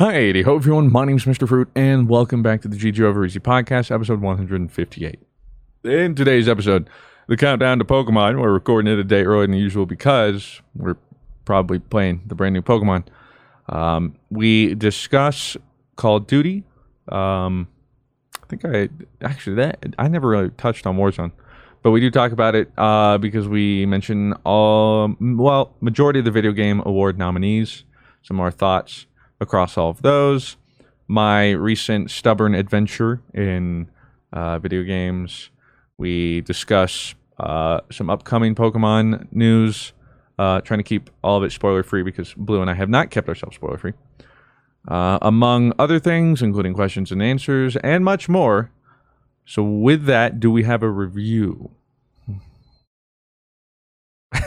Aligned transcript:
Hi, 0.00 0.32
ho 0.44 0.56
everyone. 0.56 0.90
My 0.90 1.04
name's 1.04 1.24
Mr. 1.24 1.46
Fruit, 1.46 1.68
and 1.76 2.08
welcome 2.08 2.42
back 2.42 2.62
to 2.62 2.68
the 2.68 2.76
GG 2.76 2.98
Over 2.98 3.24
Easy 3.24 3.38
podcast, 3.38 3.92
episode 3.92 4.20
158. 4.20 5.20
In 5.84 6.16
today's 6.16 6.48
episode, 6.48 6.90
the 7.28 7.36
countdown 7.36 7.78
to 7.78 7.84
Pokemon. 7.84 8.40
We're 8.40 8.52
recording 8.52 8.92
it 8.92 8.98
a 8.98 9.04
day 9.04 9.22
earlier 9.22 9.46
than 9.46 9.54
usual 9.54 9.86
because 9.86 10.60
we're 10.74 10.96
probably 11.44 11.78
playing 11.78 12.24
the 12.26 12.34
brand 12.34 12.54
new 12.54 12.60
Pokemon. 12.60 13.04
Um, 13.68 14.16
we 14.30 14.74
discuss 14.74 15.56
Call 15.94 16.16
of 16.16 16.26
Duty. 16.26 16.64
Um, 17.08 17.68
I 18.42 18.46
think 18.48 18.64
I 18.64 18.88
actually 19.24 19.54
that 19.56 19.94
I 19.96 20.08
never 20.08 20.28
really 20.28 20.50
touched 20.50 20.88
on 20.88 20.96
Warzone, 20.96 21.30
but 21.84 21.92
we 21.92 22.00
do 22.00 22.10
talk 22.10 22.32
about 22.32 22.56
it 22.56 22.68
uh, 22.76 23.16
because 23.18 23.46
we 23.46 23.86
mention 23.86 24.32
all 24.42 25.14
well 25.20 25.72
majority 25.80 26.18
of 26.18 26.24
the 26.24 26.32
video 26.32 26.50
game 26.50 26.82
award 26.84 27.16
nominees. 27.16 27.84
Some 28.22 28.40
of 28.40 28.44
our 28.44 28.50
thoughts 28.50 29.06
across 29.40 29.76
all 29.76 29.90
of 29.90 30.02
those. 30.02 30.56
My 31.06 31.50
recent 31.50 32.10
stubborn 32.10 32.54
adventure 32.54 33.20
in 33.34 33.90
uh, 34.32 34.58
video 34.58 34.82
games. 34.82 35.50
We 35.98 36.40
discuss 36.40 37.14
uh, 37.38 37.80
some 37.90 38.10
upcoming 38.10 38.54
Pokemon 38.54 39.32
news. 39.32 39.92
Uh, 40.36 40.60
trying 40.62 40.78
to 40.78 40.84
keep 40.84 41.10
all 41.22 41.36
of 41.36 41.44
it 41.44 41.52
spoiler 41.52 41.84
free 41.84 42.02
because 42.02 42.34
Blue 42.34 42.60
and 42.60 42.68
I 42.68 42.74
have 42.74 42.88
not 42.88 43.10
kept 43.10 43.28
ourselves 43.28 43.54
spoiler 43.54 43.78
free. 43.78 43.92
Uh, 44.88 45.18
among 45.22 45.72
other 45.78 46.00
things, 46.00 46.42
including 46.42 46.74
questions 46.74 47.12
and 47.12 47.22
answers 47.22 47.76
and 47.76 48.04
much 48.04 48.28
more. 48.28 48.70
So, 49.46 49.62
with 49.62 50.06
that, 50.06 50.40
do 50.40 50.50
we 50.50 50.64
have 50.64 50.82
a 50.82 50.90
review? 50.90 51.70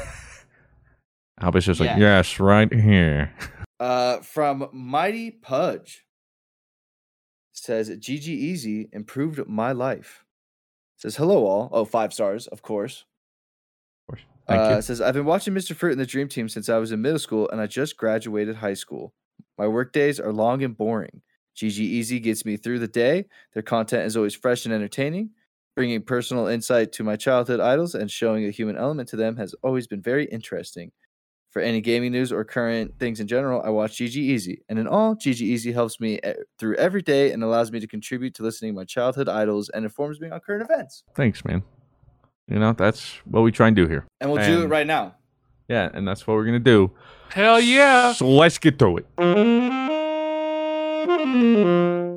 Albus 1.39 1.65
just 1.65 1.79
like, 1.79 1.97
yes, 1.97 2.39
right 2.39 2.71
here. 2.71 3.33
Uh, 3.79 4.19
from 4.19 4.69
Mighty 4.73 5.29
Pudge 5.31 6.05
says 7.53 7.89
GG 7.89 8.27
Easy 8.27 8.89
improved 8.91 9.47
my 9.47 9.71
life. 9.71 10.23
Says 10.97 11.15
hello 11.15 11.45
all. 11.45 11.69
Oh, 11.71 11.85
five 11.85 12.13
stars, 12.13 12.47
of 12.47 12.61
course. 12.61 13.05
Of 14.01 14.15
course. 14.15 14.25
Thank 14.47 14.61
uh, 14.61 14.75
you. 14.75 14.81
Says 14.81 15.01
I've 15.01 15.13
been 15.13 15.25
watching 15.25 15.53
Mr. 15.53 15.75
Fruit 15.75 15.91
and 15.91 16.01
the 16.01 16.05
Dream 16.05 16.27
Team 16.27 16.49
since 16.49 16.69
I 16.69 16.77
was 16.77 16.91
in 16.91 17.01
middle 17.01 17.19
school, 17.19 17.49
and 17.49 17.61
I 17.61 17.67
just 17.67 17.97
graduated 17.97 18.55
high 18.55 18.73
school. 18.73 19.13
My 19.57 19.67
work 19.67 19.93
days 19.93 20.19
are 20.19 20.33
long 20.33 20.63
and 20.63 20.75
boring. 20.75 21.21
GG 21.55 21.79
Easy 21.79 22.19
gets 22.19 22.45
me 22.45 22.57
through 22.57 22.79
the 22.79 22.87
day. 22.87 23.25
Their 23.53 23.63
content 23.63 24.05
is 24.05 24.15
always 24.15 24.35
fresh 24.35 24.65
and 24.65 24.73
entertaining. 24.73 25.31
Bringing 25.75 26.01
personal 26.01 26.47
insight 26.47 26.91
to 26.93 27.03
my 27.03 27.15
childhood 27.15 27.59
idols 27.59 27.93
and 27.93 28.09
showing 28.09 28.45
a 28.45 28.51
human 28.51 28.77
element 28.77 29.09
to 29.09 29.15
them 29.15 29.35
has 29.37 29.53
always 29.63 29.85
been 29.85 30.01
very 30.01 30.25
interesting. 30.25 30.91
For 31.51 31.61
any 31.61 31.81
gaming 31.81 32.11
news 32.11 32.31
or 32.31 32.43
current 32.43 32.93
things 32.99 33.19
in 33.19 33.27
general, 33.27 33.61
I 33.63 33.69
watch 33.69 33.97
GG 33.97 34.15
Easy. 34.15 34.61
And 34.69 34.77
in 34.77 34.87
all, 34.87 35.15
GG 35.15 35.41
Easy 35.41 35.71
helps 35.71 35.99
me 35.99 36.19
e- 36.23 36.33
through 36.59 36.75
every 36.75 37.01
day 37.01 37.31
and 37.31 37.43
allows 37.43 37.71
me 37.71 37.79
to 37.79 37.87
contribute 37.87 38.35
to 38.35 38.43
listening 38.43 38.73
to 38.73 38.75
my 38.75 38.83
childhood 38.83 39.29
idols 39.29 39.69
and 39.69 39.83
informs 39.85 40.19
me 40.19 40.29
on 40.29 40.39
current 40.41 40.61
events. 40.61 41.03
Thanks, 41.15 41.43
man. 41.45 41.63
You 42.47 42.59
know, 42.59 42.73
that's 42.73 43.13
what 43.25 43.41
we 43.41 43.51
try 43.51 43.67
and 43.67 43.75
do 43.75 43.87
here. 43.87 44.05
And 44.21 44.31
we'll 44.31 44.45
do 44.45 44.63
it 44.63 44.67
right 44.67 44.87
now. 44.87 45.15
Yeah, 45.67 45.89
and 45.93 46.07
that's 46.07 46.27
what 46.27 46.35
we're 46.35 46.45
going 46.45 46.53
to 46.53 46.59
do. 46.59 46.91
Hell 47.29 47.59
yeah. 47.59 48.13
So 48.13 48.27
let's 48.27 48.57
get 48.57 48.79
to 48.79 48.97
it. 48.97 49.05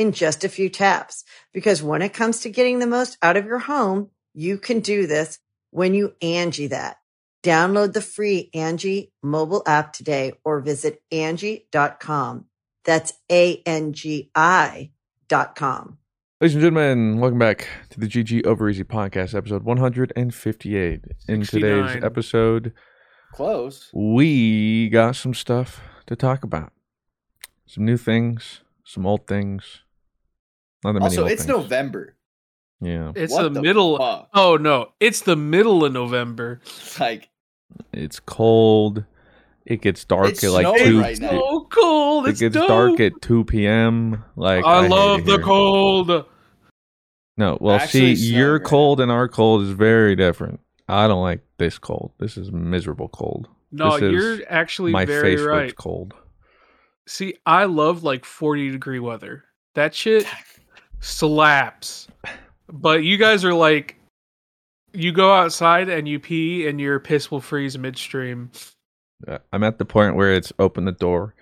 in 0.00 0.12
just 0.12 0.44
a 0.44 0.48
few 0.48 0.70
taps. 0.70 1.24
Because 1.52 1.82
when 1.82 2.00
it 2.00 2.14
comes 2.14 2.40
to 2.40 2.48
getting 2.48 2.78
the 2.78 2.86
most 2.86 3.18
out 3.20 3.36
of 3.36 3.44
your 3.44 3.58
home, 3.58 4.08
you 4.32 4.56
can 4.56 4.80
do 4.80 5.06
this 5.06 5.38
when 5.72 5.92
you 5.92 6.14
Angie 6.22 6.68
that. 6.68 6.96
Download 7.42 7.92
the 7.92 8.00
free 8.00 8.48
Angie 8.54 9.12
mobile 9.22 9.62
app 9.66 9.92
today 9.92 10.32
or 10.42 10.60
visit 10.60 11.02
Angie.com. 11.12 12.46
That's 12.86 13.12
A-N-G-I 13.30 14.90
dot 15.28 15.54
com. 15.54 15.98
Ladies 16.40 16.54
and 16.54 16.62
gentlemen, 16.62 17.20
welcome 17.20 17.38
back 17.38 17.68
to 17.90 18.00
the 18.00 18.06
GG 18.06 18.46
Over 18.46 18.70
Easy 18.70 18.84
podcast, 18.84 19.34
episode 19.34 19.64
158. 19.64 21.04
In 21.28 21.42
today's 21.42 22.02
episode, 22.02 22.72
Close. 23.34 23.90
we 23.92 24.88
got 24.88 25.16
some 25.16 25.34
stuff 25.34 25.82
to 26.06 26.16
talk 26.16 26.42
about. 26.42 26.72
Some 27.66 27.84
new 27.84 27.98
things, 27.98 28.62
some 28.82 29.04
old 29.04 29.26
things. 29.26 29.82
Not 30.84 30.92
that 30.92 31.00
many 31.00 31.04
Also, 31.04 31.26
it's 31.26 31.42
things. 31.44 31.48
November. 31.56 32.16
Yeah, 32.80 33.12
It's 33.14 33.32
What 33.32 33.42
the, 33.42 33.50
the 33.50 33.62
middle. 33.62 33.98
fuck? 33.98 34.28
Oh 34.32 34.56
no, 34.56 34.92
it's 35.00 35.20
the 35.20 35.36
middle 35.36 35.84
of 35.84 35.92
November. 35.92 36.60
Like, 36.98 37.28
it's 37.92 38.18
cold. 38.20 39.04
It 39.66 39.82
gets 39.82 40.04
dark 40.06 40.30
It's 40.30 40.42
at 40.42 40.50
like 40.50 40.64
snowing 40.66 40.84
two. 40.84 41.00
right 41.00 41.18
now. 41.20 41.28
So 41.30 41.66
cold. 41.70 42.26
it 42.26 42.30
It's 42.30 42.40
gets 42.40 42.54
dope. 42.54 42.68
dark 42.68 43.00
at 43.00 43.12
two 43.20 43.44
p.m. 43.44 44.24
Like 44.34 44.64
I, 44.64 44.82
hate 44.82 44.90
love 44.90 45.24
the 45.26 45.38
cold. 45.38 46.24
No, 47.36 47.56
well, 47.60 47.76
Actually, 47.76 48.16
see, 48.16 48.34
your 48.34 48.54
right 48.58 48.64
cold 48.64 49.00
and 49.00 49.10
our 49.12 49.28
cold 49.28 49.62
is 49.62 49.70
very 49.70 50.16
different. 50.16 50.60
I 50.88 51.06
don't 51.06 51.22
like 51.22 51.40
this 51.58 51.78
cold. 51.78 52.12
This 52.18 52.36
is 52.36 52.50
miserable 52.50 53.08
cold. 53.08 53.48
No, 53.72 53.92
This 53.98 54.02
is 54.02 54.12
you're 54.12 54.38
actually 54.48 54.92
My 54.92 55.04
very 55.04 55.36
face 55.36 55.44
right. 55.46 55.62
looks 55.66 55.74
cold. 55.74 56.14
See, 57.06 57.36
I 57.46 57.64
love 57.64 58.02
like 58.02 58.24
40 58.24 58.70
degree 58.72 58.98
weather. 58.98 59.44
That 59.74 59.94
shit 59.94 60.26
slaps. 61.00 62.08
But 62.72 63.02
you 63.04 63.16
guys 63.16 63.44
are 63.44 63.54
like, 63.54 63.96
you 64.92 65.12
go 65.12 65.32
outside 65.32 65.88
and 65.88 66.06
you 66.08 66.18
pee 66.20 66.66
and 66.66 66.80
your 66.80 67.00
piss 67.00 67.30
will 67.30 67.40
freeze 67.40 67.76
midstream. 67.78 68.50
Uh, 69.26 69.38
I'm 69.52 69.64
at 69.64 69.78
the 69.78 69.84
point 69.84 70.16
where 70.16 70.32
it's 70.34 70.52
open 70.58 70.84
the 70.84 70.92
door, 70.92 71.34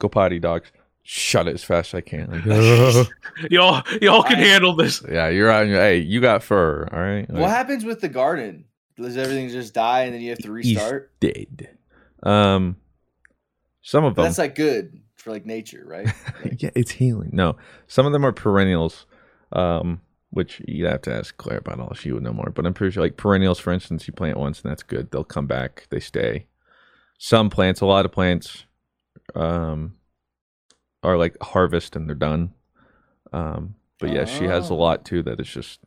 go 0.00 0.08
potty, 0.08 0.38
dogs, 0.38 0.70
shut 1.02 1.46
it 1.48 1.54
as 1.54 1.64
fast 1.64 1.94
as 1.94 1.98
I 1.98 2.00
can. 2.00 2.30
Like, 2.30 2.44
Y'all, 3.50 3.82
y'all 4.00 4.22
can 4.22 4.36
I- 4.38 4.44
handle 4.44 4.74
this. 4.74 5.02
yeah, 5.10 5.28
you're 5.28 5.50
on. 5.50 5.68
your- 5.68 5.80
Hey, 5.80 5.98
you 5.98 6.20
got 6.20 6.42
fur. 6.42 6.88
All 6.92 7.00
right. 7.00 7.28
What 7.30 7.50
happens 7.50 7.84
with 7.84 8.00
the 8.00 8.08
garden? 8.08 8.64
Does 8.96 9.16
everything 9.16 9.48
just 9.48 9.74
die 9.74 10.02
and 10.04 10.14
then 10.14 10.20
you 10.20 10.30
have 10.30 10.38
to 10.40 10.54
He's 10.56 10.74
restart? 10.76 11.12
dead. 11.20 11.68
Um, 12.24 12.76
some 13.82 14.04
of 14.04 14.16
them. 14.16 14.24
That's 14.24 14.38
like 14.38 14.54
good 14.56 15.00
for 15.28 15.32
like 15.34 15.46
nature, 15.46 15.84
right? 15.86 16.08
yeah, 16.58 16.70
it's 16.74 16.90
healing. 16.90 17.30
No, 17.32 17.56
some 17.86 18.06
of 18.06 18.12
them 18.12 18.24
are 18.24 18.32
perennials, 18.32 19.06
um, 19.52 20.00
which 20.30 20.60
you 20.66 20.86
have 20.86 21.02
to 21.02 21.12
ask 21.14 21.36
Claire 21.36 21.58
about. 21.58 21.80
All 21.80 21.94
she 21.94 22.12
would 22.12 22.22
know 22.22 22.32
more. 22.32 22.50
But 22.54 22.66
I'm 22.66 22.74
pretty 22.74 22.92
sure, 22.92 23.02
like 23.02 23.16
perennials, 23.16 23.58
for 23.58 23.72
instance, 23.72 24.06
you 24.08 24.14
plant 24.14 24.38
once 24.38 24.62
and 24.62 24.70
that's 24.70 24.82
good. 24.82 25.10
They'll 25.10 25.24
come 25.24 25.46
back. 25.46 25.86
They 25.90 26.00
stay. 26.00 26.46
Some 27.18 27.50
plants, 27.50 27.80
a 27.80 27.86
lot 27.86 28.04
of 28.06 28.12
plants, 28.12 28.64
um, 29.34 29.94
are 31.02 31.16
like 31.18 31.36
harvest 31.42 31.94
and 31.96 32.08
they're 32.08 32.14
done. 32.16 32.54
Um, 33.32 33.74
but 34.00 34.10
yeah, 34.12 34.24
she 34.24 34.44
has 34.44 34.70
a 34.70 34.72
Oh. 34.72 34.76
lot 34.76 35.04
too 35.04 35.22
that 35.24 35.40
is 35.40 35.48
just. 35.48 35.80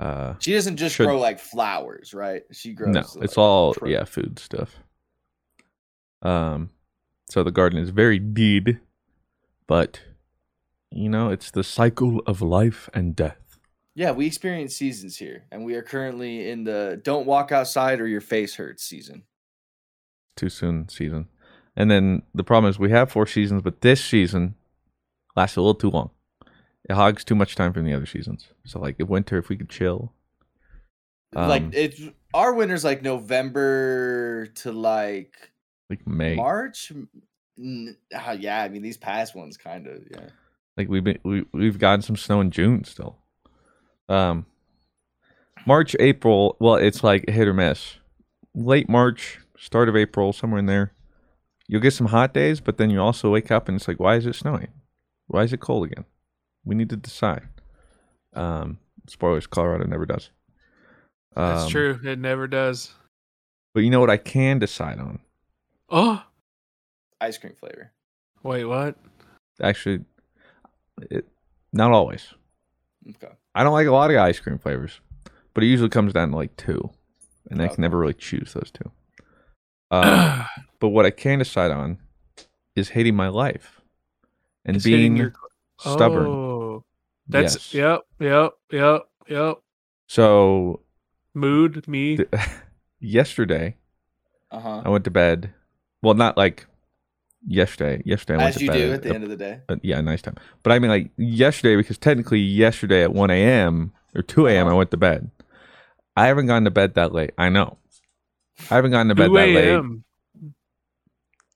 Uh, 0.00 0.34
She 0.40 0.52
doesn't 0.52 0.76
just 0.76 0.94
Should- 0.96 1.06
grow 1.06 1.18
like 1.18 1.38
flowers, 1.40 2.12
right? 2.14 2.42
She 2.52 2.72
grows. 2.74 2.94
no, 2.94 3.00
like, 3.00 3.24
it's 3.24 3.38
all 3.38 3.74
yeah, 3.86 4.04
food 4.04 4.38
stuff. 4.38 4.76
Um, 6.22 6.70
so 7.28 7.42
the 7.42 7.50
garden 7.50 7.78
is 7.78 7.90
very 7.90 8.18
deed, 8.18 8.80
but 9.66 10.00
you 10.90 11.08
know 11.08 11.30
it's 11.30 11.50
the 11.50 11.64
cycle 11.64 12.20
of 12.26 12.40
life 12.40 12.88
and 12.94 13.14
death. 13.14 13.58
Yeah, 13.94 14.12
we 14.12 14.26
experience 14.26 14.76
seasons 14.76 15.16
here, 15.16 15.44
and 15.50 15.64
we 15.64 15.74
are 15.74 15.82
currently 15.82 16.48
in 16.48 16.64
the 16.64 17.00
"Don't 17.02 17.26
walk 17.26 17.52
outside 17.52 18.00
or 18.00 18.06
your 18.06 18.20
face 18.20 18.54
hurts" 18.56 18.82
season. 18.84 19.24
Too 20.36 20.48
soon 20.48 20.88
season, 20.88 21.28
and 21.76 21.90
then 21.90 22.22
the 22.34 22.44
problem 22.44 22.70
is 22.70 22.78
we 22.78 22.90
have 22.90 23.10
four 23.10 23.26
seasons, 23.26 23.62
but 23.62 23.80
this 23.80 24.04
season 24.04 24.54
lasts 25.36 25.56
a 25.56 25.60
little 25.60 25.74
too 25.74 25.90
long. 25.90 26.10
It 26.88 26.94
hogs 26.94 27.24
too 27.24 27.34
much 27.34 27.54
time 27.54 27.72
from 27.72 27.84
the 27.84 27.92
other 27.92 28.06
seasons. 28.06 28.48
So 28.64 28.78
like, 28.78 28.96
if 28.98 29.08
winter, 29.08 29.36
if 29.36 29.48
we 29.48 29.56
could 29.56 29.68
chill, 29.68 30.12
like 31.34 31.62
Um, 31.62 31.70
it's 31.74 32.00
our 32.32 32.54
winter's 32.54 32.84
like 32.84 33.02
November 33.02 34.46
to 34.46 34.72
like 34.72 35.52
like 35.90 36.06
May, 36.06 36.34
March. 36.36 36.92
N- 37.58 37.96
ah, 38.14 38.32
yeah, 38.32 38.62
I 38.62 38.68
mean 38.68 38.82
these 38.82 38.96
past 38.96 39.34
ones 39.34 39.56
kind 39.56 39.86
of 39.86 40.02
yeah. 40.10 40.28
Like 40.76 40.88
we've 40.88 41.02
been 41.04 41.18
we 41.24 41.44
we've 41.52 41.78
gotten 41.78 42.02
some 42.02 42.16
snow 42.16 42.40
in 42.40 42.50
June 42.50 42.84
still. 42.84 43.16
Um 44.08 44.46
March, 45.66 45.94
April, 45.98 46.56
well, 46.60 46.76
it's 46.76 47.02
like 47.02 47.28
hit 47.28 47.48
or 47.48 47.52
miss. 47.52 47.96
Late 48.54 48.88
March, 48.88 49.40
start 49.58 49.88
of 49.88 49.96
April, 49.96 50.32
somewhere 50.32 50.60
in 50.60 50.66
there. 50.66 50.92
You'll 51.66 51.82
get 51.82 51.92
some 51.92 52.06
hot 52.06 52.32
days, 52.32 52.60
but 52.60 52.78
then 52.78 52.90
you 52.90 53.00
also 53.00 53.30
wake 53.30 53.50
up 53.50 53.68
and 53.68 53.76
it's 53.76 53.86
like, 53.88 54.00
why 54.00 54.14
is 54.16 54.24
it 54.24 54.34
snowing? 54.34 54.68
Why 55.26 55.42
is 55.42 55.52
it 55.52 55.60
cold 55.60 55.84
again? 55.86 56.04
We 56.64 56.74
need 56.74 56.90
to 56.90 56.96
decide. 56.96 57.48
Um 58.34 58.78
spoilers, 59.08 59.46
Colorado 59.46 59.84
never 59.86 60.06
does. 60.06 60.30
That's 61.34 61.64
Um, 61.64 61.70
true. 61.70 62.00
It 62.04 62.18
never 62.18 62.46
does. 62.46 62.92
But 63.74 63.80
you 63.80 63.90
know 63.90 64.00
what 64.00 64.10
I 64.10 64.16
can 64.16 64.58
decide 64.58 64.98
on? 64.98 65.18
Oh, 65.88 66.22
Ice 67.20 67.38
cream 67.38 67.54
flavor. 67.58 67.92
wait, 68.42 68.64
what? 68.64 68.96
Actually, 69.60 70.04
it 71.10 71.26
not 71.72 71.90
always. 71.92 72.32
Okay. 73.08 73.32
I 73.54 73.64
don't 73.64 73.72
like 73.72 73.86
a 73.86 73.92
lot 73.92 74.10
of 74.10 74.16
ice 74.18 74.38
cream 74.38 74.58
flavors, 74.58 75.00
but 75.54 75.64
it 75.64 75.66
usually 75.68 75.88
comes 75.88 76.12
down 76.12 76.30
to 76.30 76.36
like 76.36 76.56
two, 76.56 76.90
and 77.50 77.60
I 77.60 77.64
Okay. 77.64 77.74
can 77.74 77.82
never 77.82 77.98
really 77.98 78.14
choose 78.14 78.52
those 78.52 78.70
two. 78.72 78.90
Um, 79.90 80.44
but 80.80 80.90
what 80.90 81.06
I 81.06 81.10
can 81.10 81.38
decide 81.38 81.70
on 81.70 81.96
is 82.76 82.90
hating 82.90 83.16
my 83.16 83.28
life 83.28 83.80
and 84.66 84.76
It's 84.76 84.84
being 84.84 85.16
your- 85.16 85.32
stubborn. 85.80 86.26
Oh, 86.26 86.84
that's 87.26 87.54
Yes. 87.54 87.74
yep, 87.74 88.00
yep, 88.20 88.52
yep, 88.70 89.08
yep. 89.28 89.58
So 90.06 90.82
Mood 91.32 91.88
me. 91.88 92.18
th- 92.18 92.28
yesterday 93.00 93.76
Uh 94.50 94.60
huh. 94.60 94.82
I 94.84 94.90
went 94.90 95.04
to 95.04 95.10
bed. 95.10 95.54
Well, 96.02 96.14
not 96.14 96.36
like 96.36 96.66
yesterday. 97.46 98.02
Yesterday 98.04 98.34
I 98.34 98.36
went 98.38 98.48
As 98.50 98.58
to 98.58 98.64
you 98.64 98.70
bed. 98.70 98.76
do 98.78 98.92
at 98.92 99.02
the 99.02 99.14
end 99.14 99.24
of 99.24 99.30
the 99.30 99.36
day. 99.36 99.60
uh, 99.68 99.76
yeah, 99.82 100.00
nice 100.00 100.22
time. 100.22 100.36
But 100.62 100.72
I 100.72 100.78
mean, 100.78 100.90
like 100.90 101.10
yesterday, 101.16 101.76
because 101.76 101.98
technically 101.98 102.40
yesterday 102.40 103.02
at 103.02 103.12
1 103.12 103.30
a.m. 103.30 103.92
or 104.14 104.22
2 104.22 104.46
a.m. 104.46 104.66
I 104.66 104.68
Uh-huh. 104.70 104.76
went 104.78 104.90
to 104.92 104.96
bed. 104.96 105.30
I 106.16 106.26
haven't 106.26 106.46
gone 106.46 106.64
to 106.64 106.70
bed 106.70 106.94
that 106.94 107.12
late. 107.12 107.30
I 107.38 107.48
know. 107.48 107.78
I 108.70 108.74
haven't 108.74 108.90
gone 108.90 109.08
to 109.08 109.14
bed 109.14 109.30
that 109.34 109.48
late 109.54 109.80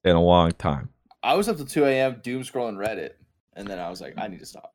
in 0.04 0.16
a 0.16 0.22
long 0.22 0.52
time. 0.52 0.88
I 1.22 1.34
was 1.34 1.48
up 1.48 1.56
to 1.58 1.64
two 1.64 1.84
a.m. 1.84 2.20
doom 2.22 2.42
scrolling 2.42 2.76
Reddit, 2.76 3.12
and 3.54 3.66
then 3.66 3.78
I 3.78 3.90
was 3.90 4.00
like, 4.00 4.14
I 4.18 4.28
need 4.28 4.40
to 4.40 4.46
stop. 4.46 4.74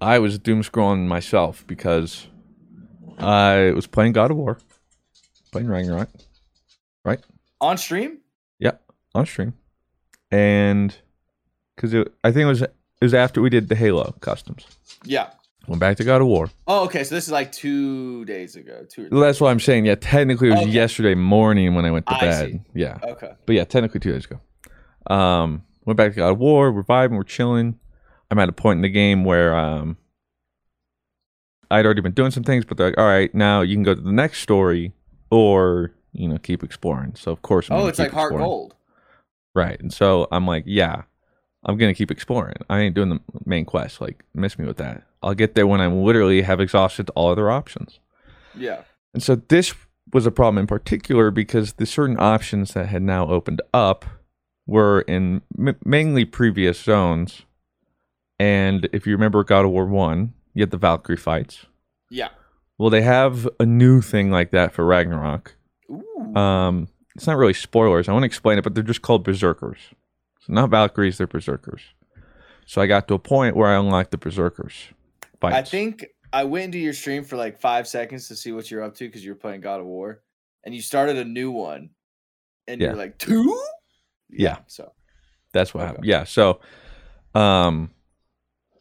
I 0.00 0.18
was 0.18 0.38
doom 0.38 0.62
scrolling 0.62 1.06
myself 1.06 1.64
because 1.66 2.26
I 3.18 3.72
was 3.74 3.86
playing 3.86 4.12
God 4.12 4.30
of 4.30 4.36
War, 4.36 4.58
playing 5.52 5.68
Ragnarok, 5.68 6.08
right? 7.04 7.20
On 7.60 7.76
stream? 7.78 8.18
On 9.16 9.26
stream, 9.26 9.54
and 10.30 10.94
because 11.74 11.94
I 12.22 12.30
think 12.32 12.42
it 12.42 12.46
was 12.46 12.62
it 12.62 12.72
was 13.00 13.14
after 13.14 13.40
we 13.40 13.50
did 13.50 13.68
the 13.68 13.74
Halo 13.74 14.14
customs. 14.20 14.66
Yeah. 15.04 15.30
Went 15.68 15.80
back 15.80 15.96
to 15.96 16.04
God 16.04 16.20
of 16.20 16.28
War. 16.28 16.48
Oh, 16.68 16.84
okay. 16.84 17.02
So 17.02 17.16
this 17.16 17.24
is 17.26 17.32
like 17.32 17.50
two 17.50 18.24
days 18.24 18.54
ago. 18.54 18.86
Two. 18.88 19.08
Well, 19.10 19.22
that's 19.22 19.40
what 19.40 19.50
I'm 19.50 19.58
saying. 19.58 19.84
Yeah, 19.86 19.96
technically 19.96 20.48
it 20.48 20.52
was 20.52 20.60
Okay. 20.60 20.70
yesterday 20.70 21.14
morning 21.16 21.74
when 21.74 21.84
I 21.84 21.90
went 21.90 22.06
to 22.06 22.14
I 22.14 22.20
bed. 22.20 22.50
see. 22.50 22.60
Yeah, 22.72 22.98
Okay. 23.02 23.32
but 23.46 23.54
yeah, 23.56 23.64
technically 23.64 23.98
two 23.98 24.12
days 24.12 24.26
ago. 24.26 24.38
Um, 25.12 25.64
went 25.84 25.96
back 25.96 26.12
to 26.12 26.16
God 26.18 26.30
of 26.32 26.38
War. 26.38 26.70
We're 26.70 26.84
vibing. 26.84 27.16
We're 27.16 27.24
chilling. 27.24 27.80
I'm 28.30 28.38
at 28.38 28.48
a 28.48 28.52
point 28.52 28.78
in 28.78 28.82
the 28.82 28.88
game 28.88 29.24
where 29.24 29.56
um, 29.56 29.96
I'd 31.70 31.84
already 31.84 32.00
been 32.00 32.12
doing 32.12 32.30
some 32.30 32.44
things, 32.44 32.64
but 32.64 32.76
they're 32.76 32.88
like, 32.90 32.98
"All 32.98 33.04
right, 33.06 33.34
now 33.34 33.62
you 33.62 33.74
can 33.74 33.82
go 33.82 33.94
to 33.94 34.00
the 34.00 34.12
next 34.12 34.42
story, 34.42 34.92
or 35.30 35.92
you 36.12 36.28
know, 36.28 36.38
keep 36.38 36.62
exploring." 36.62 37.14
So 37.16 37.32
of 37.32 37.42
course, 37.42 37.70
I'm 37.70 37.78
Oh, 37.78 37.86
it's 37.88 37.98
like 37.98 38.12
heart 38.12 38.30
exploring. 38.30 38.44
gold. 38.46 38.74
Right? 39.56 39.80
And 39.80 39.92
so 39.92 40.28
I'm 40.30 40.46
like, 40.46 40.64
"Yeah, 40.66 41.02
I'm 41.64 41.76
gonna 41.76 41.94
keep 41.94 42.10
exploring. 42.10 42.56
I 42.70 42.80
ain't 42.80 42.94
doing 42.94 43.08
the 43.08 43.20
main 43.44 43.64
quest. 43.64 44.00
Like, 44.00 44.22
miss 44.34 44.58
me 44.58 44.66
with 44.66 44.76
that. 44.76 45.02
I'll 45.22 45.34
get 45.34 45.54
there 45.54 45.66
when 45.66 45.80
I 45.80 45.88
literally 45.88 46.42
have 46.42 46.60
exhausted 46.60 47.10
all 47.14 47.30
other 47.30 47.50
options." 47.50 47.98
Yeah. 48.54 48.82
And 49.14 49.22
so 49.22 49.36
this 49.36 49.74
was 50.12 50.26
a 50.26 50.30
problem 50.30 50.58
in 50.58 50.66
particular 50.66 51.30
because 51.30 51.74
the 51.74 51.86
certain 51.86 52.16
options 52.20 52.74
that 52.74 52.86
had 52.86 53.02
now 53.02 53.26
opened 53.28 53.60
up 53.74 54.04
were 54.66 55.00
in 55.02 55.42
m- 55.58 55.76
mainly 55.84 56.24
previous 56.24 56.80
zones. 56.80 57.42
And 58.38 58.88
if 58.92 59.06
you 59.06 59.12
remember 59.14 59.42
God 59.42 59.64
of 59.64 59.70
War 59.70 59.86
1, 59.86 60.32
you 60.54 60.62
had 60.62 60.70
the 60.70 60.76
Valkyrie 60.76 61.16
fights. 61.16 61.66
Yeah. 62.10 62.28
Well, 62.78 62.90
they 62.90 63.02
have 63.02 63.48
a 63.58 63.64
new 63.66 64.00
thing 64.02 64.30
like 64.30 64.50
that 64.50 64.72
for 64.72 64.84
Ragnarok. 64.84 65.56
Ooh. 65.90 66.36
Um, 66.36 66.88
it's 67.16 67.26
not 67.26 67.36
really 67.36 67.54
spoilers. 67.54 68.08
I 68.08 68.12
want 68.12 68.22
to 68.22 68.26
explain 68.26 68.58
it, 68.58 68.62
but 68.62 68.74
they're 68.74 68.84
just 68.84 69.02
called 69.02 69.24
Berserkers. 69.24 69.78
So 70.40 70.52
not 70.52 70.70
Valkyries, 70.70 71.18
they're 71.18 71.26
Berserkers. 71.26 71.80
So 72.66 72.80
I 72.82 72.86
got 72.86 73.08
to 73.08 73.14
a 73.14 73.18
point 73.18 73.56
where 73.56 73.68
I 73.68 73.78
unlocked 73.78 74.10
the 74.10 74.18
Berserkers 74.18 74.74
fights. 75.40 75.56
I 75.56 75.62
think 75.62 76.06
I 76.32 76.44
went 76.44 76.66
into 76.66 76.78
your 76.78 76.92
stream 76.92 77.24
for 77.24 77.36
like 77.36 77.60
five 77.60 77.88
seconds 77.88 78.28
to 78.28 78.36
see 78.36 78.52
what 78.52 78.70
you're 78.70 78.82
up 78.82 78.94
to 78.96 79.06
because 79.06 79.24
you 79.24 79.30
were 79.32 79.38
playing 79.38 79.60
God 79.60 79.80
of 79.80 79.86
War, 79.86 80.22
and 80.64 80.74
you 80.74 80.82
started 80.82 81.16
a 81.16 81.24
new 81.24 81.50
one, 81.50 81.90
and 82.68 82.80
Yeah. 82.80 82.88
you're 82.88 82.96
like 82.96 83.18
two. 83.18 83.60
Yeah. 84.30 84.58
So 84.66 84.92
That's 85.52 85.72
what 85.72 85.80
Okay. 85.82 85.86
happened. 85.86 86.04
Yeah. 86.04 86.24
So, 86.24 86.60
um, 87.34 87.90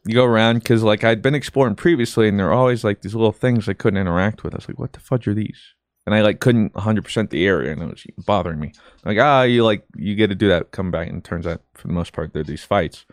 you 0.05 0.13
go 0.13 0.25
around 0.25 0.55
because 0.59 0.83
like 0.83 1.03
I'd 1.05 1.21
been 1.21 1.35
exploring 1.35 1.75
previously, 1.75 2.27
and 2.27 2.37
there 2.39 2.47
are 2.49 2.53
always 2.53 2.83
like 2.83 3.01
these 3.01 3.15
little 3.15 3.31
things 3.31 3.69
I 3.69 3.73
couldn't 3.73 3.99
interact 3.99 4.43
with. 4.43 4.53
I 4.53 4.57
was 4.57 4.67
like, 4.67 4.77
"What 4.79 4.91
the 4.93 4.99
fudge 4.99 5.27
are 5.27 5.33
these?" 5.33 5.74
And 6.05 6.13
I 6.13 6.21
like 6.21 6.39
couldn't 6.39 6.75
100 6.75 7.03
percent 7.03 7.29
the 7.31 7.45
area, 7.45 7.71
and 7.71 7.81
it 7.81 7.89
was 7.89 8.05
bothering 8.25 8.59
me. 8.59 8.73
Like, 9.03 9.17
ah, 9.19 9.41
you 9.41 9.63
like 9.63 9.83
you 9.95 10.15
get 10.15 10.27
to 10.27 10.35
do 10.35 10.47
that, 10.49 10.71
come 10.71 10.91
back, 10.91 11.07
and 11.07 11.17
it 11.17 11.23
turns 11.23 11.47
out 11.47 11.61
for 11.73 11.87
the 11.87 11.93
most 11.93 12.13
part 12.13 12.33
they're 12.33 12.43
these 12.43 12.63
fights. 12.63 13.05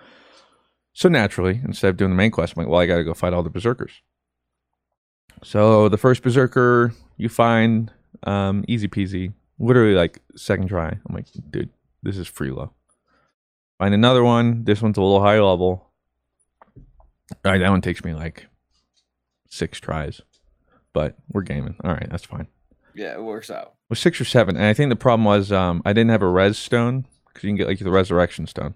So 0.93 1.09
naturally, 1.09 1.61
instead 1.65 1.89
of 1.89 1.97
doing 1.97 2.11
the 2.11 2.17
main 2.17 2.31
quest, 2.31 2.55
I'm 2.55 2.65
like, 2.65 2.71
well, 2.71 2.81
I 2.81 2.87
got 2.87 2.97
to 2.97 3.05
go 3.05 3.15
fight 3.15 3.33
all 3.33 3.43
the 3.43 3.49
berserkers. 3.51 4.03
So 5.43 5.89
the 5.89 5.97
first 5.97 6.23
berserker 6.23 6.93
you 7.17 7.29
find, 7.29 7.91
um, 8.25 8.65
easy 8.69 8.89
peasy, 8.89 9.33
literally 9.59 9.95
like 9.95 10.21
second 10.37 10.69
try. 10.69 10.89
I'm 10.89 11.15
like, 11.15 11.27
dude, 11.51 11.71
this 12.03 12.19
is 12.19 12.29
free 12.29 12.51
low. 12.51 12.73
Find 13.79 13.95
another 13.95 14.23
one. 14.23 14.65
This 14.65 14.83
one's 14.83 14.99
a 14.99 15.03
little 15.03 15.23
high 15.23 15.41
level. 15.41 15.91
All 17.45 17.51
right, 17.51 17.59
that 17.59 17.71
one 17.71 17.81
takes 17.81 18.05
me 18.05 18.15
like 18.15 18.47
six 19.49 19.81
tries, 19.81 20.21
but 20.93 21.17
we're 21.33 21.43
gaming. 21.43 21.77
All 21.83 21.93
right, 21.93 22.09
that's 22.11 22.25
fine. 22.25 22.49
Yeah, 22.95 23.15
it 23.15 23.23
works 23.23 23.51
out. 23.51 23.67
It 23.67 23.91
was 23.91 23.99
six 23.99 24.21
or 24.21 24.25
seven, 24.25 24.57
and 24.57 24.65
I 24.65 24.75
think 24.75 24.91
the 24.91 24.97
problem 24.97 25.25
was 25.25 25.51
um, 25.53 25.83
I 25.85 25.93
didn't 25.93 26.11
have 26.11 26.23
a 26.23 26.29
res 26.29 26.59
stone 26.59 27.07
because 27.29 27.45
you 27.45 27.51
can 27.51 27.57
get 27.57 27.67
like 27.67 27.79
the 27.79 27.91
resurrection 27.91 28.47
stone. 28.47 28.75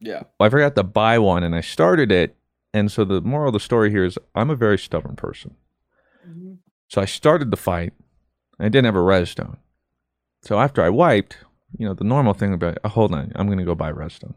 Yeah. 0.00 0.22
Well, 0.38 0.46
I 0.46 0.50
forgot 0.50 0.76
to 0.76 0.82
buy 0.82 1.18
one, 1.18 1.42
and 1.42 1.54
I 1.54 1.60
started 1.60 2.10
it. 2.10 2.36
And 2.72 2.90
so 2.90 3.04
the 3.04 3.20
moral 3.20 3.48
of 3.48 3.52
the 3.52 3.60
story 3.60 3.90
here 3.90 4.04
is 4.04 4.16
I'm 4.34 4.48
a 4.48 4.54
very 4.54 4.78
stubborn 4.78 5.16
person. 5.16 5.56
So 6.88 7.02
I 7.02 7.04
started 7.04 7.50
the 7.50 7.56
fight. 7.56 7.92
And 8.58 8.66
I 8.66 8.68
didn't 8.68 8.84
have 8.84 8.94
a 8.94 9.02
res 9.02 9.30
stone. 9.30 9.56
So 10.42 10.60
after 10.60 10.80
I 10.82 10.88
wiped, 10.88 11.38
you 11.76 11.86
know, 11.86 11.94
the 11.94 12.04
normal 12.04 12.32
thing 12.32 12.52
would 12.52 12.60
be, 12.60 12.72
oh, 12.84 12.88
hold 12.88 13.12
on, 13.12 13.32
I'm 13.34 13.46
going 13.46 13.58
to 13.58 13.64
go 13.64 13.74
buy 13.74 13.88
res 13.88 14.14
stone. 14.14 14.34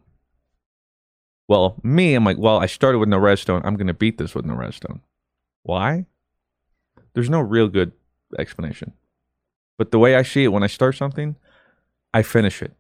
Well, 1.48 1.76
me, 1.84 2.16
I'm 2.16 2.24
like, 2.24 2.38
well, 2.38 2.58
I 2.58 2.66
started 2.68 3.00
with 3.00 3.10
no 3.10 3.18
res 3.18 3.42
stone. 3.42 3.62
I'm 3.66 3.76
gonna 3.76 3.94
beat 3.94 4.18
this 4.18 4.34
with 4.34 4.46
no 4.46 4.56
res 4.56 4.76
stone. 4.76 5.02
Why? 5.64 6.06
There's 7.14 7.30
no 7.30 7.42
real 7.42 7.68
good 7.68 7.92
explanation. 8.40 8.94
But 9.78 9.92
the 9.92 10.00
way 10.00 10.16
I 10.16 10.24
see 10.24 10.44
it, 10.44 10.50
when 10.50 10.64
I 10.64 10.68
start 10.68 10.96
something, 10.96 11.36
I 12.14 12.22
finish 12.22 12.62
it 12.62 12.74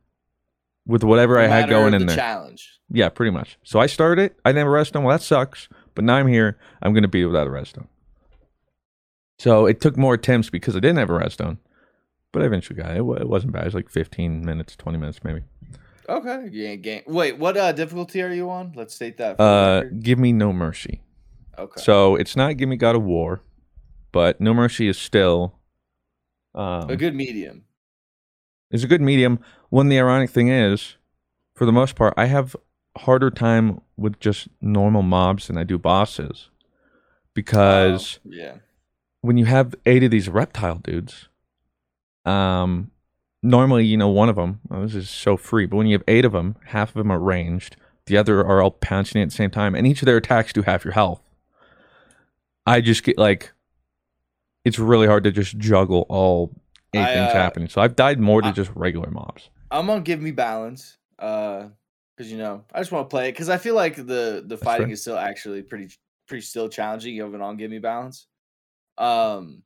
with 0.86 1.04
whatever 1.04 1.40
I 1.40 1.48
had 1.48 1.70
going 1.70 1.92
the 1.92 1.98
in 1.98 2.06
there. 2.06 2.16
Challenge. 2.16 2.70
Yeah, 2.92 3.10
pretty 3.10 3.32
much. 3.32 3.58
So 3.64 3.80
I 3.80 3.88
started 3.88 4.22
it. 4.22 4.40
I 4.46 4.52
never 4.52 4.72
res 4.72 4.90
stone. 4.90 5.04
Well, 5.04 5.18
that 5.18 5.24
sucks. 5.24 5.70
But 5.96 6.04
now 6.04 6.16
I'm 6.16 6.28
here. 6.28 6.58
I'm 6.82 6.94
gonna 6.94 7.08
beat 7.08 7.24
it 7.24 7.28
without 7.28 7.48
a 7.48 7.50
res 7.52 7.70
stone. 7.70 7.88
So 9.40 9.66
it 9.66 9.82
took 9.82 9.98
more 9.98 10.14
attempts 10.14 10.50
because 10.50 10.76
I 10.76 10.80
didn't 10.80 10.98
have 10.98 11.10
a 11.10 11.18
res 11.18 11.34
stone, 11.34 11.58
but 12.32 12.42
I 12.42 12.46
eventually 12.46 12.78
got 12.82 12.92
it. 12.92 12.98
It, 12.98 13.28
wasn't 13.28 13.54
bad. 13.54 13.64
It 13.64 13.66
was 13.66 13.74
like 13.76 13.90
15 13.90 14.46
minutes, 14.46 14.76
20 14.76 14.98
minutes 14.98 15.24
maybe. 15.24 15.42
Okay. 16.08 16.50
Ain't 16.66 16.82
game. 16.82 17.02
Wait, 17.08 17.38
what 17.38 17.58
uh, 17.58 17.72
difficulty 17.72 18.22
are 18.22 18.32
you 18.32 18.50
on? 18.50 18.74
Let's 18.76 18.94
state 18.94 19.18
that. 19.18 19.38
For 19.38 19.44
Uh, 19.44 19.84
give 20.02 20.20
me 20.20 20.34
no 20.34 20.52
mercy. 20.54 21.02
okay. 21.58 21.82
So 21.82 22.16
it's 22.16 22.36
not 22.36 22.58
give 22.58 22.70
me 22.70 22.76
God 22.76 22.96
of 22.96 23.04
War, 23.04 23.42
but 24.12 24.40
no 24.42 24.54
mercy 24.54 24.88
is 24.88 24.98
still 24.98 25.56
um, 26.56 26.90
a 26.90 26.96
good 26.96 27.16
medium. 27.16 27.64
is 28.72 28.84
a 28.84 28.88
good 28.88 29.02
medium. 29.02 29.40
When 29.70 29.90
the 29.90 30.00
ironic 30.00 30.30
thing 30.30 30.50
is, 30.50 30.96
for 31.56 31.66
the 31.66 31.72
most 31.72 31.96
part, 31.96 32.14
I 32.18 32.26
have 32.26 32.56
harder 32.98 33.30
time 33.32 33.82
with 33.98 34.20
just 34.20 34.48
normal 34.62 35.02
mobs 35.02 35.48
than 35.48 35.58
I 35.58 35.64
do 35.64 35.78
bosses, 35.78 36.50
because 37.34 38.20
Oh, 38.26 38.30
yeah. 38.32 38.56
when 39.22 39.38
you 39.38 39.46
have 39.46 39.76
eight 39.86 40.04
of 40.04 40.12
these 40.12 40.30
reptile 40.30 40.76
dudes, 40.84 41.28
um, 42.26 42.92
normally 43.42 43.86
you 43.86 43.98
know 43.98 44.10
one 44.10 44.30
of 44.30 44.36
them. 44.36 44.60
Oh, 44.70 44.82
this 44.84 44.96
is 44.96 45.10
so 45.10 45.38
free, 45.38 45.66
but 45.66 45.78
when 45.78 45.88
you 45.88 45.94
have 45.94 46.04
eight 46.08 46.26
of 46.26 46.32
them, 46.34 46.56
half 46.66 46.90
of 46.90 46.96
them 46.96 47.12
are 47.12 47.20
ranged, 47.20 47.76
the 48.06 48.18
other 48.18 48.42
are 48.42 48.62
all 48.62 48.72
pouncing 48.72 49.22
at 49.22 49.30
the 49.30 49.36
same 49.36 49.50
time, 49.50 49.76
and 49.76 49.88
each 49.88 50.02
of 50.02 50.06
their 50.06 50.18
attacks 50.18 50.54
do 50.54 50.62
half 50.62 50.84
your 50.86 50.94
health. 50.94 51.22
I 52.66 52.82
just 52.82 53.04
get 53.04 53.18
like, 53.18 53.53
it's 54.65 54.79
really 54.79 55.08
hard 55.08 55.24
to 55.24 55.32
just 55.32 55.58
juggle 55.58 56.05
all 56.10 56.51
eight 56.93 57.00
I, 57.00 57.13
things 57.13 57.32
uh, 57.32 57.34
happening. 57.34 57.70
So 57.70 57.82
I've 57.82 57.96
died 57.96 58.20
more 58.20 58.41
to 58.41 58.50
I- 58.50 58.51
just 58.51 58.72
regular 58.75 59.10
mobs. 59.12 59.50
I'm 59.72 59.88
gonna 59.88 60.01
give 60.01 60.22
me 60.22 60.32
balance. 60.32 60.98
Uh, 61.17 61.70
because 62.15 62.32
you 62.32 62.38
know, 62.38 62.63
I 62.74 62.79
just 62.79 62.91
want 62.91 63.10
to 63.10 63.13
play 63.13 63.29
it 63.29 63.32
because 63.32 63.50
I 63.50 63.58
feel 63.58 63.75
like 63.75 63.96
the 63.96 64.43
the 64.46 64.58
fighting 64.58 64.91
is 64.91 65.01
still 65.01 65.17
actually 65.17 65.62
pretty 65.63 65.89
pretty 66.27 66.41
still 66.41 66.70
challenging 66.70 67.15
even 67.15 67.41
on 67.41 67.58
Give 67.58 67.72
Me 67.72 67.79
Balance. 67.79 68.27
Um, 68.98 69.63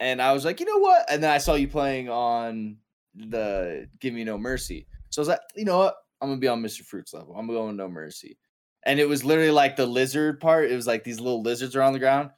and 0.00 0.20
I 0.20 0.32
was 0.32 0.44
like, 0.44 0.60
you 0.60 0.66
know 0.66 0.78
what? 0.78 1.04
And 1.08 1.22
then 1.22 1.30
I 1.30 1.38
saw 1.38 1.54
you 1.54 1.68
playing 1.68 2.08
on 2.08 2.76
the 3.14 3.88
Give 4.00 4.12
Me 4.12 4.24
No 4.24 4.36
Mercy, 4.36 4.86
so 5.10 5.20
I 5.20 5.22
was 5.22 5.28
like, 5.28 5.40
you 5.54 5.64
know 5.64 5.78
what? 5.78 5.94
I'm 6.20 6.28
gonna 6.28 6.40
be 6.40 6.48
on 6.48 6.62
Mr. 6.62 6.82
Fruit's 6.82 7.14
level. 7.14 7.36
I'm 7.36 7.46
going 7.46 7.76
No 7.76 7.88
Mercy, 7.88 8.38
and 8.84 8.98
it 8.98 9.08
was 9.08 9.24
literally 9.24 9.52
like 9.52 9.76
the 9.76 9.86
lizard 9.86 10.40
part. 10.40 10.70
It 10.70 10.76
was 10.76 10.86
like 10.86 11.04
these 11.04 11.20
little 11.20 11.42
lizards 11.42 11.76
are 11.76 11.82
on 11.82 11.92
the 11.92 11.98
ground. 12.00 12.30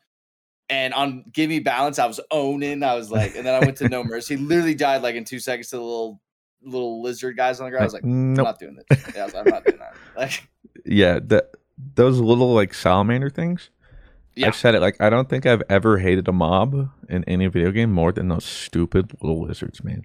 And 0.69 0.93
on 0.95 1.25
Give 1.33 1.49
Me 1.49 1.61
Balance, 1.61 1.99
I 1.99 2.07
was 2.07 2.21
owning. 2.31 2.83
I 2.83 2.95
was 2.95 3.11
like, 3.11 3.37
and 3.37 3.47
then 3.47 3.55
I 3.55 3.65
went 3.65 3.77
to 3.79 3.89
No 3.89 4.03
Mercy. 4.05 4.37
Literally 4.37 4.75
died 4.75 5.03
like 5.03 5.15
in 5.15 5.25
two 5.25 5.39
seconds 5.39 5.71
to 5.71 5.77
the 5.77 5.83
little 5.83 6.21
little 6.63 7.03
lizard 7.03 7.37
guys 7.37 7.61
on 7.61 7.67
the 7.67 7.71
ground. 7.71 7.83
I 7.83 7.87
was 7.87 7.93
like, 7.95 8.03
I'm 8.03 8.35
not 8.35 8.59
doing 8.59 8.77
this. 8.77 9.15
Yeah, 9.15 9.23
I 9.23 9.25
was 9.27 9.35
like, 9.35 9.47
I'm 9.47 9.53
not 9.53 9.65
doing 9.65 9.79
that. 9.79 9.95
Like, 10.17 10.49
Yeah, 10.85 11.21
that 11.25 11.51
those 11.95 12.19
little 12.19 12.55
like 12.55 12.75
salamander 12.75 13.31
things. 13.31 13.71
Yeah. 14.35 14.49
I've 14.49 14.57
said 14.57 14.75
it 14.75 14.81
like 14.81 15.01
I 15.01 15.09
don't 15.09 15.29
think 15.29 15.47
I've 15.47 15.63
ever 15.69 15.99
hated 15.99 16.27
a 16.29 16.33
mob 16.33 16.91
in 17.09 17.23
any 17.25 17.47
video 17.47 17.71
game 17.71 17.93
more 17.93 18.13
than 18.13 18.29
those 18.29 18.45
stupid 18.45 19.13
little 19.23 19.43
lizards, 19.43 19.85
man. 19.85 20.05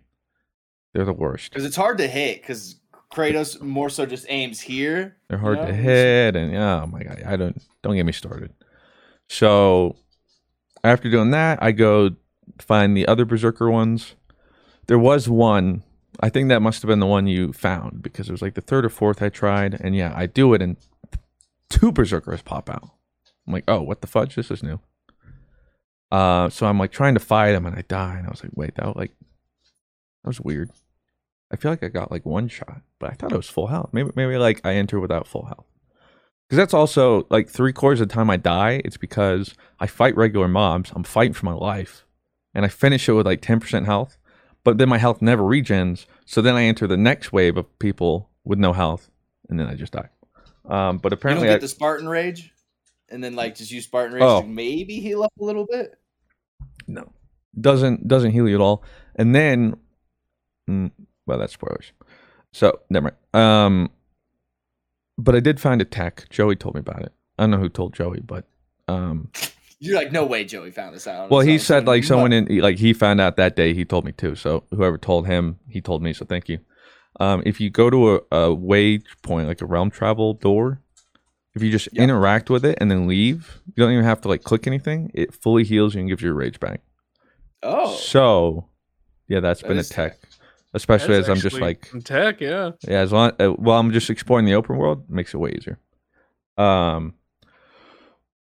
They're 0.94 1.06
the 1.06 1.14
worst. 1.14 1.50
because 1.50 1.66
it's 1.66 1.76
hard 1.76 1.98
to 2.00 2.08
hit. 2.08 2.42
Because 2.42 2.76
Kratos 3.12 3.62
more 3.62 3.90
so 3.90 4.06
just 4.06 4.26
aims 4.30 4.60
here. 4.62 5.18
They're 5.28 5.38
you 5.38 5.42
hard 5.44 5.60
know? 5.60 5.68
to 5.68 5.74
hit, 5.74 6.36
and 6.36 6.52
yeah, 6.54 6.84
oh 6.84 6.88
my 6.88 7.04
god, 7.04 7.24
I 7.26 7.36
don't 7.36 7.62
don't 7.82 7.96
get 7.96 8.06
me 8.06 8.12
started. 8.12 8.54
So 9.30 9.96
after 10.84 11.10
doing 11.10 11.32
that, 11.32 11.62
I 11.62 11.72
go 11.72 12.12
find 12.60 12.96
the 12.96 13.08
other 13.08 13.26
berserker 13.26 13.70
ones. 13.70 14.16
There 14.88 15.00
was 15.00 15.30
one. 15.30 15.84
I 16.20 16.30
think 16.30 16.50
that 16.50 16.62
must 16.62 16.82
have 16.82 16.90
been 16.90 17.00
the 17.00 17.06
one 17.06 17.28
you 17.28 17.54
found 17.54 18.02
because 18.02 18.28
it 18.28 18.32
was 18.32 18.42
like 18.42 18.56
the 18.56 18.62
third 18.62 18.86
or 18.86 18.90
fourth 18.90 19.22
I 19.22 19.30
tried, 19.30 19.80
and 19.80 19.96
yeah, 19.96 20.14
I 20.16 20.26
do 20.26 20.54
it, 20.54 20.62
and 20.62 20.78
two 21.70 21.92
berserkers 21.92 22.42
pop 22.42 22.70
out. 22.70 22.90
I'm 23.48 23.54
like, 23.54 23.64
oh, 23.68 23.82
what 23.82 24.02
the 24.02 24.08
fudge? 24.08 24.36
This 24.36 24.52
is 24.52 24.62
new. 24.62 24.80
Uh, 26.12 26.50
so 26.50 26.66
I'm 26.66 26.78
like 26.78 26.92
trying 26.92 27.14
to 27.14 27.20
fight 27.20 27.56
him, 27.56 27.66
and 27.66 27.76
I 27.76 27.84
die, 27.88 28.18
and 28.18 28.28
I 28.28 28.30
was 28.30 28.44
like, 28.44 28.52
wait, 28.56 28.76
that 28.76 28.86
was 28.86 28.96
like 28.96 29.12
that 30.24 30.30
was 30.30 30.42
weird. 30.42 30.72
I 31.52 31.56
feel 31.56 31.72
like 31.72 31.84
I 31.84 31.88
got 31.88 32.12
like 32.12 32.26
one 32.26 32.48
shot, 32.48 32.82
but 33.00 33.12
I 33.12 33.14
thought 33.14 33.32
it 33.32 33.38
was 33.38 33.50
full 33.50 33.68
health. 33.68 33.90
Maybe 33.94 34.12
maybe 34.16 34.38
like 34.38 34.62
I 34.64 34.76
enter 34.76 35.00
without 35.00 35.28
full 35.28 35.46
health. 35.46 35.66
Because 36.52 36.64
that's 36.64 36.74
also 36.74 37.26
like 37.30 37.48
three 37.48 37.72
quarters 37.72 38.02
of 38.02 38.10
the 38.10 38.14
time 38.14 38.30
I 38.30 38.36
die, 38.36 38.82
it's 38.84 38.98
because 38.98 39.56
I 39.80 39.88
fight 39.88 40.18
regular 40.18 40.50
mobs. 40.50 40.92
I'm 40.94 41.04
fighting 41.06 41.32
for 41.32 41.46
my 41.46 41.54
life. 41.54 42.06
And 42.54 42.66
I 42.66 42.68
finish 42.68 43.08
it 43.08 43.14
with 43.14 43.26
like 43.26 43.40
10% 43.42 43.86
health. 43.86 44.18
But 44.66 44.78
then 44.78 44.90
my 44.90 44.98
health 44.98 45.22
never 45.22 45.44
regens. 45.44 46.08
So 46.26 46.42
then 46.42 46.56
I 46.58 46.64
enter 46.64 46.88
the 46.88 46.98
next 46.98 47.32
wave 47.32 47.56
of 47.56 47.80
people 47.80 48.30
with 48.44 48.60
no 48.60 48.74
health. 48.74 49.10
And 49.48 49.58
then 49.58 49.68
I 49.68 49.76
just 49.76 49.94
die. 49.94 50.10
Um, 50.66 50.98
but 50.98 51.14
You 51.14 51.18
don't 51.20 51.42
get 51.44 51.52
I, 51.52 51.58
the 51.60 51.70
Spartan 51.70 52.10
Rage, 52.10 52.52
and 53.08 53.24
then 53.24 53.34
like 53.34 53.56
just 53.56 53.72
use 53.72 53.86
Spartan 53.86 54.14
Rage 54.14 54.24
Oh. 54.26 54.42
to 54.42 54.48
maybe 54.48 55.00
heal 55.00 55.24
up 55.24 55.32
a 55.40 55.44
little 55.46 55.66
bit. 55.66 55.98
no, 56.86 57.14
doesn't 57.58 58.10
doesn't 58.10 58.32
heal 58.32 58.50
you 58.50 58.56
at 58.56 58.62
all. 58.62 58.84
And 59.16 59.34
then, 59.34 59.78
mm, 60.70 60.92
well, 61.26 61.40
that's 61.40 61.54
spoilers. 61.54 61.94
So 62.52 62.82
never 62.90 63.16
mind. 63.34 63.42
Um, 63.46 63.90
but 65.24 65.36
I 65.36 65.40
did 65.40 65.60
find 65.60 65.82
a 65.82 65.86
tech. 65.86 66.28
Joey 66.30 66.56
told 66.56 66.76
me 66.76 66.80
about 66.80 67.02
it. 67.04 67.12
I 67.38 67.44
don't 67.44 67.52
know 67.52 67.58
who 67.58 67.70
told 67.70 67.94
Joey, 67.94 68.20
but 68.22 68.46
um, 68.88 69.30
You're 69.80 69.96
like, 69.96 70.12
no 70.12 70.26
way, 70.26 70.44
Joey 70.44 70.72
found 70.72 70.96
this 70.96 71.08
out. 71.08 71.30
Well, 71.30 71.42
he 71.42 71.58
said 71.58 71.86
so 71.86 71.92
like 71.92 72.04
someone 72.04 72.34
in 72.34 72.46
like 72.60 72.78
he 72.78 72.94
found 72.94 73.20
out 73.22 73.36
that 73.38 73.56
day. 73.56 73.74
He 73.74 73.86
told 73.86 74.06
me 74.06 74.12
too. 74.12 74.36
So 74.36 74.64
whoever 74.72 74.98
told 74.98 75.28
him, 75.28 75.60
he 75.70 75.82
told 75.82 76.04
me. 76.04 76.14
So 76.14 76.26
thank 76.26 76.50
you. 76.50 76.60
Um, 77.20 77.44
if 77.46 77.60
you 77.60 77.70
go 77.70 77.90
to 77.90 78.16
a, 78.16 78.20
a 78.36 78.54
wage 78.54 79.06
point, 79.22 79.48
like 79.48 79.62
a 79.62 79.66
realm 79.66 79.90
travel 79.92 80.34
door, 80.34 80.82
if 81.56 81.62
you 81.64 81.70
just 81.72 81.90
Yeah. 81.92 82.04
interact 82.04 82.50
with 82.50 82.64
it 82.64 82.78
and 82.80 82.90
then 82.90 83.08
leave, 83.08 83.62
you 83.68 83.74
don't 83.84 83.92
even 83.92 84.06
have 84.06 84.22
to 84.22 84.28
like 84.28 84.44
click 84.44 84.66
anything. 84.68 85.12
It 85.14 85.34
fully 85.34 85.64
heals 85.64 85.94
you 85.94 86.00
and 86.02 86.10
gives 86.10 86.22
you 86.22 86.28
your 86.30 86.36
rage 86.36 86.60
back. 86.60 86.82
Oh, 87.64 87.96
So, 87.96 88.70
yeah, 89.28 89.40
that's 89.40 89.62
That 89.62 89.68
been 89.68 89.78
a 89.78 89.84
tech. 89.84 90.20
tech. 90.22 90.30
Especially 90.74 91.16
That's 91.16 91.28
as 91.28 91.38
I'm 91.38 91.42
just 91.42 91.60
like 91.60 91.90
tech, 92.06 92.40
yeah. 92.40 92.72
yeah, 92.88 93.00
as 93.00 93.12
long 93.12 93.34
uh, 93.40 93.54
well, 93.58 93.78
I'm 93.78 93.92
just 93.92 94.10
exploring 94.10 94.46
the 94.46 94.54
open 94.54 94.78
world 94.78 95.10
makes 95.10 95.34
it 95.34 95.38
way 95.38 95.52
easier. 95.52 95.80
Um, 96.58 97.16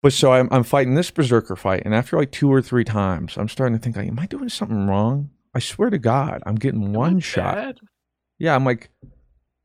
but 0.02 0.12
so 0.12 0.32
I'm 0.32 0.48
I'm 0.50 0.62
fighting 0.62 0.94
this 0.94 1.10
berserker 1.10 1.56
fight, 1.56 1.82
and 1.84 1.94
after 1.94 2.16
like 2.16 2.32
two 2.32 2.50
or 2.50 2.62
three 2.62 2.84
times, 2.84 3.36
I'm 3.36 3.48
starting 3.48 3.76
to 3.76 3.82
think 3.82 3.96
like, 3.96 4.08
am 4.08 4.18
I 4.18 4.26
doing 4.26 4.48
something 4.48 4.86
wrong? 4.86 5.30
I 5.54 5.58
swear 5.58 5.90
to 5.90 5.98
God, 5.98 6.42
I'm 6.46 6.54
getting 6.54 6.92
one 6.92 7.14
Not 7.14 7.22
shot. 7.22 7.54
bad. 7.54 7.80
Yeah, 8.38 8.54
I'm 8.54 8.64
like, 8.64 8.90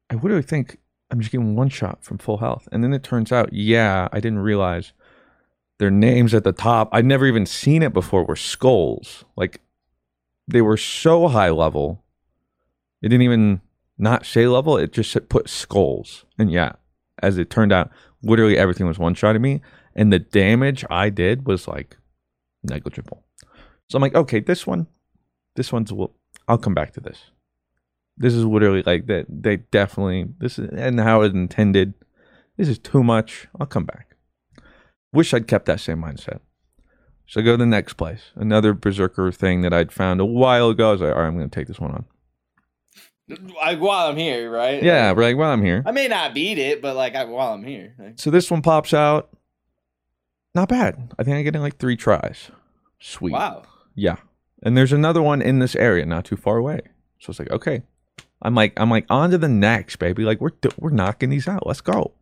I 0.09 0.15
literally 0.15 0.41
think 0.41 0.77
I'm 1.09 1.19
just 1.19 1.31
getting 1.31 1.55
one 1.55 1.69
shot 1.69 2.03
from 2.03 2.17
full 2.17 2.37
health, 2.37 2.67
and 2.71 2.83
then 2.83 2.93
it 2.93 3.03
turns 3.03 3.31
out, 3.31 3.53
yeah, 3.53 4.09
I 4.11 4.19
didn't 4.19 4.39
realize 4.39 4.91
their 5.79 5.91
names 5.91 6.33
at 6.33 6.43
the 6.43 6.51
top. 6.51 6.89
I'd 6.91 7.05
never 7.05 7.25
even 7.25 7.45
seen 7.45 7.81
it 7.81 7.93
before. 7.93 8.25
Were 8.25 8.35
skulls 8.35 9.23
like 9.37 9.61
they 10.47 10.61
were 10.61 10.77
so 10.77 11.29
high 11.29 11.49
level. 11.49 12.03
It 13.01 13.09
didn't 13.09 13.23
even 13.23 13.61
not 13.97 14.25
say 14.25 14.47
level. 14.47 14.77
It 14.77 14.93
just 14.93 15.17
put 15.29 15.49
skulls, 15.49 16.25
and 16.37 16.51
yeah, 16.51 16.73
as 17.21 17.37
it 17.37 17.49
turned 17.49 17.71
out, 17.71 17.91
literally 18.21 18.57
everything 18.57 18.87
was 18.87 18.99
one 18.99 19.13
shot 19.13 19.35
at 19.35 19.41
me, 19.41 19.61
and 19.95 20.11
the 20.11 20.19
damage 20.19 20.85
I 20.89 21.09
did 21.09 21.45
was 21.45 21.67
like 21.67 21.97
negligible. 22.63 23.23
So 23.89 23.97
I'm 23.97 24.01
like, 24.01 24.15
okay, 24.15 24.39
this 24.39 24.65
one, 24.65 24.87
this 25.55 25.71
one's. 25.71 25.91
Well, 25.91 26.13
I'll 26.47 26.57
come 26.57 26.73
back 26.73 26.93
to 26.93 26.99
this. 26.99 27.31
This 28.17 28.33
is 28.33 28.45
literally 28.45 28.83
like 28.85 29.07
that. 29.07 29.25
They 29.29 29.57
definitely 29.57 30.27
this 30.37 30.59
is 30.59 30.69
and 30.69 30.99
how 30.99 31.21
it 31.21 31.33
intended. 31.33 31.93
This 32.57 32.67
is 32.67 32.77
too 32.77 33.03
much. 33.03 33.47
I'll 33.59 33.65
come 33.65 33.85
back. 33.85 34.15
Wish 35.13 35.33
I'd 35.33 35.47
kept 35.47 35.65
that 35.65 35.79
same 35.79 36.01
mindset. 36.01 36.39
So 37.27 37.39
I 37.39 37.43
go 37.43 37.51
to 37.51 37.57
the 37.57 37.65
next 37.65 37.93
place. 37.93 38.31
Another 38.35 38.73
berserker 38.73 39.31
thing 39.31 39.61
that 39.61 39.73
I'd 39.73 39.91
found 39.91 40.19
a 40.19 40.25
while 40.25 40.69
ago. 40.69 40.89
I 40.89 40.91
was 40.91 41.01
like, 41.01 41.13
all 41.13 41.21
right, 41.21 41.27
I'm 41.27 41.37
going 41.37 41.49
to 41.49 41.55
take 41.55 41.67
this 41.67 41.79
one 41.79 41.91
on. 41.91 42.05
I, 43.61 43.75
while 43.75 44.09
I'm 44.09 44.17
here, 44.17 44.49
right? 44.49 44.81
Yeah, 44.81 45.09
Like, 45.09 45.17
like, 45.17 45.37
well, 45.37 45.51
I'm 45.51 45.63
here. 45.63 45.83
I 45.85 45.91
may 45.91 46.07
not 46.07 46.33
beat 46.33 46.57
it, 46.57 46.81
but 46.81 46.95
like 46.95 47.15
I, 47.15 47.25
while 47.25 47.53
I'm 47.53 47.63
here, 47.63 47.95
like, 47.99 48.19
So 48.19 48.29
this 48.31 48.49
one 48.49 48.61
pops 48.61 48.93
out. 48.93 49.29
Not 50.53 50.69
bad. 50.69 51.13
I 51.17 51.23
think 51.23 51.37
I 51.37 51.43
get 51.43 51.55
in 51.55 51.61
like 51.61 51.77
three 51.77 51.95
tries. 51.95 52.51
Sweet. 52.99 53.31
wow. 53.33 53.63
Yeah. 53.95 54.17
And 54.63 54.77
there's 54.77 54.91
another 54.93 55.21
one 55.21 55.41
in 55.41 55.59
this 55.59 55.75
area, 55.75 56.05
not 56.05 56.25
too 56.25 56.35
far 56.35 56.57
away. 56.57 56.81
So 57.19 57.31
it's 57.31 57.39
like, 57.39 57.51
okay. 57.51 57.83
I'm 58.41 58.55
like, 58.55 58.73
I'm 58.77 58.89
like, 58.89 59.05
on 59.09 59.31
to 59.31 59.37
the 59.37 59.47
next, 59.47 59.97
baby. 59.97 60.23
Like 60.23 60.41
we're 60.41 60.51
we're 60.77 60.89
knocking 60.89 61.29
these 61.29 61.47
out. 61.47 61.65
Let's 61.65 61.81
go. 61.81 62.13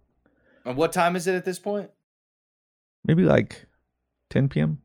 And 0.66 0.78
what 0.78 0.92
time 0.92 1.16
is 1.16 1.28
it 1.28 1.36
at 1.36 1.46
this 1.46 1.60
point? 1.60 1.90
Maybe 3.06 3.24
like 3.24 3.66
10 4.30 4.50
p.m. 4.50 4.80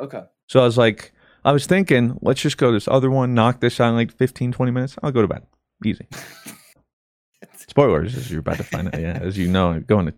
Okay. 0.00 0.22
So 0.46 0.60
I 0.60 0.64
was 0.64 0.76
like, 0.76 1.12
I 1.44 1.52
was 1.52 1.66
thinking, 1.66 2.18
let's 2.20 2.40
just 2.40 2.58
go 2.58 2.72
this 2.72 2.88
other 2.88 3.10
one, 3.10 3.34
knock 3.34 3.60
this 3.60 3.80
out 3.80 3.90
in 3.90 3.94
like 3.94 4.12
15, 4.12 4.52
20 4.52 4.72
minutes. 4.72 4.96
I'll 5.02 5.12
go 5.12 5.22
to 5.22 5.28
bed. 5.28 5.46
Easy. 5.84 6.06
Spoilers, 7.56 8.16
as 8.16 8.30
you're 8.30 8.40
about 8.40 8.58
to 8.58 8.64
find 8.64 8.88
out. 8.88 9.00
Yeah, 9.00 9.18
as 9.20 9.38
you 9.38 9.48
know, 9.48 9.80
going 9.80 10.06
to 10.06 10.14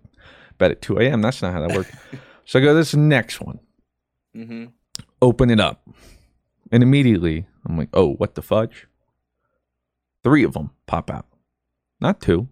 bed 0.58 0.72
at 0.72 0.82
2 0.82 0.98
a.m. 0.98 1.22
That's 1.22 1.42
not 1.42 1.52
how 1.52 1.66
that 1.66 1.76
works. 1.76 1.90
so 2.44 2.58
I 2.58 2.62
go 2.62 2.68
to 2.68 2.74
this 2.74 2.94
next 2.94 3.40
one. 3.40 3.60
Mm-hmm. 4.36 4.66
Open 5.22 5.50
it 5.50 5.60
up. 5.60 5.88
And 6.70 6.82
immediately 6.82 7.46
I'm 7.66 7.78
like, 7.78 7.88
oh, 7.92 8.14
what 8.14 8.34
the 8.34 8.42
fudge? 8.42 8.86
Three 10.22 10.44
of 10.44 10.54
them 10.54 10.70
pop 10.86 11.10
out. 11.10 11.26
Not 12.00 12.20
two. 12.20 12.48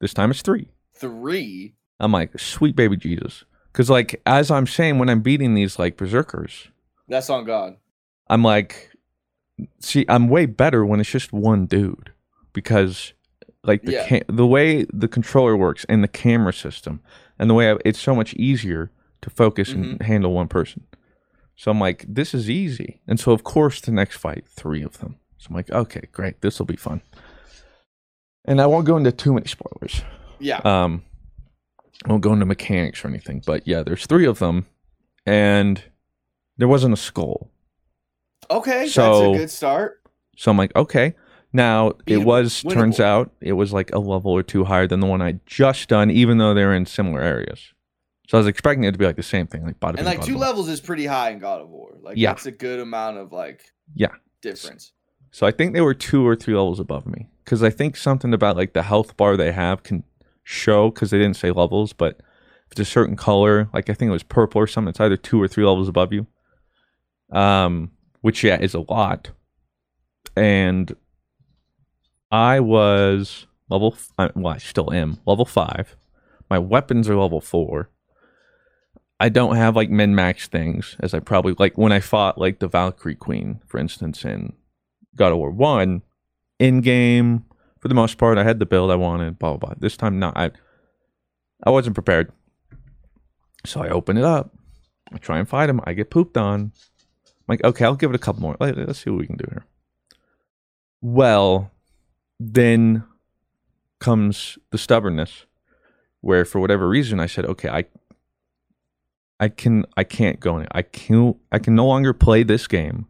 This 0.00 0.14
time 0.14 0.30
it's 0.30 0.42
three. 0.42 0.68
Three. 0.94 1.74
I'm 2.00 2.12
like, 2.12 2.38
sweet 2.38 2.74
baby 2.74 2.96
Jesus. 2.96 3.44
Because, 3.72 3.90
like, 3.90 4.20
as 4.26 4.50
I'm 4.50 4.66
saying, 4.66 4.98
when 4.98 5.08
I'm 5.08 5.20
beating 5.20 5.54
these, 5.54 5.78
like, 5.78 5.96
berserkers, 5.96 6.68
That's 7.08 7.28
on 7.28 7.44
God. 7.44 7.76
I'm 8.28 8.42
like, 8.42 8.90
see, 9.80 10.04
I'm 10.08 10.28
way 10.28 10.46
better 10.46 10.84
when 10.86 11.00
it's 11.00 11.10
just 11.10 11.32
one 11.32 11.66
dude 11.66 12.12
because, 12.54 13.12
like, 13.62 13.82
the 13.82 13.92
Yeah. 13.92 14.08
ca- 14.08 14.22
the 14.28 14.46
way 14.46 14.86
the 14.92 15.08
controller 15.08 15.54
works 15.56 15.84
and 15.90 16.02
the 16.02 16.08
camera 16.08 16.52
system 16.54 17.02
and 17.38 17.50
the 17.50 17.54
way 17.54 17.70
I, 17.72 17.76
it's 17.84 18.00
so 18.00 18.14
much 18.14 18.32
easier 18.34 18.90
to 19.20 19.28
focus 19.28 19.72
and 19.72 19.84
Mm-hmm. 19.84 20.04
handle 20.04 20.32
one 20.32 20.48
person. 20.48 20.86
So 21.56 21.70
I'm 21.70 21.78
like, 21.80 22.04
this 22.08 22.32
is 22.34 22.48
easy. 22.48 23.00
And 23.06 23.20
so, 23.20 23.32
of 23.32 23.44
course, 23.44 23.80
the 23.80 23.92
next 23.92 24.16
fight, 24.16 24.44
three 24.48 24.82
of 24.82 24.98
them. 24.98 25.16
So 25.38 25.48
I'm 25.50 25.56
like, 25.56 25.70
okay, 25.70 26.08
great, 26.12 26.40
this 26.40 26.58
will 26.58 26.66
be 26.66 26.76
fun. 26.76 27.02
And 28.44 28.60
I 28.60 28.66
won't 28.66 28.86
go 28.86 28.96
into 28.96 29.12
too 29.12 29.32
many 29.34 29.46
spoilers. 29.46 30.02
Yeah. 30.40 30.58
Um, 30.64 31.02
I 32.04 32.10
won't 32.10 32.22
go 32.22 32.32
into 32.32 32.44
mechanics 32.46 33.04
or 33.04 33.08
anything, 33.08 33.42
but 33.46 33.66
yeah, 33.66 33.82
there's 33.82 34.04
three 34.06 34.26
of 34.26 34.38
them, 34.40 34.66
and 35.26 35.82
there 36.58 36.68
wasn't 36.68 36.92
a 36.94 36.96
skull. 36.98 37.50
okay. 38.50 38.86
so- 38.88 39.02
that's 39.30 39.36
a 39.36 39.38
good 39.40 39.50
start. 39.50 40.00
So 40.36 40.50
I'm 40.50 40.58
like, 40.58 40.74
okay. 40.76 41.14
Now 41.54 41.92
it 42.06 42.18
was 42.18 42.64
turns 42.64 42.98
out 42.98 43.30
it 43.40 43.52
was 43.52 43.72
like 43.72 43.94
a 43.94 44.00
level 44.00 44.32
or 44.32 44.42
two 44.42 44.64
higher 44.64 44.88
than 44.88 44.98
the 44.98 45.06
one 45.06 45.22
I 45.22 45.38
just 45.46 45.88
done, 45.88 46.10
even 46.10 46.38
though 46.38 46.52
they're 46.52 46.74
in 46.74 46.84
similar 46.84 47.20
areas. 47.22 47.72
So 48.28 48.36
I 48.36 48.40
was 48.40 48.48
expecting 48.48 48.82
it 48.84 48.90
to 48.92 48.98
be 48.98 49.04
like 49.06 49.14
the 49.16 49.22
same 49.22 49.46
thing, 49.46 49.64
like 49.64 49.78
bada 49.78 49.96
And 49.98 50.04
like 50.04 50.20
bada 50.20 50.24
two 50.26 50.36
levels 50.36 50.68
is 50.68 50.80
pretty 50.80 51.06
high 51.06 51.30
in 51.30 51.38
God 51.38 51.60
of 51.60 51.68
War. 51.68 51.94
Like 52.02 52.16
Yeah. 52.16 52.30
that's 52.30 52.46
a 52.46 52.50
good 52.50 52.80
amount 52.80 53.18
of 53.18 53.30
like 53.32 53.62
Yeah. 53.94 54.08
difference. 54.42 54.92
So 55.30 55.46
I 55.46 55.52
think 55.52 55.74
they 55.74 55.80
were 55.80 55.94
two 55.94 56.26
or 56.26 56.34
three 56.34 56.54
levels 56.54 56.80
above 56.80 57.06
me 57.06 57.28
because 57.44 57.62
I 57.62 57.70
think 57.70 57.96
something 57.96 58.34
about 58.34 58.56
like 58.56 58.72
the 58.72 58.82
health 58.82 59.16
bar 59.16 59.36
they 59.36 59.52
have 59.52 59.84
can 59.84 60.02
show 60.42 60.90
because 60.90 61.10
they 61.10 61.18
didn't 61.18 61.36
say 61.36 61.52
levels, 61.52 61.92
but 61.92 62.18
if 62.66 62.72
it's 62.72 62.80
a 62.80 62.84
certain 62.84 63.14
color, 63.14 63.68
like 63.72 63.88
I 63.88 63.94
think 63.94 64.08
it 64.08 64.12
was 64.12 64.24
purple 64.24 64.60
or 64.60 64.66
something, 64.66 64.88
it's 64.90 65.00
either 65.00 65.16
two 65.16 65.40
or 65.40 65.46
three 65.46 65.64
levels 65.64 65.88
above 65.88 66.12
you. 66.12 66.26
Um, 67.30 67.92
which 68.22 68.42
yeah 68.42 68.58
is 68.60 68.74
a 68.74 68.80
lot. 68.80 69.30
And 70.36 70.94
I 72.34 72.58
was 72.58 73.46
level, 73.70 73.96
I- 74.18 74.24
uh, 74.24 74.28
well, 74.34 74.54
I 74.54 74.58
still 74.58 74.92
am 74.92 75.18
level 75.24 75.44
five. 75.44 75.94
My 76.50 76.58
weapons 76.58 77.08
are 77.08 77.14
level 77.16 77.40
four. 77.40 77.90
I 79.20 79.28
don't 79.28 79.54
have 79.54 79.76
like 79.76 79.88
min 79.88 80.16
max 80.16 80.48
things 80.48 80.96
as 80.98 81.14
I 81.14 81.20
probably 81.20 81.54
like 81.60 81.78
when 81.78 81.92
I 81.92 82.00
fought 82.00 82.36
like 82.36 82.58
the 82.58 82.66
Valkyrie 82.66 83.14
Queen, 83.14 83.60
for 83.66 83.78
instance, 83.78 84.24
in 84.24 84.52
God 85.14 85.30
of 85.30 85.38
War 85.38 85.52
One, 85.52 86.02
in 86.58 86.80
game 86.80 87.44
for 87.78 87.86
the 87.86 87.94
most 87.94 88.18
part, 88.18 88.36
I 88.36 88.42
had 88.42 88.58
the 88.58 88.66
build 88.66 88.90
I 88.90 88.96
wanted. 88.96 89.38
Blah 89.38 89.56
blah 89.56 89.68
blah. 89.68 89.74
This 89.78 89.96
time, 89.96 90.18
not. 90.18 90.36
I 90.36 90.50
I 91.62 91.70
wasn't 91.70 91.94
prepared, 91.94 92.32
so 93.64 93.80
I 93.80 93.88
open 93.90 94.16
it 94.16 94.24
up. 94.24 94.52
I 95.12 95.18
try 95.18 95.38
and 95.38 95.48
fight 95.48 95.70
him. 95.70 95.80
I 95.84 95.92
get 95.92 96.10
pooped 96.10 96.36
on. 96.36 96.72
I'm 97.26 97.46
like, 97.46 97.62
okay, 97.62 97.84
I'll 97.84 97.94
give 97.94 98.10
it 98.10 98.16
a 98.16 98.18
couple 98.26 98.42
more. 98.42 98.56
Let's 98.58 98.98
see 99.04 99.10
what 99.10 99.20
we 99.20 99.26
can 99.28 99.36
do 99.36 99.46
here. 99.48 99.64
Well, 101.00 101.70
then 102.40 103.04
comes 104.00 104.58
the 104.70 104.78
stubbornness, 104.78 105.46
where 106.20 106.44
for 106.44 106.60
whatever 106.60 106.88
reason 106.88 107.20
I 107.20 107.26
said, 107.26 107.44
okay, 107.46 107.68
I 107.68 107.84
I 109.40 109.48
can 109.48 109.84
I 109.96 110.04
can't 110.04 110.40
go 110.40 110.58
in. 110.58 110.68
I 110.72 110.82
can 110.82 111.34
I 111.52 111.58
can 111.58 111.74
no 111.74 111.86
longer 111.86 112.12
play 112.12 112.42
this 112.42 112.66
game 112.66 113.06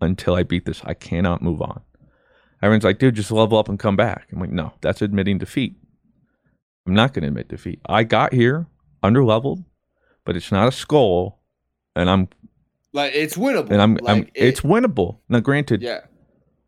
until 0.00 0.34
I 0.34 0.42
beat 0.42 0.64
this. 0.64 0.82
I 0.84 0.94
cannot 0.94 1.42
move 1.42 1.60
on. 1.62 1.80
Everyone's 2.62 2.84
like, 2.84 2.98
dude, 2.98 3.14
just 3.14 3.30
level 3.30 3.58
up 3.58 3.68
and 3.68 3.78
come 3.78 3.96
back. 3.96 4.28
I'm 4.32 4.40
like, 4.40 4.50
no, 4.50 4.72
that's 4.80 5.02
admitting 5.02 5.38
defeat. 5.38 5.76
I'm 6.86 6.94
not 6.94 7.12
going 7.12 7.22
to 7.22 7.28
admit 7.28 7.48
defeat. 7.48 7.80
I 7.86 8.04
got 8.04 8.32
here 8.32 8.66
under 9.02 9.24
leveled, 9.24 9.64
but 10.24 10.36
it's 10.36 10.50
not 10.52 10.68
a 10.68 10.72
skull, 10.72 11.40
and 11.96 12.08
I'm 12.08 12.28
Like 12.92 13.12
it's 13.14 13.36
winnable. 13.36 13.70
and 13.70 13.82
I'm, 13.82 13.94
like, 13.96 14.08
I'm 14.16 14.22
it- 14.22 14.30
it's 14.34 14.60
winnable. 14.62 15.18
Now, 15.28 15.40
granted, 15.40 15.82
yeah. 15.82 16.00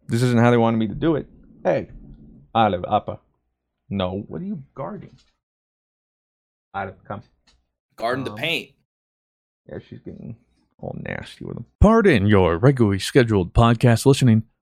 this 0.09 0.23
isn't 0.23 0.39
how 0.39 0.51
they 0.51 0.57
wanted 0.59 0.77
me 0.79 0.87
to 0.89 0.95
do 0.95 1.17
it. 1.17 1.27
Hey, 1.67 1.89
Olive 2.55 2.85
Appa. 2.89 3.19
No, 3.91 4.25
what 4.29 4.41
are 4.41 4.45
you 4.45 4.63
guarding? 4.77 5.19
Olive, 6.73 6.95
come. 7.03 7.23
Garden 7.97 8.23
the 8.25 8.31
Um, 8.31 8.37
paint. 8.37 8.71
Yeah, 9.69 9.81
she's 9.81 9.99
getting 9.99 10.37
all 10.79 10.95
nasty 11.01 11.45
with 11.45 11.57
them. 11.57 11.67
Pardon 11.81 12.29
your 12.29 12.57
regularly 12.57 13.01
scheduled 13.01 13.53
podcast 13.53 14.07
listening 14.07 14.45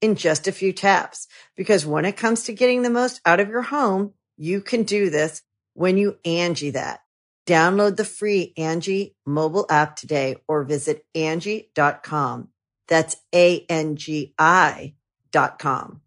in 0.00 0.14
just 0.14 0.46
a 0.48 0.52
few 0.52 0.72
taps. 0.72 1.26
Because 1.56 1.86
when 1.86 2.04
it 2.04 2.16
comes 2.16 2.44
to 2.44 2.52
getting 2.52 2.82
the 2.82 2.90
most 2.90 3.20
out 3.24 3.40
of 3.40 3.48
your 3.48 3.62
home, 3.62 4.12
you 4.36 4.60
can 4.60 4.82
do 4.82 5.10
this 5.10 5.42
when 5.74 5.96
you 5.96 6.18
Angie 6.24 6.70
that. 6.70 7.00
Download 7.46 7.96
the 7.96 8.04
free 8.04 8.52
Angie 8.56 9.14
mobile 9.24 9.66
app 9.70 9.94
today 9.96 10.36
or 10.48 10.64
visit 10.64 11.04
Angie.com. 11.14 12.48
That's 12.88 13.16
A-N-G-I 13.34 14.94
dot 15.32 15.58
com. 15.58 16.00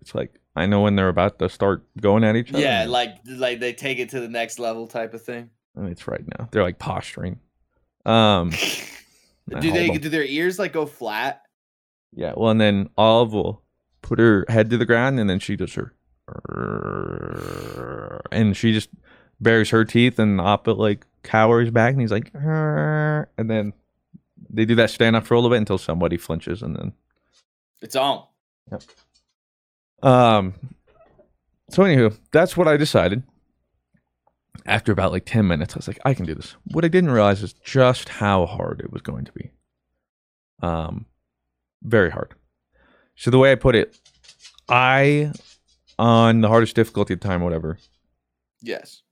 It's 0.00 0.14
like 0.14 0.38
I 0.54 0.66
know 0.66 0.80
when 0.82 0.96
they're 0.96 1.08
about 1.08 1.38
to 1.38 1.48
start 1.48 1.84
going 2.00 2.24
at 2.24 2.36
each 2.36 2.50
other. 2.50 2.60
Yeah, 2.62 2.86
like 2.88 3.16
like 3.26 3.60
they 3.60 3.72
take 3.72 3.98
it 3.98 4.10
to 4.10 4.20
the 4.20 4.28
next 4.28 4.58
level 4.58 4.86
type 4.86 5.14
of 5.14 5.22
thing. 5.22 5.50
it's 5.76 6.08
right 6.08 6.24
now. 6.38 6.48
They're 6.50 6.62
like 6.62 6.78
posturing. 6.78 7.40
Um, 8.04 8.50
do 9.48 9.60
they 9.70 9.86
hold 9.86 9.96
'em. 9.96 10.00
do 10.02 10.08
their 10.08 10.24
ears 10.24 10.58
like 10.58 10.72
go 10.72 10.86
flat? 10.86 11.42
Yeah. 12.16 12.32
Well, 12.36 12.50
and 12.50 12.60
then 12.60 12.88
Olive 12.96 13.32
will 13.32 13.62
put 14.02 14.18
her 14.18 14.44
head 14.48 14.70
to 14.70 14.78
the 14.78 14.86
ground, 14.86 15.20
and 15.20 15.30
then 15.30 15.38
she 15.38 15.54
does 15.54 15.74
her, 15.74 15.92
and 18.32 18.56
she 18.56 18.72
just 18.72 18.88
bares 19.40 19.70
her 19.70 19.84
teeth, 19.84 20.18
and 20.18 20.40
Appa 20.40 20.70
like 20.70 21.06
cowers 21.22 21.70
back, 21.70 21.92
and 21.92 22.00
he's 22.00 22.10
like, 22.10 22.30
and 22.34 23.50
then 23.50 23.72
they 24.48 24.64
do 24.64 24.74
that 24.76 24.90
stand 24.90 25.14
up 25.14 25.26
for 25.26 25.34
a 25.34 25.36
little 25.38 25.50
bit 25.50 25.58
until 25.58 25.78
somebody 25.78 26.16
flinches, 26.16 26.62
and 26.62 26.74
then 26.76 26.92
It's 27.82 27.96
on. 27.96 28.24
Um. 30.02 30.54
So 31.70 31.82
anywho, 31.82 32.16
that's 32.32 32.56
what 32.56 32.68
I 32.68 32.76
decided. 32.76 33.24
After 34.64 34.92
about 34.92 35.12
like 35.12 35.26
ten 35.26 35.46
minutes, 35.46 35.74
I 35.74 35.78
was 35.78 35.88
like, 35.88 35.98
I 36.04 36.14
can 36.14 36.24
do 36.26 36.34
this. 36.34 36.56
What 36.72 36.84
I 36.84 36.88
didn't 36.88 37.10
realize 37.10 37.42
is 37.42 37.52
just 37.52 38.08
how 38.08 38.46
hard 38.46 38.80
it 38.80 38.92
was 38.92 39.02
going 39.02 39.24
to 39.26 39.32
be. 39.32 39.50
Um, 40.62 41.06
very 41.86 42.10
hard. 42.10 42.34
So 43.14 43.30
the 43.30 43.38
way 43.38 43.50
I 43.52 43.54
put 43.54 43.74
it, 43.74 43.98
I 44.68 45.32
on 45.98 46.40
the 46.42 46.48
hardest 46.48 46.76
difficulty 46.76 47.14
the 47.14 47.20
time, 47.20 47.40
whatever, 47.42 47.78
Yes. 48.60 49.02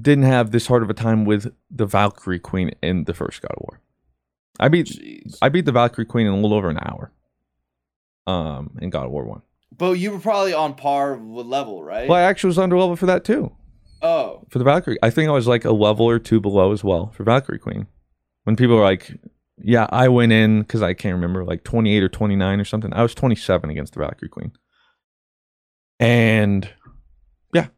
didn't 0.00 0.24
have 0.24 0.50
this 0.52 0.66
hard 0.66 0.82
of 0.82 0.90
a 0.90 0.94
time 0.94 1.24
with 1.24 1.52
the 1.70 1.86
Valkyrie 1.86 2.38
Queen 2.38 2.70
in 2.82 3.04
the 3.04 3.14
first 3.14 3.42
God 3.42 3.50
of 3.56 3.62
War. 3.68 3.80
I 4.60 4.68
beat 4.68 4.86
Jeez. 4.86 5.38
I 5.42 5.48
beat 5.48 5.64
the 5.64 5.72
Valkyrie 5.72 6.04
Queen 6.04 6.26
in 6.26 6.32
a 6.32 6.36
little 6.36 6.54
over 6.56 6.68
an 6.68 6.78
hour. 6.80 7.10
Um, 8.26 8.76
in 8.82 8.90
God 8.90 9.06
of 9.06 9.10
War 9.12 9.24
one. 9.24 9.42
But 9.76 9.92
you 9.92 10.10
were 10.10 10.18
probably 10.18 10.52
on 10.52 10.74
par 10.74 11.14
with 11.16 11.46
level, 11.46 11.82
right? 11.82 12.08
Well, 12.08 12.18
I 12.18 12.22
actually 12.22 12.48
was 12.48 12.58
under 12.58 12.76
level 12.76 12.94
for 12.96 13.06
that 13.06 13.24
too. 13.24 13.52
Oh, 14.02 14.44
for 14.50 14.58
the 14.58 14.64
Valkyrie. 14.64 14.98
I 15.02 15.10
think 15.10 15.28
I 15.28 15.32
was 15.32 15.46
like 15.48 15.64
a 15.64 15.72
level 15.72 16.06
or 16.06 16.18
two 16.18 16.40
below 16.40 16.72
as 16.72 16.84
well 16.84 17.10
for 17.12 17.24
Valkyrie 17.24 17.58
Queen. 17.58 17.86
When 18.44 18.54
people 18.54 18.76
were 18.76 18.82
like, 18.82 19.18
"Yeah, 19.62 19.86
I 19.90 20.08
went 20.08 20.32
in 20.32 20.60
because 20.62 20.82
I 20.82 20.94
can't 20.94 21.14
remember 21.14 21.44
like 21.44 21.64
28 21.64 22.02
or 22.02 22.08
29 22.08 22.60
or 22.60 22.64
something." 22.64 22.92
I 22.92 23.02
was 23.02 23.14
27 23.14 23.70
against 23.70 23.94
the 23.94 24.00
Valkyrie 24.00 24.28
Queen, 24.28 24.52
and 26.00 26.68
yeah, 27.54 27.68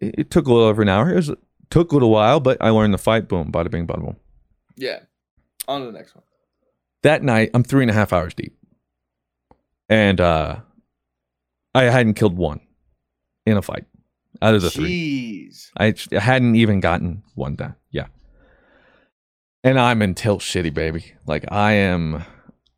it, 0.00 0.14
it 0.18 0.30
took 0.30 0.46
a 0.46 0.52
little 0.52 0.68
over 0.68 0.82
an 0.82 0.88
hour. 0.88 1.10
It 1.10 1.16
was 1.16 1.30
took 1.70 1.92
a 1.92 1.94
little 1.94 2.10
while, 2.10 2.40
but 2.40 2.58
I 2.60 2.70
learned 2.70 2.94
the 2.94 2.98
fight. 2.98 3.28
Boom, 3.28 3.50
bada 3.52 3.70
bing, 3.70 3.86
bada 3.86 4.00
boom. 4.00 4.16
yeah. 4.76 5.00
On 5.68 5.80
to 5.80 5.86
the 5.86 5.92
next 5.92 6.14
one. 6.14 6.24
That 7.04 7.22
night, 7.22 7.50
I'm 7.54 7.62
three 7.62 7.82
and 7.84 7.90
a 7.90 7.94
half 7.94 8.12
hours 8.12 8.34
deep, 8.34 8.56
and 9.88 10.20
uh, 10.20 10.56
I 11.74 11.84
hadn't 11.84 12.14
killed 12.14 12.36
one 12.36 12.60
in 13.46 13.56
a 13.56 13.62
fight 13.62 13.84
out 14.40 14.54
of 14.54 14.62
the 14.62 14.70
three. 14.70 15.48
Jeez. 15.50 15.70
I 15.76 15.92
j- 15.92 16.18
hadn't 16.18 16.56
even 16.56 16.80
gotten 16.80 17.22
one 17.34 17.54
down. 17.54 17.76
Yeah. 17.90 18.06
And 19.64 19.78
I'm 19.78 20.02
in 20.02 20.14
tilt 20.14 20.40
shitty, 20.40 20.74
baby. 20.74 21.12
Like 21.26 21.44
I 21.52 21.72
am 21.72 22.24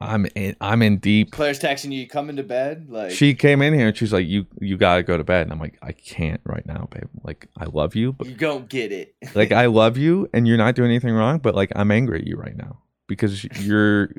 I'm 0.01 0.27
in 0.35 0.55
I'm 0.61 0.83
in 0.83 0.99
deep. 0.99 1.33
Claire's 1.33 1.59
texting 1.59 1.93
you, 1.93 2.01
you 2.01 2.09
coming 2.09 2.37
to 2.37 2.43
bed? 2.43 2.87
Like 2.91 3.11
She 3.11 3.35
came 3.35 3.63
in 3.63 3.73
here 3.73 3.89
and 3.89 3.97
she's 3.97 4.13
like, 4.13 4.27
You 4.27 4.47
you 4.61 4.77
gotta 4.77 5.03
go 5.03 5.17
to 5.17 5.25
bed. 5.25 5.43
And 5.43 5.53
I'm 5.53 5.59
like, 5.59 5.79
I 5.83 5.93
can't 5.93 6.41
right 6.45 6.65
now, 6.67 6.89
babe. 6.91 7.09
Like 7.23 7.49
I 7.57 7.65
love 7.67 7.95
you, 7.95 8.13
but 8.13 8.27
you 8.27 8.35
don't 8.35 8.69
get 8.69 8.93
it. 8.93 9.15
like 9.35 9.51
I 9.53 9.67
love 9.67 9.97
you 9.97 10.29
and 10.35 10.47
you're 10.47 10.59
not 10.59 10.75
doing 10.75 10.91
anything 10.91 11.15
wrong, 11.15 11.39
but 11.39 11.55
like 11.55 11.73
I'm 11.75 11.91
angry 11.91 12.21
at 12.21 12.27
you 12.27 12.37
right 12.37 12.57
now. 12.57 12.81
Because 13.07 13.45
you're 13.61 14.11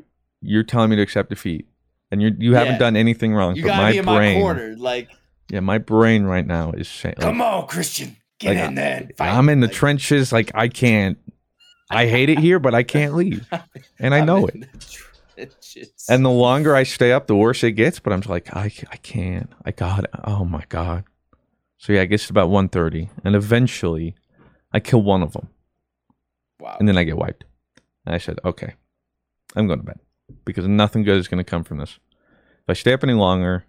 you're 0.42 0.62
telling 0.64 0.90
me 0.90 0.96
to 0.96 1.02
accept 1.02 1.28
defeat. 1.30 1.68
And 2.10 2.20
you 2.22 2.34
you 2.38 2.54
haven't 2.54 2.74
Yeah. 2.74 2.78
done 2.78 2.96
anything 2.96 3.32
wrong. 3.32 3.54
you 3.56 3.62
but 3.62 3.68
gotta 3.68 3.82
my 3.82 3.92
be 3.92 3.98
in 3.98 4.04
brain 4.04 4.34
my 4.34 4.40
corner. 4.40 4.76
Like, 4.76 5.08
Yeah, 5.50 5.60
my 5.60 5.78
brain 5.78 6.24
right 6.24 6.46
now 6.46 6.72
is 6.72 6.88
saying 6.88 7.14
like, 7.18 7.26
come 7.26 7.40
on, 7.40 7.66
Christian. 7.68 8.16
Get 8.38 8.56
like, 8.56 8.68
in 8.68 8.74
there. 8.74 9.08
I'm 9.20 9.48
in 9.48 9.60
the 9.60 9.66
Like, 9.68 9.76
trenches. 9.76 10.32
Like 10.32 10.50
I 10.54 10.66
can't. 10.68 11.18
I 11.90 12.06
hate 12.06 12.28
it 12.28 12.38
here, 12.38 12.58
but 12.58 12.74
I 12.74 12.82
can't 12.82 13.14
leave, 13.14 13.46
and 13.98 14.14
I 14.14 14.24
know 14.24 14.46
it. 14.46 14.64
And 16.08 16.24
the 16.24 16.30
longer 16.30 16.74
I 16.74 16.82
stay 16.82 17.12
up, 17.12 17.26
the 17.26 17.36
worse 17.36 17.62
it 17.62 17.72
gets. 17.72 18.00
But 18.00 18.12
I'm 18.12 18.20
just 18.20 18.30
like, 18.30 18.54
I, 18.56 18.72
I 18.90 18.96
can't. 18.96 19.52
I 19.64 19.70
got. 19.70 20.06
Oh 20.24 20.44
my 20.44 20.64
god. 20.68 21.04
So 21.78 21.92
yeah, 21.92 22.02
I 22.02 22.06
guess 22.06 22.22
it's 22.22 22.30
about 22.30 22.48
1.30. 22.48 23.10
and 23.22 23.36
eventually, 23.36 24.14
I 24.72 24.80
kill 24.80 25.02
one 25.02 25.22
of 25.22 25.34
them, 25.34 25.48
wow. 26.58 26.76
and 26.78 26.88
then 26.88 26.96
I 26.96 27.04
get 27.04 27.18
wiped. 27.18 27.44
And 28.06 28.14
I 28.14 28.18
said, 28.18 28.38
okay, 28.44 28.74
I'm 29.54 29.66
going 29.66 29.80
to 29.80 29.84
bed 29.84 30.00
because 30.44 30.66
nothing 30.66 31.02
good 31.02 31.18
is 31.18 31.28
going 31.28 31.44
to 31.44 31.48
come 31.48 31.64
from 31.64 31.78
this. 31.78 31.98
If 32.66 32.70
I 32.70 32.72
stay 32.72 32.94
up 32.94 33.04
any 33.04 33.12
longer, 33.12 33.64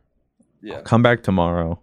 yeah. 0.62 0.82
come 0.82 1.04
back 1.04 1.22
tomorrow. 1.22 1.82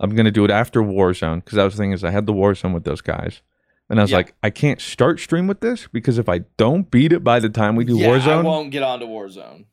I'm 0.00 0.14
gonna 0.14 0.30
do 0.30 0.44
it 0.44 0.50
after 0.50 0.82
Warzone 0.82 1.36
because 1.36 1.56
that 1.56 1.64
was 1.64 1.74
the 1.74 1.78
thing 1.78 1.92
is 1.92 2.02
I 2.02 2.10
had 2.10 2.26
the 2.26 2.32
Warzone 2.32 2.74
with 2.74 2.84
those 2.84 3.00
guys, 3.00 3.42
and 3.90 3.98
I 4.00 4.02
was 4.02 4.10
Yeah. 4.10 4.18
like, 4.18 4.34
I 4.42 4.50
can't 4.50 4.80
start 4.80 5.20
stream 5.20 5.46
with 5.46 5.60
this 5.60 5.88
because 5.92 6.18
if 6.18 6.28
I 6.28 6.40
don't 6.56 6.90
beat 6.90 7.12
it 7.12 7.22
by 7.24 7.38
the 7.40 7.48
time 7.50 7.76
we 7.76 7.84
do 7.84 7.96
yeah, 7.98 8.10
I 8.12 8.40
won't 8.42 8.70
get 8.70 8.82
onto 8.82 9.06
Warzone. 9.06 9.66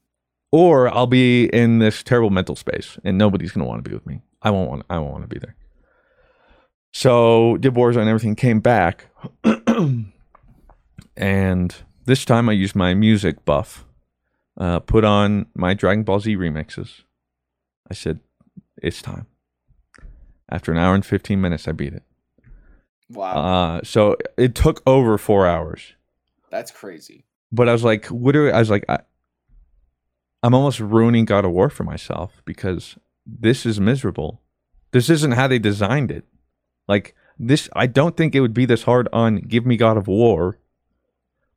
or 0.52 0.94
I'll 0.94 1.08
be 1.08 1.46
in 1.46 1.80
this 1.80 2.04
terrible 2.04 2.30
mental 2.30 2.56
space 2.56 2.98
and 3.04 3.18
nobody's 3.18 3.52
gonna 3.52 3.66
want 3.66 3.84
to 3.84 3.90
be 3.90 3.94
with 3.96 4.06
me. 4.06 4.22
I 4.42 4.50
won't 4.52 4.70
want. 4.70 4.84
I 4.90 4.98
won't 5.00 5.12
want 5.12 5.24
to 5.24 5.28
be 5.28 5.40
there. 5.40 5.56
So 6.94 7.58
did 7.58 7.74
Warzone, 7.74 8.08
everything 8.08 8.36
came 8.36 8.60
back, 8.60 9.08
and 11.16 11.76
this 12.06 12.26
time 12.26 12.50
I 12.50 12.54
used 12.54 12.76
my 12.76 12.94
music 12.94 13.46
buff. 13.46 13.86
Uh, 14.58 14.80
put 14.80 15.06
on 15.06 15.46
my 15.56 15.74
Dragon 15.74 16.04
Ball 16.04 16.20
Z 16.20 16.36
remixes. 16.36 17.04
I 17.90 17.94
said, 17.94 18.20
it's 18.82 19.02
time. 19.02 19.28
After 20.50 20.72
an 20.72 20.78
hour 20.78 20.94
and 20.94 21.06
15 21.06 21.40
minutes, 21.40 21.68
I 21.68 21.72
beat 21.72 21.94
it. 21.94 22.04
Wow. 23.14 23.34
Uh, 23.78 23.82
so 23.84 24.16
it 24.38 24.56
took 24.56 24.82
over 24.88 25.18
four 25.18 25.46
hours. 25.48 25.94
That's 26.50 26.72
crazy. 26.72 27.26
But 27.52 27.68
I 27.70 27.74
was 27.74 27.84
like, 27.84 28.10
literally, 28.12 28.52
I 28.52 28.60
was 28.60 28.70
like, 28.70 28.86
I, 28.90 29.00
I'm 30.44 30.54
almost 30.54 30.80
ruining 30.80 31.26
God 31.26 31.46
of 31.46 31.52
War 31.52 31.70
for 31.70 31.84
myself 31.84 32.42
because 32.46 32.98
this 33.26 33.66
is 33.66 33.80
miserable. 33.80 34.42
This 34.92 35.10
isn't 35.10 35.34
how 35.34 35.48
they 35.48 35.60
designed 35.60 36.12
it. 36.12 36.26
Like 36.88 37.16
this, 37.38 37.70
I 37.76 37.88
don't 37.88 38.18
think 38.18 38.36
it 38.36 38.42
would 38.42 38.54
be 38.54 38.66
this 38.66 38.84
hard 38.84 39.08
on 39.14 39.38
Give 39.38 39.66
Me 39.66 39.78
God 39.78 39.98
of 39.98 40.08
War 40.08 40.58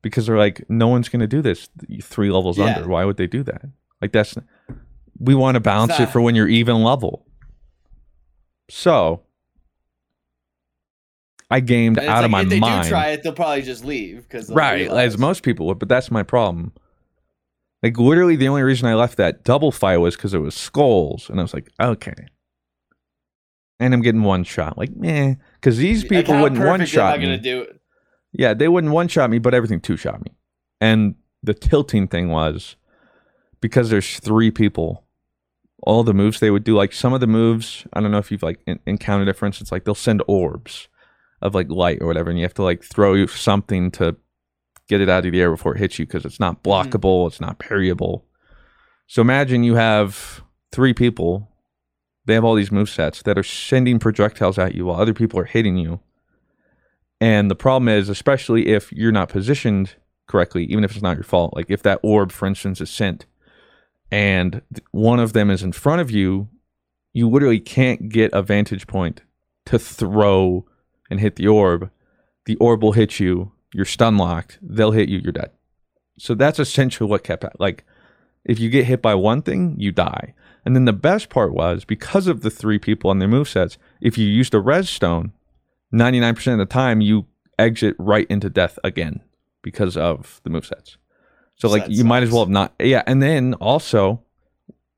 because 0.02 0.26
they're 0.26 0.38
like, 0.38 0.64
no 0.68 0.88
one's 0.88 1.08
going 1.08 1.20
to 1.20 1.26
do 1.26 1.40
this 1.42 1.68
three 2.02 2.30
levels 2.30 2.58
Yeah. 2.58 2.66
under. 2.76 2.88
Why 2.88 3.04
would 3.04 3.16
they 3.16 3.26
do 3.26 3.42
that? 3.44 3.62
Like 4.02 4.12
that's, 4.12 4.36
we 5.18 5.34
want 5.34 5.54
to 5.54 5.60
balance 5.60 5.98
it 5.98 6.10
for 6.10 6.20
when 6.20 6.34
you're 6.34 6.48
even 6.48 6.82
level. 6.82 7.26
So 8.68 9.22
I 11.50 11.60
gamed 11.60 11.98
out 11.98 12.06
like, 12.06 12.24
of 12.24 12.30
my 12.30 12.38
mind. 12.38 12.46
if 12.46 12.50
they 12.50 12.60
mind. 12.60 12.82
do 12.84 12.88
try 12.88 13.08
it, 13.10 13.22
they'll 13.22 13.32
probably 13.32 13.62
just 13.62 13.84
leave 13.84 14.22
because 14.22 14.50
right 14.50 14.88
as 14.88 15.18
most 15.18 15.42
people 15.42 15.66
would 15.66 15.78
but 15.78 15.88
that's 15.88 16.10
my 16.10 16.22
problem. 16.22 16.72
Like 17.82 17.98
literally 17.98 18.36
the 18.36 18.48
only 18.48 18.62
reason 18.62 18.88
i 18.88 18.94
left 18.94 19.18
that 19.18 19.44
double 19.44 19.70
fight 19.70 19.98
was 19.98 20.16
because 20.16 20.32
it 20.32 20.38
was 20.38 20.54
skulls 20.54 21.28
and 21.28 21.38
i 21.38 21.42
was 21.42 21.52
like 21.52 21.70
okay. 21.80 22.14
And 23.78 23.92
i'm 23.92 24.00
getting 24.00 24.22
one 24.22 24.44
shot 24.44 24.78
like 24.78 24.90
eh 25.02 25.34
because 25.54 25.76
these 25.76 26.02
people 26.04 26.40
wouldn't 26.40 26.64
one 26.64 26.86
shot 26.86 27.20
me. 27.20 27.66
yeah 28.32 28.54
they 28.54 28.68
wouldn't 28.68 28.92
one 28.92 29.08
shot 29.08 29.28
me 29.30 29.38
but 29.38 29.52
everything 29.54 29.80
two 29.80 29.96
shot 29.96 30.24
me. 30.24 30.32
And 30.80 31.16
the 31.42 31.54
tilting 31.54 32.08
thing 32.08 32.30
was 32.30 32.76
because 33.60 33.90
there's 33.90 34.18
three 34.18 34.50
people 34.50 35.04
all 35.82 36.02
the 36.02 36.14
moves 36.14 36.40
they 36.40 36.50
would 36.50 36.64
do 36.64 36.74
like 36.74 36.92
some 36.92 37.12
of 37.12 37.20
the 37.20 37.26
moves 37.26 37.86
i 37.92 38.00
don't 38.00 38.10
know 38.10 38.18
if 38.18 38.30
you've 38.32 38.42
like 38.42 38.60
en- 38.66 38.80
encountered 38.86 39.28
it 39.28 39.34
for 39.34 39.44
instance 39.44 39.70
like 39.70 39.84
they'll 39.84 39.94
send 39.94 40.22
orbs 40.26 40.88
of 41.44 41.54
like 41.54 41.68
light 41.70 41.98
or 42.00 42.06
whatever 42.06 42.30
and 42.30 42.38
you 42.38 42.44
have 42.44 42.54
to 42.54 42.62
like 42.62 42.82
throw 42.82 43.26
something 43.26 43.90
to 43.92 44.16
get 44.88 45.00
it 45.00 45.08
out 45.08 45.24
of 45.24 45.32
the 45.32 45.40
air 45.40 45.50
before 45.50 45.74
it 45.74 45.78
hits 45.78 45.98
you 45.98 46.06
because 46.06 46.24
it's 46.24 46.40
not 46.40 46.62
mm-hmm. 46.62 46.88
blockable 46.88 47.28
it's 47.28 47.40
not 47.40 47.58
parryable. 47.58 48.24
So 49.06 49.22
imagine 49.22 49.62
you 49.62 49.74
have 49.74 50.42
three 50.72 50.94
people 50.94 51.48
they 52.26 52.34
have 52.34 52.44
all 52.44 52.54
these 52.54 52.72
move 52.72 52.88
sets 52.88 53.22
that 53.22 53.36
are 53.38 53.42
sending 53.42 53.98
projectiles 53.98 54.58
at 54.58 54.74
you 54.74 54.86
while 54.86 54.98
other 54.98 55.12
people 55.12 55.38
are 55.38 55.44
hitting 55.44 55.76
you. 55.76 56.00
And 57.20 57.50
the 57.50 57.54
problem 57.54 57.88
is 57.88 58.08
especially 58.08 58.68
if 58.68 58.90
you're 58.90 59.12
not 59.12 59.28
positioned 59.28 59.94
correctly 60.26 60.64
even 60.64 60.84
if 60.84 60.92
it's 60.92 61.02
not 61.02 61.16
your 61.16 61.24
fault 61.24 61.54
like 61.54 61.66
if 61.68 61.82
that 61.82 62.00
orb 62.02 62.32
for 62.32 62.46
instance 62.46 62.80
is 62.80 62.88
sent 62.88 63.26
and 64.10 64.62
one 64.90 65.20
of 65.20 65.34
them 65.34 65.50
is 65.50 65.62
in 65.62 65.70
front 65.70 66.00
of 66.00 66.10
you 66.10 66.48
you 67.12 67.28
literally 67.28 67.60
can't 67.60 68.08
get 68.08 68.32
a 68.32 68.42
vantage 68.42 68.86
point 68.86 69.20
to 69.66 69.78
throw 69.78 70.64
and 71.10 71.20
hit 71.20 71.36
the 71.36 71.46
orb 71.46 71.90
the 72.46 72.56
orb 72.56 72.82
will 72.82 72.92
hit 72.92 73.20
you 73.20 73.52
you're 73.72 73.84
stun 73.84 74.16
locked 74.16 74.58
they'll 74.62 74.92
hit 74.92 75.08
you 75.08 75.18
you're 75.18 75.32
dead. 75.32 75.50
So 76.18 76.34
that's 76.34 76.60
essentially 76.60 77.08
what 77.08 77.24
kept 77.24 77.44
like 77.58 77.84
if 78.44 78.60
you 78.60 78.70
get 78.70 78.84
hit 78.84 79.02
by 79.02 79.14
one 79.14 79.42
thing 79.42 79.74
you 79.78 79.90
die. 79.90 80.34
And 80.64 80.74
then 80.74 80.84
the 80.84 80.92
best 80.92 81.28
part 81.28 81.52
was 81.52 81.84
because 81.84 82.26
of 82.26 82.40
the 82.42 82.50
three 82.50 82.78
people 82.78 83.10
and 83.10 83.20
their 83.20 83.28
movesets 83.28 83.76
if 84.00 84.16
you 84.16 84.26
used 84.26 84.54
a 84.54 84.60
res 84.60 84.88
stone 84.88 85.32
99% 85.92 86.52
of 86.52 86.58
the 86.58 86.66
time 86.66 87.00
you 87.00 87.26
exit 87.58 87.94
right 87.98 88.26
into 88.28 88.50
death 88.50 88.78
again 88.82 89.20
because 89.62 89.96
of 89.96 90.40
the 90.44 90.50
movesets. 90.50 90.96
So 91.56 91.68
like 91.68 91.84
you 91.88 92.04
might 92.04 92.22
as 92.22 92.30
well 92.30 92.42
have 92.42 92.48
not 92.48 92.74
yeah 92.78 93.02
and 93.06 93.22
then 93.22 93.54
also 93.54 94.22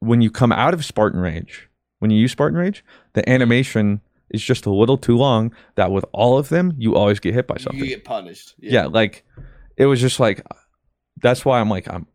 when 0.01 0.21
you 0.21 0.31
come 0.31 0.53
out 0.53 0.75
of 0.75 0.85
spartan 0.85 1.21
rage 1.21 1.69
when 1.99 2.11
you 2.11 2.19
use 2.19 2.33
Spartan 2.33 2.59
Rage, 2.59 2.85
the 3.15 3.23
mm-hmm. 3.23 3.33
animation 3.33 4.01
is 4.31 4.43
just 4.43 4.67
a 4.67 4.71
little 4.71 4.99
too 4.99 5.17
long. 5.17 5.53
That 5.77 5.91
with 5.91 6.05
all 6.13 6.39
of 6.39 6.49
them, 6.49 6.75
you 6.79 6.95
always 6.95 7.21
get 7.21 7.35
hit 7.35 7.47
by 7.47 7.57
something. 7.59 7.79
You 7.81 7.87
get 7.89 8.05
punished. 8.05 8.55
yeah. 8.59 8.87
like 8.87 9.25
it 9.77 9.87
was 9.87 10.01
just 10.01 10.19
like 10.21 10.45
that's 11.21 11.45
why 11.45 11.61
I'm 11.61 11.71
like 11.71 11.89
I'm 11.89 12.07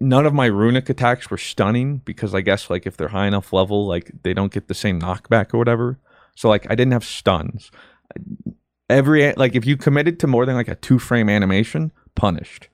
none 0.00 0.26
of 0.26 0.34
my 0.34 0.46
runic 0.46 0.88
attacks 0.90 1.30
were 1.30 1.38
stunning 1.38 1.98
because 2.04 2.34
I 2.34 2.40
guess 2.42 2.68
like 2.70 2.86
if 2.86 2.96
they're 2.96 3.08
high 3.08 3.26
enough 3.26 3.52
level, 3.52 3.86
like 3.86 4.10
they 4.22 4.34
don't 4.34 4.52
get 4.52 4.68
the 4.68 4.74
same 4.74 5.00
knockback 5.00 5.52
or 5.54 5.58
whatever. 5.58 5.98
So 6.36 6.48
like 6.48 6.66
I 6.70 6.74
didn't 6.74 6.92
have 6.92 7.04
stuns. 7.04 7.70
Every 8.88 9.32
like 9.32 9.54
if 9.56 9.66
you 9.66 9.76
committed 9.76 10.20
to 10.20 10.26
more 10.26 10.46
than 10.46 10.54
like 10.54 10.68
a 10.68 10.74
two 10.76 10.98
frame 10.98 11.28
animation, 11.28 11.90
punished. 12.14 12.68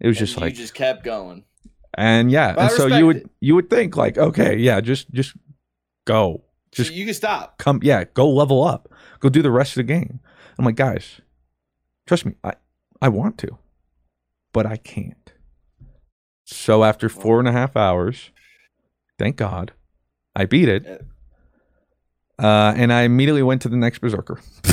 It 0.00 0.06
was 0.08 0.18
And 0.18 0.26
just 0.26 0.36
you 0.38 0.42
like 0.44 0.54
just 0.54 0.74
kept 0.74 1.02
going. 1.04 1.44
and 1.94 2.30
yeah, 2.30 2.52
But 2.54 2.62
and 2.62 2.70
so 2.72 2.86
you 2.86 3.06
would 3.06 3.16
it. 3.18 3.30
you 3.40 3.54
would 3.54 3.70
think 3.70 3.96
like 3.96 4.18
okay, 4.18 4.56
yeah, 4.56 4.80
just 4.80 5.10
just 5.12 5.34
go. 6.06 6.44
So 6.72 6.84
Just 6.84 6.94
you 6.94 7.04
can 7.04 7.14
stop. 7.14 7.58
come 7.58 7.80
yeah, 7.82 8.04
go 8.14 8.28
level 8.30 8.62
up. 8.62 8.88
Go 9.18 9.28
do 9.28 9.42
the 9.42 9.50
rest 9.50 9.72
of 9.72 9.76
the 9.76 9.82
game. 9.84 10.20
I'm 10.58 10.64
like, 10.64 10.76
guys, 10.76 11.20
trust 12.06 12.24
me, 12.24 12.34
I 12.44 12.54
I 13.02 13.08
want 13.08 13.38
to, 13.38 13.58
but 14.52 14.66
I 14.66 14.76
can't. 14.76 15.32
So 16.44 16.84
after 16.84 17.08
four 17.08 17.38
and 17.38 17.48
a 17.48 17.52
half 17.52 17.76
hours, 17.76 18.30
thank 19.18 19.36
God, 19.36 19.72
I 20.34 20.46
beat 20.46 20.68
it. 20.68 21.06
Uh, 22.38 22.72
and 22.76 22.92
I 22.92 23.02
immediately 23.02 23.42
went 23.42 23.62
to 23.62 23.68
the 23.68 23.76
next 23.76 23.98
berserker. 23.98 24.40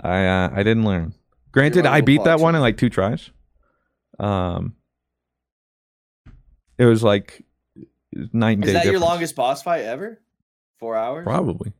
I 0.00 0.26
uh, 0.26 0.50
I 0.52 0.62
didn't 0.62 0.84
learn. 0.84 1.14
Granted, 1.52 1.86
I 1.86 2.00
beat 2.00 2.24
that 2.24 2.40
one 2.40 2.54
in 2.54 2.60
like 2.60 2.76
two 2.78 2.88
tries. 2.88 3.30
Um, 4.18 4.74
it 6.78 6.86
was 6.86 7.02
like 7.02 7.44
night 8.32 8.58
and 8.58 8.64
Is 8.64 8.72
day. 8.72 8.74
that 8.74 8.86
your 8.86 8.98
longest 9.00 9.36
boss 9.36 9.62
fight 9.62 9.84
ever? 9.84 10.20
Four 10.82 10.96
hours? 10.96 11.22
Probably. 11.22 11.72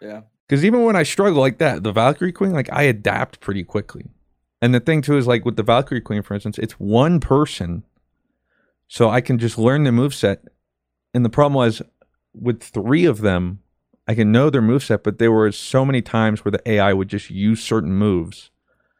Yeah. 0.00 0.22
Because 0.48 0.64
even 0.64 0.84
when 0.84 0.96
I 0.96 1.02
struggle 1.02 1.42
like 1.42 1.58
that, 1.58 1.82
the 1.82 1.92
Valkyrie 1.92 2.32
Queen, 2.32 2.52
like 2.52 2.72
I 2.72 2.84
adapt 2.84 3.40
pretty 3.40 3.62
quickly. 3.62 4.06
And 4.62 4.74
the 4.74 4.80
thing 4.80 5.02
too 5.02 5.18
is 5.18 5.26
like 5.26 5.44
with 5.44 5.56
the 5.56 5.62
Valkyrie 5.62 6.00
Queen, 6.00 6.22
for 6.22 6.32
instance, 6.32 6.56
it's 6.56 6.72
one 6.80 7.20
person, 7.20 7.84
so 8.88 9.10
I 9.10 9.20
can 9.20 9.38
just 9.38 9.58
learn 9.58 9.84
the 9.84 9.92
move 9.92 10.14
set. 10.14 10.44
And 11.12 11.26
the 11.26 11.28
problem 11.28 11.52
was 11.52 11.82
with 12.32 12.62
three 12.62 13.04
of 13.04 13.20
them, 13.20 13.58
I 14.08 14.14
can 14.14 14.32
know 14.32 14.48
their 14.48 14.62
move 14.62 14.82
set, 14.82 15.02
but 15.04 15.18
there 15.18 15.30
were 15.30 15.52
so 15.52 15.84
many 15.84 16.00
times 16.00 16.42
where 16.42 16.52
the 16.52 16.66
AI 16.70 16.94
would 16.94 17.08
just 17.08 17.28
use 17.28 17.62
certain 17.62 17.92
moves. 17.92 18.50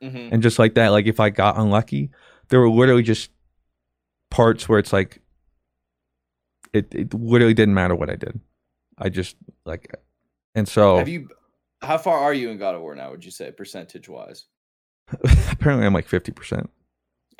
Mhm. 0.03 0.29
And 0.31 0.43
just 0.43 0.59
like 0.59 0.75
that, 0.75 0.89
like 0.89 1.07
if 1.07 1.19
I 1.21 1.31
got 1.31 1.59
unlucky, 1.59 2.11
there 2.51 2.61
were 2.61 2.69
literally 2.69 3.03
just 3.03 3.31
parts 4.31 4.69
where 4.69 4.79
it's 4.79 4.93
like 4.93 5.23
it, 6.75 6.95
it 6.95 7.15
literally 7.15 7.55
didn't 7.55 7.75
matter 7.75 7.95
what 7.95 8.11
I 8.11 8.17
did. 8.17 8.39
I 9.03 9.09
just 9.09 9.37
like 9.67 9.93
and 10.55 10.69
so 10.69 10.99
Have 10.99 11.09
you? 11.09 11.29
How 11.83 11.99
far 11.99 12.19
are 12.19 12.33
you 12.33 12.51
in 12.51 12.59
God 12.59 12.77
of 12.77 12.81
War 12.81 12.95
now? 12.95 13.11
Would 13.11 13.25
you 13.25 13.33
say 13.33 13.51
percentage 13.51 14.09
wise? 14.09 14.47
apparently 15.51 15.85
I'm 15.85 15.93
like 15.93 16.07
50%. 16.07 16.69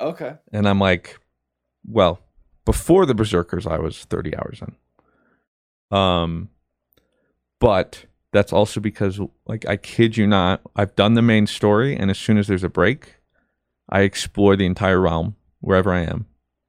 Okay. 0.01 0.35
And 0.51 0.67
I'm 0.67 0.79
like, 0.79 1.17
well, 1.87 2.19
before 2.65 3.05
the 3.05 3.15
Berserkers, 3.15 3.65
I 3.65 3.77
was 3.77 4.03
30 4.03 4.35
hours 4.35 4.61
in. 4.61 5.97
Um, 5.97 6.49
but 7.59 8.05
that's 8.33 8.51
also 8.51 8.81
because, 8.81 9.21
like, 9.47 9.65
I 9.65 9.77
kid 9.77 10.17
you 10.17 10.27
not, 10.27 10.61
I've 10.75 10.95
done 10.95 11.13
the 11.13 11.21
main 11.21 11.47
story, 11.47 11.95
and 11.95 12.11
as 12.11 12.17
soon 12.17 12.37
as 12.37 12.47
there's 12.47 12.63
a 12.63 12.69
break, 12.69 13.15
I 13.89 14.01
explore 14.01 14.57
the 14.57 14.65
entire 14.65 14.99
realm 14.99 15.37
wherever 15.61 15.93
I 15.93 16.01
am. 16.01 16.25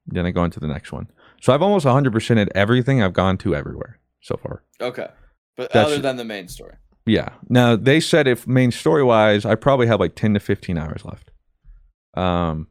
Then 0.07 0.25
I 0.25 0.31
go 0.31 0.45
into 0.45 0.61
the 0.61 0.67
next 0.67 0.93
one. 0.93 1.07
So 1.41 1.53
I've 1.53 1.61
almost 1.61 1.85
100% 1.85 2.41
at 2.41 2.51
everything 2.55 3.03
I've 3.03 3.13
gone 3.13 3.37
to 3.39 3.53
everywhere 3.53 3.99
so 4.25 4.37
far. 4.37 4.63
Okay. 4.81 5.07
But 5.55 5.71
That's- 5.71 5.85
other 5.93 6.01
than 6.01 6.17
the 6.17 6.25
main 6.25 6.47
story. 6.47 6.73
Yeah. 7.05 7.29
Now 7.49 7.75
they 7.75 7.99
said 7.99 8.27
if 8.27 8.47
main 8.47 8.71
story 8.71 9.03
wise, 9.03 9.45
I 9.45 9.53
probably 9.55 9.85
have 9.85 9.99
like 9.99 10.15
ten 10.15 10.33
to 10.33 10.39
fifteen 10.39 10.77
hours 10.77 11.05
left. 11.05 11.29
Um, 12.15 12.67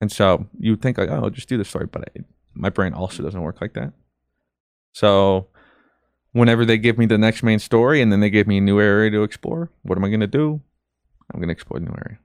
and 0.00 0.12
so 0.12 0.46
you 0.58 0.72
would 0.72 0.82
think 0.82 0.98
like, 0.98 1.08
oh, 1.10 1.14
I'll 1.24 1.30
just 1.30 1.48
do 1.48 1.58
the 1.58 1.64
story, 1.64 1.86
but 1.86 2.02
I, 2.02 2.20
my 2.54 2.68
brain 2.70 2.92
also 2.92 3.22
doesn't 3.22 3.40
work 3.40 3.60
like 3.60 3.72
that. 3.74 3.92
So 4.94 5.48
whenever 6.32 6.64
they 6.64 6.78
give 6.78 6.98
me 6.98 7.06
the 7.06 7.18
next 7.18 7.42
main 7.42 7.58
story 7.58 8.00
and 8.00 8.12
then 8.12 8.20
they 8.20 8.30
give 8.30 8.46
me 8.46 8.58
a 8.58 8.60
new 8.60 8.78
area 8.80 9.10
to 9.10 9.22
explore, 9.24 9.70
what 9.82 9.98
am 9.98 10.04
I 10.04 10.10
gonna 10.10 10.26
do? 10.28 10.60
I'm 11.34 11.40
gonna 11.40 11.52
explore 11.52 11.80
the 11.80 11.86
new 11.86 11.94
area. 12.06 12.18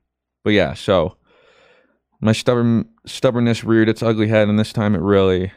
But 0.43 0.51
yeah, 0.53 0.73
so 0.75 1.17
my 2.19 2.33
stubborn 2.33 2.89
stubbornness 3.07 3.63
reared 3.63 3.89
its 3.89 4.03
ugly 4.03 4.27
head, 4.27 4.49
and 4.49 4.59
this 4.59 4.71
time 4.73 4.93
it 4.93 5.01
really 5.01 5.51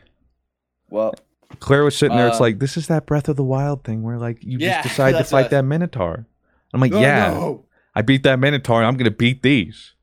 Well, 0.95 1.15
Claire 1.59 1.83
was 1.85 1.97
sitting 1.97 2.17
there. 2.17 2.29
It's 2.29 2.37
Uh, 2.39 2.45
like 2.45 2.59
this 2.61 2.77
is 2.77 2.87
that 2.87 3.05
Breath 3.05 3.29
of 3.29 3.35
the 3.37 3.45
Wild 3.45 3.83
thing 3.85 4.03
where 4.03 4.17
like 4.17 4.43
you 4.45 4.59
Yeah, 4.59 4.81
just 4.83 4.89
decide 4.97 5.13
to 5.13 5.25
fight 5.25 5.51
that 5.51 5.65
Minotaur. 5.65 6.27
I'm 6.73 6.81
like, 6.81 6.93
No, 6.93 7.01
yeah, 7.01 7.31
no. 7.31 7.65
I 7.95 8.03
beat 8.03 8.23
that 8.23 8.39
Minotaur. 8.39 8.83
I'm 8.85 8.97
gonna 8.97 9.11
beat 9.11 9.43
these, 9.43 9.95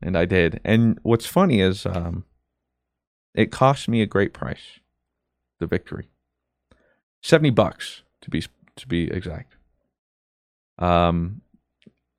and 0.00 0.16
I 0.16 0.24
did. 0.26 0.60
And 0.64 0.98
what's 1.02 1.26
funny 1.26 1.60
is, 1.60 1.86
um, 1.86 2.24
it 3.34 3.50
cost 3.50 3.88
me 3.88 4.00
a 4.00 4.06
great 4.06 4.32
price, 4.32 4.78
the 5.58 5.66
victory, 5.66 6.08
seventy 7.22 7.50
bucks 7.50 8.02
to 8.22 8.30
be 8.30 8.44
to 8.76 8.86
be 8.88 9.10
exact. 9.10 9.56
Um, 10.78 11.42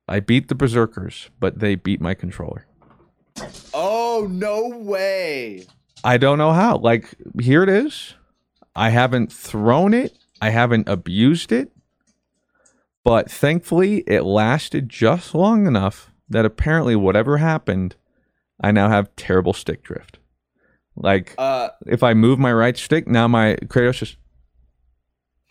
I 0.08 0.20
beat 0.20 0.48
the 0.48 0.54
Berserkers, 0.54 1.30
but 1.40 1.58
they 1.58 1.74
beat 1.74 2.00
my 2.00 2.14
controller. 2.14 2.66
oh 3.74 4.26
no 4.30 4.68
way! 4.68 5.64
I 6.04 6.16
don't 6.18 6.38
know 6.38 6.52
how. 6.52 6.78
Like, 6.78 7.14
here 7.40 7.62
it 7.62 7.68
is. 7.68 8.14
I 8.74 8.90
haven't 8.90 9.32
thrown 9.32 9.92
it, 9.94 10.16
I 10.40 10.50
haven't 10.50 10.88
abused 10.88 11.52
it, 11.52 11.70
but 13.04 13.30
thankfully 13.30 13.98
it 14.06 14.22
lasted 14.22 14.88
just 14.88 15.34
long 15.34 15.66
enough 15.66 16.10
that 16.28 16.46
apparently, 16.46 16.96
whatever 16.96 17.36
happened, 17.36 17.94
I 18.60 18.72
now 18.72 18.88
have 18.88 19.14
terrible 19.16 19.52
stick 19.52 19.82
drift. 19.82 20.18
Like, 20.96 21.34
Uh, 21.36 21.68
if 21.86 22.02
I 22.02 22.14
move 22.14 22.38
my 22.38 22.52
right 22.52 22.76
stick, 22.76 23.06
now 23.06 23.28
my 23.28 23.56
Kratos 23.64 23.98
just. 23.98 24.16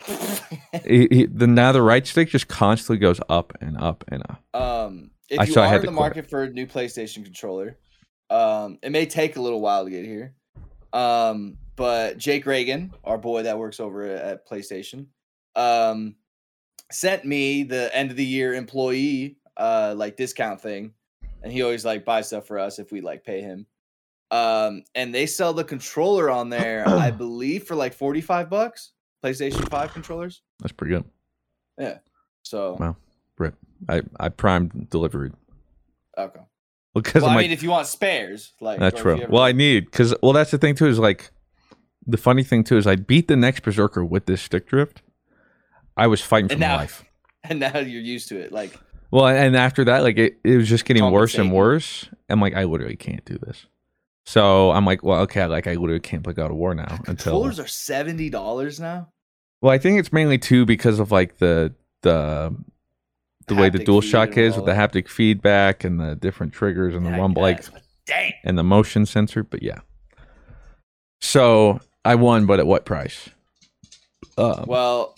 he, 0.87 1.07
he, 1.11 1.25
the 1.27 1.45
now 1.45 1.71
the 1.71 1.81
right 1.83 2.05
stick 2.07 2.29
just 2.29 2.47
constantly 2.47 2.97
goes 2.97 3.19
up 3.29 3.53
and 3.61 3.77
up 3.77 4.03
and 4.07 4.23
up. 4.23 4.43
um, 4.55 5.11
if 5.29 5.39
I 5.39 5.43
you 5.43 5.53
I 5.57 5.65
are 5.65 5.67
had 5.69 5.79
in 5.81 5.85
the 5.85 5.91
market 5.91 6.27
for 6.29 6.43
a 6.43 6.49
new 6.49 6.65
PlayStation 6.65 7.23
controller, 7.23 7.77
um, 8.31 8.79
it 8.81 8.91
may 8.91 9.05
take 9.05 9.35
a 9.35 9.41
little 9.41 9.61
while 9.61 9.85
to 9.85 9.91
get 9.91 10.05
here. 10.05 10.33
Um, 10.93 11.57
but 11.75 12.17
Jake 12.17 12.45
Reagan, 12.45 12.93
our 13.03 13.17
boy 13.17 13.43
that 13.43 13.57
works 13.57 13.79
over 13.79 14.05
at 14.05 14.47
PlayStation, 14.47 15.07
um, 15.55 16.15
sent 16.91 17.25
me 17.25 17.63
the 17.63 17.95
end 17.95 18.11
of 18.11 18.17
the 18.17 18.25
year 18.25 18.53
employee 18.53 19.37
uh 19.57 19.93
like 19.97 20.15
discount 20.17 20.61
thing, 20.61 20.93
and 21.43 21.51
he 21.51 21.61
always 21.61 21.85
like 21.85 22.05
buys 22.05 22.27
stuff 22.27 22.45
for 22.47 22.57
us 22.59 22.79
if 22.79 22.91
we 22.91 23.01
like 23.01 23.23
pay 23.23 23.41
him. 23.41 23.65
Um, 24.31 24.83
and 24.95 25.13
they 25.13 25.25
sell 25.25 25.53
the 25.53 25.63
controller 25.63 26.29
on 26.29 26.49
there, 26.49 26.87
I 26.87 27.11
believe, 27.11 27.63
for 27.63 27.75
like 27.75 27.93
forty 27.93 28.21
five 28.21 28.49
bucks. 28.49 28.91
PlayStation 29.23 29.69
Five 29.69 29.93
controllers. 29.93 30.41
That's 30.59 30.71
pretty 30.71 30.95
good. 30.95 31.05
Yeah. 31.77 31.99
So 32.43 32.75
Wow, 32.79 32.95
rip. 33.37 33.55
I 33.87 34.01
I 34.19 34.29
primed 34.29 34.89
delivery. 34.89 35.31
okay. 36.17 36.39
Because 36.93 37.23
Well, 37.23 37.31
like, 37.31 37.43
mean, 37.43 37.51
if 37.51 37.63
you 37.63 37.69
want 37.69 37.87
spares, 37.87 38.53
like 38.61 38.79
That's 38.79 38.99
true. 39.01 39.21
ever- 39.21 39.27
Well, 39.31 39.43
I 39.43 39.51
need 39.51 39.85
because 39.85 40.13
well, 40.21 40.33
that's 40.33 40.51
the 40.51 40.57
thing 40.57 40.75
too. 40.75 40.87
Is 40.87 40.99
like 40.99 41.31
the 42.05 42.17
funny 42.17 42.43
thing 42.43 42.63
too 42.63 42.77
is 42.77 42.87
I 42.87 42.95
beat 42.95 43.27
the 43.27 43.35
next 43.35 43.61
berserker 43.61 44.03
with 44.03 44.25
this 44.25 44.41
stick 44.41 44.67
drift. 44.67 45.01
I 45.97 46.07
was 46.07 46.21
fighting 46.21 46.47
for 46.49 46.53
and 46.53 46.61
my 46.61 46.67
now, 46.67 46.75
life. 46.77 47.03
and 47.43 47.59
now 47.59 47.77
you're 47.79 48.01
used 48.01 48.29
to 48.29 48.39
it. 48.39 48.51
Like, 48.51 48.77
Well, 49.11 49.27
and 49.27 49.55
after 49.55 49.83
that, 49.85 50.03
like 50.03 50.17
it, 50.17 50.39
it 50.43 50.57
was 50.57 50.67
just 50.69 50.85
getting 50.85 51.09
worse 51.11 51.35
and 51.35 51.51
worse. 51.51 52.09
I'm 52.29 52.39
like, 52.41 52.55
I 52.55 52.63
literally 52.63 52.95
can't 52.95 53.23
do 53.25 53.37
this. 53.37 53.65
So 54.25 54.71
I'm 54.71 54.85
like, 54.85 55.03
well, 55.03 55.21
okay, 55.21 55.45
like 55.47 55.67
I 55.67 55.73
literally 55.73 55.99
can't 55.99 56.23
play 56.23 56.33
God 56.33 56.51
of 56.51 56.57
War 56.57 56.73
now 56.75 56.85
until. 57.07 57.15
controllers 57.15 57.59
are 57.59 57.67
seventy 57.67 58.29
dollars 58.29 58.79
now. 58.79 59.09
Well, 59.61 59.71
I 59.71 59.77
think 59.77 59.99
it's 59.99 60.13
mainly 60.13 60.37
too 60.37 60.65
because 60.65 60.99
of 60.99 61.11
like 61.11 61.37
the 61.37 61.73
the 62.01 62.55
the 63.47 63.55
way 63.55 63.69
the 63.69 63.79
Haptic 63.79 63.85
dual 63.85 64.01
feed 64.01 64.09
shock 64.09 64.37
is 64.37 64.55
with 64.55 64.65
the 64.65 64.73
haptic 64.73 65.07
feedback 65.07 65.83
and 65.83 65.99
the 65.99 66.15
different 66.15 66.53
triggers 66.53 66.95
and 66.95 67.05
the 67.05 67.09
Yeah, 67.09 67.17
I 67.17 67.19
rumble, 67.19 67.41
like 67.41 67.63
Dang. 68.05 68.33
and 68.43 68.57
the 68.57 68.63
motion 68.63 69.05
sensor. 69.05 69.43
But 69.43 69.61
yeah. 69.63 69.79
So 71.21 71.79
I 72.03 72.15
won, 72.15 72.45
but 72.45 72.59
at 72.59 72.67
what 72.67 72.85
price? 72.85 73.29
Uh, 74.37 74.63
Well, 74.67 75.15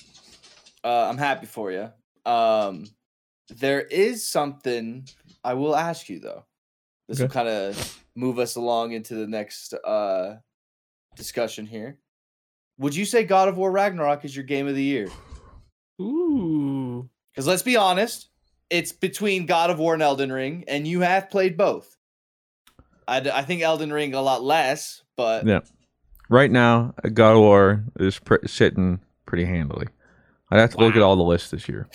uh, 0.84 1.08
I'm 1.10 1.18
happy 1.18 1.46
for 1.46 1.72
you. 1.72 1.90
Um, 2.30 2.88
there 3.50 3.82
is 3.82 4.28
something 4.28 5.08
I 5.44 5.54
will 5.54 5.76
ask 5.76 6.10
you 6.10 6.20
though. 6.20 6.46
This 7.08 7.20
will 7.20 7.28
kind 7.28 7.48
of 7.50 8.04
move 8.16 8.40
us 8.40 8.56
along 8.56 8.94
into 8.94 9.16
the 9.16 9.28
next 9.28 9.74
uh 9.74 10.38
discussion 11.16 11.66
here. 11.66 11.98
Would 12.80 12.96
you 12.96 13.06
say 13.06 13.24
God 13.24 13.50
of 13.50 13.58
War 13.58 13.72
Ragnarok 13.72 14.26
is 14.26 14.36
your 14.36 14.46
game 14.46 14.68
of 14.68 14.76
the 14.76 14.84
year? 14.84 15.10
Ooh. 16.02 17.08
Because 17.34 17.48
let's 17.48 17.64
be 17.64 17.76
honest, 17.76 18.30
it's 18.70 18.92
between 18.92 19.46
God 19.46 19.70
of 19.70 19.80
War 19.80 19.94
and 19.94 20.04
Elden 20.04 20.32
Ring, 20.32 20.64
and 20.68 20.88
you 20.88 21.02
have 21.02 21.30
played 21.30 21.58
both. 21.58 21.98
I, 23.08 23.20
d- 23.20 23.32
I 23.32 23.42
think 23.44 23.62
Elden 23.62 23.92
Ring 23.92 24.14
a 24.14 24.22
lot 24.22 24.44
less, 24.44 25.02
but 25.18 25.46
yeah. 25.46 25.60
right 26.30 26.52
now, 26.52 26.94
God 27.14 27.34
of 27.34 27.40
War 27.40 27.84
is 28.00 28.20
pr- 28.20 28.46
sitting 28.46 29.00
pretty 29.26 29.46
handily. 29.46 29.88
I'd 30.52 30.60
have 30.60 30.72
to 30.72 30.78
look 30.78 30.96
at 30.96 31.02
all 31.02 31.16
the 31.16 31.24
lists 31.24 31.50
this 31.50 31.68
year. 31.68 31.88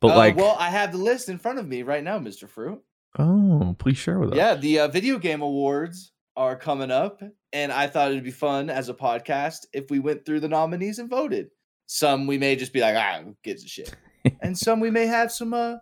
But 0.00 0.12
Uh, 0.12 0.16
like, 0.16 0.36
well, 0.36 0.56
I 0.58 0.70
have 0.70 0.92
the 0.92 0.98
list 0.98 1.28
in 1.28 1.38
front 1.38 1.58
of 1.58 1.66
me 1.68 1.82
right 1.82 2.02
now, 2.04 2.18
Mr. 2.18 2.48
Fruit. 2.48 2.80
oh, 3.18 3.74
please 3.78 3.96
share 3.96 4.18
with 4.18 4.30
us. 4.32 4.36
Yeah, 4.36 4.54
the 4.54 4.80
uh, 4.80 4.88
video 4.88 5.18
game 5.18 5.40
awards 5.42 6.12
are 6.36 6.56
coming 6.56 6.90
up, 6.90 7.20
and 7.52 7.72
I 7.72 7.86
thought 7.86 8.10
it'd 8.10 8.22
be 8.24 8.30
fun 8.30 8.70
as 8.70 8.88
a 8.88 8.94
podcast 8.94 9.66
if 9.72 9.90
we 9.90 9.98
went 9.98 10.24
through 10.26 10.40
the 10.40 10.48
nominees 10.48 10.98
and 10.98 11.08
voted. 11.10 11.48
Some 11.86 12.26
we 12.26 12.36
may 12.38 12.54
just 12.54 12.72
be 12.72 12.80
like, 12.80 12.94
ah, 12.96 13.20
who 13.24 13.34
gives 13.42 13.64
a 13.64 13.68
shit, 13.68 13.94
and 14.40 14.56
some 14.56 14.80
we 14.80 14.90
may 14.90 15.06
have 15.06 15.32
some 15.32 15.54
uh, 15.54 15.76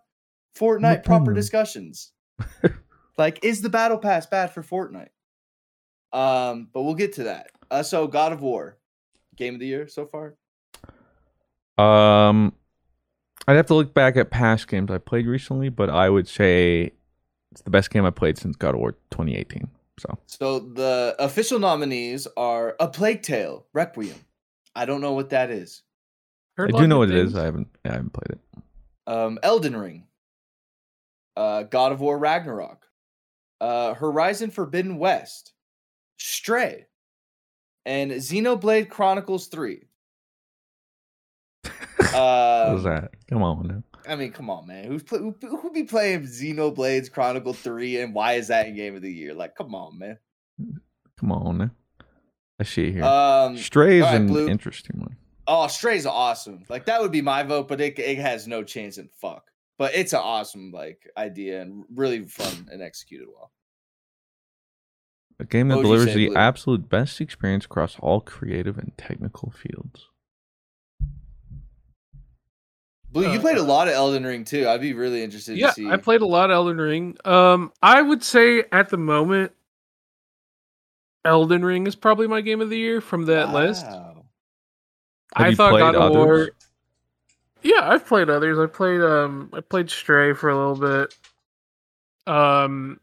Fortnite 0.58 1.04
proper 1.04 1.32
discussions. 1.32 2.12
like, 3.18 3.44
is 3.44 3.62
the 3.62 3.68
battle 3.68 3.98
pass 3.98 4.26
bad 4.26 4.52
for 4.52 4.62
Fortnite? 4.62 5.08
Um, 6.12 6.68
but 6.72 6.82
we'll 6.82 6.94
get 6.94 7.14
to 7.14 7.24
that. 7.24 7.50
Uh, 7.70 7.82
so 7.82 8.06
God 8.06 8.32
of 8.32 8.40
War, 8.40 8.78
game 9.36 9.54
of 9.54 9.60
the 9.60 9.66
year 9.66 9.88
so 9.88 10.06
far. 10.06 10.36
Um, 11.78 12.54
I'd 13.46 13.56
have 13.56 13.66
to 13.66 13.74
look 13.74 13.92
back 13.92 14.16
at 14.16 14.30
past 14.30 14.68
games 14.68 14.90
I 14.90 14.98
played 14.98 15.26
recently, 15.26 15.68
but 15.68 15.90
I 15.90 16.08
would 16.08 16.28
say 16.28 16.92
it's 17.52 17.62
the 17.62 17.70
best 17.70 17.90
game 17.90 18.04
I 18.04 18.10
played 18.10 18.38
since 18.38 18.56
God 18.56 18.74
of 18.74 18.80
War 18.80 18.92
2018. 19.10 19.68
So 19.98 20.18
So 20.26 20.58
the 20.58 21.14
official 21.18 21.58
nominees 21.58 22.26
are 22.36 22.76
A 22.80 22.88
Plague 22.88 23.22
Tale, 23.22 23.66
Requiem. 23.72 24.16
I 24.74 24.84
don't 24.84 25.00
know 25.00 25.12
what 25.12 25.30
that 25.30 25.50
is. 25.50 25.82
Heard 26.56 26.70
I 26.70 26.72
a 26.72 26.74
lot 26.74 26.80
do 26.80 26.86
know 26.86 27.00
good 27.04 27.10
what 27.10 27.18
it 27.18 27.26
is. 27.26 27.36
I 27.36 27.44
haven't. 27.44 27.68
I 27.84 27.92
haven't 27.92 28.12
played 28.12 28.30
it. 28.38 28.62
um, 29.06 29.38
Elden 29.42 29.76
Ring, 29.76 30.06
uh, 31.36 31.64
God 31.64 31.92
of 31.92 32.00
War 32.00 32.18
Ragnarok, 32.18 32.86
uh, 33.60 33.94
Horizon 33.94 34.50
Forbidden 34.50 34.96
West, 34.98 35.52
Stray, 36.18 36.86
and 37.84 38.10
Xenoblade 38.10 38.88
Chronicles 38.88 39.48
3. 39.48 39.82
what 41.96 42.14
Um, 42.14 42.74
was 42.74 42.84
that? 42.84 43.10
Come 43.28 43.42
on. 43.42 43.66
Now. 43.68 43.82
I 44.08 44.16
mean, 44.16 44.32
come 44.32 44.48
on, 44.50 44.66
man. 44.66 44.84
Who's 44.84 45.02
pl- 45.02 45.18
who, 45.40 45.56
who 45.58 45.70
be 45.72 45.82
playing 45.82 46.22
Xenoblades 46.22 47.10
Chronicle 47.10 47.52
3 47.52 48.00
and 48.00 48.14
why 48.14 48.34
is 48.34 48.48
that 48.48 48.66
in 48.66 48.76
Game 48.76 48.94
of 48.96 49.02
the 49.02 49.12
Year? 49.12 49.34
Like, 49.34 49.54
come 49.56 49.74
on, 49.74 49.98
man. 49.98 50.18
Come 51.18 51.32
on. 51.32 51.58
Now. 51.58 51.70
I 52.58 52.64
see 52.64 52.84
it 52.86 52.92
here. 52.92 53.04
Um, 53.04 53.56
Stray 53.58 53.98
is 53.98 54.04
all 54.04 54.12
right, 54.12 54.20
an 54.20 54.26
Blue. 54.28 54.48
interesting 54.48 55.00
one. 55.00 55.16
Oh, 55.48 55.66
Stray's 55.68 56.06
awesome. 56.06 56.64
Like 56.68 56.86
that 56.86 57.00
would 57.00 57.12
be 57.12 57.22
my 57.22 57.42
vote, 57.42 57.68
but 57.68 57.80
it 57.80 57.98
it 57.98 58.18
has 58.18 58.48
no 58.48 58.62
chance 58.64 58.98
in 58.98 59.08
fuck. 59.20 59.50
But 59.78 59.94
it's 59.94 60.12
an 60.12 60.20
awesome 60.22 60.72
like 60.72 61.08
idea 61.16 61.62
and 61.62 61.84
really 61.94 62.22
fun 62.24 62.68
and 62.72 62.82
executed 62.82 63.28
well. 63.32 63.52
A 65.38 65.44
game 65.44 65.68
that 65.68 65.76
What 65.76 65.84
would 65.84 65.90
you 65.90 65.96
delivers 65.96 66.14
say, 66.14 66.18
the 66.18 66.28
Blue? 66.28 66.36
absolute 66.36 66.88
best 66.88 67.20
experience 67.20 67.66
across 67.66 67.98
all 68.00 68.20
creative 68.22 68.78
and 68.78 68.92
technical 68.96 69.50
fields. 69.50 70.08
Blue, 73.10 73.30
you 73.30 73.38
played 73.40 73.58
a 73.58 73.62
lot 73.62 73.86
of 73.88 73.94
Elden 73.94 74.24
Ring 74.24 74.44
too. 74.44 74.68
I'd 74.68 74.80
be 74.80 74.92
really 74.92 75.22
interested 75.22 75.56
Yeah, 75.56 75.68
to 75.68 75.72
see. 75.74 75.88
I 75.88 75.96
played 75.96 76.22
a 76.22 76.26
lot 76.26 76.50
of 76.50 76.54
Elden 76.54 76.78
Ring. 76.78 77.16
Um, 77.24 77.72
I 77.82 78.02
would 78.02 78.22
say 78.22 78.64
at 78.72 78.88
the 78.88 78.96
moment, 78.98 79.52
Elden 81.24 81.64
Ring 81.64 81.86
is 81.86 81.94
probably 81.96 82.26
my 82.26 82.40
game 82.40 82.60
of 82.60 82.68
the 82.70 82.78
year 82.78 83.00
from 83.00 83.26
that 83.26 83.52
list. 83.52 83.86
Wow. 85.34 85.38
Have 85.38 85.46
I 85.46 85.50
you 85.50 85.56
thought 85.56 85.70
played 85.70 85.80
God 85.80 85.94
of 85.96 86.02
others? 86.02 86.14
War. 86.14 86.50
Yeah, 87.62 87.88
I've 87.90 88.06
played 88.06 88.30
others. 88.30 88.58
I 88.58 88.66
played 88.66 89.00
um, 89.00 89.50
I 89.52 89.60
played 89.60 89.90
Stray 89.90 90.32
for 90.34 90.50
a 90.50 90.56
little 90.56 90.76
bit. 90.76 91.14
Um, 92.32 93.00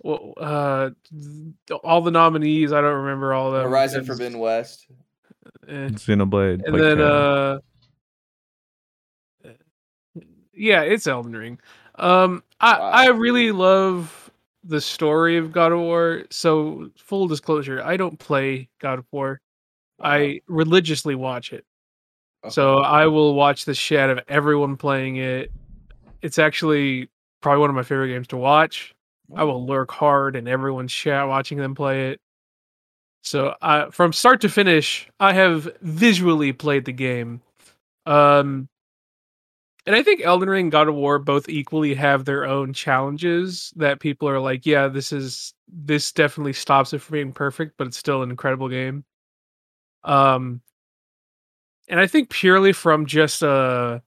well, 0.00 0.32
uh, 0.36 0.90
all 1.82 2.02
the 2.02 2.10
nominees. 2.12 2.72
I 2.72 2.80
don't 2.80 3.02
remember 3.04 3.32
all 3.34 3.48
of 3.48 3.54
them. 3.54 3.70
Horizon 3.70 4.02
because, 4.02 4.18
Forbidden 4.18 4.38
West. 4.38 4.86
eh. 5.66 5.88
Xenoblade. 5.88 6.62
and 6.64 6.66
Plague 6.68 6.80
then 6.82 7.00
uh 7.00 7.58
yeah 10.54 10.82
it's 10.82 11.06
elden 11.06 11.36
ring 11.36 11.58
um 11.96 12.42
i 12.60 12.78
Wow. 12.78 12.90
i 12.90 13.06
really 13.08 13.52
love 13.52 14.30
the 14.64 14.80
story 14.80 15.36
of 15.36 15.52
god 15.52 15.70
of 15.72 15.78
war 15.78 16.24
so 16.30 16.90
full 16.96 17.28
disclosure 17.28 17.80
i 17.84 17.96
don't 17.96 18.18
play 18.18 18.68
god 18.80 18.98
of 18.98 19.06
war 19.12 19.40
i 20.00 20.40
religiously 20.46 21.14
watch 21.14 21.52
it. 21.52 21.64
So 22.50 22.78
i 22.78 23.06
will 23.06 23.34
watch 23.34 23.64
the 23.64 23.74
shit 23.74 23.98
out 23.98 24.10
of 24.10 24.20
everyone 24.28 24.76
playing 24.76 25.16
it. 25.16 25.50
It's 26.22 26.38
actually 26.38 27.08
probably 27.40 27.60
one 27.60 27.70
of 27.70 27.76
my 27.76 27.82
favorite 27.82 28.08
games 28.08 28.28
to 28.28 28.36
watch. 28.36 28.94
I 29.34 29.44
will 29.44 29.66
lurk 29.66 29.90
hard 29.90 30.36
in 30.36 30.48
everyone's 30.48 30.92
chat 30.92 31.28
watching 31.28 31.58
them 31.58 31.74
play 31.74 32.10
it. 32.10 32.20
So 33.22 33.54
uh, 33.60 33.90
from 33.90 34.12
start 34.12 34.40
to 34.42 34.48
finish, 34.48 35.08
I 35.20 35.32
have 35.32 35.68
visually 35.82 36.52
played 36.52 36.84
the 36.84 36.92
game. 36.92 37.42
Um, 38.06 38.68
and 39.86 39.96
I 39.96 40.02
think 40.02 40.20
Elden 40.22 40.48
Ring 40.48 40.66
and 40.66 40.72
God 40.72 40.88
of 40.88 40.94
War 40.94 41.18
both 41.18 41.48
equally 41.48 41.94
have 41.94 42.24
their 42.24 42.44
own 42.44 42.72
challenges 42.72 43.72
that 43.76 44.00
people 44.00 44.28
are 44.28 44.40
like, 44.40 44.66
yeah, 44.66 44.88
this 44.88 45.12
is 45.12 45.54
this 45.66 46.12
definitely 46.12 46.52
stops 46.52 46.92
it 46.92 47.00
from 47.00 47.14
being 47.14 47.32
perfect, 47.32 47.74
but 47.78 47.86
it's 47.86 47.96
still 47.96 48.22
an 48.22 48.30
incredible 48.30 48.68
game. 48.68 49.04
Um, 50.08 50.62
and 51.88 52.00
I 52.00 52.06
think 52.06 52.30
purely 52.30 52.72
from 52.72 53.06
just 53.06 53.42
uh 53.42 54.00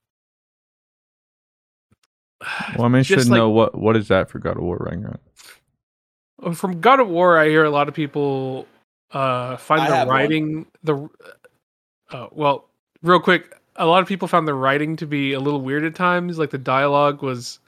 well, 2.76 2.84
I 2.86 2.88
mean, 2.88 3.00
I 3.00 3.02
should 3.02 3.18
like- 3.28 3.36
know 3.36 3.48
what 3.50 3.74
what 3.78 3.96
is 3.96 4.08
that 4.08 4.28
for 4.30 4.38
God 4.38 4.56
of 4.56 4.62
War 4.62 4.78
Ragnarok. 4.80 5.20
Uh, 6.42 6.52
from 6.52 6.80
God 6.80 6.98
of 7.00 7.08
War, 7.08 7.38
I 7.38 7.48
hear 7.48 7.64
a 7.64 7.70
lot 7.70 7.88
of 7.88 7.94
people 7.94 8.66
uh, 9.12 9.56
find 9.56 9.82
I 9.82 9.88
the 9.90 9.96
have 9.96 10.08
one. 10.08 10.16
writing 10.16 10.66
the. 10.82 11.08
Uh, 12.10 12.26
well, 12.32 12.68
real 13.02 13.20
quick, 13.20 13.56
a 13.76 13.86
lot 13.86 14.02
of 14.02 14.08
people 14.08 14.26
found 14.28 14.48
the 14.48 14.54
writing 14.54 14.96
to 14.96 15.06
be 15.06 15.32
a 15.34 15.40
little 15.40 15.60
weird 15.60 15.84
at 15.84 15.94
times. 15.94 16.38
Like 16.38 16.50
the 16.50 16.58
dialogue 16.58 17.22
was, 17.22 17.60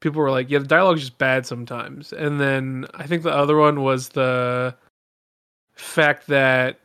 people 0.00 0.20
were 0.20 0.30
like, 0.30 0.50
"Yeah, 0.50 0.60
the 0.60 0.66
dialogue's 0.68 1.00
just 1.00 1.18
bad 1.18 1.44
sometimes." 1.46 2.12
And 2.12 2.40
then 2.40 2.86
I 2.94 3.06
think 3.08 3.24
the 3.24 3.32
other 3.34 3.56
one 3.56 3.82
was 3.82 4.10
the 4.10 4.74
fact 5.74 6.28
that 6.28 6.78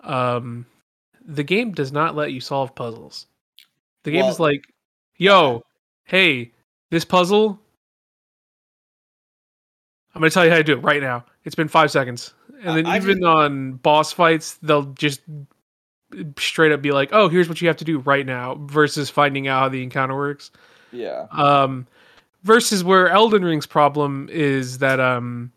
um, 0.00 0.66
the 1.24 1.44
game 1.44 1.72
does 1.72 1.92
not 1.92 2.14
let 2.16 2.32
you 2.32 2.40
solve 2.40 2.74
puzzles. 2.74 3.26
The 4.04 4.10
game 4.12 4.24
is 4.26 4.40
like, 4.40 4.62
"Yo, 5.16 5.62
hey, 6.04 6.52
this 6.90 7.04
puzzle 7.04 7.60
I'm 10.14 10.20
gonna 10.22 10.30
tell 10.30 10.44
you 10.44 10.50
how 10.50 10.56
to 10.56 10.64
do 10.64 10.72
it 10.72 10.82
right 10.82 11.00
now. 11.00 11.24
It's 11.44 11.54
been 11.54 11.68
five 11.68 11.90
seconds, 11.92 12.34
and 12.62 12.76
then 12.76 12.86
I- 12.86 12.96
even 12.96 13.22
on 13.24 13.74
boss 13.74 14.12
fights, 14.12 14.54
they'll 14.62 14.86
just 14.94 15.20
straight 16.38 16.72
up 16.72 16.82
be 16.82 16.90
like, 16.90 17.10
"Oh, 17.12 17.28
here's 17.28 17.48
what 17.48 17.60
you 17.60 17.68
have 17.68 17.76
to 17.76 17.84
do 17.84 17.98
right 18.00 18.26
now," 18.26 18.56
versus 18.62 19.10
finding 19.10 19.46
out 19.46 19.60
how 19.60 19.68
the 19.68 19.82
encounter 19.82 20.16
works. 20.16 20.50
Yeah. 20.90 21.26
Um, 21.30 21.86
versus 22.42 22.82
where 22.82 23.08
Elden 23.10 23.44
Ring's 23.44 23.66
problem 23.66 24.28
is 24.32 24.78
that 24.78 24.98
um, 24.98 25.52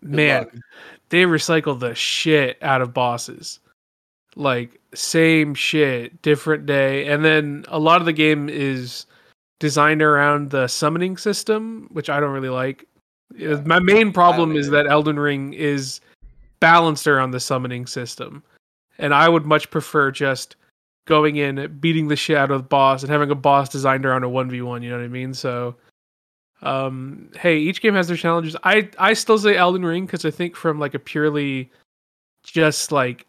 man, 0.00 0.44
luck. 0.44 0.54
They 1.08 1.22
recycle 1.22 1.78
the 1.78 1.94
shit 1.94 2.58
out 2.62 2.82
of 2.82 2.94
bosses. 2.94 3.60
Like 4.34 4.78
same 4.94 5.54
shit, 5.54 6.20
different 6.20 6.66
day, 6.66 7.06
and 7.06 7.24
then 7.24 7.64
a 7.68 7.78
lot 7.78 8.00
of 8.00 8.06
the 8.06 8.12
game 8.12 8.48
is 8.48 9.06
designed 9.60 10.02
around 10.02 10.50
the 10.50 10.66
summoning 10.66 11.16
system, 11.16 11.88
which 11.90 12.10
I 12.10 12.20
don't 12.20 12.32
really 12.32 12.50
like. 12.50 12.86
Uh, 13.42 13.62
My 13.64 13.80
main 13.80 14.12
problem 14.12 14.54
is 14.54 14.68
that 14.70 14.86
Elden 14.86 15.18
Ring 15.18 15.54
is 15.54 16.00
balanced 16.60 17.06
around 17.06 17.30
the 17.30 17.40
summoning 17.40 17.86
system, 17.86 18.42
and 18.98 19.14
I 19.14 19.28
would 19.28 19.46
much 19.46 19.70
prefer 19.70 20.10
just 20.10 20.56
going 21.06 21.36
in, 21.36 21.78
beating 21.80 22.08
the 22.08 22.16
shit 22.16 22.36
out 22.36 22.50
of 22.50 22.58
the 22.58 22.68
boss, 22.68 23.02
and 23.02 23.10
having 23.10 23.30
a 23.30 23.34
boss 23.34 23.70
designed 23.70 24.04
around 24.04 24.24
a 24.24 24.28
one 24.28 24.50
v 24.50 24.60
one. 24.60 24.82
You 24.82 24.90
know 24.90 24.98
what 24.98 25.04
I 25.04 25.08
mean? 25.08 25.32
So, 25.32 25.76
um, 26.62 27.30
hey, 27.38 27.58
each 27.58 27.80
game 27.80 27.94
has 27.94 28.08
their 28.08 28.16
challenges. 28.16 28.56
I 28.64 28.88
I 28.98 29.12
still 29.12 29.38
say 29.38 29.56
Elden 29.56 29.84
Ring 29.84 30.06
because 30.06 30.24
I 30.24 30.30
think 30.30 30.56
from 30.56 30.78
like 30.78 30.94
a 30.94 30.98
purely 30.98 31.70
just 32.42 32.92
like 32.92 33.26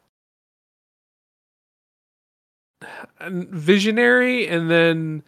visionary 3.29 4.47
and 4.47 4.69
then 4.69 5.23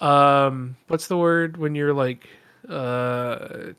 um 0.00 0.74
what's 0.88 1.08
the 1.08 1.16
word 1.16 1.58
when 1.58 1.74
you're 1.74 1.92
like 1.92 2.28
uh 2.68 3.72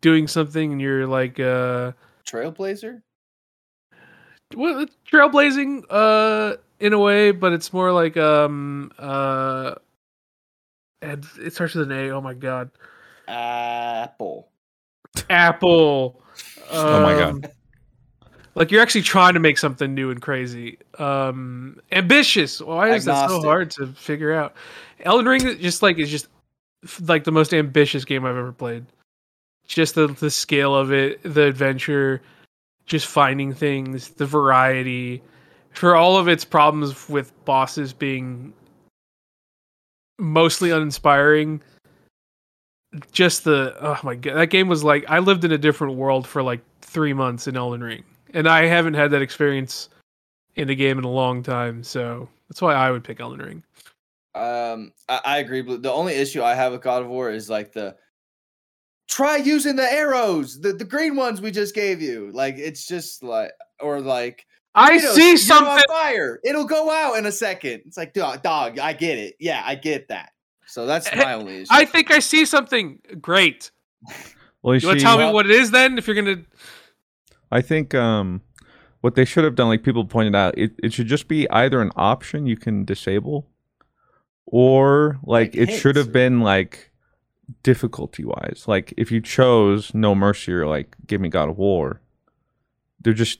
doing 0.00 0.26
something 0.26 0.72
and 0.72 0.80
you're 0.80 1.06
like 1.06 1.38
uh 1.38 1.92
Trailblazer? 2.26 3.02
well 4.56 4.84
trailblazing 5.08 5.84
uh 5.90 6.56
in 6.80 6.92
a 6.92 6.98
way 6.98 7.30
but 7.30 7.52
it's 7.52 7.72
more 7.72 7.92
like 7.92 8.16
um 8.16 8.90
uh 8.98 9.74
and 11.02 11.26
it 11.40 11.54
starts 11.54 11.74
with 11.74 11.90
an 11.90 11.96
a 11.96 12.10
oh 12.10 12.20
my 12.20 12.34
god. 12.34 12.70
Apple. 13.28 14.48
apple. 15.28 16.22
Oh 16.72 17.02
my 17.02 17.14
God. 17.14 17.30
Um, 17.30 17.42
like 18.54 18.70
you're 18.70 18.80
actually 18.80 19.02
trying 19.02 19.34
to 19.34 19.40
make 19.40 19.58
something 19.58 19.92
new 19.92 20.12
and 20.12 20.22
crazy. 20.22 20.78
Um 20.98 21.80
ambitious. 21.90 22.60
Why 22.60 22.94
is 22.94 23.06
that 23.06 23.28
so 23.28 23.42
hard 23.42 23.72
to 23.72 23.88
figure 23.88 24.32
out? 24.32 24.54
Elden 25.00 25.26
ring 25.26 25.58
just 25.58 25.82
like 25.82 25.98
is 25.98 26.10
just 26.10 26.28
like 27.08 27.24
the 27.24 27.32
most 27.32 27.52
ambitious 27.52 28.04
game 28.04 28.24
i've 28.24 28.36
ever 28.36 28.52
played. 28.52 28.86
Just 29.66 29.96
the, 29.96 30.06
the 30.06 30.30
scale 30.30 30.76
of 30.76 30.92
it 30.92 31.20
the 31.24 31.42
adventure 31.42 32.22
just 32.90 33.06
finding 33.06 33.54
things, 33.54 34.08
the 34.10 34.26
variety, 34.26 35.22
for 35.70 35.94
all 35.94 36.16
of 36.16 36.26
its 36.26 36.44
problems 36.44 37.08
with 37.08 37.32
bosses 37.44 37.92
being 37.92 38.52
mostly 40.20 40.70
uninspiring. 40.70 41.62
Just 43.12 43.44
the 43.44 43.76
oh 43.80 43.98
my 44.02 44.16
god, 44.16 44.34
that 44.34 44.50
game 44.50 44.68
was 44.68 44.82
like 44.82 45.04
I 45.08 45.20
lived 45.20 45.44
in 45.44 45.52
a 45.52 45.58
different 45.58 45.94
world 45.94 46.26
for 46.26 46.42
like 46.42 46.60
three 46.80 47.12
months 47.12 47.46
in 47.46 47.56
Elden 47.56 47.82
Ring, 47.82 48.04
and 48.34 48.48
I 48.48 48.66
haven't 48.66 48.94
had 48.94 49.12
that 49.12 49.22
experience 49.22 49.88
in 50.56 50.68
a 50.70 50.74
game 50.74 50.98
in 50.98 51.04
a 51.04 51.10
long 51.10 51.42
time. 51.42 51.84
So 51.84 52.28
that's 52.48 52.60
why 52.60 52.74
I 52.74 52.90
would 52.90 53.04
pick 53.04 53.20
Elden 53.20 53.40
Ring. 53.40 53.62
Um, 54.34 54.92
I, 55.08 55.20
I 55.24 55.38
agree. 55.38 55.62
But 55.62 55.82
the 55.82 55.92
only 55.92 56.14
issue 56.14 56.42
I 56.42 56.54
have 56.54 56.72
with 56.72 56.82
God 56.82 57.02
of 57.02 57.08
War 57.08 57.30
is 57.30 57.48
like 57.48 57.72
the 57.72 57.96
try 59.08 59.36
using 59.36 59.76
the 59.76 59.92
arrows, 59.92 60.60
the, 60.60 60.72
the 60.72 60.84
green 60.84 61.16
ones 61.16 61.40
we 61.40 61.50
just 61.50 61.74
gave 61.74 62.00
you. 62.00 62.30
Like 62.32 62.56
it's 62.58 62.86
just 62.86 63.22
like 63.22 63.52
or 63.80 64.00
like 64.00 64.46
I 64.74 64.98
Kratos, 64.98 65.14
see 65.14 65.28
you're 65.30 65.36
something. 65.38 65.66
on 65.68 65.82
fire. 65.88 66.40
It'll 66.44 66.64
go 66.64 66.90
out 66.90 67.18
in 67.18 67.26
a 67.26 67.32
second. 67.32 67.82
It's 67.86 67.96
like 67.96 68.12
dog, 68.12 68.42
dog. 68.42 68.78
I 68.78 68.92
get 68.92 69.18
it. 69.18 69.36
Yeah, 69.40 69.62
I 69.64 69.74
get 69.74 70.08
that. 70.08 70.30
So 70.66 70.86
that's 70.86 71.12
my 71.14 71.34
only 71.34 71.62
issue. 71.62 71.66
I 71.70 71.84
think 71.84 72.10
I 72.12 72.20
see 72.20 72.44
something 72.44 73.00
great. 73.20 73.70
Well, 74.62 74.76
You 74.76 74.88
want 74.88 74.98
to 74.98 75.04
tell 75.04 75.16
me 75.16 75.32
what 75.32 75.46
it 75.46 75.52
is 75.52 75.70
then? 75.70 75.96
If 75.96 76.06
you're 76.06 76.14
gonna, 76.14 76.42
I 77.50 77.62
think 77.62 77.94
um, 77.94 78.42
what 79.00 79.14
they 79.14 79.24
should 79.24 79.42
have 79.44 79.54
done, 79.54 79.68
like 79.68 79.82
people 79.82 80.04
pointed 80.04 80.34
out, 80.34 80.58
it, 80.58 80.72
it 80.82 80.92
should 80.92 81.06
just 81.06 81.28
be 81.28 81.48
either 81.48 81.80
an 81.80 81.90
option 81.96 82.44
you 82.46 82.58
can 82.58 82.84
disable, 82.84 83.48
or 84.44 85.18
like, 85.22 85.54
Like 85.56 85.68
it 85.70 85.78
should 85.78 85.96
have 85.96 86.12
been 86.12 86.40
like 86.40 86.90
difficulty 87.62 88.22
wise. 88.22 88.64
Like 88.66 88.92
if 88.98 89.10
you 89.10 89.22
chose 89.22 89.94
No 89.94 90.14
Mercy 90.14 90.52
or 90.52 90.66
like 90.66 90.94
Give 91.06 91.22
Me 91.22 91.30
God 91.30 91.48
of 91.48 91.56
War, 91.56 92.02
they're 93.00 93.14
just 93.14 93.38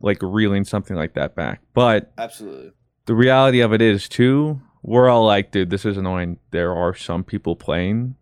like 0.00 0.18
reeling 0.22 0.64
something 0.64 0.96
like 0.96 1.14
that 1.14 1.34
back. 1.34 1.60
But 1.74 2.12
Absolutely. 2.18 2.72
the 3.06 3.14
reality 3.14 3.60
of 3.60 3.72
it 3.72 3.82
is 3.82 4.08
too, 4.08 4.60
we're 4.82 5.08
all 5.08 5.26
like, 5.26 5.50
dude, 5.50 5.70
this 5.70 5.84
is 5.84 5.96
annoying. 5.96 6.38
There 6.50 6.74
are 6.74 6.94
some 6.94 7.22
people 7.24 7.56
playing. 7.56 8.16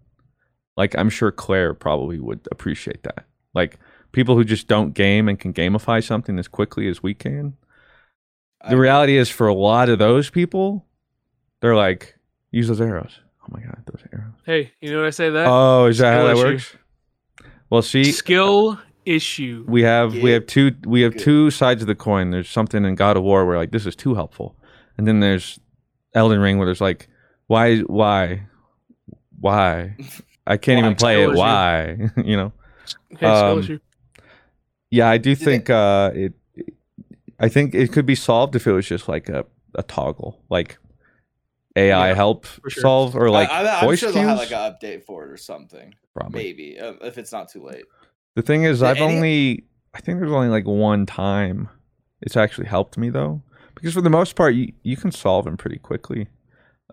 Like 0.76 0.96
I'm 0.96 1.10
sure 1.10 1.30
Claire 1.32 1.74
probably 1.74 2.18
would 2.18 2.46
appreciate 2.50 3.02
that. 3.04 3.24
Like 3.54 3.78
people 4.12 4.34
who 4.36 4.44
just 4.44 4.68
don't 4.68 4.94
game 4.94 5.28
and 5.28 5.38
can 5.38 5.52
gamify 5.52 6.04
something 6.04 6.38
as 6.38 6.48
quickly 6.48 6.88
as 6.88 7.02
we 7.02 7.14
can. 7.14 7.56
I 8.60 8.70
The 8.70 8.76
reality 8.76 9.16
is 9.16 9.28
for 9.28 9.46
a 9.46 9.54
lot 9.54 9.88
of 9.88 9.98
those 9.98 10.30
people, 10.30 10.84
they're 11.60 11.76
like, 11.76 12.16
use 12.50 12.68
those 12.68 12.80
arrows. 12.80 13.20
Oh 13.42 13.46
my 13.50 13.60
god, 13.60 13.82
those 13.86 14.02
arrows. 14.12 14.34
hey, 14.44 14.72
you 14.80 14.90
know 14.90 14.98
what 14.98 15.06
I 15.06 15.10
say 15.10 15.30
that? 15.30 15.46
Oh, 15.48 15.86
is 15.86 15.98
that 15.98 16.12
how 16.14 16.26
that 16.26 16.32
issue. 16.36 16.44
works? 16.44 16.76
Well, 17.70 17.82
see, 17.82 18.04
Skill 18.12 18.78
issue. 19.08 19.64
we 19.68 19.82
have 19.82 20.14
we 20.14 20.30
have 20.30 20.46
two 20.46 20.74
we 20.84 21.02
have 21.02 21.14
good. 21.14 21.22
two 21.22 21.50
sides 21.50 21.82
of 21.82 21.88
the 21.88 21.94
coin. 21.94 22.30
There's 22.30 22.48
something 22.48 22.84
in 22.84 22.94
God 22.94 23.16
of 23.16 23.22
War 23.22 23.46
where 23.46 23.56
like 23.56 23.70
this 23.70 23.86
is 23.86 23.96
too 23.96 24.14
helpful, 24.14 24.56
and 24.96 25.06
then 25.06 25.20
there's 25.20 25.58
Elden 26.14 26.40
Ring 26.40 26.58
where 26.58 26.66
there's 26.66 26.80
like 26.80 27.08
why 27.46 27.78
why 27.80 28.46
why 29.40 29.96
I 30.46 30.56
can't 30.56 30.78
even 30.78 30.94
play 30.94 31.22
it. 31.22 31.28
issue. 31.28 31.38
Why 31.38 31.96
you 32.24 32.36
know? 32.36 32.52
Hey, 33.18 33.26
um. 33.26 33.80
Yeah, 34.90 35.08
I 35.08 35.18
do 35.18 35.34
think 35.34 35.68
uh, 35.68 36.12
it. 36.14 36.32
I 37.38 37.48
think 37.48 37.74
it 37.74 37.92
could 37.92 38.06
be 38.06 38.14
solved 38.14 38.56
if 38.56 38.66
it 38.66 38.72
was 38.72 38.86
just 38.86 39.08
like 39.08 39.28
a, 39.28 39.44
a 39.74 39.82
toggle, 39.82 40.42
like 40.48 40.78
AI 41.76 42.08
Yeah, 42.08 42.14
help 42.14 42.46
sure. 42.46 42.80
solve 42.80 43.14
or 43.14 43.30
like 43.30 43.48
I, 43.50 43.62
I, 43.62 43.80
I'm 43.80 43.84
voice 43.86 43.98
sure 44.00 44.10
cues. 44.10 44.14
they'll 44.14 44.28
have 44.28 44.38
like 44.38 44.50
an 44.50 44.72
update 44.72 45.04
for 45.04 45.24
it 45.24 45.30
or 45.30 45.36
something. 45.36 45.94
Probably. 46.14 46.42
Maybe 46.42 46.78
uh, 46.80 46.94
if 47.02 47.18
it's 47.18 47.30
not 47.30 47.48
too 47.50 47.62
late. 47.64 47.84
The 48.38 48.42
thing 48.42 48.62
is, 48.62 48.84
I've 48.84 48.98
any- 48.98 49.16
only, 49.16 49.64
I 49.94 50.00
think 50.00 50.20
there's 50.20 50.30
only 50.30 50.46
like 50.48 50.64
one 50.64 51.06
time 51.06 51.68
it's 52.20 52.36
actually 52.36 52.68
helped 52.68 52.96
me 52.96 53.10
though, 53.10 53.42
because 53.74 53.94
for 53.94 54.00
the 54.00 54.10
most 54.10 54.36
part, 54.36 54.54
you, 54.54 54.72
you 54.84 54.96
can 54.96 55.10
solve 55.10 55.44
them 55.44 55.56
pretty 55.56 55.78
quickly. 55.78 56.28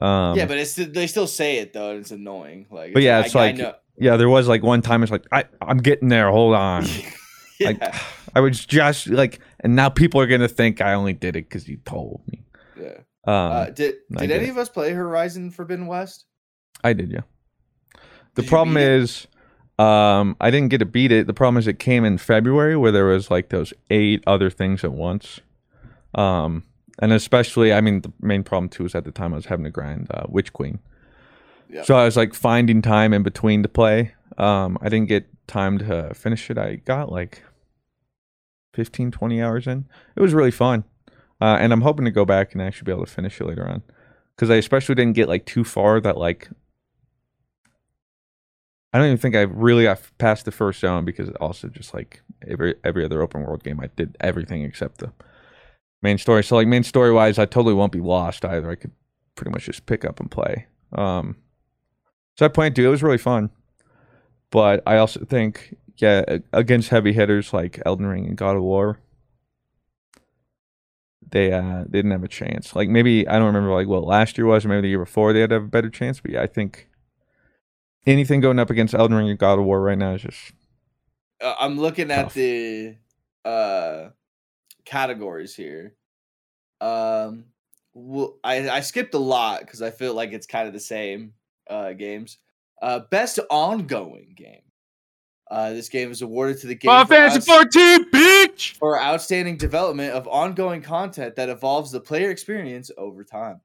Um, 0.02 0.36
yeah, 0.36 0.48
but 0.48 0.58
it's 0.58 0.74
they 0.74 1.06
still 1.06 1.28
say 1.28 1.58
it 1.60 1.72
though, 1.72 1.92
and 1.92 2.00
it's 2.00 2.10
annoying. 2.10 2.66
Like, 2.72 2.94
But 2.94 3.04
yeah, 3.04 3.20
it's 3.20 3.36
I 3.36 3.40
like- 3.40 3.58
know- 3.58 3.76
yeah, 3.98 4.18
there 4.18 4.28
was 4.28 4.48
like 4.48 4.64
one 4.64 4.82
time 4.82 5.04
it's 5.04 5.12
like 5.12 5.26
I 5.32 5.46
I'm 5.62 5.78
getting 5.78 6.10
there. 6.10 6.32
Hold 6.32 6.56
on, 6.56 6.84
yeah. 7.60 7.68
like 7.68 7.96
I 8.36 8.40
was 8.40 8.66
just 8.66 9.06
like, 9.08 9.40
and 9.60 9.76
now 9.76 9.90
people 9.90 10.20
are 10.22 10.28
gonna 10.28 10.48
think 10.48 10.82
I 10.82 10.94
only 10.96 11.14
did 11.14 11.36
it 11.36 11.48
because 11.48 11.68
you 11.70 11.78
told 11.86 12.22
me. 12.28 12.44
yeah. 12.76 12.98
Um, 13.26 13.52
Uh, 13.52 13.66
did 13.70 13.96
did 14.18 14.32
any 14.32 14.50
of 14.50 14.58
us 14.58 14.68
play 14.68 14.94
Horizon 14.94 15.52
Forbidden 15.52 15.86
West? 15.86 16.26
I 16.84 16.94
did, 16.94 17.12
yeah. 17.12 17.22
The 18.34 18.42
Did 18.42 18.50
problem 18.50 18.78
is, 18.78 19.28
um, 19.78 20.38
I 20.40 20.52
didn't 20.52 20.70
get 20.70 20.78
to 20.78 20.86
beat 20.86 21.12
it. 21.12 21.28
The 21.28 21.34
problem 21.34 21.58
is, 21.58 21.68
it 21.68 21.80
came 21.80 22.06
in 22.06 22.18
February 22.18 22.78
where 22.78 22.92
there 22.92 23.06
was 23.06 23.30
like 23.30 23.50
those 23.50 23.74
eight 23.90 24.24
other 24.26 24.50
things 24.50 24.84
at 24.84 24.94
once. 24.94 25.42
Um, 26.14 26.64
and 27.00 27.12
especially, 27.12 27.74
I 27.74 27.82
mean, 27.82 28.02
the 28.02 28.14
main 28.22 28.44
problem 28.44 28.70
too 28.70 28.86
is 28.86 28.96
at 28.96 29.04
the 29.04 29.12
time 29.12 29.34
I 29.34 29.36
was 29.36 29.48
having 29.48 29.66
to 29.66 29.72
grind 29.72 30.08
uh, 30.12 30.26
Witch 30.30 30.54
Queen. 30.54 30.80
Yeah. 31.70 31.84
So 31.84 31.96
I 31.96 32.06
was 32.06 32.16
like 32.16 32.34
finding 32.34 32.82
time 32.82 33.14
in 33.14 33.24
between 33.24 33.64
to 33.64 33.70
play. 33.70 34.14
Um, 34.38 34.78
I 34.82 34.90
didn't 34.90 35.10
get 35.10 35.28
time 35.48 35.78
to 35.80 36.14
finish 36.14 36.50
it. 36.50 36.58
I 36.58 36.76
got 36.76 37.12
like 37.12 37.44
15, 38.74 39.12
20 39.12 39.42
hours 39.42 39.68
in. 39.68 39.86
It 40.16 40.22
was 40.22 40.34
really 40.34 40.52
fun. 40.52 40.86
Uh, 41.42 41.58
and 41.60 41.74
I'm 41.74 41.82
hoping 41.82 42.06
to 42.06 42.12
go 42.12 42.24
back 42.24 42.54
and 42.54 42.62
actually 42.62 42.86
be 42.86 42.92
able 42.94 43.06
to 43.06 43.12
finish 43.12 43.42
it 43.42 43.46
later 43.46 43.68
on. 43.68 43.84
Because 44.36 44.50
I 44.50 44.56
especially 44.56 44.96
didn't 44.96 45.16
get 45.16 45.28
like 45.28 45.46
too 45.46 45.64
far 45.64 46.00
that 46.02 46.18
like 46.18 46.50
I 48.96 48.98
don't 48.98 49.08
even 49.08 49.18
think 49.18 49.36
I 49.36 49.42
really 49.42 49.84
got 49.84 50.00
past 50.20 50.46
the 50.46 50.54
first 50.54 50.80
zone 50.80 51.04
because 51.04 51.30
also 51.42 51.68
just 51.68 51.94
like 51.94 52.22
every 52.48 52.76
every 52.86 53.04
other 53.04 53.22
open 53.22 53.42
world 53.42 53.62
game, 53.62 53.82
I 53.82 53.90
did 53.94 54.16
everything 54.22 54.64
except 54.64 55.00
the 55.00 55.12
main 56.02 56.18
story. 56.18 56.46
So 56.46 56.56
like 56.56 56.70
main 56.70 56.84
story 56.84 57.12
wise, 57.12 57.38
I 57.38 57.44
totally 57.44 57.74
won't 57.74 57.92
be 57.92 58.00
lost 58.00 58.46
either. 58.46 58.72
I 58.72 58.76
could 58.76 58.92
pretty 59.36 59.52
much 59.52 59.66
just 59.66 59.86
pick 59.86 60.06
up 60.06 60.22
and 60.22 60.32
play. 60.32 60.68
Um, 60.94 61.36
so 62.38 62.46
I 62.46 62.48
played 62.48 62.74
to. 62.78 62.86
It 62.86 62.88
was 62.88 63.04
really 63.04 63.18
fun, 63.18 63.50
but 64.50 64.82
I 64.88 64.96
also 64.96 65.26
think 65.26 65.76
yeah, 65.98 66.38
against 66.54 66.88
heavy 66.88 67.12
hitters 67.12 67.52
like 67.52 67.82
Elden 67.86 68.06
Ring 68.06 68.26
and 68.28 68.38
God 68.38 68.56
of 68.56 68.64
War, 68.64 69.02
they 71.32 71.52
uh 71.52 71.84
they 71.84 71.98
didn't 71.98 72.12
have 72.12 72.24
a 72.24 72.30
chance. 72.30 72.74
Like 72.74 72.88
maybe 72.88 73.28
I 73.28 73.34
don't 73.40 73.48
remember 73.48 73.74
like 73.74 73.90
what 73.90 74.06
last 74.06 74.38
year 74.38 74.48
was, 74.48 74.64
or 74.64 74.70
maybe 74.70 74.84
the 74.84 74.88
year 74.88 75.00
before 75.00 75.34
they 75.34 75.42
had 75.42 75.52
a 75.52 75.60
better 75.60 75.90
chance. 75.90 76.22
But 76.22 76.32
yeah, 76.32 76.44
I 76.44 76.48
think 76.48 76.88
anything 78.06 78.40
going 78.42 78.60
up 78.60 78.70
against 78.70 78.94
Elden 78.94 79.16
Ring 79.18 79.30
and 79.30 79.40
God 79.40 79.60
of 79.60 79.66
War 79.66 79.82
right 79.82 79.98
now 79.98 80.14
is 80.16 80.22
just 80.24 80.54
Uh, 81.42 81.56
I'm 81.60 81.78
looking 81.80 82.12
at 82.12 82.34
the 82.34 82.96
uh 83.44 84.10
categories 84.86 85.56
here. 85.56 85.96
Um, 86.82 87.46
well, 87.94 88.38
I 88.44 88.70
I 88.70 88.80
skipped 88.82 89.14
a 89.14 89.20
lot 89.20 89.62
because 89.62 89.82
I 89.82 89.92
feel 89.92 90.14
like 90.14 90.32
it's 90.34 90.48
kind 90.48 90.68
of 90.68 90.74
the 90.74 90.80
same 90.80 91.34
uh 91.70 91.94
games. 91.94 92.38
Uh, 92.82 93.00
best 93.10 93.40
ongoing 93.50 94.34
game. 94.36 94.62
Uh, 95.50 95.72
this 95.74 95.90
game 95.90 96.12
is 96.12 96.22
awarded 96.24 96.60
to 96.60 96.68
the 96.68 96.74
game 96.76 96.90
Final 96.90 97.06
Fantasy 97.06 97.38
outs- 97.38 97.46
14, 97.76 98.12
bitch. 98.12 98.78
for 98.78 99.00
outstanding 99.00 99.58
development 99.58 100.12
of 100.12 100.28
ongoing 100.28 100.82
content 100.82 101.36
that 101.36 101.50
evolves 101.50 101.92
the 101.92 102.00
player 102.00 102.32
experience 102.32 102.90
over 102.98 103.24
time. 103.24 103.62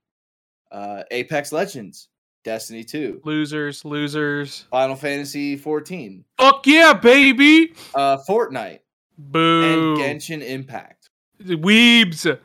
Uh, 0.71 1.03
Apex 1.11 1.51
Legends, 1.51 2.07
Destiny 2.43 2.83
2, 2.83 3.21
Losers, 3.23 3.85
losers. 3.85 4.65
Final 4.71 4.95
Fantasy 4.95 5.55
14, 5.57 6.25
Fuck 6.39 6.65
yeah, 6.67 6.93
baby. 6.93 7.73
uh, 7.93 8.17
Fortnite, 8.27 8.79
Boo. 9.17 9.63
and 9.63 9.97
Genshin 9.99 10.41
Impact. 10.41 11.09
Weebs. 11.43 12.39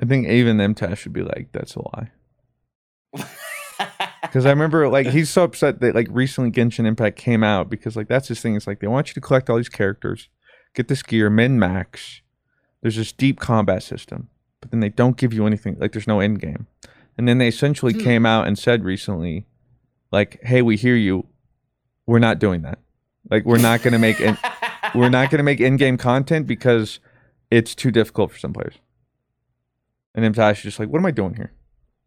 I 0.00 0.04
think 0.06 0.26
even 0.28 0.56
MTAS 0.56 0.96
should 0.98 1.12
be 1.12 1.22
like, 1.22 1.48
that's 1.52 1.76
a 1.76 1.82
lie. 1.82 2.10
Because 4.22 4.44
I 4.44 4.50
remember 4.50 4.88
like 4.88 5.06
he's 5.06 5.30
so 5.30 5.44
upset 5.44 5.80
that 5.80 5.94
like 5.94 6.08
recently 6.10 6.50
Genshin 6.50 6.84
Impact 6.86 7.16
came 7.16 7.44
out 7.44 7.70
because 7.70 7.94
like 7.96 8.08
that's 8.08 8.28
his 8.28 8.40
thing. 8.40 8.56
It's 8.56 8.66
like 8.66 8.80
they 8.80 8.86
want 8.86 9.08
you 9.08 9.14
to 9.14 9.20
collect 9.20 9.48
all 9.48 9.56
these 9.56 9.68
characters, 9.68 10.28
get 10.74 10.88
this 10.88 11.02
gear, 11.02 11.30
min 11.30 11.58
max. 11.58 12.22
There's 12.82 12.96
this 12.96 13.12
deep 13.12 13.38
combat 13.38 13.82
system, 13.82 14.28
but 14.60 14.70
then 14.72 14.80
they 14.80 14.88
don't 14.88 15.16
give 15.16 15.32
you 15.32 15.46
anything. 15.46 15.76
Like 15.78 15.92
there's 15.92 16.06
no 16.08 16.20
end 16.20 16.40
game. 16.40 16.66
And 17.18 17.26
then 17.26 17.38
they 17.38 17.48
essentially 17.48 17.92
Hmm. 17.92 18.00
came 18.00 18.26
out 18.26 18.46
and 18.46 18.58
said 18.58 18.84
recently, 18.84 19.46
like, 20.12 20.38
"Hey, 20.42 20.62
we 20.62 20.76
hear 20.76 20.96
you. 20.96 21.26
We're 22.06 22.18
not 22.18 22.38
doing 22.38 22.62
that. 22.62 22.78
Like 23.30 23.44
we're 23.44 23.58
not 23.58 23.82
gonna 23.82 23.98
make 23.98 24.20
en- 24.20 24.38
we're 24.94 25.08
not 25.08 25.30
gonna 25.30 25.42
make 25.42 25.60
in 25.60 25.76
game 25.76 25.96
content 25.96 26.46
because 26.46 27.00
it's 27.50 27.74
too 27.74 27.90
difficult 27.90 28.32
for 28.32 28.38
some 28.38 28.52
players." 28.52 28.74
And 30.14 30.24
MTAS 30.34 30.52
is 30.58 30.62
just 30.62 30.78
like, 30.78 30.88
"What 30.88 30.98
am 30.98 31.06
I 31.06 31.10
doing 31.10 31.34
here?" 31.34 31.52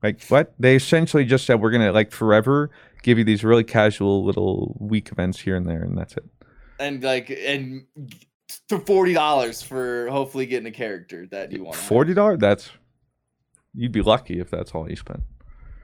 Like 0.01 0.24
what? 0.28 0.53
They 0.57 0.76
essentially 0.76 1.26
just 1.26 1.45
said 1.45 1.60
we're 1.62 1.72
gonna 1.72 1.91
like 1.91 2.12
forever 2.12 2.70
give 3.03 3.18
you 3.18 3.24
these 3.24 3.43
really 3.43 3.64
casual 3.66 4.24
little 4.24 4.78
week 4.80 5.12
events 5.12 5.39
here 5.39 5.55
and 5.55 5.68
there, 5.68 5.82
and 5.84 5.97
that's 5.97 6.16
it. 6.18 6.24
and 6.80 7.03
like 7.03 7.30
and 7.30 7.84
to 8.70 8.80
forty 8.80 9.14
dollars 9.14 9.62
for 9.62 10.07
hopefully 10.10 10.45
getting 10.45 10.68
a 10.68 10.72
character 10.72 11.28
that 11.32 11.51
you 11.51 11.66
want. 11.66 11.76
Forty 11.76 12.14
dollars? 12.14 12.39
That's 12.39 12.70
you'd 13.80 13.92
be 13.94 14.02
lucky 14.02 14.40
if 14.40 14.50
that's 14.50 14.72
all 14.72 14.90
you 14.90 14.96
spend. 14.96 15.24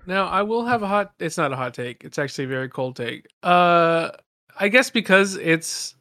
Now 0.05 0.27
I 0.27 0.41
will 0.41 0.65
have 0.65 0.83
a 0.83 0.87
hot. 0.87 1.13
It's 1.19 1.37
not 1.37 1.51
a 1.51 1.55
hot 1.55 1.73
take. 1.73 2.03
It's 2.03 2.19
actually 2.19 2.45
a 2.45 2.49
very 2.49 2.69
cold 2.69 2.95
take. 2.95 3.27
Uh, 3.41 4.11
I 4.59 4.67
guess 4.67 4.89
because 4.89 5.35
it's 5.35 5.95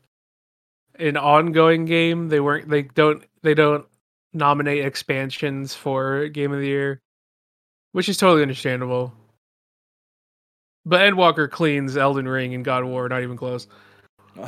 an 0.98 1.16
ongoing 1.16 1.84
game. 1.84 2.28
They 2.28 2.40
weren't. 2.40 2.68
They 2.68 2.82
don't. 2.82 3.24
They 3.42 3.54
don't 3.54 3.86
nominate 4.32 4.84
expansions 4.84 5.74
for 5.74 6.28
game 6.28 6.52
of 6.52 6.60
the 6.60 6.66
year, 6.66 7.00
which 7.92 8.08
is 8.08 8.18
totally 8.18 8.42
understandable. 8.42 9.14
But 10.84 11.00
Endwalker 11.00 11.50
cleans 11.50 11.96
Elden 11.96 12.28
Ring 12.28 12.54
and 12.54 12.64
God 12.64 12.82
of 12.82 12.90
War, 12.90 13.08
not 13.08 13.22
even 13.22 13.36
close. 13.36 13.68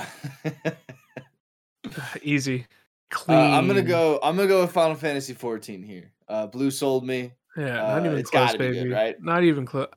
Easy. 2.23 2.67
Clean. 3.11 3.39
Uh, 3.39 3.57
I'm 3.57 3.67
gonna 3.67 3.83
go. 3.83 4.19
I'm 4.23 4.37
gonna 4.37 4.49
go 4.49 4.63
with 4.63 4.73
Final 4.73 4.97
Fantasy 4.97 5.33
14 5.33 5.83
here. 5.83 6.13
Uh, 6.29 6.47
Blue 6.47 6.71
sold 6.71 7.07
me. 7.07 7.33
Yeah, 7.57 7.83
Uh, 7.83 7.97
not 7.99 8.07
even 8.07 8.19
it's 8.19 8.31
close, 8.31 8.57
baby. 8.57 8.85
good, 8.85 8.93
right? 8.93 9.23
Not 9.23 9.43
even 9.45 9.65
close. 9.65 9.89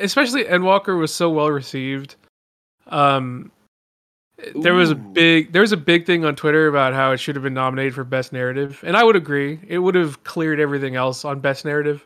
Especially 0.00 0.44
Endwalker 0.44 0.98
was 0.98 1.14
so 1.14 1.30
well 1.30 1.50
received. 1.50 2.16
Um, 2.88 3.52
there 4.56 4.74
was 4.74 4.90
a 4.90 4.96
big 4.96 5.52
there 5.52 5.62
was 5.62 5.70
a 5.72 5.76
big 5.76 6.06
thing 6.06 6.24
on 6.24 6.34
Twitter 6.34 6.66
about 6.66 6.92
how 6.92 7.12
it 7.12 7.18
should 7.18 7.36
have 7.36 7.44
been 7.44 7.54
nominated 7.54 7.94
for 7.94 8.02
best 8.02 8.32
narrative, 8.32 8.82
and 8.84 8.96
I 8.96 9.04
would 9.04 9.14
agree. 9.14 9.60
It 9.66 9.78
would 9.78 9.94
have 9.94 10.24
cleared 10.24 10.58
everything 10.58 10.96
else 10.96 11.24
on 11.24 11.38
best 11.38 11.64
narrative, 11.64 12.04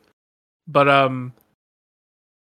but 0.67 0.89
um, 0.89 1.33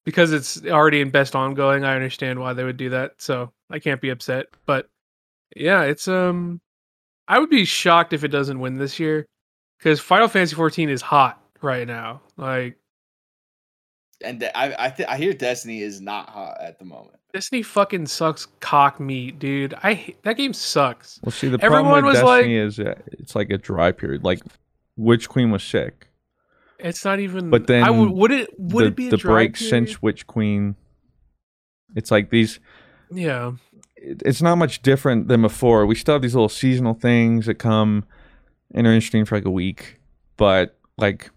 because 0.04 0.32
it's 0.34 0.64
already 0.66 1.02
in 1.02 1.12
best 1.12 1.36
ongoing, 1.36 1.84
I 1.84 1.96
understand 1.96 2.40
why 2.40 2.54
they 2.54 2.64
would 2.64 2.78
do 2.78 2.90
that. 2.90 3.14
So 3.20 3.52
I 3.70 3.78
can't 3.78 4.02
be 4.02 4.10
upset. 4.10 4.48
But 4.66 4.88
yeah, 5.56 5.84
it's 5.84 6.08
um, 6.08 6.60
I 7.28 7.38
would 7.38 7.52
be 7.52 7.64
shocked 7.64 8.12
if 8.14 8.24
it 8.24 8.30
doesn't 8.30 8.60
win 8.60 8.78
this 8.78 9.00
year 9.00 9.28
because 9.78 10.00
Final 10.00 10.28
Fantasy 10.28 10.56
14 10.56 10.90
is 10.90 11.02
hot 11.02 11.42
right 11.62 11.88
now. 11.88 12.22
Like 12.38 12.78
And 14.24 14.40
De- 14.40 14.58
I 14.58 14.86
I, 14.86 14.90
th- 14.90 15.10
I 15.10 15.18
hear 15.18 15.34
Destiny 15.34 15.82
is 15.82 16.02
not 16.02 16.30
hot 16.30 16.58
at 16.62 16.80
the 16.80 16.86
moment. 16.86 17.16
Destiny 17.34 17.64
fucking 17.64 18.08
sucks 18.08 18.48
cock 18.62 19.00
meat, 19.00 19.40
dude. 19.40 19.74
I 19.84 20.16
that 20.24 20.38
game 20.38 20.54
sucks. 20.54 21.20
Well, 21.24 21.32
see, 21.32 21.50
the 21.50 21.62
Everyone 21.62 21.86
problem 21.92 22.06
with 22.06 22.14
was 22.24 22.24
Destiny 22.24 22.56
is 22.56 22.80
uh, 22.80 22.96
it's 23.12 23.36
like 23.36 23.50
a 23.50 23.58
dry 23.58 23.92
period. 23.92 24.24
Like, 24.24 24.40
Witch 24.96 25.28
Queen 25.28 25.52
was 25.52 25.62
sick, 25.62 26.08
It's 26.80 27.04
not 27.04 27.20
even. 27.20 27.50
but 27.50 27.68
then 27.68 27.84
I 27.84 27.90
would. 27.90 28.10
Would 28.12 28.32
it? 28.32 28.50
Would 28.58 28.84
the, 28.84 28.88
it 28.88 28.96
be 28.96 29.08
a 29.08 29.12
the 29.12 29.18
dry 29.18 29.34
break 29.34 29.56
period? 29.56 29.70
since 29.70 30.02
Witch 30.02 30.26
Queen? 30.28 30.78
It's 31.94 32.10
like 32.10 32.30
these. 32.30 32.62
Yeah, 33.12 33.52
it- 33.98 34.22
It's 34.26 34.42
not 34.42 34.56
much 34.56 34.82
different 34.82 35.28
than 35.28 35.42
before. 35.42 35.86
We 35.86 35.96
still 35.96 36.16
have 36.16 36.22
these 36.22 36.36
little 36.36 36.48
seasonal 36.48 36.94
things 36.94 37.48
that 37.48 37.56
come 37.56 38.06
and 38.76 38.86
are 38.86 38.94
interesting 38.94 39.26
for 39.26 39.36
like 39.38 39.46
a 39.46 39.50
week, 39.52 40.00
but 40.38 40.78
like, 40.98 41.32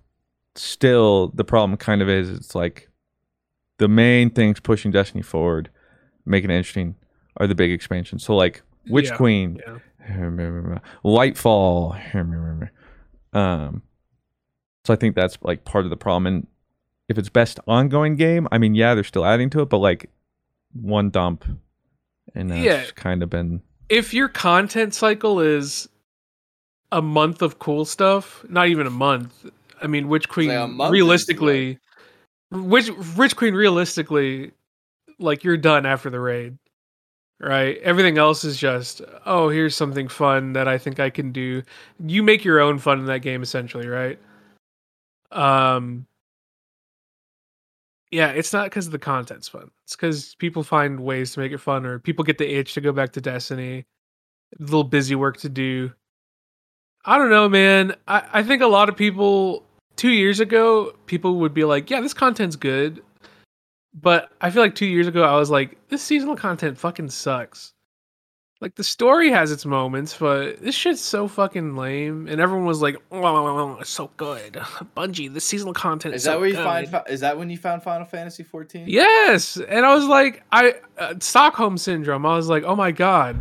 still 0.56 1.28
the 1.28 1.44
problem 1.44 1.76
kind 1.78 2.02
of 2.02 2.08
is 2.10 2.28
it's 2.28 2.54
like 2.54 2.90
the 3.78 3.88
main 3.88 4.28
things 4.30 4.60
pushing 4.60 4.90
Destiny 4.90 5.22
forward, 5.22 5.70
making 6.26 6.50
it 6.50 6.54
interesting, 6.56 6.96
are 7.38 7.46
the 7.46 7.54
big 7.54 7.70
expansions. 7.70 8.24
So 8.24 8.34
like 8.36 8.60
Witch 8.88 9.06
Yeah, 9.10 9.16
Queen, 9.16 9.60
yeah. 9.66 9.78
Lightfall. 11.04 12.70
Um, 13.34 13.82
so 14.84 14.94
I 14.94 14.96
think 14.96 15.14
that's 15.14 15.36
like 15.42 15.64
part 15.66 15.84
of 15.84 15.90
the 15.90 15.96
problem. 15.98 16.26
And 16.26 16.46
if 17.10 17.18
it's 17.18 17.28
best 17.28 17.60
ongoing 17.68 18.16
game, 18.16 18.48
I 18.50 18.56
mean, 18.56 18.74
yeah, 18.74 18.94
they're 18.94 19.04
still 19.04 19.24
adding 19.26 19.50
to 19.50 19.60
it, 19.60 19.68
but 19.68 19.78
like 19.78 20.08
one 20.72 21.10
dump, 21.10 21.44
and 22.34 22.50
that's 22.50 22.62
Yeah. 22.64 22.84
kind 22.94 23.22
of 23.22 23.28
been 23.28 23.60
if 23.90 24.14
your 24.14 24.28
content 24.28 24.94
cycle 24.94 25.40
is 25.40 25.88
a 26.92 27.02
month 27.02 27.42
of 27.42 27.58
cool 27.58 27.84
stuff, 27.84 28.44
not 28.48 28.68
even 28.68 28.86
a 28.86 28.90
month. 28.90 29.50
I 29.82 29.86
mean, 29.86 30.08
Witch 30.08 30.28
Queen 30.28 30.50
is 30.50 30.90
realistically, 30.90 31.78
Witch 32.50 32.90
Witch 33.16 33.36
Queen 33.36 33.54
realistically, 33.54 34.52
like 35.18 35.44
you're 35.44 35.56
done 35.56 35.86
after 35.86 36.10
the 36.10 36.20
raid, 36.20 36.58
right? 37.40 37.78
Everything 37.78 38.18
else 38.18 38.44
is 38.44 38.56
just 38.56 39.02
oh, 39.26 39.48
here's 39.48 39.76
something 39.76 40.08
fun 40.08 40.54
that 40.54 40.66
I 40.68 40.78
think 40.78 40.98
I 41.00 41.10
can 41.10 41.32
do. 41.32 41.62
You 42.04 42.22
make 42.22 42.44
your 42.44 42.60
own 42.60 42.78
fun 42.78 42.98
in 43.00 43.06
that 43.06 43.20
game, 43.20 43.42
essentially, 43.42 43.86
right? 43.86 44.18
Um. 45.30 46.06
Yeah, 48.10 48.28
it's 48.28 48.54
not 48.54 48.64
because 48.64 48.88
the 48.88 48.98
content's 48.98 49.48
fun. 49.48 49.70
It's 49.84 49.94
because 49.94 50.34
people 50.36 50.62
find 50.62 51.00
ways 51.00 51.32
to 51.32 51.40
make 51.40 51.52
it 51.52 51.58
fun, 51.58 51.84
or 51.84 51.98
people 51.98 52.24
get 52.24 52.38
the 52.38 52.50
itch 52.58 52.72
to 52.74 52.80
go 52.80 52.90
back 52.90 53.12
to 53.12 53.20
Destiny. 53.20 53.84
A 54.58 54.62
little 54.62 54.84
busy 54.84 55.14
work 55.14 55.36
to 55.38 55.50
do. 55.50 55.92
I 57.04 57.18
don't 57.18 57.30
know, 57.30 57.48
man. 57.48 57.94
I, 58.06 58.22
I 58.34 58.42
think 58.42 58.62
a 58.62 58.66
lot 58.66 58.88
of 58.88 58.96
people 58.96 59.64
two 59.96 60.10
years 60.10 60.40
ago, 60.40 60.94
people 61.06 61.36
would 61.36 61.54
be 61.54 61.64
like, 61.64 61.90
"Yeah, 61.90 62.00
this 62.00 62.14
content's 62.14 62.56
good," 62.56 63.02
but 63.94 64.30
I 64.40 64.50
feel 64.50 64.62
like 64.62 64.74
two 64.74 64.86
years 64.86 65.06
ago, 65.06 65.22
I 65.22 65.36
was 65.36 65.50
like, 65.50 65.78
"This 65.88 66.02
seasonal 66.02 66.36
content 66.36 66.78
fucking 66.78 67.10
sucks." 67.10 67.72
Like 68.60 68.74
the 68.74 68.82
story 68.82 69.30
has 69.30 69.52
its 69.52 69.64
moments, 69.64 70.16
but 70.18 70.60
this 70.60 70.74
shit's 70.74 71.00
so 71.00 71.28
fucking 71.28 71.76
lame. 71.76 72.26
And 72.26 72.40
everyone 72.40 72.66
was 72.66 72.82
like, 72.82 72.96
"Oh, 73.12 73.76
it's 73.80 73.88
so 73.90 74.10
good." 74.16 74.54
Bungie, 74.96 75.32
the 75.32 75.40
seasonal 75.40 75.74
content 75.74 76.14
Is 76.14 76.22
is 76.22 76.24
that 76.26 76.32
so 76.32 76.40
where 76.40 76.48
you 76.48 76.56
good." 76.56 76.64
find? 76.64 77.02
Is 77.08 77.20
that 77.20 77.38
when 77.38 77.50
you 77.50 77.56
found 77.56 77.84
Final 77.84 78.04
Fantasy 78.04 78.42
14? 78.42 78.84
Yes, 78.88 79.56
and 79.56 79.86
I 79.86 79.94
was 79.94 80.06
like, 80.06 80.42
I 80.50 80.74
uh, 80.98 81.14
Stockholm 81.20 81.78
syndrome. 81.78 82.26
I 82.26 82.34
was 82.34 82.48
like, 82.48 82.64
oh 82.64 82.74
my 82.74 82.90
god, 82.90 83.40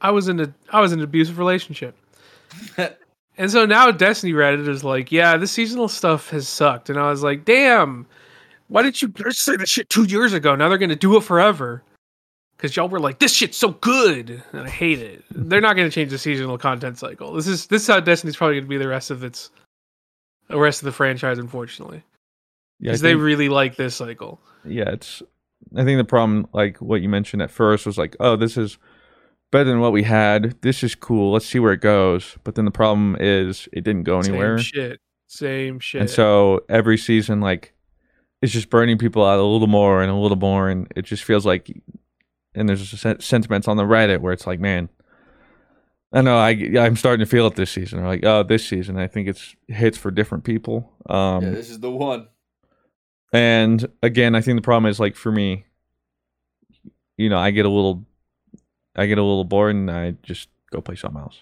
I 0.00 0.10
was 0.10 0.28
in 0.28 0.40
a 0.40 0.52
I 0.70 0.80
was 0.80 0.92
in 0.92 1.00
an 1.00 1.04
abusive 1.04 1.38
relationship. 1.38 1.94
And 3.38 3.50
so 3.50 3.66
now 3.66 3.90
Destiny 3.90 4.32
Reddit 4.32 4.68
is 4.68 4.84
like, 4.84 5.10
yeah, 5.10 5.36
this 5.36 5.52
seasonal 5.52 5.88
stuff 5.88 6.30
has 6.30 6.48
sucked, 6.48 6.90
and 6.90 6.98
I 6.98 7.10
was 7.10 7.22
like, 7.22 7.44
damn, 7.44 8.06
why 8.68 8.82
did 8.82 9.00
you 9.00 9.08
just 9.08 9.40
say 9.40 9.56
this 9.56 9.68
shit 9.68 9.88
two 9.88 10.04
years 10.04 10.32
ago? 10.32 10.54
Now 10.54 10.68
they're 10.68 10.78
gonna 10.78 10.96
do 10.96 11.16
it 11.16 11.22
forever. 11.22 11.82
Because 12.56 12.76
y'all 12.76 12.88
were 12.88 13.00
like, 13.00 13.18
this 13.18 13.32
shit's 13.34 13.56
so 13.56 13.70
good, 13.70 14.40
and 14.52 14.60
I 14.60 14.68
hate 14.68 15.00
it. 15.00 15.24
They're 15.32 15.60
not 15.60 15.74
gonna 15.74 15.90
change 15.90 16.10
the 16.10 16.18
seasonal 16.18 16.58
content 16.58 16.96
cycle. 16.96 17.32
This 17.32 17.48
is 17.48 17.66
this 17.66 17.82
is 17.82 17.88
how 17.88 17.98
Destiny's 17.98 18.36
probably 18.36 18.56
gonna 18.56 18.68
be 18.68 18.78
the 18.78 18.86
rest 18.86 19.10
of 19.10 19.24
its, 19.24 19.50
the 20.48 20.58
rest 20.58 20.80
of 20.80 20.84
the 20.86 20.92
franchise, 20.92 21.38
unfortunately, 21.38 22.04
yeah. 22.78 22.90
Because 22.90 23.00
they 23.00 23.16
really 23.16 23.48
like 23.48 23.76
this 23.76 23.96
cycle. 23.96 24.40
yeah. 24.64 24.90
It's 24.90 25.22
I 25.76 25.84
think 25.84 25.98
the 25.98 26.04
problem, 26.04 26.46
like 26.52 26.76
what 26.78 27.02
you 27.02 27.08
mentioned 27.08 27.42
at 27.42 27.50
first, 27.50 27.86
was 27.86 27.98
like, 27.98 28.14
oh, 28.20 28.36
this 28.36 28.56
is 28.56 28.78
better 29.52 29.70
than 29.70 29.78
what 29.78 29.92
we 29.92 30.02
had. 30.02 30.60
This 30.62 30.82
is 30.82 30.96
cool. 30.96 31.32
Let's 31.32 31.46
see 31.46 31.60
where 31.60 31.72
it 31.72 31.80
goes. 31.80 32.36
But 32.42 32.56
then 32.56 32.64
the 32.64 32.72
problem 32.72 33.16
is 33.20 33.68
it 33.72 33.84
didn't 33.84 34.02
go 34.02 34.18
anywhere. 34.18 34.58
Same 34.58 34.64
shit. 34.64 35.00
Same 35.28 35.78
shit. 35.78 36.00
And 36.00 36.10
so 36.10 36.64
every 36.68 36.98
season, 36.98 37.40
like, 37.40 37.72
it's 38.42 38.52
just 38.52 38.68
burning 38.68 38.98
people 38.98 39.24
out 39.24 39.38
a 39.38 39.44
little 39.44 39.68
more 39.68 40.02
and 40.02 40.10
a 40.10 40.16
little 40.16 40.36
more, 40.36 40.68
and 40.68 40.92
it 40.96 41.02
just 41.02 41.22
feels 41.22 41.46
like. 41.46 41.72
And 42.54 42.68
there's 42.68 42.90
just 42.90 43.22
sentiments 43.22 43.66
on 43.68 43.76
the 43.78 43.84
Reddit 43.84 44.20
where 44.20 44.32
it's 44.34 44.46
like, 44.46 44.60
man, 44.60 44.90
I 46.12 46.20
know 46.20 46.36
I 46.36 46.50
I'm 46.78 46.96
starting 46.96 47.24
to 47.24 47.30
feel 47.30 47.46
it 47.46 47.54
this 47.54 47.70
season. 47.70 48.00
Or 48.00 48.06
like, 48.06 48.24
oh, 48.24 48.42
this 48.42 48.66
season, 48.68 48.98
I 48.98 49.06
think 49.06 49.28
it's 49.28 49.56
hits 49.68 49.96
for 49.96 50.10
different 50.10 50.44
people. 50.44 50.92
Um, 51.08 51.42
yeah, 51.44 51.50
this 51.50 51.70
is 51.70 51.80
the 51.80 51.90
one. 51.90 52.28
and 53.32 53.86
again, 54.02 54.34
I 54.34 54.42
think 54.42 54.58
the 54.58 54.62
problem 54.62 54.90
is 54.90 55.00
like 55.00 55.16
for 55.16 55.32
me, 55.32 55.64
you 57.16 57.30
know, 57.30 57.38
I 57.38 57.50
get 57.50 57.64
a 57.64 57.70
little, 57.70 58.04
I 58.96 59.06
get 59.06 59.18
a 59.18 59.22
little 59.22 59.44
bored, 59.44 59.74
and 59.74 59.90
I 59.90 60.12
just 60.22 60.48
go 60.70 60.80
play 60.80 60.96
something 60.96 61.20
else. 61.20 61.38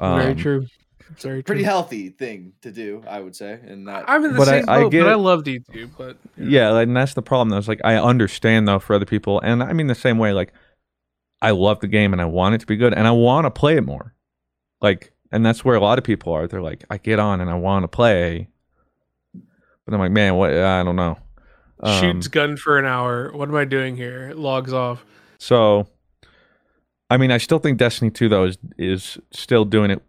very 0.00 0.32
Um, 0.32 0.36
true. 0.36 0.66
It's 1.10 1.22
very 1.22 1.42
Pretty 1.42 1.62
healthy 1.62 2.08
thing 2.08 2.54
to 2.62 2.72
do, 2.72 3.04
I 3.06 3.20
would 3.20 3.36
say. 3.36 3.60
And 3.66 3.86
that 3.88 4.04
I'm 4.08 4.24
in 4.24 4.32
the 4.32 4.38
But 4.38 4.48
I- 4.48 4.60
same 4.60 4.68
I 4.68 4.80
boat, 4.82 4.90
get- 4.92 5.02
but 5.02 5.10
I 5.12 5.14
love 5.14 5.44
D2. 5.44 5.90
But 5.98 6.16
Yeah, 6.38 6.76
and 6.78 6.96
that's 6.96 7.14
the 7.14 7.22
problem. 7.22 7.50
Though. 7.50 7.58
It's 7.58 7.68
like 7.68 7.80
I 7.84 7.96
understand 7.96 8.66
though 8.66 8.78
for 8.78 8.94
other 8.94 9.04
people, 9.04 9.38
and 9.40 9.62
I 9.62 9.72
mean 9.74 9.86
the 9.86 9.94
same 9.94 10.18
way. 10.18 10.32
Like 10.32 10.52
I 11.42 11.50
love 11.50 11.80
the 11.80 11.88
game 11.88 12.12
and 12.14 12.22
I 12.22 12.24
want 12.24 12.54
it 12.54 12.58
to 12.62 12.66
be 12.66 12.76
good, 12.76 12.94
and 12.94 13.06
I 13.06 13.10
want 13.10 13.44
to 13.44 13.50
play 13.50 13.76
it 13.76 13.84
more. 13.84 14.14
Like, 14.80 15.12
and 15.30 15.44
that's 15.44 15.62
where 15.64 15.76
a 15.76 15.80
lot 15.80 15.98
of 15.98 16.04
people 16.04 16.32
are. 16.32 16.46
They're 16.48 16.62
like, 16.62 16.84
I 16.90 16.96
get 16.96 17.18
on 17.18 17.40
and 17.42 17.50
I 17.50 17.54
want 17.54 17.84
to 17.84 17.88
play, 17.88 18.48
but 19.84 19.92
I'm 19.94 20.00
like, 20.00 20.10
man, 20.12 20.34
what? 20.36 20.52
I 20.54 20.82
don't 20.82 20.96
know. 20.96 21.18
Um, 21.80 22.00
shoots 22.00 22.28
gun 22.28 22.56
for 22.56 22.78
an 22.78 22.86
hour. 22.86 23.30
What 23.32 23.48
am 23.48 23.54
I 23.56 23.64
doing 23.66 23.94
here? 23.96 24.32
Logs 24.34 24.72
off. 24.72 25.04
So, 25.38 25.86
I 27.14 27.16
mean, 27.16 27.30
I 27.30 27.38
still 27.38 27.60
think 27.60 27.78
Destiny 27.78 28.10
2 28.10 28.28
though 28.28 28.44
is 28.44 28.58
is 28.76 29.18
still 29.30 29.64
doing 29.64 29.92
it 29.92 30.02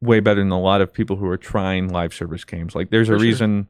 way 0.00 0.20
better 0.20 0.40
than 0.40 0.50
a 0.50 0.58
lot 0.58 0.80
of 0.80 0.90
people 0.90 1.16
who 1.16 1.26
are 1.26 1.36
trying 1.36 1.88
live 1.92 2.14
service 2.14 2.42
games. 2.42 2.74
Like, 2.74 2.88
there's 2.88 3.08
For 3.08 3.16
a 3.16 3.18
sure. 3.18 3.26
reason 3.26 3.68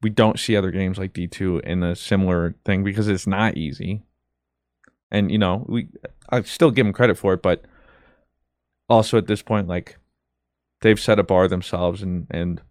we 0.00 0.10
don't 0.10 0.38
see 0.38 0.56
other 0.56 0.70
games 0.70 0.96
like 0.96 1.12
D2 1.12 1.62
in 1.64 1.82
a 1.82 1.96
similar 1.96 2.54
thing 2.64 2.84
because 2.84 3.08
it's 3.08 3.26
not 3.26 3.56
easy. 3.56 4.04
And 5.10 5.32
you 5.32 5.38
know, 5.38 5.64
we 5.68 5.88
I 6.28 6.42
still 6.42 6.70
give 6.70 6.86
them 6.86 6.92
credit 6.92 7.18
for 7.18 7.32
it, 7.32 7.42
but 7.42 7.64
also 8.88 9.18
at 9.18 9.26
this 9.26 9.42
point, 9.42 9.66
like 9.66 9.98
they've 10.82 11.00
set 11.00 11.18
a 11.18 11.24
bar 11.24 11.48
themselves, 11.48 12.00
and 12.00 12.28
and 12.30 12.62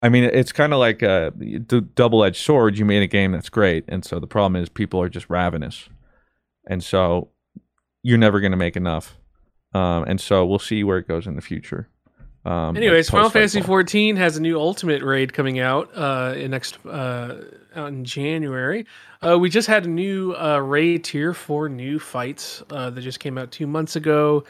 I 0.00 0.10
mean, 0.10 0.22
it's 0.22 0.52
kind 0.52 0.72
of 0.72 0.78
like 0.78 1.02
uh, 1.02 1.32
a 1.40 1.58
d- 1.58 1.80
double-edged 1.80 2.36
sword. 2.40 2.78
You 2.78 2.84
made 2.84 3.02
a 3.02 3.08
game 3.08 3.32
that's 3.32 3.48
great, 3.48 3.84
and 3.88 4.04
so 4.04 4.20
the 4.20 4.28
problem 4.28 4.62
is 4.62 4.68
people 4.68 5.02
are 5.02 5.08
just 5.08 5.28
ravenous, 5.28 5.88
and 6.68 6.84
so 6.84 7.30
you're 8.04 8.18
never 8.18 8.38
going 8.38 8.52
to 8.52 8.56
make 8.56 8.76
enough. 8.76 9.16
Um, 9.72 10.04
and 10.06 10.20
so 10.20 10.46
we'll 10.46 10.60
see 10.60 10.84
where 10.84 10.98
it 10.98 11.08
goes 11.08 11.26
in 11.26 11.34
the 11.34 11.42
future. 11.42 11.88
Um, 12.44 12.76
Anyways, 12.76 13.08
Final 13.10 13.24
post-Fightful. 13.24 13.32
Fantasy 13.32 13.60
14 13.62 14.16
has 14.16 14.36
a 14.36 14.40
new 14.42 14.60
Ultimate 14.60 15.02
raid 15.02 15.32
coming 15.32 15.58
out 15.58 15.90
uh, 15.96 16.34
in 16.36 16.50
next 16.52 16.78
uh, 16.86 17.40
out 17.74 17.88
in 17.88 18.04
January. 18.04 18.86
Uh, 19.26 19.38
we 19.38 19.48
just 19.48 19.66
had 19.66 19.86
a 19.86 19.88
new 19.88 20.34
uh, 20.34 20.58
raid 20.58 21.02
tier 21.04 21.32
for 21.32 21.68
new 21.70 21.98
fights 21.98 22.62
uh, 22.70 22.90
that 22.90 23.00
just 23.00 23.18
came 23.18 23.38
out 23.38 23.50
two 23.50 23.66
months 23.66 23.96
ago. 23.96 24.44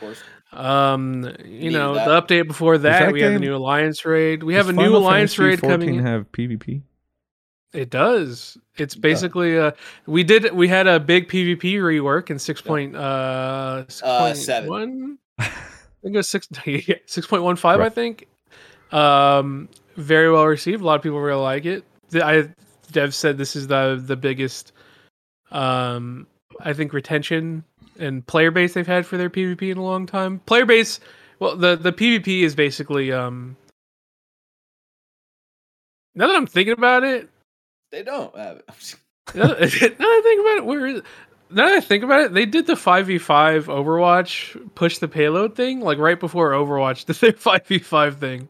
Um, 0.53 1.25
you 1.45 1.59
Needed 1.61 1.73
know, 1.75 1.95
that. 1.95 2.07
the 2.09 2.21
update 2.35 2.47
before 2.49 2.79
that, 2.79 2.99
that 3.01 3.13
we 3.13 3.21
have 3.23 3.31
a 3.33 3.35
game- 3.37 3.41
new 3.49 3.55
Alliance 3.57 4.05
raid. 4.05 4.43
We 4.43 4.55
have 4.55 4.67
Does 4.67 4.77
a 4.77 4.81
new 4.81 4.97
Alliance 4.97 5.35
Fantasy 5.35 5.51
raid 5.51 5.61
14 5.61 5.81
coming. 5.81 6.05
have 6.05 6.31
PvP? 6.33 6.83
It 7.75 7.91
does. 7.91 8.57
It's 8.77 8.95
basically 8.95 9.59
uh 9.59 9.73
we 10.07 10.23
did 10.25 10.53
we 10.55 10.69
had 10.69 10.87
a 10.87 10.99
big 11.01 11.29
PvP 11.29 11.75
rework 11.75 12.31
in 12.31 12.39
six 12.39 12.63
point 12.63 12.95
uh 12.97 13.83
six 13.89 14.03
Uh, 14.03 14.19
point 14.21 14.37
seven. 14.37 14.69
one. 14.71 15.19
I 15.39 15.45
think 16.03 16.15
it 16.15 16.17
was 16.17 16.29
six 16.29 16.49
six 17.07 17.27
point 17.27 17.43
one 17.43 17.57
five. 17.57 17.81
I 17.81 17.89
think. 17.89 18.29
Um, 18.93 19.69
very 19.97 20.31
well 20.31 20.47
received. 20.47 20.83
A 20.83 20.85
lot 20.85 20.95
of 20.97 21.03
people 21.03 21.21
really 21.21 21.41
like 21.41 21.65
it. 21.67 21.85
The, 22.11 22.25
I 22.25 22.49
Dev 22.93 23.15
said 23.15 23.39
this 23.39 23.57
is 23.57 23.67
the 23.67 24.01
the 24.05 24.17
biggest. 24.17 24.73
Um, 25.51 26.27
I 26.61 26.73
think 26.73 26.93
retention 26.93 27.65
and 27.99 28.25
player 28.27 28.51
base 28.53 28.75
they've 28.75 28.87
had 28.87 29.05
for 29.07 29.17
their 29.17 29.31
PvP 29.31 29.71
in 29.73 29.79
a 29.79 29.83
long 29.83 30.07
time. 30.07 30.39
Player 30.41 30.65
base. 30.67 31.01
Well, 31.41 31.57
the 31.57 31.75
the 31.75 31.93
PvP 31.93 32.43
is 32.43 32.55
basically 32.55 33.11
um. 33.11 33.57
Now 36.15 36.29
that 36.29 36.37
I'm 36.37 36.47
thinking 36.47 36.75
about 36.75 37.03
it, 37.03 37.29
They 37.95 38.03
don't 38.03 38.37
have 38.37 38.57
it. 38.57 38.69
now 39.37 39.47
that 39.47 39.63
I 39.63 39.69
think 39.69 40.41
about 40.41 40.57
it, 40.59 40.65
where 40.65 40.87
is 40.87 40.99
it? 40.99 41.05
Now 41.51 41.69
that 41.69 41.77
I 41.77 41.81
think 41.81 42.03
about 42.03 42.23
it, 42.23 42.35
they 42.35 42.45
did 42.45 42.67
the 42.67 42.75
five 42.75 43.07
v 43.07 43.19
five 43.19 43.67
Overwatch 43.67 44.75
push 44.75 44.99
the 44.99 45.07
payload 45.07 45.55
thing 45.55 45.79
like 45.81 45.99
right 45.99 46.19
before 46.19 46.51
Overwatch 46.51 47.05
did 47.05 47.17
their 47.17 47.33
five 47.37 47.65
v 47.69 47.79
five 47.79 48.19
thing. 48.19 48.49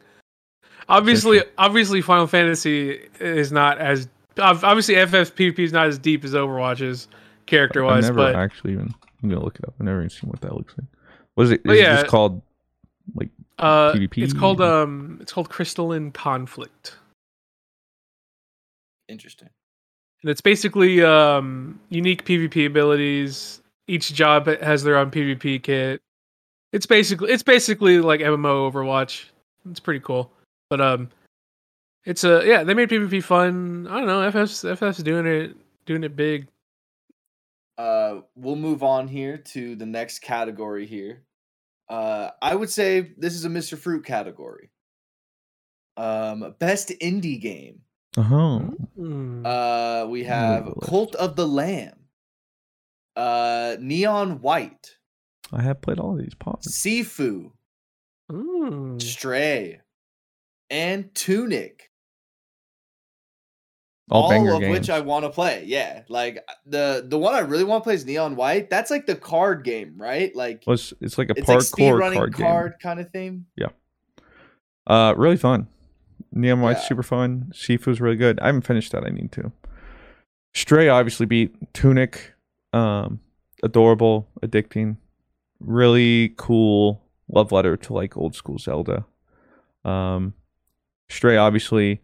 Obviously, 0.89 1.43
obviously, 1.59 2.01
Final 2.01 2.27
Fantasy 2.27 3.03
is 3.21 3.53
not 3.53 3.77
as 3.77 4.09
obviously 4.39 4.95
FFPP 4.95 5.59
is 5.59 5.73
not 5.75 5.89
as 5.89 5.99
deep 5.99 6.25
as 6.25 6.33
Overwatch 6.33 6.81
is 6.81 7.07
character 7.45 7.85
I've 7.85 7.97
wise, 7.97 8.05
never 8.05 8.17
but 8.17 8.37
actually 8.37 8.73
even. 8.73 8.95
I'm 9.23 9.29
gonna 9.29 9.45
look 9.45 9.57
it 9.57 9.67
up. 9.67 9.75
I've 9.79 9.85
never 9.85 9.99
even 9.99 10.09
seen 10.09 10.31
what 10.31 10.41
that 10.41 10.55
looks 10.55 10.73
like. 10.79 10.89
Was 11.37 11.51
it? 11.51 11.57
Is 11.57 11.61
But 11.67 11.77
it 11.77 11.81
yeah. 11.81 11.97
just 11.97 12.07
called 12.07 12.41
like 13.15 13.29
uh, 13.59 13.93
PvP? 13.93 14.23
it's 14.23 14.33
called 14.33 14.63
um, 14.63 15.19
it's 15.21 15.35
called 15.35 15.51
Crystalline 15.51 16.13
Conflict. 16.13 16.97
Interesting. 19.09 19.51
And 20.23 20.31
it's 20.31 20.41
basically 20.41 21.03
um, 21.03 21.79
unique 21.91 22.25
PvP 22.25 22.67
abilities. 22.67 23.61
Each 23.87 24.13
job 24.13 24.47
has 24.47 24.83
their 24.83 24.97
own 24.97 25.11
PvP 25.11 25.63
kit. 25.63 26.01
It's 26.73 26.87
basically 26.87 27.31
it's 27.31 27.43
basically 27.43 27.99
like 27.99 28.21
MMO 28.21 28.73
Overwatch. 28.73 29.27
It's 29.71 29.81
pretty 29.81 30.01
cool. 30.01 30.33
But 30.71 30.81
um, 30.81 31.11
it's 32.05 32.25
a 32.25 32.43
yeah 32.45 32.65
they 32.65 32.75
made 32.75 32.89
PvP 32.89 33.23
fun. 33.23 33.87
I 33.89 33.99
don't 33.99 34.07
know 34.07 34.31
FF's 34.31 34.65
FF's 34.65 35.03
doing 35.03 35.27
it 35.27 35.57
doing 35.85 36.05
it 36.05 36.17
big. 36.17 36.49
Uh, 37.77 38.21
we'll 38.37 38.57
move 38.57 38.83
on 38.83 39.09
here 39.09 39.37
to 39.37 39.77
the 39.77 39.87
next 39.87 40.21
category 40.21 40.87
here. 40.87 41.23
Uh, 41.89 42.31
I 42.41 42.55
would 42.55 42.71
say 42.71 43.13
this 43.19 43.35
is 43.35 43.45
a 43.45 43.49
Mr. 43.49 43.77
Fruit 43.77 44.05
category. 44.05 44.71
Um, 45.97 46.55
best 46.59 46.91
indie 47.01 47.41
game. 47.41 47.84
Uh-huh. 48.17 48.59
Hmm. 48.97 49.45
Uh, 49.45 50.07
we 50.09 50.25
have 50.25 50.67
list. 50.67 50.81
Cult 50.83 51.15
of 51.17 51.37
the 51.37 51.47
Lamb. 51.47 51.95
Uh, 53.17 53.77
Neon 53.81 54.41
White, 54.41 54.97
I 55.53 55.63
have 55.63 55.81
played 55.81 55.99
all 56.01 56.15
these 56.17 56.35
pods. 56.35 56.67
Sifu, 56.77 57.53
Mm. 58.31 59.01
Stray, 59.01 59.81
and 60.71 61.15
Tunic. 61.15 61.91
All, 64.11 64.25
all 64.33 64.55
of 64.57 64.61
games. 64.61 64.71
which 64.79 64.91
I 64.91 65.01
want 65.01 65.25
to 65.25 65.31
play. 65.31 65.65
Yeah, 65.67 66.03
like 66.09 66.37
uh, 66.49 66.53
the 66.67 67.05
the 67.09 67.19
one 67.19 67.35
I 67.35 67.39
really 67.41 67.65
want 67.65 67.83
to 67.83 67.87
play 67.87 67.95
is 67.95 68.05
Neon 68.05 68.37
White. 68.37 68.69
That's 68.69 68.91
like 68.91 69.07
the 69.07 69.15
card 69.17 69.65
game, 69.65 69.95
right? 69.97 70.35
Like 70.37 70.63
Well, 70.67 70.75
it's, 70.75 70.93
it's 71.01 71.17
like 71.17 71.31
a 71.31 71.35
it's 71.39 71.49
like 71.49 71.63
speed 71.63 71.85
parkour 71.93 71.99
running 71.99 72.19
card, 72.19 72.35
card, 72.37 72.73
game. 72.73 72.79
kind 72.83 73.01
of 73.01 73.11
thing. 73.13 73.47
Yeah, 73.57 73.69
uh, 74.87 75.15
really 75.17 75.37
fun. 75.39 75.69
Neon 76.35 76.61
White's 76.61 76.83
Yeah. 76.83 76.89
super 76.89 77.03
fun. 77.03 77.51
Sifu's 77.55 78.01
really 78.01 78.17
good. 78.17 78.39
I 78.41 78.47
haven't 78.47 78.63
finished 78.63 78.93
that. 78.93 79.05
I 79.05 79.11
need 79.11 79.33
to. 79.33 79.53
Stray 80.53 80.89
obviously 80.89 81.27
beat 81.27 81.55
Tunic. 81.73 82.33
Um, 82.73 83.21
adorable, 83.63 84.29
addicting, 84.43 84.97
really 85.61 86.35
cool 86.37 87.03
love 87.29 87.53
letter 87.53 87.77
to 87.77 87.93
like 87.93 88.17
old 88.17 88.35
school 88.35 88.59
Zelda. 88.59 89.07
Um, 89.85 90.35
Stray 91.09 91.37
obviously 91.37 92.01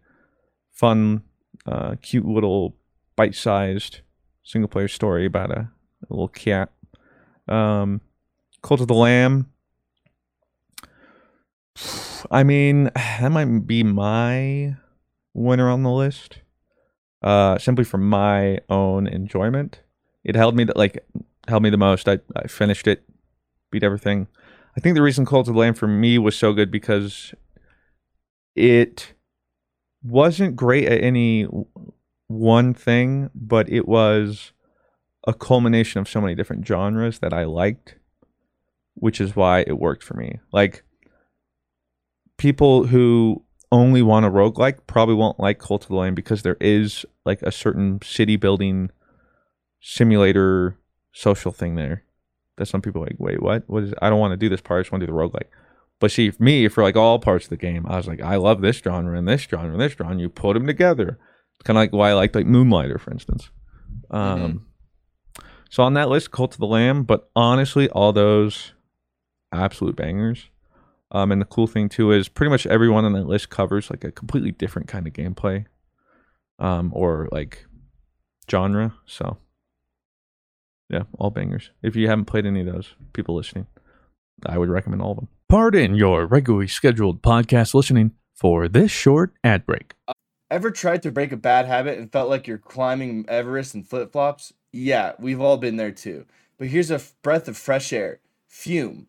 fun, 0.71 1.23
uh, 1.65 1.95
cute 2.01 2.25
little 2.25 2.75
bite-sized 3.17 3.99
single 4.43 4.69
player 4.69 4.87
story 4.87 5.25
about 5.25 5.51
a, 5.51 5.59
a 5.59 6.07
little 6.09 6.29
cat. 6.29 6.71
Um, 7.49 7.99
Cult 8.63 8.79
of 8.81 8.87
the 8.87 8.93
Lamb. 8.95 9.50
I 12.29 12.43
mean, 12.43 12.85
that 12.95 13.31
might 13.31 13.67
be 13.67 13.83
my 13.83 14.75
winner 15.33 15.69
on 15.69 15.83
the 15.83 15.91
list. 15.91 16.39
Uh, 17.21 17.57
simply 17.59 17.83
for 17.83 17.99
my 17.99 18.59
own 18.67 19.05
enjoyment, 19.05 19.81
it 20.23 20.35
held 20.35 20.55
me 20.55 20.63
that 20.63 20.75
like 20.75 21.05
held 21.47 21.61
me 21.61 21.69
the 21.69 21.77
most. 21.77 22.09
I 22.09 22.19
I 22.35 22.47
finished 22.47 22.87
it, 22.87 23.03
beat 23.69 23.83
everything. 23.83 24.27
I 24.75 24.79
think 24.79 24.95
the 24.95 25.01
reason 25.01 25.25
Cult 25.25 25.47
of 25.47 25.53
the 25.53 25.59
Lamb 25.59 25.73
for 25.73 25.87
me 25.87 26.17
was 26.17 26.35
so 26.35 26.53
good 26.53 26.71
because 26.71 27.33
it 28.55 29.13
wasn't 30.03 30.55
great 30.55 30.87
at 30.87 31.03
any 31.03 31.47
one 32.27 32.73
thing, 32.73 33.29
but 33.35 33.69
it 33.69 33.87
was 33.87 34.53
a 35.27 35.33
culmination 35.33 35.99
of 36.01 36.09
so 36.09 36.21
many 36.21 36.33
different 36.33 36.65
genres 36.65 37.19
that 37.19 37.33
I 37.33 37.43
liked, 37.43 37.95
which 38.95 39.21
is 39.21 39.35
why 39.35 39.59
it 39.67 39.77
worked 39.77 40.03
for 40.03 40.15
me. 40.15 40.39
Like 40.51 40.83
people 42.41 42.87
who 42.87 43.39
only 43.71 44.01
want 44.01 44.25
a 44.25 44.29
roguelike 44.31 44.79
probably 44.87 45.13
won't 45.13 45.39
like 45.39 45.59
Cult 45.59 45.83
of 45.83 45.89
the 45.89 45.95
Lamb 45.95 46.15
because 46.15 46.41
there 46.41 46.57
is 46.59 47.05
like 47.23 47.39
a 47.43 47.51
certain 47.51 47.99
city 48.03 48.35
building 48.35 48.89
simulator 49.79 50.75
social 51.13 51.51
thing 51.51 51.75
there 51.75 52.03
that 52.57 52.65
some 52.65 52.81
people 52.81 53.03
are 53.03 53.05
like, 53.05 53.19
wait, 53.19 53.43
what? 53.43 53.63
What 53.67 53.83
is 53.83 53.93
I 54.01 54.09
don't 54.09 54.19
want 54.19 54.31
to 54.31 54.37
do 54.37 54.49
this 54.49 54.59
part, 54.59 54.79
I 54.79 54.81
just 54.81 54.91
want 54.91 55.01
to 55.01 55.05
do 55.05 55.13
the 55.13 55.17
roguelike. 55.19 55.49
But 55.99 56.11
see, 56.11 56.31
for 56.31 56.41
me, 56.41 56.67
for 56.67 56.81
like 56.81 56.95
all 56.95 57.19
parts 57.19 57.45
of 57.45 57.51
the 57.51 57.57
game, 57.57 57.85
I 57.87 57.97
was 57.97 58.07
like, 58.07 58.23
I 58.23 58.37
love 58.37 58.61
this 58.61 58.77
genre 58.77 59.15
and 59.15 59.27
this 59.27 59.43
genre 59.43 59.71
and 59.71 59.79
this 59.79 59.93
genre. 59.93 60.17
You 60.17 60.27
put 60.27 60.55
them 60.55 60.65
together. 60.65 61.19
It's 61.59 61.67
kind 61.67 61.77
of 61.77 61.81
like 61.81 61.93
why 61.93 62.09
I 62.09 62.13
like 62.13 62.33
like 62.33 62.47
Moonlighter, 62.47 62.97
for 62.97 63.11
instance. 63.11 63.51
Um, 64.09 64.65
so 65.69 65.83
on 65.83 65.93
that 65.93 66.09
list, 66.09 66.31
Cult 66.31 66.55
of 66.55 66.59
the 66.59 66.65
Lamb, 66.65 67.03
but 67.03 67.29
honestly, 67.35 67.87
all 67.89 68.11
those 68.11 68.73
absolute 69.51 69.95
bangers. 69.95 70.49
Um, 71.11 71.31
and 71.31 71.41
the 71.41 71.45
cool 71.45 71.67
thing 71.67 71.89
too 71.89 72.11
is 72.11 72.29
pretty 72.29 72.49
much 72.49 72.65
everyone 72.67 73.05
on 73.05 73.13
that 73.13 73.27
list 73.27 73.49
covers 73.49 73.89
like 73.89 74.03
a 74.03 74.11
completely 74.11 74.51
different 74.51 74.87
kind 74.87 75.07
of 75.07 75.13
gameplay, 75.13 75.65
um, 76.59 76.91
or 76.95 77.27
like 77.31 77.65
genre. 78.49 78.93
So 79.05 79.37
yeah, 80.89 81.03
all 81.17 81.29
bangers. 81.29 81.71
If 81.81 81.95
you 81.95 82.07
haven't 82.07 82.25
played 82.25 82.45
any 82.45 82.61
of 82.61 82.65
those, 82.65 82.95
people 83.13 83.35
listening, 83.35 83.67
I 84.45 84.57
would 84.57 84.69
recommend 84.69 85.01
all 85.01 85.11
of 85.11 85.17
them. 85.17 85.27
Pardon 85.49 85.95
your 85.95 86.25
regularly 86.25 86.67
scheduled 86.67 87.21
podcast 87.21 87.73
listening 87.73 88.11
for 88.35 88.67
this 88.67 88.91
short 88.91 89.33
ad 89.43 89.65
break. 89.65 89.93
Ever 90.49 90.71
tried 90.71 91.03
to 91.03 91.11
break 91.11 91.31
a 91.31 91.37
bad 91.37 91.65
habit 91.65 91.97
and 91.97 92.11
felt 92.11 92.29
like 92.29 92.45
you're 92.45 92.57
climbing 92.57 93.25
Everest 93.29 93.73
in 93.73 93.83
flip 93.83 94.11
flops? 94.11 94.51
Yeah, 94.73 95.13
we've 95.19 95.39
all 95.39 95.57
been 95.57 95.77
there 95.77 95.91
too. 95.91 96.25
But 96.57 96.67
here's 96.67 96.91
a 96.91 96.95
f- 96.95 97.13
breath 97.21 97.47
of 97.47 97.57
fresh 97.57 97.93
air 97.93 98.19
Fume. 98.49 99.07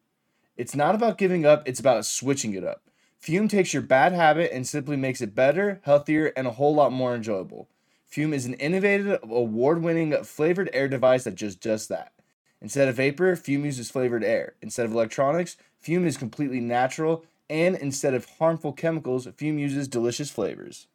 It's 0.57 0.75
not 0.75 0.95
about 0.95 1.19
giving 1.19 1.47
up, 1.47 1.67
it's 1.67 1.81
about 1.81 2.05
switching 2.05 2.55
it 2.55 2.65
up. 2.65 2.83
Fume 3.19 3.49
takes 3.49 3.73
your 3.73 3.83
bad 3.83 4.13
habit 4.13 4.51
and 4.53 4.67
simply 4.67 4.97
makes 4.97 5.21
it 5.21 5.35
better, 5.35 5.81
healthier, 5.85 6.33
and 6.37 6.47
a 6.47 6.53
whole 6.53 6.75
lot 6.75 6.93
more 6.93 7.15
enjoyable. 7.15 7.69
Fume 8.07 8.35
is 8.35 8.47
an 8.47 8.55
innovative, 8.55 9.19
award 9.23 9.83
winning 9.83 10.13
flavored 10.25 10.69
air 10.73 10.89
device 10.89 11.25
that 11.25 11.37
just 11.37 11.61
does 11.63 11.89
that. 11.89 12.13
Instead 12.61 12.89
of 12.89 12.97
vapor, 12.97 13.35
Fume 13.37 13.65
uses 13.65 13.91
flavored 13.91 14.23
air. 14.23 14.55
Instead 14.61 14.87
of 14.87 14.93
electronics, 14.93 15.57
Fume 15.81 16.05
is 16.05 16.17
completely 16.17 16.61
natural. 16.61 17.25
And 17.49 17.77
instead 17.77 18.13
of 18.13 18.27
harmful 18.39 18.73
chemicals, 18.73 19.27
Fume 19.37 19.59
uses 19.59 19.89
delicious 19.89 20.31
flavors. 20.31 20.87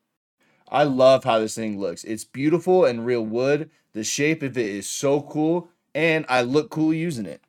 I 0.69 0.83
love 0.83 1.23
how 1.23 1.39
this 1.39 1.55
thing 1.55 1.79
looks. 1.79 2.03
It's 2.03 2.23
beautiful 2.23 2.85
and 2.85 3.05
real 3.05 3.25
wood. 3.25 3.69
The 3.93 4.03
shape 4.03 4.43
of 4.43 4.57
it 4.57 4.65
is 4.65 4.89
so 4.89 5.21
cool, 5.21 5.69
and 5.95 6.25
I 6.29 6.41
look 6.41 6.69
cool 6.69 6.93
using 6.93 7.25
it. 7.25 7.41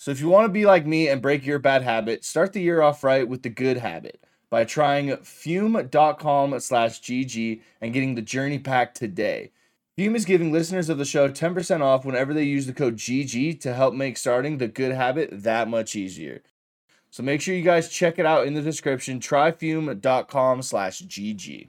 So 0.00 0.10
if 0.10 0.18
you 0.18 0.30
want 0.30 0.46
to 0.46 0.52
be 0.52 0.64
like 0.64 0.86
me 0.86 1.08
and 1.08 1.20
break 1.20 1.44
your 1.44 1.58
bad 1.58 1.82
habit, 1.82 2.24
start 2.24 2.54
the 2.54 2.62
year 2.62 2.80
off 2.80 3.04
right 3.04 3.28
with 3.28 3.42
the 3.42 3.50
good 3.50 3.76
habit 3.76 4.24
by 4.48 4.64
trying 4.64 5.14
fume.com 5.18 6.58
slash 6.58 7.02
GG 7.02 7.60
and 7.82 7.92
getting 7.92 8.14
the 8.14 8.22
journey 8.22 8.58
pack 8.58 8.94
today. 8.94 9.50
Fume 9.98 10.16
is 10.16 10.24
giving 10.24 10.52
listeners 10.52 10.88
of 10.88 10.96
the 10.96 11.04
show 11.04 11.28
10% 11.28 11.82
off 11.82 12.06
whenever 12.06 12.32
they 12.32 12.44
use 12.44 12.64
the 12.64 12.72
code 12.72 12.96
GG 12.96 13.60
to 13.60 13.74
help 13.74 13.92
make 13.92 14.16
starting 14.16 14.56
the 14.56 14.68
good 14.68 14.92
habit 14.92 15.28
that 15.42 15.68
much 15.68 15.94
easier. 15.94 16.40
So 17.10 17.22
make 17.22 17.42
sure 17.42 17.54
you 17.54 17.60
guys 17.60 17.90
check 17.90 18.18
it 18.18 18.24
out 18.24 18.46
in 18.46 18.54
the 18.54 18.62
description. 18.62 19.20
Tryfume.com 19.20 20.62
slash 20.62 21.02
GG. 21.02 21.68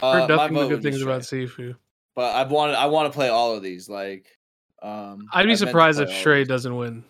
Heard 0.00 0.24
Uh, 0.24 0.28
my 0.28 0.36
nothing 0.36 0.54
but 0.54 0.68
good 0.68 0.82
things 0.82 1.02
about 1.02 1.24
Stray. 1.24 1.46
Sifu. 1.46 1.76
But 2.14 2.34
I 2.34 2.44
want 2.44 2.74
I 2.74 2.86
want 2.86 3.12
to 3.12 3.16
play 3.16 3.28
all 3.28 3.54
of 3.54 3.62
these. 3.62 3.88
Like, 3.88 4.26
um, 4.82 5.26
I'd 5.32 5.42
be 5.42 5.48
meant 5.48 5.60
to 5.60 5.66
surprised 5.66 6.00
if 6.00 6.08
all 6.08 6.14
Stray 6.14 6.44
doesn't 6.44 6.74
win. 6.76 7.04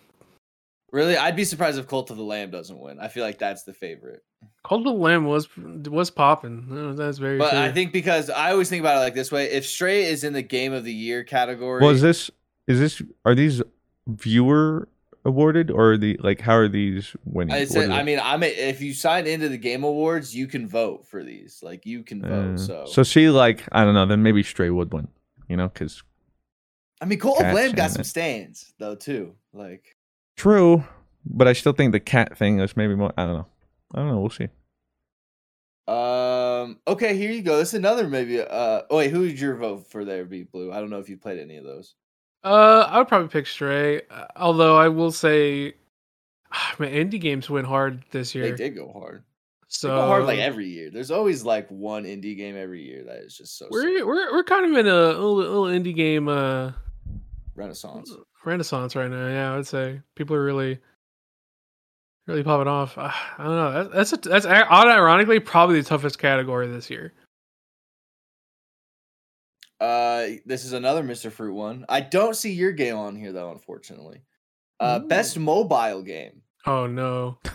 Really, 0.91 1.17
I'd 1.17 1.35
be 1.35 1.43
surprised 1.43 1.77
if 1.77 1.87
Cult 1.87 2.11
of 2.11 2.17
the 2.17 2.23
Lamb 2.23 2.49
doesn't 2.49 2.79
win. 2.79 2.99
I 2.99 3.09
feel 3.09 3.23
like 3.23 3.37
that's 3.37 3.63
the 3.63 3.73
favorite. 3.73 4.23
Cult 4.65 4.79
of 4.79 4.85
the 4.85 4.91
Lamb 4.91 5.25
was 5.25 5.49
was 5.57 6.09
popping. 6.09 6.95
That's 6.95 7.17
very 7.17 7.37
But 7.37 7.51
true. 7.51 7.59
I 7.59 7.71
think 7.71 7.91
because 7.91 8.29
I 8.29 8.51
always 8.51 8.69
think 8.69 8.79
about 8.81 8.97
it 8.97 8.99
like 9.01 9.13
this 9.13 9.31
way: 9.31 9.51
if 9.51 9.65
Stray 9.65 10.05
is 10.05 10.23
in 10.23 10.33
the 10.33 10.41
Game 10.41 10.71
of 10.71 10.83
the 10.85 10.93
Year 10.93 11.23
category, 11.23 11.83
Was 11.83 12.01
this 12.01 12.31
is 12.67 12.79
this 12.79 13.01
are 13.25 13.35
these 13.35 13.61
viewer 14.07 14.87
awarded 15.27 15.69
or 15.69 15.97
the 15.97 16.17
like 16.21 16.39
how 16.39 16.55
are 16.55 16.69
these 16.69 17.15
winning? 17.25 17.53
I 17.53 17.65
said, 17.65 17.91
I 17.91 18.01
mean, 18.01 18.19
I'm 18.23 18.41
a, 18.41 18.47
if 18.47 18.81
you 18.81 18.93
sign 18.93 19.27
into 19.27 19.49
the 19.49 19.57
Game 19.57 19.83
Awards, 19.83 20.33
you 20.33 20.47
can 20.47 20.67
vote 20.67 21.05
for 21.05 21.21
these. 21.21 21.59
Like, 21.61 21.85
you 21.85 22.01
can 22.03 22.21
vote. 22.21 22.55
Uh, 22.55 22.57
so, 22.57 22.85
so 22.85 23.03
see 23.03 23.29
like 23.29 23.63
I 23.71 23.83
don't 23.83 23.93
know, 23.93 24.05
then 24.05 24.23
maybe 24.23 24.41
Stray 24.41 24.69
would 24.69 24.91
win. 24.91 25.09
You 25.49 25.57
know, 25.57 25.67
because 25.67 26.01
I 27.01 27.05
mean, 27.05 27.19
Cult 27.19 27.39
of 27.41 27.53
Lamb 27.53 27.73
got 27.73 27.91
some 27.91 28.01
it. 28.01 28.05
stands 28.05 28.73
though 28.79 28.95
too. 28.95 29.35
Like, 29.53 29.95
true, 30.35 30.83
but 31.25 31.47
I 31.47 31.53
still 31.53 31.73
think 31.73 31.91
the 31.91 31.99
cat 31.99 32.37
thing 32.37 32.59
is 32.59 32.75
maybe 32.75 32.95
more. 32.95 33.13
I 33.17 33.25
don't 33.25 33.35
know. 33.35 33.47
I 33.93 33.99
don't 33.99 34.07
know. 34.07 34.19
We'll 34.19 34.29
see. 34.29 34.47
um, 35.87 36.79
okay, 36.87 37.15
here 37.15 37.31
you 37.31 37.41
go. 37.41 37.57
This 37.57 37.69
is 37.69 37.73
another 37.75 38.07
maybe. 38.07 38.41
Uh, 38.41 38.81
oh 38.89 38.97
wait, 38.97 39.11
who 39.11 39.21
would 39.21 39.39
your 39.39 39.55
vote 39.55 39.91
for 39.91 40.05
there 40.05 40.25
be 40.25 40.43
blue? 40.43 40.71
I 40.71 40.79
don't 40.79 40.89
know 40.89 40.99
if 40.99 41.09
you 41.09 41.17
played 41.17 41.39
any 41.39 41.57
of 41.57 41.65
those. 41.65 41.95
Uh, 42.43 42.87
I 42.89 42.97
would 42.99 43.07
probably 43.07 43.27
pick 43.29 43.47
Stray. 43.47 44.01
uh, 44.09 44.25
Although 44.35 44.77
I 44.77 44.87
will 44.87 45.11
say, 45.11 45.73
man, 46.79 46.91
indie 46.93 47.19
games 47.19 47.49
went 47.49 47.67
hard 47.67 48.03
this 48.11 48.33
year. 48.35 48.49
They 48.51 48.55
did 48.55 48.75
go 48.75 48.91
hard. 48.91 49.23
So 49.69 49.89
They 49.89 49.95
go 49.95 50.07
hard 50.07 50.25
like 50.25 50.39
every 50.39 50.67
year. 50.67 50.89
There's 50.89 51.11
always 51.11 51.43
like 51.43 51.67
one 51.69 52.05
indie 52.05 52.37
game 52.37 52.55
every 52.55 52.83
year 52.83 53.03
that 53.05 53.17
is 53.17 53.35
just 53.37 53.57
so 53.57 53.67
we're 53.69 54.05
we're 54.05 54.31
we're 54.31 54.43
kind 54.43 54.65
of 54.65 54.71
in 54.77 54.87
a 54.87 54.93
little, 54.95 55.35
little 55.35 55.63
indie 55.65 55.93
game 55.95 56.29
uh 56.29 56.71
renaissance. 57.55 58.13
renaissance 58.45 58.95
right 58.95 59.09
now. 59.11 59.27
Yeah, 59.27 59.51
I 59.51 59.55
would 59.57 59.67
say 59.67 59.99
people 60.15 60.37
are 60.37 60.43
really 60.45 60.79
really 62.27 62.43
popping 62.43 62.67
off. 62.69 62.97
Uh, 62.97 63.11
I 63.37 63.43
don't 63.43 63.55
know. 63.55 63.89
That's 63.93 64.13
a, 64.13 64.17
that's 64.17 64.45
a- 64.45 64.71
ironically 64.71 65.39
probably 65.41 65.81
the 65.81 65.87
toughest 65.87 66.17
category 66.17 66.67
this 66.67 66.89
year. 66.89 67.13
Uh, 69.79 70.27
this 70.45 70.65
is 70.65 70.73
another 70.73 71.03
Mr. 71.03 71.31
Fruit 71.31 71.53
one. 71.53 71.85
I 71.87 72.01
don't 72.01 72.35
see 72.35 72.51
your 72.53 72.71
game 72.71 72.95
on 72.97 73.15
here 73.15 73.31
though, 73.31 73.51
unfortunately. 73.51 74.21
Uh, 74.79 74.99
best 74.99 75.37
mobile 75.39 76.01
game. 76.03 76.41
Oh 76.65 76.87
no. 76.87 77.37
Um, 77.45 77.51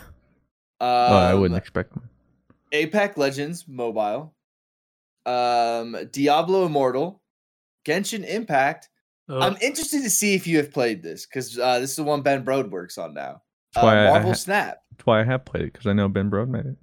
oh, 0.79 1.17
I 1.17 1.33
wouldn't 1.33 1.57
expect. 1.57 1.93
Them. 1.93 2.09
Apex 2.71 3.17
Legends 3.17 3.65
Mobile. 3.67 4.33
Um, 5.25 5.95
Diablo 6.11 6.65
Immortal, 6.65 7.21
Genshin 7.85 8.25
Impact. 8.27 8.89
Oh. 9.29 9.39
I'm 9.39 9.55
interested 9.61 10.03
to 10.03 10.09
see 10.09 10.33
if 10.35 10.45
you 10.47 10.57
have 10.57 10.71
played 10.71 11.01
this 11.01 11.25
because 11.25 11.57
uh, 11.57 11.79
this 11.79 11.91
is 11.91 11.95
the 11.95 12.03
one 12.03 12.21
Ben 12.21 12.43
Brode 12.43 12.69
works 12.69 12.97
on 12.97 13.13
now. 13.13 13.41
That's 13.73 13.83
Uh, 13.83 13.87
why 13.87 13.95
I- 13.97 14.05
I 14.07 14.09
Marvel 14.11 14.31
ha- 14.31 14.35
Snap. 14.35 14.77
That's 14.91 15.05
why 15.05 15.21
I 15.21 15.23
have 15.23 15.45
played 15.45 15.63
it 15.63 15.73
because 15.73 15.87
I 15.87 15.93
know 15.93 16.09
Ben 16.09 16.29
Brode 16.29 16.49
made 16.49 16.65
it. 16.65 16.75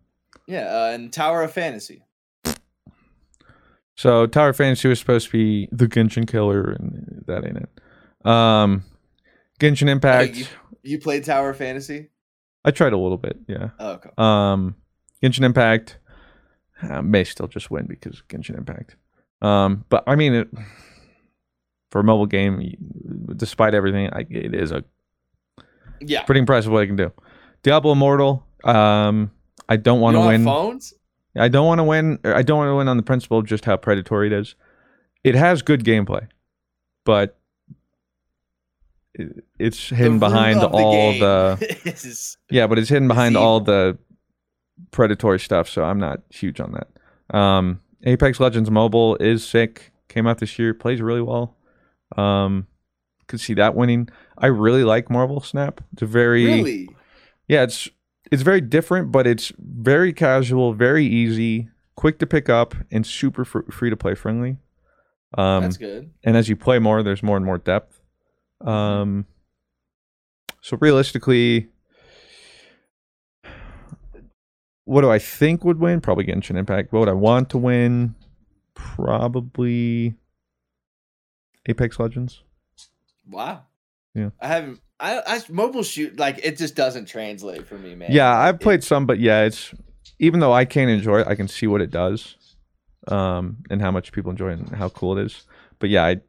Yeah, 0.47 0.63
uh, 0.75 0.91
and 0.95 1.13
Tower 1.13 1.43
of 1.43 1.53
Fantasy. 1.53 2.03
So 4.01 4.27
Tower 4.27 4.55
Fantasy 4.55 4.89
was 4.89 4.99
supposed 4.99 5.27
to 5.27 5.33
be 5.33 5.69
the 5.73 5.87
Genshin 5.87 6.27
killer, 6.27 6.71
and 6.71 7.23
that 7.27 7.45
ain't 7.45 7.59
it. 7.59 8.27
Um, 8.27 8.83
Genshin 9.61 9.91
Impact. 9.91 10.37
you, 10.37 10.47
you 10.83 10.99
played 10.99 11.23
Tower 11.27 11.53
Fantasy? 11.53 12.09
I 12.65 12.71
tried 12.71 12.95
a 12.95 12.97
little 12.97 13.19
bit, 13.19 13.37
yeah. 13.47 13.69
Oh, 13.79 13.91
okay. 13.93 14.09
Um, 14.17 14.75
Genshin 15.23 15.43
Impact 15.45 15.99
uh, 16.83 17.03
may 17.03 17.25
still 17.25 17.47
just 17.47 17.71
win 17.71 17.85
because 17.87 18.21
of 18.21 18.29
Genshin 18.29 18.57
Impact. 18.57 18.97
Um, 19.43 19.85
but 19.91 20.03
I 20.07 20.17
mean, 20.17 20.33
it, 20.33 20.49
for 21.91 22.01
a 22.01 22.05
mobile 22.05 22.25
game, 22.25 22.73
despite 23.37 23.75
everything, 23.75 24.09
I, 24.15 24.21
it 24.31 24.55
is 24.55 24.73
a 24.73 24.83
Yeah. 26.01 26.23
pretty 26.23 26.39
impressive 26.39 26.73
what 26.73 26.85
it 26.85 26.87
can 26.87 26.97
do. 26.97 27.13
Diablo 27.63 27.93
Immortal. 27.93 28.47
Um, 28.65 29.31
I 29.69 29.77
don't 29.77 30.01
want 30.01 30.15
to 30.17 30.21
win. 30.21 30.45
phones? 30.45 30.95
I 31.37 31.49
don't 31.49 31.67
want 31.67 31.79
to 31.79 31.85
win. 31.85 32.19
I 32.25 32.43
don't 32.43 32.59
want 32.59 32.69
to 32.71 32.75
win 32.77 32.89
on 32.89 32.97
the 32.97 33.03
principle 33.03 33.39
of 33.39 33.47
just 33.47 33.65
how 33.65 33.77
predatory 33.77 34.27
it 34.29 34.33
is. 34.33 34.55
It 35.23 35.35
has 35.35 35.63
good 35.63 35.85
gameplay, 35.85 36.27
but 37.05 37.39
it, 39.15 39.45
it's 39.59 39.89
hidden 39.91 40.15
The 40.15 40.27
behind 40.27 40.61
of 40.61 40.71
the 40.73 40.77
all 40.77 40.93
game 41.13 41.21
the 41.21 41.81
is- 41.85 42.37
yeah, 42.51 42.67
but 42.67 42.79
it's 42.79 42.89
hidden 42.89 43.09
behind 43.09 43.35
is 43.35 43.41
all 43.41 43.61
the 43.61 43.99
predatory 44.91 45.39
stuff. 45.41 45.69
So 45.69 45.85
I'm 45.85 45.99
not 45.99 46.21
huge 46.31 46.61
on 46.61 46.73
that. 46.73 47.37
Um, 47.37 47.81
Apex 48.05 48.41
Legends 48.41 48.71
Mobile 48.71 49.17
is 49.17 49.47
sick. 49.47 49.93
Came 50.09 50.27
out 50.27 50.39
this 50.39 50.59
year. 50.59 50.75
Plays 50.75 51.01
really 51.01 51.23
well. 51.23 51.57
Um, 52.17 52.67
could 53.29 53.41
see 53.41 53.55
that 53.55 53.75
winning. 53.77 54.09
I 54.39 54.47
really 54.49 54.83
like 54.85 55.11
Marvel 55.11 55.41
Snap. 55.41 55.81
It's 55.93 56.03
a 56.03 56.07
very 56.07 56.45
Really? 56.47 56.89
yeah, 57.47 57.63
it's 57.63 57.89
it's 58.31 58.43
very 58.43 58.61
different, 58.61 59.11
but 59.13 59.27
it's 59.27 59.53
very 59.59 60.13
casual, 60.13 60.73
very 60.73 61.05
easy, 61.05 61.69
quick 61.97 62.19
to 62.21 62.27
pick 62.27 62.49
up, 62.49 62.75
and 62.91 63.07
super 63.07 63.45
fr- 63.45 63.71
free 63.71 63.91
to 63.91 63.97
play 63.97 64.15
friendly. 64.15 64.57
Um, 65.37 65.63
That's 65.63 65.77
good. 65.77 66.11
And 66.25 66.37
as 66.37 66.49
you 66.49 66.57
play 66.57 66.79
more, 66.79 67.03
there's 67.03 67.23
more 67.23 67.37
and 67.37 67.47
more 67.47 67.59
depth. 67.59 68.01
Um, 68.61 69.27
so 70.61 70.77
realistically, 70.81 71.69
what 74.85 75.03
do 75.03 75.11
I 75.11 75.19
think 75.19 75.65
would 75.65 75.79
win? 75.79 76.01
Probably 76.01 76.25
Genshin 76.25 76.57
Impact. 76.57 76.93
What 76.93 77.01
would 77.01 77.09
I 77.09 77.15
want 77.15 77.51
to 77.51 77.59
win? 77.59 78.15
Probably 78.75 80.15
Apex 81.67 81.99
Legends. 81.99 82.43
Wow. 83.29 83.63
Yeah. 84.15 84.31
I 84.41 84.49
haven't. 84.49 84.81
I, 85.01 85.23
I 85.27 85.41
mobile 85.49 85.83
shoot 85.83 86.19
like 86.19 86.41
it 86.45 86.57
just 86.59 86.75
doesn't 86.77 87.07
translate 87.07 87.67
for 87.67 87.77
me, 87.79 87.95
man. 87.95 88.13
Yeah, 88.13 88.31
I've 88.37 88.61
played 88.61 88.85
some, 88.85 89.07
but 89.07 89.19
yeah, 89.19 89.43
it's 89.45 89.73
even 90.19 90.41
though 90.41 90.53
I 90.53 90.65
can't 90.67 90.91
enjoy 90.91 91.21
it, 91.21 91.27
I 91.27 91.35
can 91.35 91.49
see 91.49 91.67
what 91.67 91.81
it 91.81 91.91
does, 91.91 92.37
um, 93.09 93.59
and 93.71 93.81
how 93.81 93.91
much 93.91 94.13
people 94.13 94.31
enjoy 94.31 94.51
it 94.51 94.59
and 94.59 94.69
how 94.77 94.89
cool 94.91 95.17
it 95.19 95.25
is. 95.25 95.45
But 95.79 95.89
yeah, 95.91 96.05
I 96.05 96.21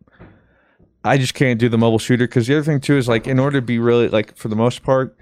I 1.04 1.18
just 1.18 1.34
can't 1.34 1.60
do 1.60 1.68
the 1.70 1.78
mobile 1.78 2.00
shooter 2.00 2.26
because 2.28 2.48
the 2.48 2.56
other 2.56 2.64
thing 2.64 2.80
too 2.80 2.96
is 2.98 3.08
like 3.08 3.28
in 3.28 3.40
order 3.40 3.60
to 3.60 3.66
be 3.66 3.80
really 3.80 4.08
like 4.08 4.38
for 4.38 4.48
the 4.48 4.56
most 4.56 4.84
part 4.84 5.18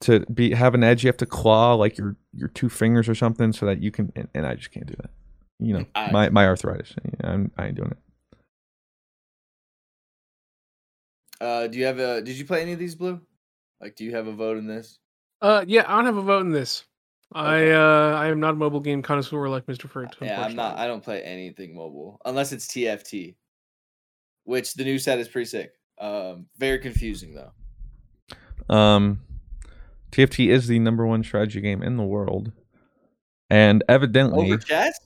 to 0.00 0.20
be 0.32 0.52
have 0.54 0.74
an 0.74 0.82
edge, 0.84 1.04
you 1.04 1.08
have 1.08 1.16
to 1.18 1.26
claw 1.26 1.74
like 1.74 1.96
your 1.98 2.16
your 2.34 2.48
two 2.48 2.68
fingers 2.68 3.08
or 3.08 3.14
something 3.14 3.52
so 3.52 3.66
that 3.66 3.82
you 3.82 3.90
can, 3.90 4.12
and, 4.16 4.28
and 4.34 4.46
I 4.46 4.54
just 4.54 4.70
can't 4.70 4.86
do 4.86 4.94
that. 5.00 5.10
You 5.60 5.74
know, 5.74 5.84
I- 5.94 6.10
my 6.12 6.28
my 6.30 6.46
arthritis, 6.46 6.94
I'm, 7.22 7.50
I 7.58 7.66
ain't 7.66 7.76
doing 7.76 7.90
it. 7.90 7.98
Uh, 11.40 11.66
do 11.66 11.78
you 11.78 11.84
have 11.84 11.98
a? 11.98 12.20
Did 12.20 12.36
you 12.36 12.44
play 12.44 12.62
any 12.62 12.72
of 12.72 12.78
these 12.78 12.94
blue? 12.94 13.20
Like, 13.80 13.94
do 13.96 14.04
you 14.04 14.14
have 14.14 14.26
a 14.26 14.32
vote 14.32 14.56
in 14.56 14.66
this? 14.66 14.98
Uh, 15.40 15.64
yeah, 15.66 15.84
I 15.86 15.96
don't 15.96 16.06
have 16.06 16.16
a 16.16 16.22
vote 16.22 16.40
in 16.40 16.50
this. 16.50 16.84
I 17.32 17.70
uh, 17.70 18.16
I 18.18 18.28
am 18.28 18.40
not 18.40 18.54
a 18.54 18.56
mobile 18.56 18.80
game 18.80 19.02
connoisseur 19.02 19.48
like 19.48 19.66
Mr. 19.66 19.88
Fruit. 19.88 20.08
Yeah, 20.20 20.42
I'm 20.42 20.56
not. 20.56 20.78
I 20.78 20.86
don't 20.86 21.04
play 21.04 21.22
anything 21.22 21.76
mobile 21.76 22.20
unless 22.24 22.52
it's 22.52 22.66
TFT, 22.66 23.34
which 24.44 24.74
the 24.74 24.84
new 24.84 24.98
set 24.98 25.18
is 25.18 25.28
pretty 25.28 25.44
sick. 25.44 25.72
Um, 25.98 26.46
very 26.56 26.78
confusing 26.78 27.34
though. 27.34 28.74
Um, 28.74 29.20
TFT 30.10 30.48
is 30.48 30.66
the 30.66 30.78
number 30.78 31.06
one 31.06 31.22
strategy 31.22 31.60
game 31.60 31.82
in 31.82 31.96
the 31.98 32.02
world, 32.02 32.50
and 33.50 33.84
evidently, 33.88 34.46
Over 34.46 34.58
chess? 34.58 34.98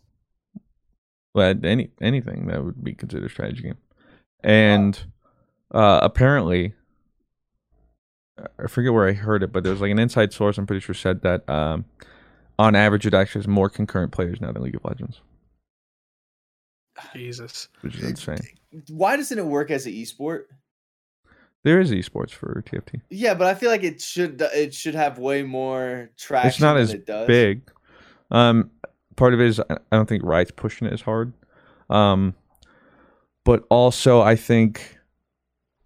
well, 1.35 1.55
any 1.65 1.91
anything 2.01 2.47
that 2.47 2.65
would 2.65 2.85
be 2.85 2.95
considered 2.95 3.27
a 3.27 3.31
strategy 3.31 3.63
game, 3.63 3.79
and 4.45 5.05
uh, 5.73 6.01
apparently, 6.03 6.75
I 8.59 8.67
forget 8.67 8.93
where 8.93 9.09
I 9.09 9.13
heard 9.13 9.43
it, 9.43 9.53
but 9.53 9.65
there's 9.65 9.81
like 9.81 9.91
an 9.91 9.99
inside 9.99 10.33
source. 10.33 10.59
I'm 10.59 10.67
pretty 10.67 10.81
sure 10.81 10.95
said 10.95 11.23
that 11.23 11.49
um, 11.49 11.85
on 12.59 12.75
average, 12.75 13.07
it 13.07 13.15
actually 13.15 13.41
has 13.41 13.49
more 13.49 13.69
concurrent 13.69 14.13
players 14.13 14.41
now 14.41 14.53
than 14.53 14.63
League 14.63 14.77
of 14.77 14.85
Legends, 14.85 15.21
Jesus. 17.15 17.69
which 17.81 17.97
is 17.97 18.05
insane. 18.05 18.39
Why 18.89 19.17
doesn't 19.17 19.39
it 19.39 19.47
work 19.47 19.71
as 19.71 19.87
an 19.87 19.93
esport? 19.93 20.45
There 21.65 21.81
is 21.81 21.93
esports 21.93 22.31
for 22.31 22.63
TFT. 22.67 23.03
Yeah, 23.09 23.35
but 23.35 23.47
I 23.47 23.55
feel 23.55 23.71
like 23.71 23.85
it 23.85 24.01
should 24.01 24.41
it 24.41 24.75
should 24.75 24.95
have 24.95 25.19
way 25.19 25.43
more 25.43 26.11
traction. 26.19 26.49
It's 26.49 26.61
not 26.61 26.75
than 26.75 26.83
as 26.83 26.93
it 26.93 27.07
does. 27.07 27.27
big. 27.27 27.71
Um, 28.31 28.71
part 29.17 29.33
of 29.33 29.41
it 29.41 29.47
is 29.47 29.61
I 29.61 29.75
I 29.75 29.97
don't 29.97 30.09
think 30.09 30.25
Riot's 30.25 30.51
pushing 30.51 30.89
it 30.89 30.93
as 30.93 31.03
hard. 31.03 31.33
Um, 31.89 32.35
but 33.45 33.65
also 33.71 34.21
I 34.21 34.35
think 34.35 34.99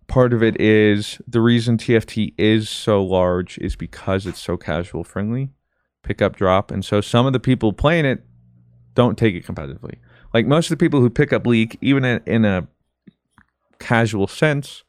part 0.09 0.33
of 0.33 0.43
it 0.43 0.61
is 0.61 1.21
the 1.27 1.41
reason 1.41 1.79
TFT 1.79 2.35
is 2.39 2.69
so 2.69 3.03
large 3.03 3.59
is 3.59 3.77
because 3.77 4.27
it's 4.27 4.41
so 4.41 4.57
casual 4.57 5.05
friendly, 5.05 5.51
pick 6.03 6.23
up 6.23 6.37
drop, 6.37 6.71
and 6.71 6.85
so 6.85 7.01
some 7.01 7.27
of 7.27 7.33
the 7.33 7.41
people 7.41 7.73
playing 7.73 8.05
it 8.05 8.25
don't 8.95 9.19
take 9.19 9.35
it 9.35 9.45
competitively. 9.45 9.97
Like 10.33 10.47
most 10.47 10.67
of 10.67 10.79
the 10.79 10.85
people 10.85 11.01
who 11.01 11.11
pick 11.11 11.33
up 11.33 11.47
League, 11.47 11.79
even 11.81 12.05
in, 12.05 12.45
a 12.45 12.67
casual 13.79 14.27
sense, 14.27 14.85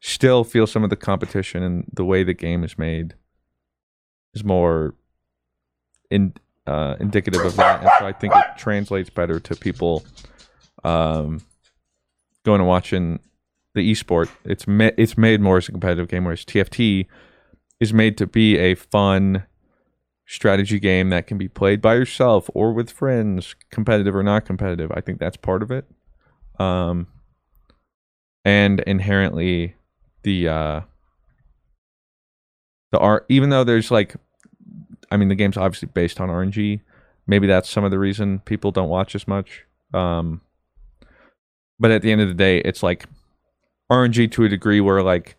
still 0.00 0.44
feel 0.44 0.66
some 0.66 0.84
of 0.84 0.90
the 0.90 0.96
competition 0.96 1.62
and 1.62 1.84
the 1.92 2.04
way 2.04 2.24
the 2.24 2.34
game 2.34 2.64
is 2.64 2.78
made 2.78 3.14
is 4.34 4.44
more 4.44 4.94
in 6.10 6.34
uh, 6.66 6.96
indicative 7.00 7.44
of 7.44 7.56
that, 7.56 7.80
and 7.80 7.90
so 7.98 8.06
I 8.06 8.12
think 8.12 8.34
it 8.34 8.44
translates 8.56 9.10
better 9.10 9.38
to 9.38 9.54
people 9.54 10.04
um, 10.82 11.40
going 12.44 12.60
and 12.60 12.68
watching 12.68 13.20
the 13.74 13.92
esport. 13.92 14.28
It's 14.44 14.66
ma- 14.66 14.90
it's 14.96 15.18
made 15.18 15.40
more 15.40 15.58
as 15.58 15.68
a 15.68 15.72
competitive 15.72 16.08
game, 16.08 16.24
whereas 16.24 16.44
TFT 16.44 17.06
is 17.80 17.92
made 17.92 18.16
to 18.18 18.26
be 18.26 18.56
a 18.58 18.74
fun 18.74 19.44
strategy 20.26 20.78
game 20.80 21.10
that 21.10 21.26
can 21.26 21.36
be 21.36 21.48
played 21.48 21.82
by 21.82 21.94
yourself 21.94 22.48
or 22.54 22.72
with 22.72 22.90
friends, 22.90 23.54
competitive 23.70 24.14
or 24.14 24.22
not 24.22 24.44
competitive. 24.44 24.90
I 24.94 25.00
think 25.00 25.18
that's 25.18 25.36
part 25.36 25.62
of 25.62 25.70
it. 25.70 25.84
Um, 26.58 27.08
and 28.44 28.80
inherently, 28.80 29.74
the 30.22 30.48
uh, 30.48 30.80
the 32.92 32.98
art, 32.98 33.26
even 33.28 33.50
though 33.50 33.64
there's 33.64 33.90
like, 33.90 34.14
I 35.10 35.16
mean, 35.16 35.28
the 35.28 35.34
game's 35.34 35.56
obviously 35.56 35.88
based 35.92 36.20
on 36.20 36.28
RNG. 36.28 36.80
Maybe 37.26 37.46
that's 37.46 37.70
some 37.70 37.84
of 37.84 37.90
the 37.90 37.98
reason 37.98 38.40
people 38.40 38.70
don't 38.70 38.88
watch 38.88 39.14
as 39.14 39.26
much. 39.26 39.64
Um, 39.94 40.42
but 41.80 41.90
at 41.90 42.02
the 42.02 42.12
end 42.12 42.20
of 42.20 42.28
the 42.28 42.34
day, 42.34 42.58
it's 42.58 42.82
like 42.82 43.06
RNG 43.90 44.30
to 44.32 44.44
a 44.44 44.48
degree 44.48 44.80
where 44.80 45.02
like 45.02 45.36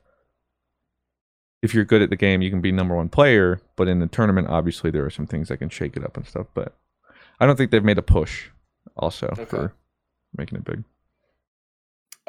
if 1.61 1.73
you're 1.73 1.85
good 1.85 2.01
at 2.01 2.09
the 2.09 2.15
game, 2.15 2.41
you 2.41 2.49
can 2.51 2.61
be 2.61 2.71
number 2.71 2.95
one 2.95 3.09
player. 3.09 3.59
But 3.75 3.87
in 3.87 3.99
the 3.99 4.07
tournament, 4.07 4.47
obviously 4.49 4.91
there 4.91 5.05
are 5.05 5.09
some 5.09 5.25
things 5.25 5.47
that 5.49 5.57
can 5.57 5.69
shake 5.69 5.97
it 5.97 6.03
up 6.03 6.15
and 6.17 6.27
stuff. 6.27 6.47
But 6.53 6.75
I 7.39 7.45
don't 7.45 7.55
think 7.55 7.71
they've 7.71 7.83
made 7.83 7.97
a 7.97 8.03
push 8.03 8.49
also 8.95 9.27
Okay. 9.27 9.45
for 9.45 9.73
making 10.37 10.57
it 10.59 10.63
big. 10.63 10.83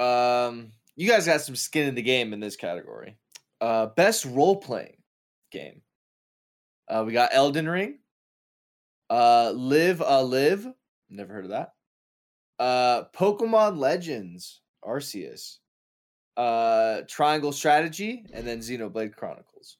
Um, 0.03 0.73
you 0.95 1.09
guys 1.09 1.27
got 1.27 1.41
some 1.43 1.57
skin 1.57 1.87
in 1.89 1.95
the 1.95 2.03
game 2.03 2.33
in 2.33 2.41
this 2.41 2.57
category. 2.57 3.17
Uh, 3.61 3.87
best 3.87 4.25
role 4.25 4.57
playing 4.57 4.97
game. 5.51 5.83
Uh, 6.89 7.03
we 7.07 7.12
got 7.12 7.31
Elden 7.33 7.69
Ring. 7.69 7.99
Uh, 9.11 9.53
Live 9.55 10.03
a 10.05 10.23
Live. 10.23 10.67
Never 11.09 11.33
heard 11.33 11.45
of 11.45 11.51
that. 11.51 11.75
Uh, 12.59 13.05
Pokemon 13.14 13.79
Legends 13.79 14.61
Arceus. 14.85 15.59
Uh, 16.37 17.03
Triangle 17.09 17.53
Strategy, 17.53 18.26
and 18.32 18.47
then 18.47 18.59
Xenoblade 18.59 19.14
Chronicles. 19.16 19.78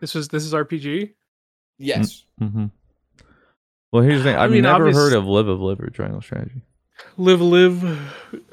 This 0.00 0.14
was 0.14 0.28
this 0.28 0.44
is 0.44 0.52
RPG. 0.52 1.12
Yes. 1.78 2.24
Mm-hmm. 2.40 2.66
Well, 3.92 4.02
here's 4.02 4.18
the 4.18 4.30
thing. 4.30 4.36
I 4.38 4.44
I've 4.44 4.50
mean, 4.50 4.62
never 4.62 4.84
obvious- 4.88 4.96
heard 4.96 5.12
of 5.12 5.26
Live 5.26 5.48
of 5.48 5.60
Live 5.60 5.80
or 5.80 5.90
Triangle 5.90 6.20
Strategy. 6.22 6.62
Live 7.16 7.40
Live. 7.40 7.84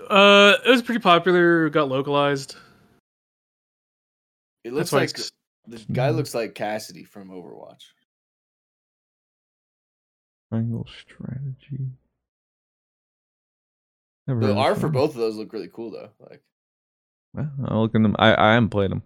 Uh, 0.09 0.53
it 0.65 0.69
was 0.69 0.83
pretty 0.83 1.01
popular. 1.01 1.69
Got 1.69 1.89
localized. 1.89 2.55
It 4.63 4.73
looks 4.73 4.91
That's 4.91 4.93
like 4.93 5.09
it's- 5.09 5.31
the 5.67 5.93
guy 5.93 6.11
looks 6.11 6.35
like 6.35 6.53
Cassidy 6.53 7.03
from 7.03 7.29
Overwatch. 7.29 7.81
Triangle 10.49 10.87
Strategy. 11.01 11.89
Never 14.27 14.39
heard 14.41 14.47
The 14.47 14.51
of 14.51 14.57
art 14.57 14.77
for 14.77 14.89
both 14.89 15.11
of 15.11 15.17
those 15.17 15.35
look 15.37 15.51
really 15.53 15.69
cool 15.73 15.89
though. 15.91 16.09
Like 16.19 16.43
Well, 17.35 17.49
I'll 17.67 17.81
look 17.81 17.95
in 17.95 18.03
them. 18.03 18.15
I, 18.19 18.33
I 18.35 18.53
haven't 18.53 18.69
played 18.69 18.91
them. 18.91 19.03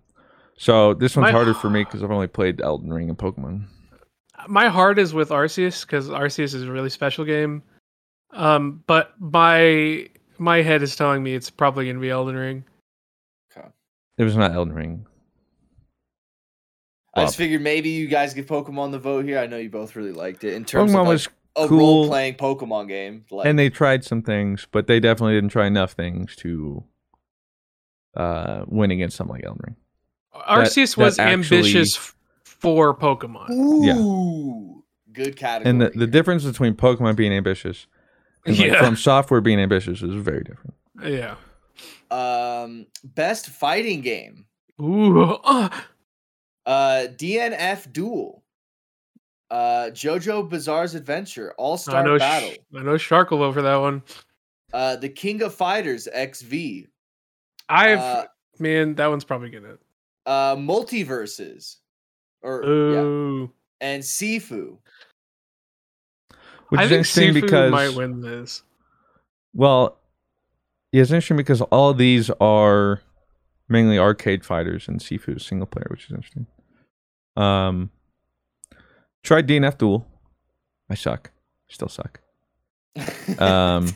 So 0.58 0.94
this 0.94 1.16
one's 1.16 1.28
My- 1.28 1.32
harder 1.32 1.54
for 1.54 1.70
me 1.70 1.84
because 1.84 2.04
I've 2.04 2.12
only 2.12 2.28
played 2.28 2.62
Elden 2.62 2.92
Ring 2.92 3.10
and 3.10 3.18
Pokemon. 3.18 3.66
My 4.48 4.70
heart 4.70 5.00
is 5.00 5.14
with 5.14 5.30
Arceus 5.30 5.82
because 5.86 6.08
Arceus 6.10 6.54
is 6.54 6.64
a 6.64 6.72
really 6.72 6.90
special 6.90 7.26
game. 7.26 7.62
Um, 8.32 8.84
but 8.88 9.14
my 9.20 10.08
my 10.38 10.62
head 10.62 10.82
is 10.82 10.96
telling 10.96 11.24
me 11.24 11.34
it's 11.34 11.50
probably 11.50 11.88
gonna 11.88 12.00
be 12.00 12.10
Elden 12.10 12.36
Ring. 12.36 12.64
It 14.18 14.24
was 14.26 14.36
not 14.36 14.52
Elden 14.52 14.74
Ring. 14.74 15.06
I 17.16 17.24
just 17.24 17.36
Bob. 17.36 17.38
figured 17.38 17.62
maybe 17.62 17.90
you 17.90 18.08
guys 18.08 18.34
give 18.34 18.46
Pokemon 18.46 18.92
the 18.92 19.00
vote 19.00 19.26
here. 19.26 19.40
I 19.40 19.48
know 19.48 19.58
you 19.58 19.70
both 19.70 19.96
really 19.96 20.12
liked 20.12 20.44
it 20.44 20.54
in 20.54 20.66
terms 20.66 20.92
Pokemon 20.92 20.96
of 20.96 21.00
like, 21.00 21.08
was 21.08 21.30
a 21.56 21.68
cool. 21.68 21.78
role 21.80 22.08
playing 22.08 22.34
Pokemon 22.36 22.88
game. 22.90 23.26
Like, 23.32 23.48
and 23.48 23.58
they 23.58 23.70
tried 23.70 24.04
some 24.04 24.22
things, 24.22 24.68
but 24.72 24.88
they 24.88 25.00
definitely 25.00 25.36
didn't 25.36 25.52
try 25.52 25.68
enough 25.68 25.94
things 25.94 26.36
to 26.38 26.84
uh, 28.16 28.66
win 28.68 28.92
against 28.92 29.16
something 29.18 29.36
like 29.36 29.46
Elden 29.46 29.62
Ring. 29.66 29.76
Arceus 30.34 30.96
that 30.96 31.04
was 31.04 31.20
actually- 31.20 31.58
ambitious 31.58 32.14
for 32.44 32.96
Pokemon. 32.98 33.50
ooh, 33.52 34.84
good 35.14 35.36
category. 35.36 35.70
And 35.70 35.82
the, 35.82 35.90
the 35.98 36.08
difference 36.08 36.44
between 36.44 36.74
Pokemon 36.76 37.16
being 37.16 37.32
ambitious 37.34 37.88
and 38.46 38.58
like, 38.58 38.68
Yeah. 38.68 38.82
FromSoftware 38.82 39.44
being 39.44 39.60
ambitious 39.60 40.02
is 40.02 40.14
very 40.16 40.44
different. 40.44 40.76
Yeah. 41.04 41.36
um, 42.12 42.88
best 43.04 43.48
fighting 43.48 44.02
game. 44.02 44.46
Ooh. 44.82 45.22
uh, 45.24 45.70
Uh, 46.66 47.08
DNF 47.16 47.92
Duel. 47.92 48.44
Uh, 49.50 49.90
JoJo 49.92 50.48
Bizarre's 50.50 50.94
Adventure 50.94 51.54
All 51.58 51.74
I 51.74 51.78
Star 51.78 52.04
know. 52.04 52.18
Battle. 52.20 52.50
Sh- 52.52 52.58
I 52.78 52.84
know. 52.84 52.98
Shark 52.98 53.32
over 53.32 53.62
that 53.64 53.78
one. 53.78 54.04
Uh, 54.72 54.96
The 54.98 55.10
King 55.10 55.42
of 55.42 55.56
Fighters 55.56 56.08
XV. 56.16 56.86
I've 57.70 58.00
Uh, 58.00 58.26
man, 58.60 58.96
that 58.96 59.08
one's 59.08 59.24
probably 59.24 59.50
gonna. 59.50 59.78
uh, 60.26 60.56
MultiVersus. 60.56 61.78
Or 62.42 62.64
yeah, 62.64 63.48
and 63.82 64.02
Sifu. 64.04 64.78
Which 66.70 66.80
I 66.80 66.84
is 66.84 66.90
think 66.90 67.00
interesting 67.00 67.34
Sifu 67.34 67.42
because 67.42 67.72
might 67.72 67.96
win 67.96 68.22
this. 68.22 68.64
Well, 69.54 69.98
yeah, 70.92 71.02
it's 71.02 71.12
interesting 71.12 71.38
because 71.38 71.62
all 71.62 71.94
these 71.94 72.30
are 72.40 73.02
mainly 73.68 74.00
arcade 74.00 74.46
fighters 74.46 74.88
and 74.88 75.00
Sifu 75.00 75.42
single 75.42 75.68
player, 75.68 75.88
which 75.90 76.06
is 76.06 76.12
interesting. 76.12 76.48
Um, 77.36 77.92
tried 79.24 79.48
DNF 79.48 79.78
Duel. 79.78 80.08
I 80.90 80.96
suck. 80.96 81.32
Still 81.70 81.90
suck. 81.90 82.22
Um, 83.38 83.96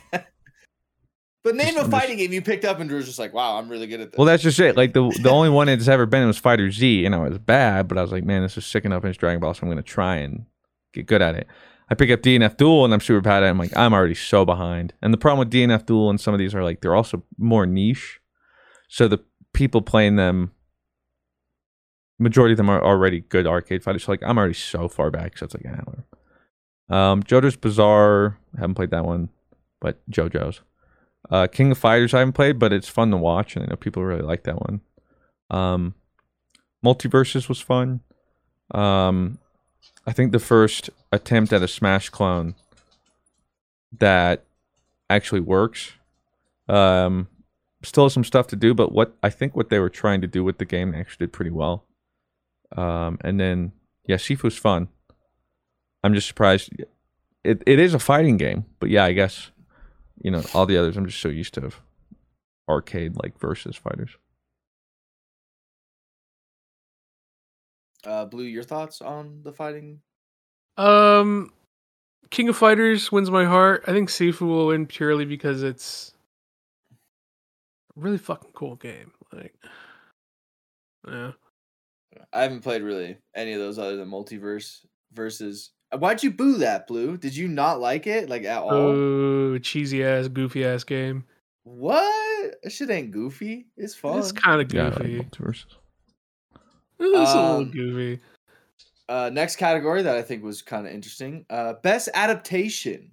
But 1.43 1.55
name 1.55 1.75
a 1.75 1.87
fighting 1.89 2.17
game 2.17 2.31
you 2.31 2.41
picked 2.41 2.63
up 2.63 2.79
and 2.79 2.89
Drew's 2.89 3.05
just 3.05 3.19
like, 3.19 3.33
wow, 3.33 3.57
I'm 3.57 3.67
really 3.67 3.85
good 3.85 3.99
at 3.99 4.11
this. 4.11 4.17
well, 4.17 4.25
that's 4.25 4.43
just 4.43 4.59
it. 4.61 4.77
Like 4.77 4.93
the 4.93 5.09
the 5.21 5.29
only 5.29 5.49
one 5.49 5.67
it's 5.67 5.89
ever 5.89 6.05
been 6.05 6.25
was 6.25 6.37
Fighter 6.37 6.71
Z, 6.71 7.05
and 7.05 7.13
I 7.13 7.17
was 7.17 7.37
bad, 7.37 7.89
but 7.89 7.97
I 7.97 8.01
was 8.01 8.13
like, 8.13 8.23
man, 8.23 8.43
this 8.43 8.57
is 8.57 8.65
sick 8.65 8.85
enough, 8.85 9.03
and 9.03 9.09
it's 9.09 9.17
Dragon 9.17 9.41
Ball, 9.41 9.53
so 9.53 9.63
I'm 9.63 9.69
gonna 9.69 9.81
try 9.81 10.15
and 10.15 10.45
get 10.93 11.05
good 11.05 11.21
at 11.21 11.35
it. 11.35 11.47
I 11.89 11.95
pick 11.95 12.09
up 12.11 12.21
DNF 12.21 12.55
Duel, 12.55 12.85
and 12.85 12.93
I'm 12.93 13.01
super 13.01 13.19
bad 13.19 13.43
at 13.43 13.47
it. 13.47 13.49
I'm 13.49 13.57
like, 13.57 13.75
I'm 13.75 13.93
already 13.93 14.15
so 14.15 14.45
behind. 14.45 14.93
And 15.01 15.13
the 15.13 15.17
problem 15.17 15.39
with 15.39 15.51
DNF 15.53 15.85
Duel 15.85 16.09
and 16.09 16.19
some 16.19 16.33
of 16.33 16.39
these 16.39 16.55
are 16.55 16.63
like 16.63 16.79
they're 16.79 16.95
also 16.95 17.23
more 17.37 17.65
niche, 17.65 18.21
so 18.87 19.09
the 19.09 19.19
people 19.53 19.81
playing 19.81 20.15
them, 20.15 20.51
majority 22.19 22.53
of 22.53 22.57
them 22.57 22.69
are 22.69 22.81
already 22.81 23.19
good 23.19 23.45
arcade 23.45 23.83
fighters. 23.83 24.05
So 24.05 24.13
like, 24.13 24.23
I'm 24.23 24.37
already 24.37 24.53
so 24.53 24.87
far 24.87 25.11
back, 25.11 25.37
so 25.37 25.43
it's 25.45 25.55
like, 25.55 25.65
ah, 25.67 25.81
whatever. 25.83 26.05
Um, 26.89 27.23
JoJo's 27.23 27.57
Bizarre, 27.57 28.37
haven't 28.55 28.75
played 28.75 28.91
that 28.91 29.05
one, 29.05 29.27
but 29.81 29.99
JoJo's. 30.09 30.61
Uh, 31.29 31.47
King 31.47 31.71
of 31.71 31.77
Fighters 31.77 32.13
I 32.13 32.19
haven't 32.19 32.33
played, 32.33 32.59
but 32.59 32.73
it's 32.73 32.89
fun 32.89 33.11
to 33.11 33.17
watch, 33.17 33.55
and 33.55 33.63
I 33.63 33.67
know 33.69 33.75
people 33.75 34.03
really 34.03 34.21
like 34.21 34.43
that 34.43 34.61
one. 34.61 34.81
Um, 35.49 35.95
MultiVersus 36.83 37.47
was 37.47 37.61
fun. 37.61 38.01
Um, 38.71 39.39
I 40.05 40.11
think 40.11 40.31
the 40.31 40.39
first 40.39 40.89
attempt 41.11 41.53
at 41.53 41.61
a 41.61 41.67
Smash 41.67 42.09
clone 42.09 42.55
that 43.99 44.43
actually 45.09 45.41
works. 45.41 45.93
Um, 46.67 47.27
still 47.83 48.09
some 48.09 48.23
stuff 48.23 48.47
to 48.47 48.55
do, 48.55 48.73
but 48.73 48.91
what 48.91 49.15
I 49.23 49.29
think 49.29 49.55
what 49.55 49.69
they 49.69 49.79
were 49.79 49.89
trying 49.89 50.21
to 50.21 50.27
do 50.27 50.43
with 50.43 50.57
the 50.57 50.65
game 50.65 50.93
actually 50.93 51.27
did 51.27 51.33
pretty 51.33 51.51
well. 51.51 51.85
Um, 52.75 53.17
and 53.21 53.39
then 53.39 53.71
yeah, 54.05 54.17
Sifu's 54.17 54.57
fun. 54.57 54.89
I'm 56.03 56.13
just 56.13 56.27
surprised. 56.27 56.71
It 57.43 57.63
it 57.65 57.79
is 57.79 57.93
a 57.93 57.99
fighting 57.99 58.37
game, 58.37 58.65
but 58.79 58.89
yeah, 58.89 59.05
I 59.05 59.13
guess 59.13 59.51
you 60.21 60.31
know 60.31 60.43
all 60.53 60.65
the 60.65 60.77
others. 60.77 60.97
I'm 60.97 61.05
just 61.05 61.21
so 61.21 61.29
used 61.29 61.53
to 61.55 61.71
arcade 62.69 63.15
like 63.21 63.39
versus 63.39 63.75
fighters. 63.75 64.11
Uh, 68.05 68.25
Blue, 68.25 68.43
your 68.43 68.63
thoughts 68.63 69.01
on 69.01 69.41
the 69.43 69.53
fighting? 69.53 70.01
Um, 70.77 71.51
King 72.29 72.49
of 72.49 72.57
Fighters 72.57 73.11
wins 73.11 73.31
my 73.31 73.45
heart. 73.45 73.83
I 73.87 73.91
think 73.91 74.09
Sifu 74.09 74.41
will 74.41 74.67
win 74.67 74.85
purely 74.85 75.23
because 75.25 75.63
it's 75.63 76.13
a 76.91 77.99
really 77.99 78.17
fucking 78.17 78.51
cool 78.53 78.75
game. 78.75 79.11
Like, 79.31 79.55
Yeah. 81.07 81.31
I 82.31 82.43
haven't 82.43 82.61
played 82.61 82.83
really 82.83 83.17
any 83.35 83.53
of 83.53 83.59
those 83.59 83.79
other 83.79 83.95
than 83.97 84.09
multiverse 84.09 84.85
versus. 85.13 85.71
Why'd 85.97 86.23
you 86.23 86.31
boo 86.31 86.57
that, 86.57 86.87
Blue? 86.87 87.17
Did 87.17 87.35
you 87.35 87.47
not 87.47 87.79
like 87.79 88.07
it 88.07 88.29
like 88.29 88.43
at 88.43 88.61
all? 88.61 88.71
Oh, 88.73 89.57
cheesy 89.59 90.03
ass, 90.03 90.27
goofy 90.27 90.65
ass 90.65 90.83
game. 90.83 91.23
What? 91.63 92.55
That 92.63 92.71
shit 92.71 92.89
ain't 92.89 93.11
goofy. 93.11 93.67
It's 93.77 93.95
fun. 93.95 94.19
It's 94.19 94.31
kind 94.31 94.61
of 94.61 94.73
Yeah, 94.73 94.85
like 94.89 94.97
goofy. 94.97 95.19
MultiVersus. 95.23 95.65
it's 96.99 96.99
a 96.99 97.03
little 97.07 97.37
Um, 97.57 97.71
goofy. 97.71 98.21
Uh, 99.09 99.29
next 99.33 99.57
category 99.57 100.01
that 100.01 100.15
I 100.17 100.21
think 100.21 100.43
was 100.43 100.61
kind 100.61 100.87
of 100.87 100.93
interesting. 100.93 101.45
Uh, 101.49 101.73
best 101.83 102.09
adaptation. 102.13 103.11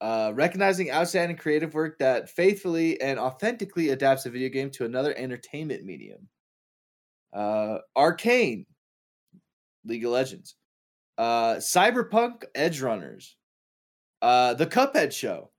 Uh, 0.00 0.30
recognizing 0.34 0.92
outstanding 0.92 1.36
creative 1.36 1.74
work 1.74 1.98
that 1.98 2.28
faithfully 2.30 3.00
and 3.00 3.18
authentically 3.18 3.88
adapts 3.88 4.26
a 4.26 4.30
video 4.30 4.48
game 4.48 4.70
to 4.70 4.84
another 4.84 5.12
entertainment 5.16 5.84
medium. 5.84 6.28
Uh, 7.32 7.78
Arcane, 7.96 8.64
League 9.84 10.04
of 10.04 10.12
Legends. 10.12 10.54
Uh, 11.18 11.56
Cyberpunk 11.56 12.44
Edgerunners. 12.54 13.34
Uh, 14.22 14.54
The 14.54 14.66
Cuphead 14.66 15.12
Show. 15.12 15.50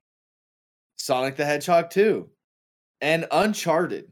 Sonic 0.96 1.36
the 1.36 1.46
Hedgehog 1.46 1.90
2. 1.90 2.28
And 3.02 3.26
Uncharted. 3.32 4.10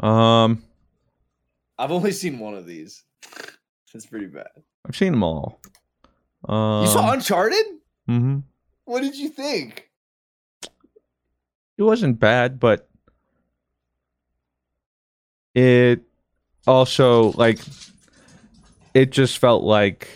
Um, 0.00 0.62
I've 1.78 1.90
only 1.92 2.12
seen 2.12 2.38
one 2.38 2.54
of 2.54 2.66
these. 2.66 3.02
It's 3.94 4.06
pretty 4.06 4.26
bad. 4.26 4.48
I've 4.86 4.96
seen 4.96 5.12
them 5.12 5.22
all. 5.22 5.60
Um, 6.48 6.82
you 6.82 6.90
saw 6.90 7.12
Uncharted? 7.12 7.64
Mm-hmm. 8.08 8.38
What 8.84 9.00
did 9.02 9.16
you 9.16 9.28
think? 9.28 9.88
It 11.78 11.82
wasn't 11.82 12.18
bad, 12.18 12.60
but 12.60 12.88
it 15.54 16.02
also 16.66 17.32
like 17.32 17.60
it 18.94 19.10
just 19.10 19.38
felt 19.38 19.64
like 19.64 20.08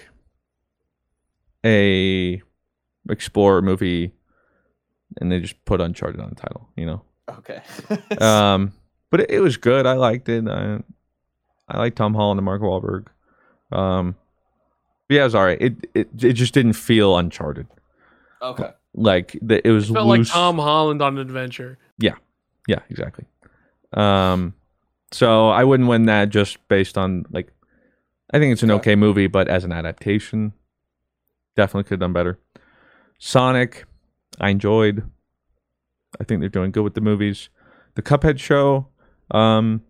a 1.65 2.41
explorer 3.11 3.63
movie, 3.63 4.13
and 5.21 5.31
they 5.31 5.41
just 5.41 5.63
put 5.65 5.81
Uncharted 5.81 6.21
on 6.21 6.31
the 6.31 6.37
title. 6.37 6.69
You 6.77 6.87
know. 6.87 7.03
Okay. 7.29 7.61
um, 8.21 8.73
but 9.11 9.21
it, 9.21 9.31
it 9.31 9.41
was 9.41 9.57
good. 9.57 9.87
I 9.87 9.95
liked 9.95 10.29
it. 10.29 10.49
I, 10.49 10.81
I 11.69 11.79
like 11.79 11.95
Tom 11.95 12.15
Holland 12.15 12.39
and 12.39 12.45
Mark 12.45 12.63
Wahlberg. 12.63 13.07
Um, 13.71 14.17
yeah, 15.09 15.23
it 15.23 15.25
was 15.25 15.35
alright. 15.35 15.61
It 15.61 15.91
it 15.95 16.09
it 16.23 16.33
just 16.35 16.55
didn't 16.55 16.75
feel 16.75 17.17
Uncharted. 17.17 17.67
okay. 18.41 18.71
Like 18.95 19.39
the, 19.43 19.67
it 19.67 19.71
was 19.71 19.91
Felt 19.91 20.07
like. 20.07 20.27
Tom 20.27 20.57
Holland 20.59 21.03
on 21.03 21.19
an 21.19 21.21
adventure. 21.21 21.79
Yeah, 21.99 22.15
yeah, 22.67 22.81
exactly. 22.91 23.27
Um, 23.93 24.55
so 25.13 25.49
I 25.51 25.65
wouldn't 25.65 25.89
win 25.89 26.07
that 26.07 26.31
just 26.31 26.67
based 26.69 26.99
on 26.99 27.25
like, 27.31 27.53
I 28.33 28.39
think 28.39 28.53
it's 28.53 28.63
an 28.63 28.71
okay 28.73 28.95
movie, 28.95 29.27
but 29.27 29.49
as 29.49 29.65
an 29.65 29.73
adaptation, 29.73 30.53
definitely 31.57 31.85
could 31.85 31.93
have 31.93 32.01
done 32.01 32.13
better. 32.13 32.39
Sonic, 33.19 33.87
I 34.41 34.51
enjoyed. 34.51 35.11
I 36.21 36.25
think 36.25 36.41
they're 36.41 36.49
doing 36.49 36.71
good 36.71 36.83
with 36.83 36.95
the 36.95 37.01
movies. 37.01 37.49
The 37.95 38.03
Cuphead 38.03 38.39
show, 38.39 38.89
um, 39.31 39.83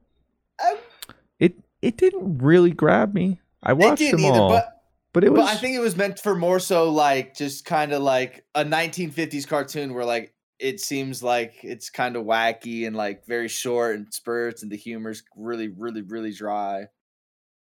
it 1.38 1.56
it 1.82 1.96
didn't 1.96 2.38
really 2.38 2.70
grab 2.70 3.14
me. 3.14 3.40
I 3.62 3.72
It 3.72 3.78
watched 3.78 3.98
didn't 3.98 4.22
them 4.22 4.30
either, 4.32 4.40
all, 4.40 4.48
but 4.50 4.82
but 5.12 5.24
it 5.24 5.32
was 5.32 5.42
But 5.42 5.48
I 5.50 5.56
think 5.56 5.76
it 5.76 5.80
was 5.80 5.96
meant 5.96 6.18
for 6.18 6.34
more 6.34 6.60
so 6.60 6.90
like 6.90 7.34
just 7.36 7.64
kind 7.64 7.92
of 7.92 8.02
like 8.02 8.44
a 8.54 8.64
1950s 8.64 9.46
cartoon 9.46 9.94
where 9.94 10.04
like 10.04 10.32
it 10.58 10.80
seems 10.80 11.22
like 11.22 11.54
it's 11.62 11.90
kind 11.90 12.16
of 12.16 12.24
wacky 12.24 12.86
and 12.86 12.96
like 12.96 13.26
very 13.26 13.48
short 13.48 13.96
and 13.96 14.12
spurts 14.12 14.62
and 14.62 14.72
the 14.72 14.76
humor's 14.76 15.22
really 15.36 15.68
really 15.68 16.02
really 16.02 16.32
dry. 16.32 16.86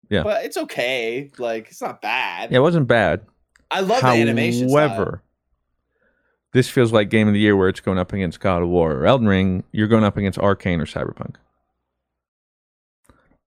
Yeah. 0.08 0.22
But 0.22 0.44
it's 0.44 0.56
okay. 0.56 1.30
Like 1.38 1.68
it's 1.68 1.82
not 1.82 2.00
bad. 2.00 2.50
yeah, 2.50 2.58
it 2.58 2.62
wasn't 2.62 2.86
bad. 2.86 3.22
I 3.70 3.80
love 3.80 4.00
the 4.00 4.08
animation. 4.08 4.68
However, 4.68 5.22
this 6.52 6.68
feels 6.68 6.92
like 6.92 7.10
game 7.10 7.28
of 7.28 7.34
the 7.34 7.40
year 7.40 7.56
where 7.56 7.68
it's 7.68 7.80
going 7.80 7.98
up 7.98 8.12
against 8.12 8.40
God 8.40 8.62
of 8.62 8.68
War 8.68 8.92
or 8.92 9.06
Elden 9.06 9.26
Ring. 9.26 9.64
You're 9.72 9.88
going 9.88 10.04
up 10.04 10.16
against 10.16 10.38
Arcane 10.38 10.80
or 10.80 10.86
Cyberpunk, 10.86 11.36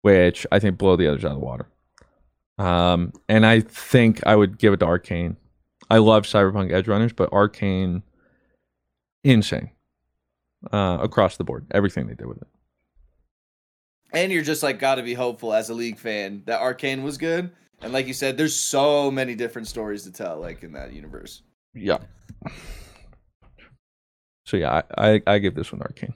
which 0.01 0.45
I 0.51 0.59
think 0.59 0.77
blow 0.77 0.95
the 0.95 1.07
others 1.07 1.23
out 1.25 1.31
of 1.31 1.39
the 1.39 1.45
water. 1.45 1.67
Um, 2.57 3.13
and 3.29 3.45
I 3.45 3.61
think 3.61 4.25
I 4.27 4.35
would 4.35 4.57
give 4.57 4.73
it 4.73 4.81
to 4.81 4.85
Arcane. 4.85 5.37
I 5.89 5.99
love 5.99 6.25
Cyberpunk 6.25 6.71
Edgerunners, 6.71 7.15
but 7.15 7.31
Arcane, 7.31 8.03
insane 9.23 9.71
uh, 10.71 10.97
across 11.01 11.37
the 11.37 11.43
board. 11.45 11.65
Everything 11.71 12.07
they 12.07 12.15
did 12.15 12.27
with 12.27 12.41
it. 12.41 12.47
And 14.13 14.31
you're 14.31 14.43
just 14.43 14.63
like 14.63 14.79
got 14.79 14.95
to 14.95 15.03
be 15.03 15.13
hopeful 15.13 15.53
as 15.53 15.69
a 15.69 15.73
league 15.73 15.97
fan 15.97 16.43
that 16.45 16.59
Arcane 16.61 17.03
was 17.03 17.17
good. 17.17 17.51
And 17.81 17.93
like 17.93 18.07
you 18.07 18.13
said, 18.13 18.37
there's 18.37 18.55
so 18.55 19.09
many 19.09 19.35
different 19.35 19.67
stories 19.67 20.03
to 20.03 20.11
tell, 20.11 20.39
like 20.39 20.63
in 20.63 20.73
that 20.73 20.93
universe. 20.93 21.43
Yeah. 21.73 21.99
So 24.45 24.57
yeah, 24.57 24.81
I, 24.97 25.11
I, 25.11 25.21
I 25.27 25.37
give 25.37 25.55
this 25.55 25.71
one 25.71 25.81
Arcane. 25.81 26.13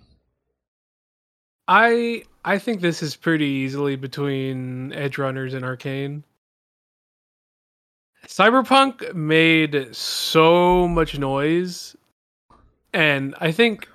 I 1.67 2.23
I 2.43 2.57
think 2.59 2.81
this 2.81 3.01
is 3.01 3.15
pretty 3.15 3.45
easily 3.45 3.95
between 3.95 4.91
Edgerunners 4.91 5.53
and 5.53 5.63
Arcane. 5.63 6.23
Cyberpunk 8.27 9.13
made 9.13 9.95
so 9.95 10.87
much 10.87 11.17
noise, 11.17 11.95
and 12.93 13.35
I 13.39 13.51
think 13.51 13.87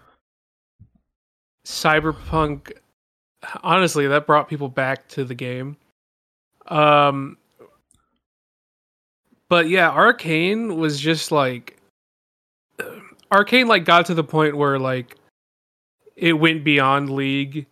Cyberpunk 1.65 2.73
honestly 3.63 4.07
that 4.07 4.27
brought 4.27 4.49
people 4.49 4.69
back 4.69 5.09
to 5.09 5.25
the 5.25 5.35
game. 5.35 5.77
Um 6.67 7.37
but 9.49 9.69
yeah, 9.69 9.91
Arcane 9.91 10.77
was 10.77 11.01
just 11.01 11.33
like 11.33 11.79
Arcane 13.33 13.69
like 13.69 13.85
got 13.85 14.07
to 14.07 14.15
the 14.15 14.25
point 14.25 14.57
where 14.57 14.79
like 14.79 15.17
it 16.17 16.35
went 16.35 16.65
beyond 16.65 17.11
League, 17.11 17.67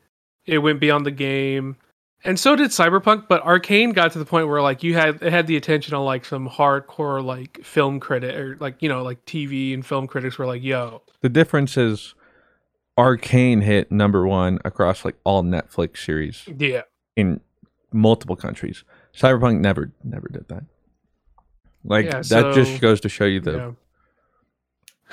it 0.47 0.59
went 0.59 0.81
beyond 0.81 1.05
the 1.05 1.11
game, 1.11 1.77
and 2.25 2.39
so 2.39 2.57
did 2.57 2.71
Cyberpunk. 2.71 3.29
But 3.29 3.43
Arcane 3.43 3.93
got 3.93 4.13
to 4.13 4.19
the 4.19 4.25
point 4.25 4.49
where 4.49 4.63
like 4.63 4.83
you 4.83 4.95
had 4.95 5.23
it 5.23 5.33
had 5.33 5.47
the 5.47 5.57
attention 5.57 5.95
of 5.95 6.03
like 6.03 6.25
some 6.25 6.49
hardcore 6.49 7.25
like 7.25 7.61
film 7.63 8.01
critic 8.01 8.37
or 8.37 8.57
like 8.61 8.83
you 8.83 8.89
know 8.89 9.03
like 9.03 9.25
TV 9.27 9.75
and 9.75 9.85
film 9.85 10.07
critics 10.07 10.39
were 10.39 10.47
like, 10.47 10.63
"Yo, 10.63 11.03
The 11.21 11.29
difference 11.29 11.77
is 11.77 12.15
Arcane 12.99 13.61
hit 13.61 13.93
number 13.93 14.27
one 14.27 14.59
across 14.65 15.05
like 15.05 15.17
all 15.25 15.43
Netflix 15.43 15.99
series 15.99 16.45
yeah, 16.59 16.83
in 17.15 17.41
multiple 17.93 18.37
countries. 18.37 18.85
Cyberpunk 19.15 19.61
never 19.61 19.93
never 20.05 20.29
did 20.29 20.49
that. 20.49 20.65
Like 21.85 22.07
Yeah, 22.07 22.19
that 22.19 22.25
so- 22.25 22.53
just 22.53 22.81
goes 22.81 23.01
to 23.03 23.09
show 23.09 23.25
you 23.25 23.41
the 23.41 23.53
yeah. 23.57 23.71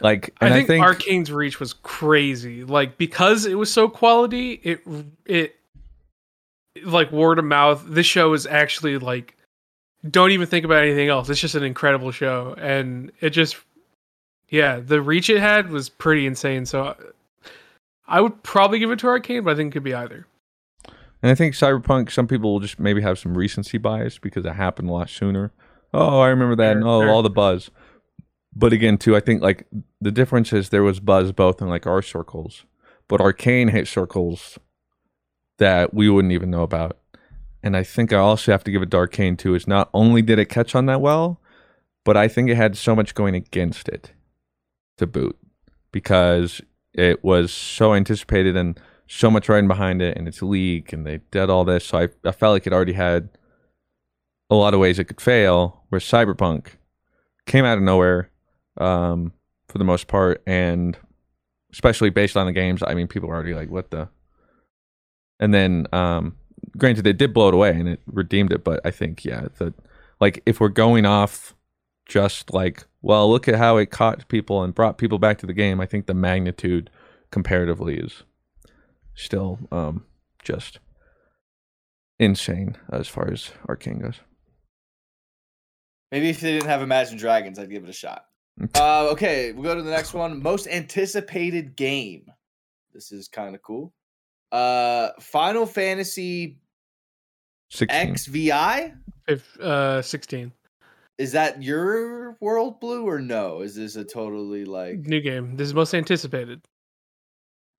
like 0.01 0.33
I 0.41 0.47
and 0.47 0.53
think, 0.55 0.63
I 0.63 0.67
think, 0.67 0.85
Arcane's 0.85 1.31
reach 1.31 1.59
was 1.59 1.73
crazy. 1.73 2.63
Like 2.63 2.97
because 2.97 3.45
it 3.45 3.55
was 3.55 3.71
so 3.71 3.89
quality, 3.89 4.53
it 4.63 4.81
it 5.25 5.55
like 6.83 7.11
word 7.11 7.39
of 7.39 7.45
mouth. 7.45 7.83
This 7.87 8.05
show 8.05 8.33
is 8.33 8.45
actually 8.47 8.97
like 8.97 9.35
don't 10.09 10.31
even 10.31 10.47
think 10.47 10.65
about 10.65 10.83
anything 10.83 11.07
else. 11.09 11.29
It's 11.29 11.39
just 11.39 11.55
an 11.55 11.63
incredible 11.63 12.11
show, 12.11 12.55
and 12.57 13.11
it 13.21 13.29
just 13.29 13.55
yeah, 14.49 14.79
the 14.79 15.01
reach 15.01 15.29
it 15.29 15.39
had 15.39 15.69
was 15.69 15.89
pretty 15.89 16.25
insane. 16.25 16.65
So 16.65 16.95
I 18.05 18.21
would 18.21 18.43
probably 18.43 18.79
give 18.79 18.91
it 18.91 18.99
to 18.99 19.07
Arcane, 19.07 19.43
but 19.43 19.53
I 19.53 19.55
think 19.55 19.71
it 19.71 19.73
could 19.73 19.83
be 19.83 19.93
either. 19.93 20.27
and 21.21 21.31
I 21.31 21.35
think 21.35 21.55
Cyberpunk 21.55 22.11
some 22.11 22.27
people 22.27 22.51
will 22.53 22.59
just 22.59 22.79
maybe 22.79 23.01
have 23.01 23.17
some 23.17 23.37
recency 23.37 23.77
bias 23.77 24.19
because 24.19 24.45
it 24.45 24.53
happened 24.53 24.89
a 24.89 24.93
lot 24.93 25.09
sooner. 25.09 25.51
Oh, 25.93 26.19
I 26.19 26.27
remember 26.29 26.55
that 26.55 26.75
and 26.77 26.85
oh 26.85 27.01
sure. 27.01 27.09
all 27.09 27.21
the 27.21 27.29
buzz. 27.29 27.69
But 28.55 28.73
again 28.73 28.97
too, 28.97 29.15
I 29.15 29.19
think 29.19 29.41
like 29.41 29.65
the 30.01 30.11
difference 30.11 30.53
is 30.53 30.69
there 30.69 30.83
was 30.83 30.99
buzz 30.99 31.31
both 31.31 31.61
in 31.61 31.69
like 31.69 31.87
our 31.87 32.01
circles, 32.01 32.65
but 33.07 33.21
Arcane 33.21 33.69
hit 33.69 33.87
circles 33.87 34.59
that 35.57 35.93
we 35.93 36.09
wouldn't 36.09 36.33
even 36.33 36.51
know 36.51 36.63
about. 36.63 36.97
And 37.61 37.77
I 37.77 37.83
think 37.83 38.11
I 38.11 38.17
also 38.17 38.51
have 38.51 38.63
to 38.65 38.71
give 38.71 38.81
it 38.81 38.91
to 38.91 38.97
Arcane 38.97 39.37
too, 39.37 39.55
is 39.55 39.67
not 39.67 39.89
only 39.93 40.21
did 40.21 40.39
it 40.39 40.49
catch 40.49 40.75
on 40.75 40.85
that 40.87 40.99
well, 40.99 41.39
but 42.03 42.17
I 42.17 42.27
think 42.27 42.49
it 42.49 42.57
had 42.57 42.75
so 42.75 42.95
much 42.95 43.15
going 43.15 43.35
against 43.35 43.87
it 43.87 44.11
to 44.97 45.07
boot 45.07 45.37
because 45.91 46.61
it 46.93 47.23
was 47.23 47.51
so 47.51 47.93
anticipated 47.93 48.55
and 48.55 48.79
so 49.07 49.29
much 49.29 49.49
riding 49.49 49.67
behind 49.67 50.01
it 50.01 50.17
and 50.17 50.27
it's 50.27 50.41
leak 50.41 50.93
and 50.93 51.05
they 51.05 51.19
did 51.31 51.49
all 51.49 51.65
this. 51.65 51.85
So 51.85 51.99
I, 51.99 52.09
I 52.23 52.31
felt 52.31 52.53
like 52.53 52.67
it 52.67 52.73
already 52.73 52.93
had 52.93 53.29
a 54.49 54.55
lot 54.55 54.73
of 54.73 54.79
ways 54.79 54.99
it 54.99 55.05
could 55.05 55.21
fail, 55.21 55.83
where 55.89 55.99
Cyberpunk 55.99 56.67
came 57.45 57.65
out 57.65 57.77
of 57.77 57.83
nowhere 57.83 58.29
um, 58.77 59.33
for 59.67 59.77
the 59.77 59.83
most 59.83 60.07
part. 60.07 60.41
And 60.45 60.97
especially 61.71 62.09
based 62.09 62.37
on 62.37 62.45
the 62.45 62.51
games, 62.51 62.83
I 62.85 62.93
mean, 62.93 63.07
people 63.07 63.29
were 63.29 63.35
already 63.35 63.53
like, 63.53 63.69
what 63.69 63.91
the? 63.91 64.09
And 65.39 65.53
then, 65.53 65.87
um, 65.91 66.37
granted, 66.77 67.03
they 67.03 67.13
did 67.13 67.33
blow 67.33 67.47
it 67.49 67.53
away 67.53 67.71
and 67.71 67.89
it 67.89 68.01
redeemed 68.05 68.53
it. 68.53 68.63
But 68.63 68.79
I 68.85 68.91
think, 68.91 69.25
yeah, 69.25 69.47
the, 69.57 69.73
like 70.21 70.41
if 70.45 70.59
we're 70.59 70.69
going 70.69 71.05
off 71.05 71.55
just 72.05 72.53
like, 72.53 72.85
well, 73.03 73.29
look 73.29 73.47
at 73.47 73.55
how 73.55 73.77
it 73.77 73.91
caught 73.91 74.27
people 74.29 74.63
and 74.63 74.73
brought 74.73 74.97
people 74.97 75.19
back 75.19 75.37
to 75.39 75.45
the 75.45 75.53
game, 75.53 75.79
I 75.79 75.85
think 75.85 76.07
the 76.07 76.13
magnitude 76.15 76.89
comparatively 77.29 77.97
is 77.97 78.23
still 79.15 79.59
um 79.71 80.05
just 80.43 80.79
insane 82.19 82.77
as 82.91 83.07
far 83.07 83.29
as 83.31 83.51
Arcane 83.67 83.99
goes. 83.99 84.19
Maybe 86.11 86.29
if 86.29 86.39
they 86.41 86.53
didn't 86.53 86.69
have 86.69 86.81
Imagine 86.81 87.17
Dragons, 87.17 87.57
I'd 87.57 87.69
give 87.69 87.83
it 87.83 87.89
a 87.89 87.93
shot. 87.93 88.25
uh, 88.75 89.09
okay, 89.11 89.51
we'll 89.51 89.63
go 89.63 89.75
to 89.75 89.81
the 89.81 89.89
next 89.89 90.13
one. 90.13 90.41
Most 90.41 90.67
anticipated 90.67 91.75
game. 91.75 92.25
This 92.93 93.11
is 93.11 93.27
kind 93.27 93.55
of 93.55 93.63
cool. 93.63 93.93
Uh, 94.51 95.09
Final 95.19 95.65
Fantasy 95.65 96.59
16. 97.71 98.13
XVI. 98.13 98.95
If, 99.27 99.59
uh, 99.59 100.03
16. 100.03 100.51
Is 101.17 101.31
that 101.33 101.61
your 101.61 102.37
world 102.41 102.79
blue 102.79 103.07
or 103.07 103.19
no? 103.19 103.61
Is 103.61 103.75
this 103.75 103.95
a 103.95 104.03
totally 104.03 104.65
like 104.65 104.99
New 104.99 105.21
game. 105.21 105.55
This 105.55 105.67
is 105.67 105.73
most 105.73 105.93
anticipated. 105.93 106.61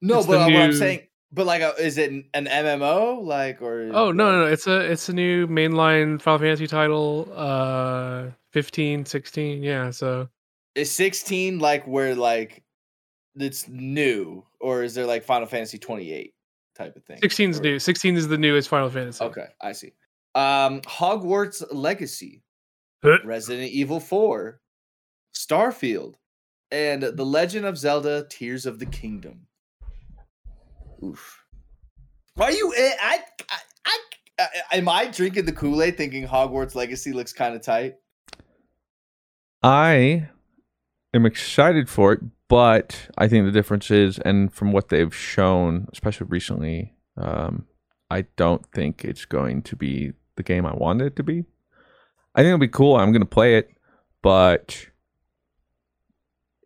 no? 0.01 0.18
It's 0.18 0.26
But 0.26 0.39
what 0.39 0.53
I'm 0.53 0.72
saying, 0.72 1.09
but 1.32 1.47
like, 1.47 1.62
uh, 1.62 1.72
is 1.80 1.99
it 1.99 2.12
an 2.12 2.24
MMO 2.47 3.20
like 3.22 3.61
or? 3.61 3.91
Oh 3.93 4.12
no, 4.12 4.30
no, 4.30 4.45
no, 4.45 4.47
it's 4.47 4.66
a 4.68 4.80
it's 4.80 5.09
a 5.09 5.12
new 5.12 5.47
mainline 5.49 6.20
Final 6.22 6.39
Fantasy 6.39 6.66
title. 6.68 7.28
Uh, 7.35 8.26
15, 8.53 9.05
16, 9.05 9.62
yeah. 9.64 9.91
So 9.91 10.28
Is 10.76 10.93
16 10.93 11.59
like 11.59 11.85
where 11.89 12.14
like 12.14 12.62
it's 13.35 13.66
new, 13.68 14.45
or 14.61 14.85
is 14.85 14.95
there 14.95 15.07
like 15.07 15.24
Final 15.24 15.49
Fantasy 15.49 15.76
28 15.78 16.32
type 16.76 16.95
of 16.95 17.03
thing? 17.05 17.18
16 17.20 17.51
is 17.51 17.59
Or- 17.59 17.62
new. 17.62 17.78
16 17.80 18.16
is 18.16 18.28
the 18.28 18.39
newest 18.39 18.68
Final 18.68 18.89
Fantasy. 18.91 19.24
Okay, 19.24 19.47
I 19.61 19.72
see. 19.72 19.93
Um, 20.37 20.82
Hogwarts 20.82 21.64
Legacy. 21.72 22.43
Resident 23.25 23.71
Evil 23.71 24.01
4, 24.01 24.61
Starfield, 25.35 26.15
and 26.71 27.03
The 27.03 27.25
Legend 27.25 27.67
of 27.67 27.79
Zelda: 27.79 28.27
Tears 28.29 28.67
of 28.67 28.79
the 28.79 28.87
Kingdom. 28.87 29.47
Oof. 31.03 31.45
Why 32.35 32.47
are 32.47 32.53
you? 32.53 32.73
eh, 32.77 32.93
I, 33.01 33.21
I, 33.51 33.59
I, 33.87 34.47
I 34.73 34.77
am 34.77 34.89
I 34.89 35.07
drinking 35.07 35.45
the 35.45 35.53
Kool 35.53 35.83
Aid 35.83 35.97
thinking 35.97 36.27
Hogwarts 36.27 36.75
Legacy 36.75 37.13
looks 37.13 37.33
kind 37.33 37.55
of 37.55 37.63
tight? 37.63 37.97
I 39.63 40.29
am 41.13 41.27
excited 41.27 41.89
for 41.89 42.13
it, 42.13 42.21
but 42.49 43.09
I 43.17 43.29
think 43.29 43.45
the 43.45 43.53
difference 43.53 43.91
is, 43.91 44.19
and 44.19 44.53
from 44.53 44.73
what 44.73 44.89
they've 44.89 45.15
shown, 45.15 45.89
especially 45.93 46.27
recently, 46.29 46.95
um, 47.17 47.67
I 48.11 48.23
don't 48.37 48.67
think 48.73 49.05
it's 49.05 49.25
going 49.25 49.63
to 49.63 49.77
be 49.77 50.13
the 50.37 50.43
game 50.43 50.67
I 50.67 50.75
wanted 50.75 51.07
it 51.09 51.17
to 51.17 51.23
be. 51.23 51.45
I 52.35 52.41
think 52.41 52.49
it'll 52.49 52.59
be 52.59 52.68
cool. 52.68 52.97
I'm 52.97 53.12
to 53.20 53.26
play 53.26 53.57
it, 53.57 53.70
but 54.22 54.87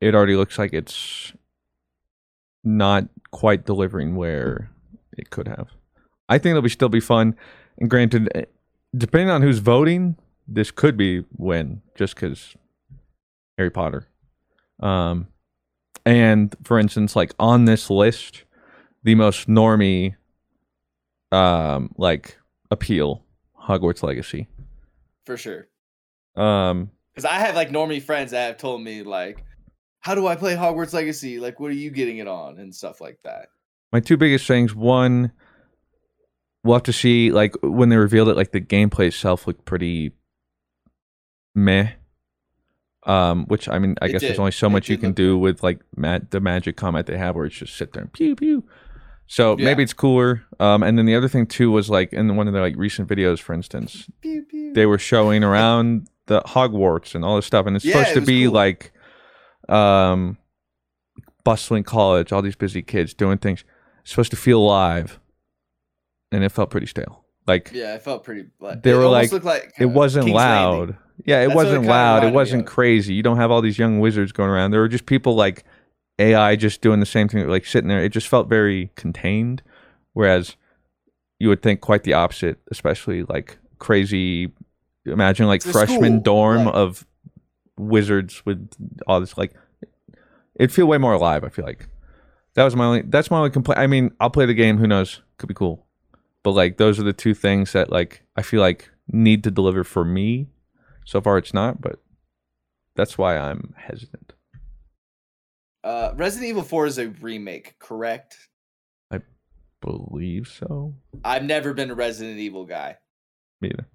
it 0.01 0.15
already 0.15 0.37
looks 0.37 0.59
like 0.59 0.73
it's 0.73 1.33
not 2.65 3.09
quite 3.31 3.67
delivering 3.67 4.17
where 4.17 4.71
it 5.17 5.31
could 5.31 5.49
have. 5.49 5.69
I 6.29 6.39
think 6.39 6.53
it'll 6.53 6.63
be 6.63 6.69
still 6.69 6.89
be 6.89 7.01
fun. 7.01 7.37
And 7.79 7.91
granted, 7.91 8.29
eh, 8.35 8.45
depending 8.97 9.31
on 9.31 9.43
who's 9.43 9.59
voting, 9.59 10.17
this 10.47 10.71
could 10.71 10.97
be 10.97 11.25
win 11.37 11.83
just 11.95 12.15
because 12.15 12.55
Harry 13.57 13.71
Potter. 13.71 14.07
Um, 14.81 15.29
and 16.07 16.55
for 16.65 16.79
instance, 16.79 17.15
like 17.15 17.33
on 17.39 17.65
this 17.65 17.91
list, 17.91 18.45
the 19.03 19.15
most 19.15 19.49
normie, 19.49 20.17
um, 21.33 21.93
like 21.97 22.39
appeal, 22.71 23.25
Hogwarts 23.67 24.03
Legacy. 24.03 24.49
For 25.29 25.37
sure. 25.37 25.69
Um, 26.37 26.91
Because 27.15 27.27
I 27.27 27.35
have 27.35 27.55
like 27.55 27.69
normie 27.69 28.01
friends 28.03 28.31
that 28.31 28.47
have 28.47 28.57
told 28.57 28.83
me 28.83 29.03
like, 29.03 29.45
"How 30.01 30.15
do 30.15 30.27
I 30.27 30.37
play 30.37 30.57
Hogwarts 30.57 30.95
Legacy? 30.95 31.39
Like, 31.39 31.61
what 31.61 31.71
are 31.71 31.75
you 31.75 31.91
getting 31.91 32.17
it 32.17 32.27
on?" 32.27 32.59
and 32.59 32.75
stuff 32.75 33.01
like 33.01 33.19
that. 33.25 33.49
my 33.93 34.01
two 34.01 34.17
biggest 34.17 34.47
things 34.47 34.75
one 34.75 35.33
we'll 36.65 36.75
have 36.77 36.83
to 36.85 36.93
see 36.93 37.31
like 37.31 37.55
when 37.63 37.89
they 37.91 37.97
revealed 37.97 38.29
it 38.31 38.37
like 38.37 38.53
the 38.53 38.61
gameplay 38.61 39.07
itself 39.09 39.47
looked 39.47 39.65
pretty 39.65 40.13
meh 41.55 41.89
um 43.05 43.45
which 43.47 43.69
i 43.69 43.79
mean 43.79 43.95
i 44.03 44.07
It 44.07 44.13
guess 44.13 44.21
there's 44.23 44.39
only 44.39 44.51
so 44.53 44.67
It 44.67 44.71
much 44.71 44.89
you 44.89 44.99
can 44.99 45.13
do 45.13 45.39
with 45.39 45.63
like 45.63 45.81
ma- 45.97 46.19
the 46.31 46.41
magic 46.41 46.77
combat 46.77 47.07
they 47.07 47.17
have 47.17 47.35
where 47.37 47.45
it's 47.47 47.55
just 47.57 47.77
sit 47.77 47.93
there 47.93 48.03
and 48.03 48.13
pew 48.13 48.35
pew 48.37 48.65
so 49.29 49.57
Yeah. 49.59 49.67
maybe 49.67 49.83
it's 49.85 49.93
cooler 49.93 50.43
um 50.59 50.83
and 50.83 50.99
then 50.99 51.07
the 51.07 51.15
other 51.15 51.29
thing 51.29 51.47
too 51.47 51.71
was 51.71 51.89
like 51.89 52.13
in 52.13 52.35
one 52.35 52.49
of 52.49 52.55
their 52.55 52.63
like 52.63 52.75
recent 52.77 53.09
videos 53.09 53.39
for 53.39 53.53
instance 53.55 54.11
Pew, 54.23 54.43
pew. 54.49 54.73
they 54.75 54.87
were 54.87 54.99
showing 54.99 55.45
around 55.45 56.09
the 56.27 56.41
Hogwarts 56.43 57.15
and 57.15 57.25
all 57.25 57.37
this 57.37 57.47
stuff, 57.47 57.65
and 57.67 57.75
it's 57.77 57.85
Yeah, 57.85 57.93
supposed 58.05 58.17
it 58.17 58.21
to 58.21 58.27
be 58.27 58.45
cool. 58.45 58.53
like 58.55 58.93
um 59.69 60.37
bustling 61.45 61.85
college, 61.85 62.33
all 62.33 62.43
these 62.43 62.57
busy 62.57 62.83
kids 62.83 63.15
doing 63.15 63.39
things. 63.39 63.65
It's 64.03 64.11
supposed 64.11 64.31
to 64.33 64.37
feel 64.37 64.59
alive, 64.61 65.19
and 66.33 66.45
it 66.45 66.51
felt 66.51 66.71
pretty 66.71 66.87
stale. 66.87 67.25
Like 67.47 67.71
Yeah, 67.73 67.95
it 67.95 68.03
felt 68.03 68.25
pretty. 68.25 68.47
Like, 68.61 68.83
they 68.83 68.91
it 68.91 68.95
were 68.95 69.07
like, 69.07 69.33
like 69.45 69.73
it 69.79 69.87
wasn't 69.87 70.27
King's 70.27 70.37
loud. 70.37 70.79
Landing. 70.79 70.97
Yeah, 71.25 71.41
it 71.43 71.47
That's 71.49 71.57
wasn't 71.57 71.85
loud. 71.87 72.25
It 72.25 72.33
wasn't 72.33 72.67
crazy. 72.67 73.15
You 73.15 73.23
don't 73.23 73.39
have 73.39 73.51
all 73.51 73.61
these 73.63 73.79
young 73.79 73.99
wizards 74.01 74.31
going 74.33 74.51
around. 74.51 74.71
There 74.71 74.81
were 74.81 74.89
just 74.89 75.07
people 75.07 75.35
like 75.35 75.65
AI 76.19 76.57
just 76.57 76.81
doing 76.81 77.01
the 77.01 77.07
same 77.07 77.29
thing, 77.29 77.47
like 77.49 77.65
sitting 77.67 77.89
there. 77.89 78.03
It 78.03 78.11
just 78.11 78.29
felt 78.29 78.49
very 78.49 78.91
contained. 78.97 79.63
Whereas 80.15 80.57
you 81.39 81.49
would 81.49 81.63
think 81.63 81.81
quite 81.81 82.03
the 82.03 82.15
opposite, 82.15 82.59
especially 82.71 83.23
like 83.25 83.59
crazy. 83.79 84.53
Imagine 85.07 85.47
like 85.47 85.63
It's 85.65 85.71
freshman 85.71 86.23
dorm 86.23 86.65
like- 86.67 86.75
of 86.75 87.07
wizards 87.79 88.45
with 88.45 88.69
all 89.07 89.21
this 89.21 89.37
like. 89.39 89.53
It'd 90.59 90.73
feel 90.73 90.87
way 90.87 90.99
more 90.99 91.13
alive. 91.13 91.45
I 91.45 91.51
feel 91.51 91.65
like 91.65 91.89
that 92.55 92.65
was 92.65 92.75
my 92.75 92.85
only. 92.85 93.03
That's 93.03 93.31
my 93.31 93.39
only 93.39 93.51
complaint. 93.51 93.79
I 93.79 93.87
mean, 93.87 94.11
I'll 94.19 94.31
play 94.31 94.47
the 94.47 94.55
game. 94.55 94.79
Who 94.79 94.87
knows? 94.89 95.23
Could 95.39 95.47
be 95.49 95.55
cool. 95.55 95.87
But 96.43 96.53
like 96.53 96.79
those 96.79 96.99
are 96.99 97.05
the 97.05 97.13
two 97.13 97.35
things 97.35 97.73
that 97.73 97.91
like 97.93 98.23
I 98.37 98.43
feel 98.43 98.61
like 98.61 98.91
need 99.11 99.45
to 99.45 99.51
deliver 99.51 99.85
for 99.85 100.05
me. 100.05 100.49
So 101.05 101.21
far, 101.21 101.39
it's 101.39 101.55
not, 101.55 101.81
but 101.81 102.01
that's 102.97 103.17
why 103.17 103.39
I'm 103.39 103.73
hesitant. 103.77 104.33
Uh, 105.85 106.13
Resident 106.17 106.51
Evil 106.51 106.63
4 106.63 106.87
is 106.87 106.99
a 106.99 107.09
remake, 107.09 107.79
correct? 107.79 108.37
I 109.11 109.21
believe 109.81 110.49
so. 110.49 110.95
I've 111.25 111.45
never 111.45 111.73
been 111.73 111.91
a 111.91 111.95
Resident 111.95 112.39
Evil 112.39 112.65
guy. 112.65 112.97
Me 113.61 113.71
either. 113.71 113.87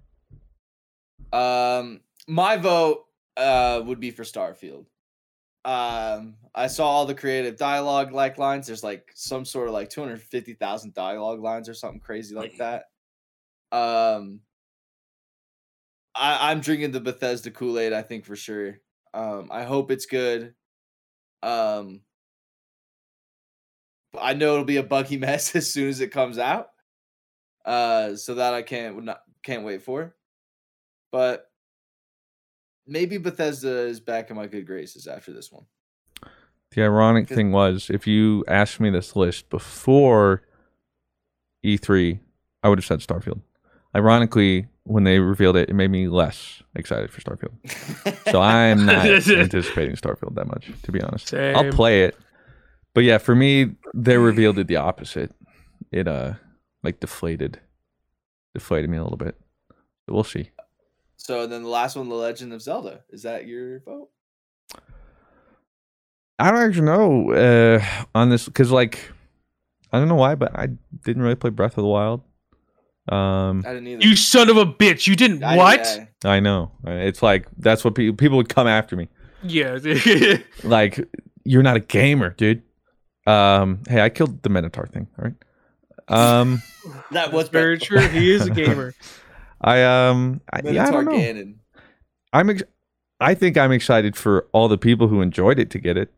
Um, 1.32 2.00
my 2.28 2.56
vote 2.56 3.04
uh 3.36 3.82
would 3.84 3.98
be 4.00 4.10
for 4.10 4.22
Starfield. 4.22 4.86
Um, 5.64 6.36
I 6.54 6.66
saw 6.66 6.86
all 6.86 7.06
the 7.06 7.14
creative 7.14 7.56
dialogue 7.56 8.12
like 8.12 8.38
lines. 8.38 8.66
There's 8.66 8.84
like 8.84 9.10
some 9.14 9.44
sort 9.44 9.68
of 9.68 9.74
like 9.74 9.88
250,000 9.88 10.94
dialogue 10.94 11.40
lines 11.40 11.68
or 11.68 11.74
something 11.74 12.00
crazy 12.00 12.34
like 12.34 12.58
that. 12.58 12.84
Um, 13.72 14.40
I, 16.14 16.50
I'm 16.50 16.60
drinking 16.60 16.92
the 16.92 17.00
Bethesda 17.00 17.50
Kool 17.50 17.78
Aid. 17.78 17.92
I 17.92 18.02
think 18.02 18.26
for 18.26 18.36
sure. 18.36 18.78
Um, 19.14 19.48
I 19.50 19.62
hope 19.64 19.90
it's 19.90 20.06
good. 20.06 20.54
Um, 21.44 22.00
I 24.18 24.34
know 24.34 24.54
it'll 24.54 24.64
be 24.64 24.78
a 24.78 24.82
buggy 24.82 25.16
mess 25.18 25.54
as 25.54 25.70
soon 25.70 25.88
as 25.88 26.00
it 26.00 26.10
comes 26.10 26.38
out. 26.38 26.68
Uh, 27.64 28.14
so 28.16 28.34
that 28.34 28.52
I 28.52 28.62
can't 28.62 29.04
not 29.04 29.20
can't 29.42 29.64
wait 29.64 29.82
for. 29.82 30.14
But 31.12 31.50
maybe 32.86 33.18
Bethesda 33.18 33.86
is 33.86 34.00
back 34.00 34.30
in 34.30 34.36
my 34.36 34.46
good 34.46 34.66
graces 34.66 35.06
after 35.06 35.32
this 35.32 35.52
one. 35.52 35.64
The 36.72 36.82
ironic 36.82 37.28
thing 37.28 37.52
was, 37.52 37.88
if 37.88 38.06
you 38.06 38.44
asked 38.48 38.80
me 38.80 38.90
this 38.90 39.14
list 39.14 39.48
before 39.48 40.42
E3, 41.64 42.18
I 42.62 42.68
would 42.68 42.78
have 42.78 42.84
said 42.84 42.98
Starfield. 42.98 43.42
Ironically, 43.96 44.68
when 44.84 45.04
they 45.04 45.18
revealed 45.18 45.56
it, 45.56 45.70
it 45.70 45.74
made 45.74 45.90
me 45.90 46.08
less 46.08 46.62
excited 46.74 47.10
for 47.10 47.20
Starfield. 47.20 48.30
So 48.30 48.40
I'm 48.40 48.86
not 48.86 49.06
anticipating 49.06 49.96
Starfield 49.96 50.34
that 50.34 50.46
much, 50.46 50.70
to 50.82 50.92
be 50.92 51.00
honest. 51.00 51.32
I'll 51.32 51.70
play 51.72 52.04
it, 52.04 52.16
but 52.94 53.04
yeah, 53.04 53.18
for 53.18 53.34
me, 53.34 53.74
they 53.92 54.16
revealed 54.16 54.58
it 54.58 54.68
the 54.68 54.76
opposite. 54.76 55.32
It 55.90 56.08
uh, 56.08 56.34
like 56.82 57.00
deflated, 57.00 57.60
deflated 58.54 58.88
me 58.88 58.96
a 58.96 59.02
little 59.02 59.18
bit. 59.18 59.36
But 60.06 60.14
we'll 60.14 60.24
see. 60.24 60.50
So 61.16 61.46
then 61.46 61.62
the 61.62 61.68
last 61.68 61.96
one, 61.96 62.08
The 62.08 62.14
Legend 62.14 62.52
of 62.52 62.62
Zelda. 62.62 63.00
Is 63.10 63.22
that 63.22 63.46
your 63.46 63.80
vote? 63.80 64.10
I 66.38 66.50
don't 66.50 66.60
actually 66.60 66.86
know 66.86 67.30
uh, 67.32 67.84
on 68.14 68.28
this 68.28 68.44
because, 68.46 68.70
like, 68.70 68.98
I 69.92 69.98
don't 69.98 70.08
know 70.08 70.16
why, 70.16 70.34
but 70.34 70.56
I 70.58 70.68
didn't 71.04 71.22
really 71.22 71.36
play 71.36 71.50
Breath 71.50 71.78
of 71.78 71.82
the 71.82 71.88
Wild. 71.88 72.22
Um, 73.08 73.62
I 73.66 73.74
didn't 73.74 73.86
either. 73.88 74.02
You 74.06 74.16
son 74.16 74.48
of 74.48 74.56
a 74.56 74.64
bitch! 74.64 75.06
You 75.06 75.14
didn't 75.16 75.42
I- 75.44 75.56
what? 75.56 75.80
yeah. 76.24 76.30
I 76.30 76.40
know 76.40 76.72
it's 76.86 77.22
like 77.22 77.46
that's 77.58 77.84
what 77.84 77.94
people 77.94 78.16
people 78.16 78.36
would 78.38 78.48
come 78.48 78.66
after 78.66 78.96
me. 78.96 79.08
Yeah. 79.42 79.78
Like, 80.64 81.06
you're 81.44 81.62
not 81.62 81.76
a 81.76 81.80
gamer, 81.80 82.30
dude. 82.30 82.62
Um, 83.26 83.82
hey, 83.88 84.00
I 84.00 84.08
killed 84.08 84.42
the 84.42 84.48
Minotaur 84.48 84.86
thing. 84.86 85.06
All 85.18 85.24
right. 85.26 85.34
Um, 86.08 86.62
That 87.12 87.32
was 87.32 87.48
very 87.50 87.78
true. 87.78 88.00
He 88.08 88.32
is 88.32 88.46
a 88.46 88.50
gamer. 88.62 88.94
I 89.60 89.82
um, 89.82 90.40
I, 90.52 90.60
yeah, 90.64 90.86
I 90.86 90.90
Minotaur 90.90 91.04
don't 91.04 91.12
know. 91.12 91.18
Ganon. 91.20 91.54
I'm 92.32 92.50
ex- 92.50 92.62
I 93.20 93.34
think 93.34 93.56
I'm 93.58 93.72
excited 93.72 94.16
for 94.16 94.46
all 94.52 94.68
the 94.68 94.76
people 94.78 95.08
who 95.08 95.20
enjoyed 95.20 95.58
it 95.58 95.70
to 95.70 95.78
get 95.78 95.96
it, 95.96 96.12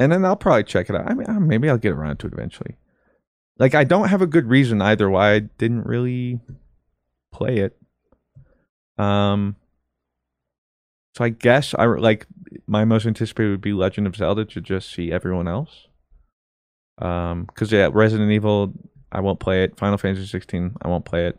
and 0.00 0.10
then 0.12 0.24
I'll 0.24 0.36
probably 0.36 0.64
check 0.64 0.88
it 0.90 0.96
out. 0.96 1.08
I 1.10 1.14
mean, 1.14 1.46
maybe 1.46 1.68
I'll 1.70 1.78
get 1.78 1.92
around 1.92 2.18
to 2.20 2.26
it 2.26 2.32
eventually. 2.32 2.76
Like 3.58 3.74
I 3.74 3.84
don't 3.84 4.08
have 4.08 4.22
a 4.22 4.26
good 4.26 4.48
reason 4.48 4.80
either 4.82 5.08
why 5.10 5.32
I 5.32 5.38
didn't 5.40 5.86
really 5.86 6.40
play 7.32 7.58
it. 7.58 7.76
Um 8.98 9.56
so 11.14 11.24
I 11.24 11.28
guess 11.28 11.74
I 11.74 11.84
like 11.86 12.26
my 12.66 12.84
most 12.84 13.06
anticipated 13.06 13.50
would 13.50 13.60
be 13.60 13.72
Legend 13.72 14.06
of 14.06 14.16
Zelda 14.16 14.44
to 14.46 14.60
just 14.60 14.92
see 14.92 15.12
everyone 15.12 15.48
else. 15.48 15.88
Um 16.98 17.46
cuz 17.54 17.72
yeah, 17.72 17.88
Resident 17.92 18.30
Evil 18.30 18.72
I 19.10 19.20
won't 19.20 19.40
play 19.40 19.64
it. 19.64 19.78
Final 19.78 19.98
Fantasy 19.98 20.26
16 20.26 20.76
I 20.82 20.88
won't 20.88 21.04
play 21.04 21.26
it. 21.26 21.38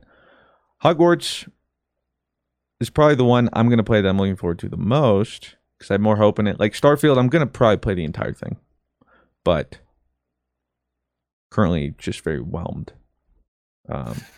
Hogwarts 0.84 1.50
is 2.80 2.90
probably 2.90 3.16
the 3.16 3.26
one 3.26 3.50
I'm 3.54 3.68
going 3.68 3.78
to 3.78 3.84
play 3.84 4.02
that 4.02 4.10
I'm 4.10 4.18
looking 4.18 4.36
forward 4.36 4.60
to 4.60 4.70
the 4.70 4.78
most 4.78 5.56
cuz 5.80 5.90
I 5.90 5.96
have 5.96 6.02
more 6.02 6.18
hope 6.18 6.40
in 6.40 6.48
it. 6.48 6.60
Like 6.60 6.74
Starfield 6.74 7.18
I'm 7.18 7.30
going 7.30 7.46
to 7.46 7.52
probably 7.52 7.78
play 7.78 7.96
the 7.96 8.04
entire 8.04 8.34
thing. 8.34 8.58
But 9.44 9.80
currently 11.54 11.94
just 11.98 12.22
very 12.22 12.40
whelmed. 12.40 12.94
Um, 13.88 14.16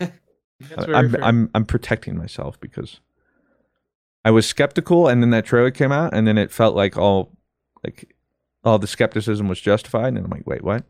I'm, 0.78 1.10
fair. 1.10 1.24
I'm 1.24 1.50
I'm 1.54 1.64
protecting 1.64 2.16
myself 2.16 2.60
because 2.60 3.00
I 4.24 4.30
was 4.30 4.46
skeptical, 4.46 5.08
and 5.08 5.22
then 5.22 5.30
that 5.30 5.46
trailer 5.46 5.70
came 5.70 5.92
out, 5.92 6.14
and 6.14 6.26
then 6.26 6.38
it 6.38 6.52
felt 6.52 6.76
like 6.76 6.96
all 6.96 7.32
like 7.82 8.14
all 8.64 8.78
the 8.78 8.86
skepticism 8.86 9.48
was 9.48 9.60
justified, 9.60 10.08
and 10.08 10.18
I'm 10.18 10.30
like, 10.30 10.46
wait, 10.46 10.62
what? 10.62 10.84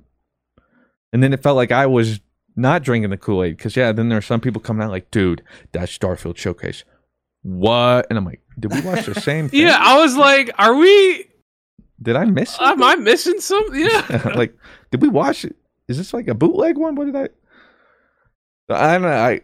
And 1.12 1.22
then 1.22 1.32
it 1.32 1.42
felt 1.42 1.56
like 1.56 1.72
I 1.72 1.86
was 1.86 2.20
not 2.56 2.82
drinking 2.82 3.10
the 3.10 3.16
Kool 3.16 3.44
Aid 3.44 3.56
because 3.56 3.76
yeah, 3.76 3.92
then 3.92 4.08
there 4.08 4.18
are 4.18 4.22
some 4.22 4.40
people 4.40 4.60
coming 4.60 4.82
out 4.82 4.90
like, 4.90 5.10
dude, 5.10 5.42
that 5.72 5.88
Starfield 5.88 6.36
showcase, 6.36 6.84
what? 7.42 8.06
And 8.10 8.18
I'm 8.18 8.24
like, 8.24 8.40
did 8.58 8.72
we 8.72 8.80
watch 8.80 9.06
the 9.06 9.14
same 9.20 9.48
thing? 9.48 9.60
Yeah, 9.60 9.78
I 9.78 9.98
was 10.00 10.16
like, 10.16 10.50
are 10.58 10.74
we? 10.74 11.26
Did 12.02 12.16
I 12.16 12.24
miss? 12.24 12.56
Am 12.60 12.82
I 12.82 12.96
missing 12.96 13.40
something? 13.40 13.80
Yeah. 13.86 14.32
like, 14.34 14.54
did 14.90 15.00
we 15.00 15.08
watch 15.08 15.44
it? 15.44 15.56
Is 15.88 15.96
this 15.98 16.12
like 16.12 16.28
a 16.28 16.34
bootleg 16.34 16.76
one? 16.78 16.94
What 16.96 17.06
did 17.06 17.16
I? 17.16 17.28
I 18.68 18.92
don't 18.94 19.02
know. 19.02 19.08
I 19.08 19.40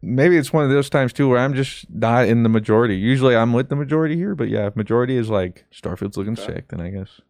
maybe 0.00 0.36
it's 0.36 0.52
one 0.52 0.64
of 0.64 0.70
those 0.70 0.90
times 0.90 1.12
too 1.12 1.28
where 1.28 1.38
I'm 1.38 1.54
just 1.54 1.88
not 1.90 2.26
in 2.26 2.42
the 2.42 2.48
majority. 2.48 2.96
Usually 2.96 3.36
I'm 3.36 3.52
with 3.52 3.68
the 3.68 3.76
majority 3.76 4.16
here, 4.16 4.34
but 4.34 4.48
yeah, 4.48 4.66
if 4.66 4.76
majority 4.76 5.16
is 5.16 5.28
like 5.28 5.64
Starfield's 5.72 6.16
looking 6.16 6.36
sick, 6.36 6.68
then 6.68 6.80
I 6.80 6.90
guess 6.90 7.20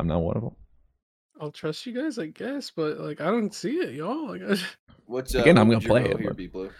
I'm 0.00 0.06
not 0.06 0.20
one 0.22 0.36
of 0.36 0.42
them. 0.42 0.56
I'll 1.40 1.52
trust 1.52 1.84
you 1.84 1.92
guys, 1.92 2.18
I 2.18 2.26
guess, 2.26 2.70
but 2.70 2.98
like 2.98 3.20
I 3.20 3.26
don't 3.26 3.54
see 3.54 3.76
it, 3.76 3.94
y'all. 3.94 4.28
Like, 4.28 4.42
I- 4.42 4.62
What's 5.08 5.34
Again, 5.36 5.56
uh, 5.56 5.60
I'm 5.60 5.68
gonna 5.68 5.80
play 5.80 6.04
it, 6.04 6.18
Here, 6.18 6.34
but- 6.34 6.52
blue. 6.52 6.70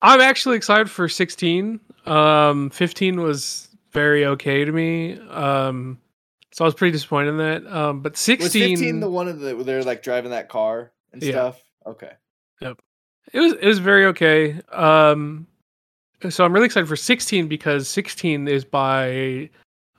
I'm 0.00 0.20
actually 0.20 0.56
excited 0.56 0.88
for 0.88 1.08
16. 1.08 1.80
Um, 2.06 2.70
15 2.70 3.20
was 3.20 3.68
very 3.90 4.26
okay 4.26 4.64
to 4.64 4.70
me. 4.70 5.18
Um, 5.28 5.98
so 6.52 6.64
I 6.64 6.66
was 6.66 6.74
pretty 6.74 6.92
disappointed 6.92 7.30
in 7.30 7.36
that. 7.38 7.66
Um, 7.66 8.00
but 8.00 8.16
16, 8.16 8.44
Was 8.44 8.52
15 8.80 9.00
the 9.00 9.10
one 9.10 9.28
of 9.28 9.40
the 9.40 9.54
they're 9.64 9.82
like 9.84 10.02
driving 10.02 10.30
that 10.32 10.48
car 10.48 10.92
and 11.12 11.22
Yeah. 11.22 11.32
stuff? 11.32 11.62
Okay. 11.86 12.12
Yep. 12.60 12.78
It 13.32 13.40
was 13.40 13.52
it 13.54 13.66
was 13.66 13.78
very 13.78 14.06
okay. 14.06 14.60
Um 14.72 15.46
so 16.30 16.44
I'm 16.44 16.52
really 16.52 16.66
excited 16.66 16.88
for 16.88 16.96
16 16.96 17.46
because 17.48 17.88
16 17.88 18.48
is 18.48 18.64
by 18.64 19.50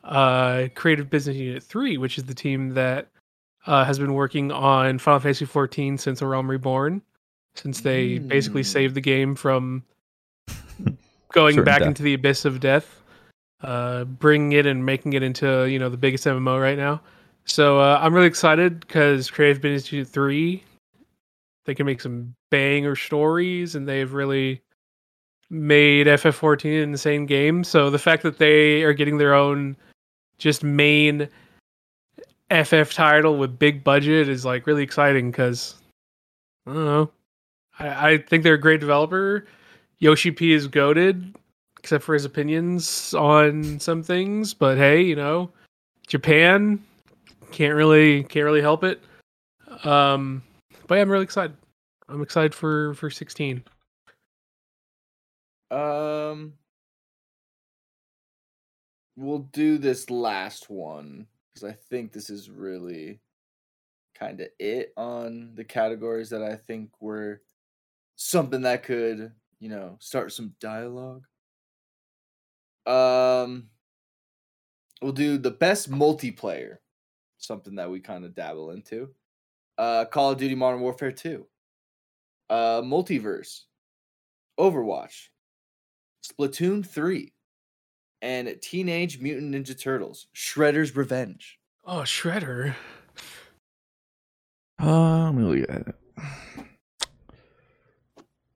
uh 0.03 0.67
Creative 0.75 1.09
Business 1.09 1.37
Unit 1.37 1.63
3, 1.63 1.97
which 1.97 2.17
is 2.17 2.23
the 2.25 2.33
team 2.33 2.69
that 2.71 3.07
uh, 3.65 3.83
has 3.85 3.99
been 3.99 4.13
working 4.13 4.51
on 4.51 4.97
Final 4.97 5.19
Fantasy 5.19 5.45
14 5.45 5.97
since 5.97 6.21
A 6.21 6.25
Realm 6.25 6.49
Reborn, 6.49 7.01
since 7.55 7.81
they 7.81 8.17
basically 8.17 8.61
Mm. 8.63 8.65
saved 8.65 8.95
the 8.95 9.01
game 9.01 9.35
from 9.35 9.83
going 11.33 11.53
Certain 11.55 11.65
back 11.65 11.79
death. 11.79 11.87
into 11.89 12.03
the 12.03 12.13
abyss 12.13 12.45
of 12.45 12.59
death, 12.59 13.01
uh, 13.61 14.05
bringing 14.05 14.53
it 14.53 14.65
and 14.65 14.85
making 14.85 15.13
it 15.13 15.23
into 15.23 15.65
you 15.65 15.79
know 15.79 15.89
the 15.89 15.97
biggest 15.97 16.25
MMO 16.25 16.61
right 16.61 16.77
now. 16.77 17.01
So 17.45 17.79
uh, 17.79 17.99
I'm 18.01 18.13
really 18.13 18.27
excited 18.27 18.79
because 18.81 19.31
Creative 19.31 19.63
Unit 19.91 20.07
3 20.07 20.63
they 21.65 21.75
can 21.75 21.85
make 21.85 22.01
some 22.01 22.33
banger 22.49 22.95
stories 22.95 23.75
and 23.75 23.87
they've 23.87 24.11
really 24.11 24.61
made 25.51 26.07
FF14 26.07 26.83
an 26.83 26.89
insane 26.89 27.25
game. 27.25 27.63
So 27.63 27.91
the 27.91 27.99
fact 27.99 28.23
that 28.23 28.39
they 28.39 28.83
are 28.83 28.93
getting 28.93 29.17
their 29.17 29.35
own 29.35 29.77
just 30.39 30.63
main 30.63 31.29
FF 32.49 32.93
title 32.93 33.37
with 33.37 33.59
big 33.59 33.83
budget 33.83 34.27
is 34.29 34.45
like 34.45 34.65
really 34.65 34.83
exciting 34.83 35.29
because 35.29 35.75
I 36.65 36.73
don't 36.73 36.85
know. 36.85 37.11
I, 37.77 38.13
I 38.13 38.17
think 38.17 38.43
they're 38.43 38.55
a 38.55 38.59
great 38.59 38.79
developer. 38.79 39.45
Yoshi 39.99 40.31
P 40.31 40.53
is 40.53 40.67
goaded, 40.67 41.35
except 41.79 42.03
for 42.03 42.13
his 42.13 42.25
opinions 42.25 43.13
on 43.13 43.79
some 43.79 44.03
things. 44.03 44.53
But 44.53 44.77
hey, 44.77 45.01
you 45.01 45.15
know, 45.15 45.51
Japan 46.07 46.83
can't 47.51 47.75
really 47.75 48.23
can't 48.23 48.45
really 48.45 48.61
help 48.61 48.83
it. 48.83 49.01
Um, 49.83 50.43
but 50.87 50.95
yeah, 50.95 51.01
I'm 51.01 51.09
really 51.09 51.23
excited. 51.23 51.55
I'm 52.07 52.21
excited 52.21 52.53
for 52.53 52.93
for 52.95 53.09
16. 53.09 53.63
Um, 55.71 56.53
we'll 59.15 59.47
do 59.51 59.77
this 59.77 60.09
last 60.09 60.69
one 60.69 61.27
because 61.53 61.69
I 61.69 61.77
think 61.89 62.11
this 62.11 62.29
is 62.29 62.49
really 62.49 63.19
kind 64.15 64.41
of 64.41 64.47
it 64.59 64.93
on 64.97 65.51
the 65.55 65.63
categories 65.63 66.29
that 66.31 66.41
I 66.41 66.55
think 66.55 66.89
were 66.99 67.41
something 68.15 68.61
that 68.61 68.83
could, 68.83 69.31
you 69.59 69.69
know, 69.69 69.97
start 69.99 70.33
some 70.33 70.55
dialogue. 70.59 71.23
Um, 72.89 73.67
we'll 75.01 75.11
do 75.11 75.37
the 75.37 75.51
best 75.51 75.91
multiplayer, 75.91 76.77
something 77.37 77.75
that 77.75 77.91
we 77.91 77.99
kind 77.99 78.25
of 78.25 78.33
dabble 78.33 78.71
into. 78.71 79.09
Uh, 79.77 80.05
Call 80.05 80.31
of 80.31 80.39
Duty 80.39 80.55
Modern 80.55 80.81
Warfare 80.81 81.11
2. 81.11 81.45
Uh, 82.49 82.81
MultiVersus. 82.81 83.61
Overwatch. 84.59 85.27
Splatoon 86.25 86.85
3. 86.85 87.31
And 88.21 88.53
Teenage 88.61 89.21
Mutant 89.21 89.53
Ninja 89.55 89.79
Turtles. 89.79 90.27
Shredder's 90.35 90.95
Revenge. 90.95 91.59
Oh, 91.85 92.01
Shredder. 92.01 92.75
Uh, 94.81 95.25
let 95.25 95.35
me 95.35 95.43
look 95.43 95.69
at 95.69 95.87
it. 95.87 95.95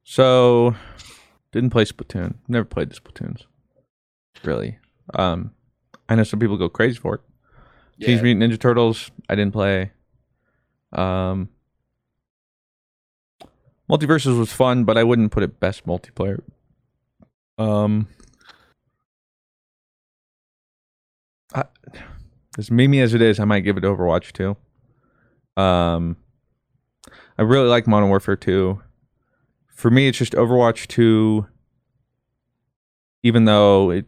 So, 0.04 0.76
didn't 1.52 1.70
play 1.70 1.86
Splatoon. 1.86 2.36
Never 2.48 2.66
played 2.66 2.90
the 2.90 2.96
Splatoons. 2.96 3.46
Really. 4.44 4.78
Um, 5.14 5.52
I 6.10 6.16
know 6.16 6.24
some 6.24 6.40
people 6.40 6.58
go 6.58 6.70
crazy 6.70 6.98
for 6.98 7.16
it. 7.16 7.22
Teenage 8.00 8.22
Mutant 8.22 8.52
Ninja 8.52 8.60
Turtles. 8.60 9.12
I 9.30 9.36
didn't 9.36 9.54
play. 9.54 9.92
Um, 10.92 11.50
MultiVersus 13.90 14.38
was 14.38 14.52
fun, 14.52 14.86
but 14.86 14.98
I 14.98 15.04
wouldn't 15.04 15.32
put 15.32 15.44
it 15.44 15.60
best 15.60 15.86
multiplayer. 15.86 16.42
Um, 17.58 18.08
I, 21.54 21.66
as 22.58 22.70
memey 22.70 23.02
as 23.02 23.14
it 23.14 23.22
is, 23.22 23.40
I 23.40 23.46
might 23.46 23.62
give 23.62 23.78
it 23.78 23.84
Overwatch 23.84 24.32
too. 24.32 24.58
Um, 25.62 26.18
I 27.38 27.44
really 27.44 27.68
like 27.68 27.88
Modern 27.88 28.10
Warfare 28.10 28.36
2. 28.36 28.82
For 29.68 29.92
me, 29.92 30.08
it's 30.08 30.18
just 30.18 30.34
Overwatch 30.34 30.88
2. 30.88 31.48
Even 33.24 33.46
though 33.46 33.90
it, 33.90 34.06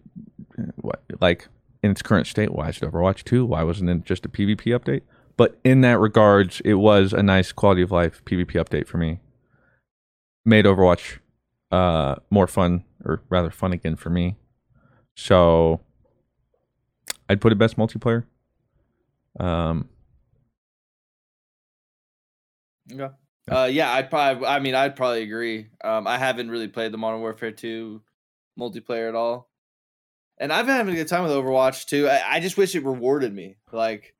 like 1.21 1.47
in 1.81 1.91
its 1.91 2.01
current 2.01 2.27
state, 2.27 2.51
why 2.51 2.69
is 2.69 2.77
it 2.77 2.91
Overwatch 2.91 3.23
2? 3.23 3.45
Why 3.45 3.63
wasn't 3.63 3.89
it 3.89 4.03
just 4.05 4.25
a 4.25 4.29
PvP 4.29 4.77
update? 4.77 5.01
But 5.37 5.59
in 5.63 5.81
that 5.81 5.99
regards, 5.99 6.61
it 6.63 6.75
was 6.75 7.13
a 7.13 7.23
nice 7.23 7.51
quality 7.51 7.81
of 7.81 7.91
life 7.91 8.23
PvP 8.25 8.51
update 8.51 8.87
for 8.87 8.97
me. 8.97 9.19
Made 10.45 10.65
Overwatch 10.65 11.19
uh, 11.71 12.15
more 12.29 12.47
fun, 12.47 12.83
or 13.03 13.21
rather 13.29 13.49
fun 13.49 13.73
again 13.73 13.95
for 13.95 14.09
me. 14.09 14.35
So 15.15 15.81
I'd 17.29 17.41
put 17.41 17.51
it 17.51 17.57
best 17.57 17.77
multiplayer. 17.77 18.25
Um, 19.39 19.89
Okay. 22.91 23.13
Uh, 23.49 23.65
yeah, 23.65 23.91
I'd 23.93 24.09
probably. 24.09 24.47
I 24.47 24.59
mean, 24.59 24.75
I'd 24.75 24.95
probably 24.95 25.23
agree. 25.23 25.67
Um, 25.83 26.07
I 26.07 26.17
haven't 26.17 26.49
really 26.49 26.67
played 26.67 26.91
the 26.91 26.97
Modern 26.97 27.19
Warfare 27.21 27.51
2 27.51 28.01
multiplayer 28.59 29.09
at 29.09 29.15
all, 29.15 29.49
and 30.37 30.51
I've 30.51 30.65
been 30.65 30.75
having 30.75 30.93
a 30.93 30.97
good 30.97 31.07
time 31.07 31.23
with 31.23 31.31
Overwatch 31.31 31.85
too. 31.85 32.07
I, 32.07 32.35
I 32.35 32.39
just 32.39 32.57
wish 32.57 32.75
it 32.75 32.83
rewarded 32.83 33.33
me, 33.33 33.57
like, 33.71 34.15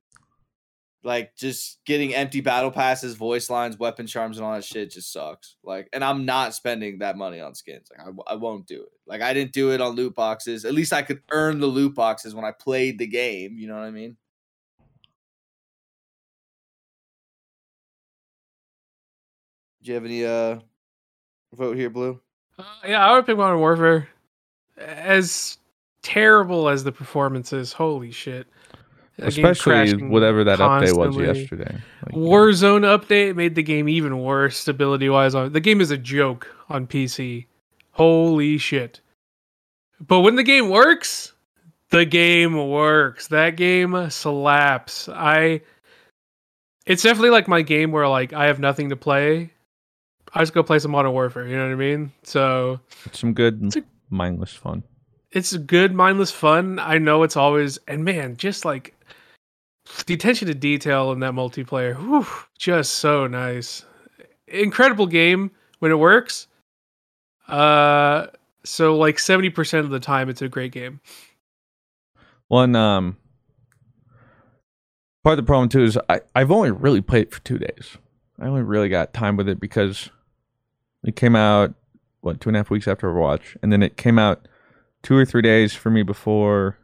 like 1.03 1.35
just 1.35 1.83
getting 1.85 2.15
empty 2.15 2.41
battle 2.41 2.71
passes, 2.71 3.15
voice 3.15 3.49
lines, 3.49 3.77
weapon 3.77 4.07
charms, 4.07 4.37
and 4.37 4.45
all 4.45 4.53
that 4.53 4.63
shit 4.63 4.91
just 4.91 5.13
sucks. 5.13 5.55
Like, 5.63 5.87
and 5.93 6.03
I'm 6.03 6.25
not 6.25 6.55
spending 6.55 6.99
that 6.99 7.15
money 7.15 7.39
on 7.39 7.53
skins. 7.53 7.89
Like, 7.95 8.07
I, 8.07 8.33
I 8.33 8.35
won't 8.35 8.65
do 8.65 8.81
it. 8.81 8.91
Like, 9.05 9.21
I 9.21 9.33
didn't 9.33 9.53
do 9.53 9.71
it 9.71 9.81
on 9.81 9.95
loot 9.95 10.15
boxes. 10.15 10.65
At 10.65 10.73
least 10.73 10.93
I 10.93 11.03
could 11.03 11.21
earn 11.31 11.59
the 11.59 11.67
loot 11.67 11.93
boxes 11.93 12.33
when 12.33 12.43
I 12.43 12.51
played 12.51 12.97
the 12.97 13.05
game. 13.05 13.57
You 13.57 13.67
know 13.67 13.75
what 13.75 13.83
I 13.83 13.91
mean? 13.91 14.17
Do 19.83 19.91
you 19.91 19.93
have 19.93 20.05
any 20.05 20.25
uh 20.25 20.59
vote 21.53 21.77
here, 21.77 21.91
Blue? 21.91 22.19
Uh, 22.57 22.63
yeah, 22.87 23.05
I 23.05 23.13
would 23.13 23.27
pick 23.27 23.37
Modern 23.37 23.59
Warfare. 23.59 24.09
As 24.77 25.57
terrible 26.01 26.69
as 26.69 26.83
the 26.83 26.91
performance 26.91 27.53
is, 27.53 27.73
holy 27.73 28.11
shit. 28.11 28.47
Especially 29.17 29.93
whatever 30.07 30.43
that 30.43 30.59
update 30.59 30.97
was 30.97 31.15
yesterday. 31.15 31.77
Like, 32.05 32.15
Warzone 32.15 32.81
update 32.81 33.35
made 33.35 33.55
the 33.55 33.63
game 33.63 33.87
even 33.87 34.21
worse 34.21 34.57
stability 34.57 35.07
wise. 35.07 35.33
On 35.33 35.53
the 35.53 35.61
game 35.61 35.79
is 35.79 35.89
a 35.89 35.97
joke 35.97 36.53
on 36.67 36.85
PC. 36.85 37.45
Holy 37.91 38.57
shit! 38.57 38.99
But 40.05 40.19
when 40.19 40.35
the 40.35 40.43
game 40.43 40.69
works, 40.69 41.33
the 41.91 42.03
game 42.03 42.69
works. 42.69 43.27
That 43.29 43.55
game 43.55 44.09
slaps. 44.09 45.07
I. 45.07 45.61
It's 46.85 47.01
definitely 47.01 47.29
like 47.29 47.47
my 47.47 47.61
game 47.61 47.93
where 47.93 48.07
like 48.09 48.33
I 48.33 48.47
have 48.47 48.59
nothing 48.59 48.89
to 48.89 48.97
play. 48.97 49.51
I 50.33 50.41
just 50.41 50.53
go 50.53 50.61
play 50.61 50.79
some 50.79 50.91
Modern 50.91 51.13
Warfare. 51.13 51.47
You 51.47 51.55
know 51.55 51.63
what 51.67 51.71
I 51.71 51.75
mean? 51.75 52.11
So 52.23 52.81
some 53.13 53.33
good 53.33 53.63
It's 53.63 53.77
a- 53.77 53.83
mindless 54.09 54.53
fun. 54.53 54.83
it's 55.31 55.55
good 55.57 55.93
mindless 55.93 56.31
fun 56.31 56.79
i 56.79 56.97
know 56.97 57.23
it's 57.23 57.35
always 57.37 57.77
and 57.87 58.03
man 58.03 58.35
just 58.37 58.65
like 58.65 58.93
the 60.05 60.13
attention 60.13 60.47
to 60.47 60.53
detail 60.53 61.11
in 61.11 61.19
that 61.19 61.33
multiplayer 61.33 61.95
whew, 61.97 62.25
just 62.57 62.93
so 62.95 63.27
nice 63.27 63.85
incredible 64.47 65.07
game 65.07 65.51
when 65.79 65.91
it 65.91 65.95
works 65.95 66.47
uh 67.47 68.27
so 68.63 68.97
like 68.97 69.17
70% 69.17 69.79
of 69.79 69.89
the 69.91 69.99
time 69.99 70.29
it's 70.29 70.41
a 70.41 70.47
great 70.49 70.71
game 70.71 70.99
One 72.47 72.75
um 72.75 73.17
part 75.23 75.37
of 75.39 75.45
the 75.45 75.47
problem 75.47 75.69
too 75.69 75.83
is 75.83 75.97
I, 76.07 76.21
I've 76.35 76.51
only 76.51 76.71
really 76.71 77.01
played 77.01 77.23
it 77.23 77.33
for 77.33 77.41
two 77.41 77.57
days. 77.57 77.97
I 78.39 78.45
only 78.45 78.61
really 78.61 78.89
got 78.89 79.13
time 79.13 79.37
with 79.37 79.49
it 79.49 79.59
because 79.59 80.09
it 81.03 81.15
came 81.15 81.35
out 81.35 81.73
what 82.25 82.41
two 82.41 82.49
and 82.49 82.55
a 82.55 82.59
half 82.59 82.69
weeks 82.69 82.87
after 82.87 83.07
Overwatch, 83.11 83.55
and 83.61 83.71
then 83.71 83.83
it 83.83 83.97
came 83.97 84.17
out 84.19 84.47
two 85.03 85.15
or 85.15 85.25
three 85.25 85.41
days 85.41 85.73
for 85.73 85.89
me 85.89 86.03
before 86.03 86.77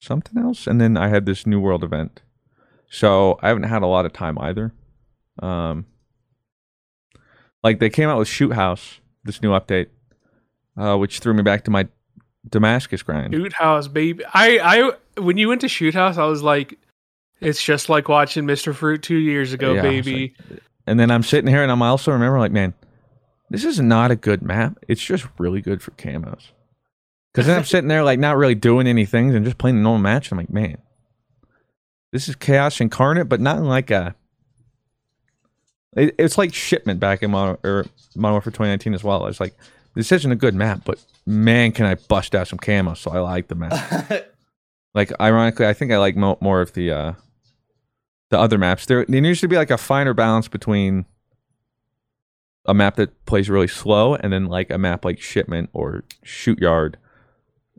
something 0.00 0.42
else, 0.42 0.66
and 0.66 0.80
then 0.80 0.96
I 0.96 1.08
had 1.08 1.26
this 1.26 1.46
New 1.46 1.60
World 1.60 1.84
event, 1.84 2.22
so 2.90 3.38
I 3.42 3.48
haven't 3.48 3.64
had 3.64 3.82
a 3.82 3.86
lot 3.86 4.06
of 4.06 4.12
time 4.12 4.38
either. 4.38 4.72
Um, 5.40 5.86
like 7.62 7.78
they 7.80 7.90
came 7.90 8.08
out 8.08 8.18
with 8.18 8.28
Shoot 8.28 8.52
House, 8.52 9.00
this 9.24 9.42
new 9.42 9.50
update, 9.50 9.88
uh, 10.76 10.96
which 10.96 11.18
threw 11.20 11.34
me 11.34 11.42
back 11.42 11.64
to 11.64 11.70
my 11.70 11.88
Damascus 12.48 13.02
grind. 13.02 13.34
shoot 13.34 13.52
house 13.52 13.88
baby 13.88 14.24
i 14.32 14.58
i 14.62 15.20
when 15.20 15.36
you 15.36 15.48
went 15.48 15.60
to 15.60 15.68
shoot 15.68 15.92
house 15.92 16.16
i 16.16 16.24
was 16.24 16.42
like 16.42 16.78
it's 17.40 17.62
just 17.62 17.90
like 17.90 18.08
watching 18.08 18.44
mr 18.44 18.74
fruit 18.74 19.02
two 19.02 19.16
years 19.16 19.52
ago 19.52 19.74
Yeah, 19.74 19.82
baby 19.82 20.34
And 20.86 20.98
then 20.98 21.10
I'm 21.10 21.22
sitting 21.22 21.50
here 21.50 21.62
and 21.62 21.70
I'm 21.70 21.82
also 21.82 22.12
remember 22.12 22.38
like, 22.38 22.52
man, 22.52 22.72
this 23.50 23.64
is 23.64 23.80
not 23.80 24.10
a 24.10 24.16
good 24.16 24.42
map. 24.42 24.78
It's 24.88 25.02
just 25.02 25.26
really 25.38 25.60
good 25.60 25.82
for 25.82 25.92
camos. 25.92 26.50
Because 27.32 27.46
then 27.46 27.56
I'm 27.56 27.64
sitting 27.64 27.88
there 27.88 28.04
like 28.04 28.18
not 28.18 28.36
really 28.36 28.54
doing 28.54 28.86
anything 28.86 29.34
and 29.34 29.44
just 29.44 29.58
playing 29.58 29.78
a 29.78 29.80
normal 29.80 30.02
match. 30.02 30.30
I'm 30.30 30.38
like, 30.38 30.50
man, 30.50 30.78
this 32.12 32.28
is 32.28 32.36
chaos 32.36 32.80
incarnate, 32.80 33.28
but 33.28 33.40
not 33.40 33.58
in 33.58 33.64
like 33.64 33.90
a. 33.90 34.14
It, 35.96 36.14
it's 36.18 36.36
like 36.38 36.54
shipment 36.54 37.00
back 37.00 37.22
in 37.22 37.30
Modern 37.30 37.58
or 37.64 37.86
Modern 38.14 38.34
Warfare 38.34 38.52
2019 38.52 38.94
as 38.94 39.04
well. 39.04 39.26
It's 39.26 39.40
like 39.40 39.54
this 39.94 40.12
isn't 40.12 40.30
a 40.30 40.36
good 40.36 40.54
map, 40.54 40.82
but 40.84 41.02
man, 41.26 41.72
can 41.72 41.86
I 41.86 41.94
bust 41.94 42.34
out 42.34 42.48
some 42.48 42.58
camos? 42.58 42.98
So 42.98 43.10
I 43.10 43.20
like 43.20 43.48
the 43.48 43.54
map. 43.54 44.28
like 44.94 45.12
ironically, 45.20 45.66
I 45.66 45.72
think 45.72 45.92
I 45.92 45.98
like 45.98 46.16
mo- 46.16 46.38
more 46.40 46.60
of 46.60 46.74
the 46.74 46.90
uh 46.92 47.12
the 48.30 48.38
other 48.38 48.58
maps. 48.58 48.86
There, 48.86 49.04
there 49.08 49.20
needs 49.20 49.40
to 49.40 49.48
be 49.48 49.56
like 49.56 49.70
a 49.70 49.78
finer 49.78 50.14
balance 50.14 50.48
between 50.48 51.06
a 52.68 52.74
map 52.74 52.96
that 52.96 53.24
plays 53.24 53.48
really 53.48 53.66
slow 53.66 54.14
and 54.14 54.32
then 54.32 54.46
like 54.46 54.70
a 54.70 54.78
map 54.78 55.04
like 55.04 55.18
Shipment 55.20 55.70
or 55.72 56.04
Shoot 56.22 56.60
Yard, 56.60 56.98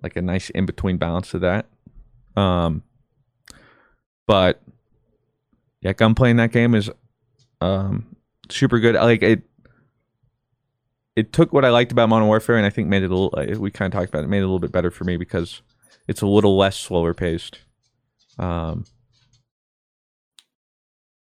like 0.02 0.16
a 0.18 0.22
nice 0.22 0.50
in 0.50 0.66
between 0.66 0.98
balance 0.98 1.30
to 1.30 1.40
that. 1.40 1.68
Um, 2.36 2.84
but 4.28 4.62
yeah, 5.82 5.94
gunplay 5.94 6.32
in 6.32 6.38
that 6.38 6.52
game 6.52 6.74
is 6.74 6.90
um 7.62 8.16
super 8.50 8.80
good. 8.80 8.96
Like 8.96 9.22
it, 9.22 9.44
it 11.16 11.34
took 11.34 11.54
what 11.54 11.64
I 11.66 11.70
liked 11.70 11.92
about 11.92 12.10
Modern 12.10 12.28
Warfare 12.28 12.58
and 12.58 12.66
I 12.66 12.70
think 12.72 12.88
made 12.88 13.04
it 13.04 13.12
a 13.12 13.16
little. 13.16 13.34
uh, 13.38 13.60
We 13.60 13.72
kind 13.72 13.94
of 13.94 13.98
talked 13.98 14.10
about 14.10 14.24
it, 14.24 14.28
made 14.28 14.40
it 14.40 14.42
a 14.42 14.48
little 14.48 14.60
bit 14.60 14.72
better 14.72 14.90
for 14.90 15.04
me 15.04 15.18
because 15.18 15.62
it's 16.08 16.22
a 16.22 16.28
little 16.28 16.58
less 16.58 16.78
slower 16.78 17.14
paced. 17.14 17.60
Um, 18.40 18.86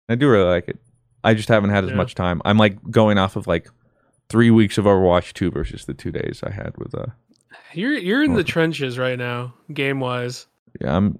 I 0.08 0.14
do 0.14 0.28
really 0.28 0.48
like 0.48 0.68
it. 0.68 0.78
I 1.26 1.34
just 1.34 1.48
haven't 1.48 1.70
had 1.70 1.84
as 1.84 1.90
Yeah. 1.90 1.96
much 1.96 2.14
time. 2.14 2.40
I'm 2.44 2.56
like 2.58 2.78
going 2.90 3.18
off 3.18 3.36
of 3.36 3.46
like 3.46 3.68
three 4.28 4.50
weeks 4.50 4.78
of 4.78 4.84
Overwatch 4.86 5.32
2 5.34 5.50
versus 5.50 5.84
the 5.84 5.94
two 5.94 6.10
days 6.12 6.40
I 6.42 6.50
had 6.50 6.72
with 6.78 6.94
uh 6.94 7.06
you're 7.74 7.92
you're 7.92 8.22
in 8.24 8.34
the 8.34 8.44
trenches 8.44 8.98
right 8.98 9.18
now 9.18 9.54
game 9.72 10.00
wise 10.00 10.46
yeah 10.80 10.96
I'm 10.96 11.18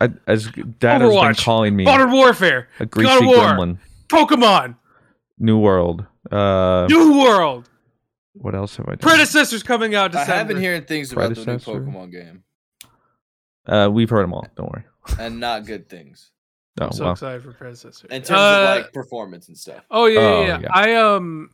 I, 0.00 0.10
as 0.26 0.50
dad 0.78 1.00
has 1.00 1.14
been 1.14 1.34
calling 1.34 1.76
me 1.76 1.84
modern 1.84 2.10
warfare 2.12 2.68
a 2.80 2.86
God 2.86 2.90
greasy 2.90 3.16
of 3.18 3.26
War, 3.26 3.36
gremlin. 3.36 3.78
pokemon 4.08 4.76
New 5.38 5.58
World. 5.58 6.06
Uh 6.30 6.86
new 6.90 7.18
world 7.20 7.68
what 8.34 8.54
else 8.54 8.76
have 8.76 8.86
I 8.88 8.92
done? 8.92 8.98
predecessors 9.10 9.62
coming 9.62 9.94
out 9.94 10.12
to 10.12 10.18
say 10.24 10.32
I 10.32 10.36
have 10.38 10.48
been 10.48 10.56
hearing 10.60 10.84
things 10.84 11.12
about 11.12 11.34
the 11.34 11.44
new 11.44 11.58
Pokemon 11.58 12.10
game, 12.12 12.42
Uh 13.66 13.88
we've 13.92 14.10
heard 14.10 14.22
them 14.24 14.34
all, 14.34 14.46
don't 14.56 14.70
worry. 14.72 14.84
and 15.18 15.40
not 15.40 15.66
good 15.66 15.88
things 15.88 16.30
Oh, 16.80 16.86
I'm 16.86 16.92
so 16.92 17.04
well. 17.04 17.12
excited 17.12 17.42
for 17.42 17.52
predecessor 17.52 18.06
in 18.08 18.22
terms 18.22 18.30
Uh, 18.30 18.76
of 18.78 18.84
like 18.84 18.92
performance 18.94 19.48
and 19.48 19.58
stuff. 19.58 19.84
Oh 19.90 20.06
yeah, 20.06 20.20
yeah, 20.20 20.26
Oh, 20.28 20.42
yeah. 20.46 20.58
yeah. 20.62 20.68
I 20.72 20.94
um 20.94 21.50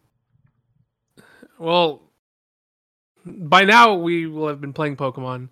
well 1.58 2.02
by 3.26 3.64
now 3.64 3.94
we 3.94 4.26
will 4.26 4.48
have 4.48 4.60
been 4.60 4.72
playing 4.72 4.96
Pokemon. 4.96 5.48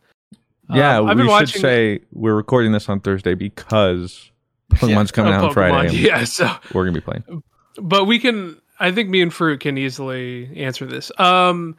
Yeah, 0.73 0.99
Um, 0.99 1.09
I've 1.09 1.17
we 1.17 1.23
been 1.23 1.27
should 1.27 1.33
watching 1.33 1.63
say 1.63 2.01
we're 2.13 2.35
recording 2.35 2.73
this 2.73 2.89
on 2.89 3.01
Thursday 3.01 3.35
because 3.35 4.31
Pokemon's 4.73 5.11
coming 5.13 5.33
Oh, 5.33 5.37
out 5.37 5.45
on 5.45 5.53
Friday. 5.53 5.97
Yeah, 5.97 6.25
so 6.25 6.49
We're 6.73 6.85
gonna 6.85 6.95
be 6.95 7.01
playing. 7.01 7.43
but 7.81 8.05
we 8.05 8.19
can 8.19 8.61
I 8.79 8.93
think 8.93 9.09
me 9.09 9.23
and 9.23 9.33
Fruit 9.33 9.61
can 9.61 9.79
easily 9.79 10.51
answer 10.57 10.87
this. 10.87 11.11
Um 11.19 11.77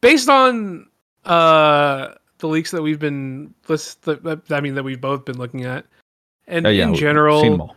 based 0.00 0.28
on 0.28 0.86
uh 1.24 2.14
the 2.38 2.46
leaks 2.48 2.70
that 2.70 2.82
we've 2.82 2.98
been 3.00 3.54
list 3.68 4.02
that, 4.04 4.42
I 4.50 4.60
mean 4.60 4.74
that 4.76 4.84
we've 4.84 5.00
both 5.00 5.24
been 5.24 5.38
looking 5.38 5.64
at 5.64 5.86
and 6.46 6.66
Uh, 6.66 6.70
yeah, 6.70 6.88
in 6.88 6.94
general 6.94 7.40
seen 7.40 7.52
'em 7.54 7.60
all. 7.60 7.76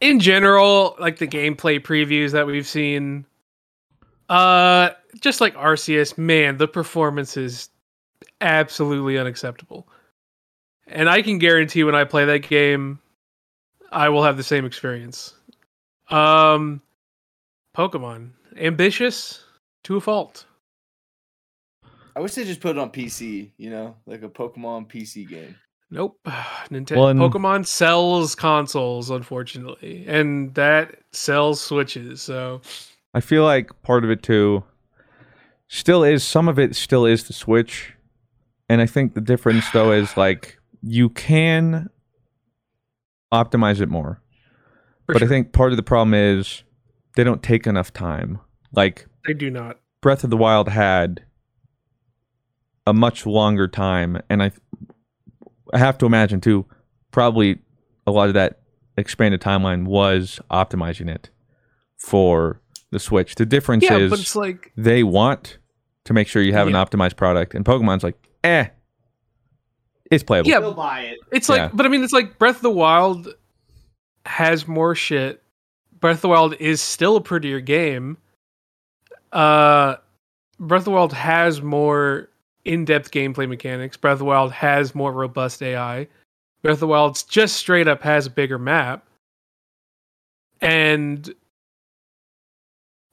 in 0.00 0.20
general, 0.20 0.96
like 0.98 1.18
the 1.18 1.26
gameplay 1.26 1.80
previews 1.80 2.32
that 2.32 2.46
we've 2.46 2.66
seen, 2.66 3.24
uh, 4.28 4.90
just 5.20 5.40
like 5.40 5.54
Arceus, 5.54 6.16
man, 6.16 6.56
the 6.56 6.68
performance 6.68 7.36
is 7.36 7.68
absolutely 8.40 9.18
unacceptable. 9.18 9.88
And 10.86 11.08
I 11.08 11.22
can 11.22 11.38
guarantee 11.38 11.84
when 11.84 11.94
I 11.94 12.04
play 12.04 12.24
that 12.24 12.40
game, 12.48 12.98
I 13.92 14.08
will 14.08 14.22
have 14.22 14.36
the 14.36 14.42
same 14.42 14.64
experience. 14.64 15.34
Um, 16.08 16.80
Pokemon, 17.76 18.30
ambitious 18.56 19.44
to 19.84 19.96
a 19.96 20.00
fault. 20.00 20.46
I 22.16 22.20
wish 22.20 22.34
they 22.34 22.44
just 22.44 22.60
put 22.60 22.76
it 22.76 22.78
on 22.78 22.90
PC. 22.90 23.52
You 23.56 23.70
know, 23.70 23.96
like 24.06 24.22
a 24.22 24.28
Pokemon 24.28 24.88
PC 24.90 25.28
game. 25.28 25.54
Nope. 25.90 26.18
Nintendo 26.70 27.10
and- 27.10 27.20
Pokemon 27.20 27.66
sells 27.66 28.34
consoles, 28.34 29.10
unfortunately, 29.10 30.04
and 30.06 30.54
that 30.54 30.96
sells 31.12 31.60
Switches. 31.60 32.22
So 32.22 32.60
I 33.14 33.20
feel 33.20 33.44
like 33.44 33.70
part 33.82 34.04
of 34.04 34.10
it 34.10 34.22
too 34.22 34.62
still 35.68 36.04
is 36.04 36.22
some 36.24 36.48
of 36.48 36.58
it 36.58 36.76
still 36.76 37.06
is 37.06 37.24
the 37.24 37.32
Switch. 37.32 37.94
And 38.68 38.80
I 38.80 38.86
think 38.86 39.14
the 39.14 39.20
difference 39.20 39.68
though 39.70 39.92
is 39.92 40.16
like 40.16 40.58
you 40.82 41.08
can 41.10 41.90
optimize 43.32 43.80
it 43.80 43.88
more. 43.88 44.20
For 45.06 45.14
but 45.14 45.18
sure. 45.20 45.26
I 45.26 45.28
think 45.28 45.52
part 45.52 45.72
of 45.72 45.76
the 45.76 45.82
problem 45.82 46.14
is 46.14 46.62
they 47.16 47.24
don't 47.24 47.42
take 47.42 47.66
enough 47.66 47.92
time. 47.92 48.38
Like 48.72 49.06
they 49.26 49.34
do 49.34 49.50
not. 49.50 49.78
Breath 50.00 50.24
of 50.24 50.30
the 50.30 50.36
Wild 50.36 50.68
had 50.68 51.24
a 52.86 52.94
much 52.94 53.26
longer 53.26 53.68
time 53.68 54.20
and 54.30 54.42
I 54.42 54.52
I 55.72 55.78
have 55.78 55.98
to 55.98 56.06
imagine 56.06 56.40
too 56.40 56.66
probably 57.10 57.58
a 58.06 58.10
lot 58.10 58.28
of 58.28 58.34
that 58.34 58.60
expanded 58.96 59.40
timeline 59.40 59.84
was 59.84 60.40
optimizing 60.50 61.08
it 61.08 61.30
for 61.96 62.60
the 62.90 62.98
Switch. 62.98 63.34
The 63.36 63.46
difference 63.46 63.84
Yeah, 63.84 63.98
is 63.98 64.10
but 64.10 64.20
it's 64.20 64.34
like 64.36 64.72
they 64.76 65.02
want 65.02 65.58
to 66.04 66.12
make 66.12 66.28
sure 66.28 66.42
you 66.42 66.52
have 66.52 66.68
Yeah. 66.68 66.80
an 66.80 66.86
optimized 66.86 67.16
product 67.16 67.54
and 67.54 67.64
Pokemon's 67.64 68.02
like, 68.02 68.16
"Eh, 68.42 68.66
it's 70.10 70.24
playable." 70.24 70.48
Yeah, 70.48 70.56
Still 70.58 70.74
buy 70.74 71.02
it. 71.02 71.18
It's 71.30 71.48
like, 71.48 71.58
Yeah. 71.58 71.70
but 71.72 71.86
I 71.86 71.88
mean, 71.88 72.02
it's 72.02 72.12
like 72.12 72.38
Breath 72.38 72.56
of 72.56 72.62
the 72.62 72.70
Wild 72.70 73.28
has 74.26 74.66
more 74.66 74.94
shit. 74.94 75.42
Breath 76.00 76.16
of 76.16 76.22
the 76.22 76.28
Wild 76.28 76.54
is 76.54 76.80
still 76.80 77.16
a 77.16 77.20
prettier 77.20 77.60
game. 77.60 78.16
Uh, 79.32 79.96
Breath 80.58 80.80
of 80.80 80.84
the 80.86 80.90
Wild 80.92 81.12
has 81.12 81.62
more 81.62 82.29
in-depth 82.64 83.10
gameplay 83.10 83.48
mechanics. 83.48 83.96
Breath 83.96 84.14
of 84.14 84.18
the 84.20 84.24
Wild 84.26 84.52
has 84.52 84.94
more 84.94 85.12
robust 85.12 85.62
AI. 85.62 86.06
Breath 86.62 86.74
of 86.74 86.80
the 86.80 86.86
Wild 86.86 87.22
just 87.28 87.56
straight 87.56 87.88
up 87.88 88.02
has 88.02 88.26
a 88.26 88.30
bigger 88.30 88.58
map, 88.58 89.06
and 90.60 91.32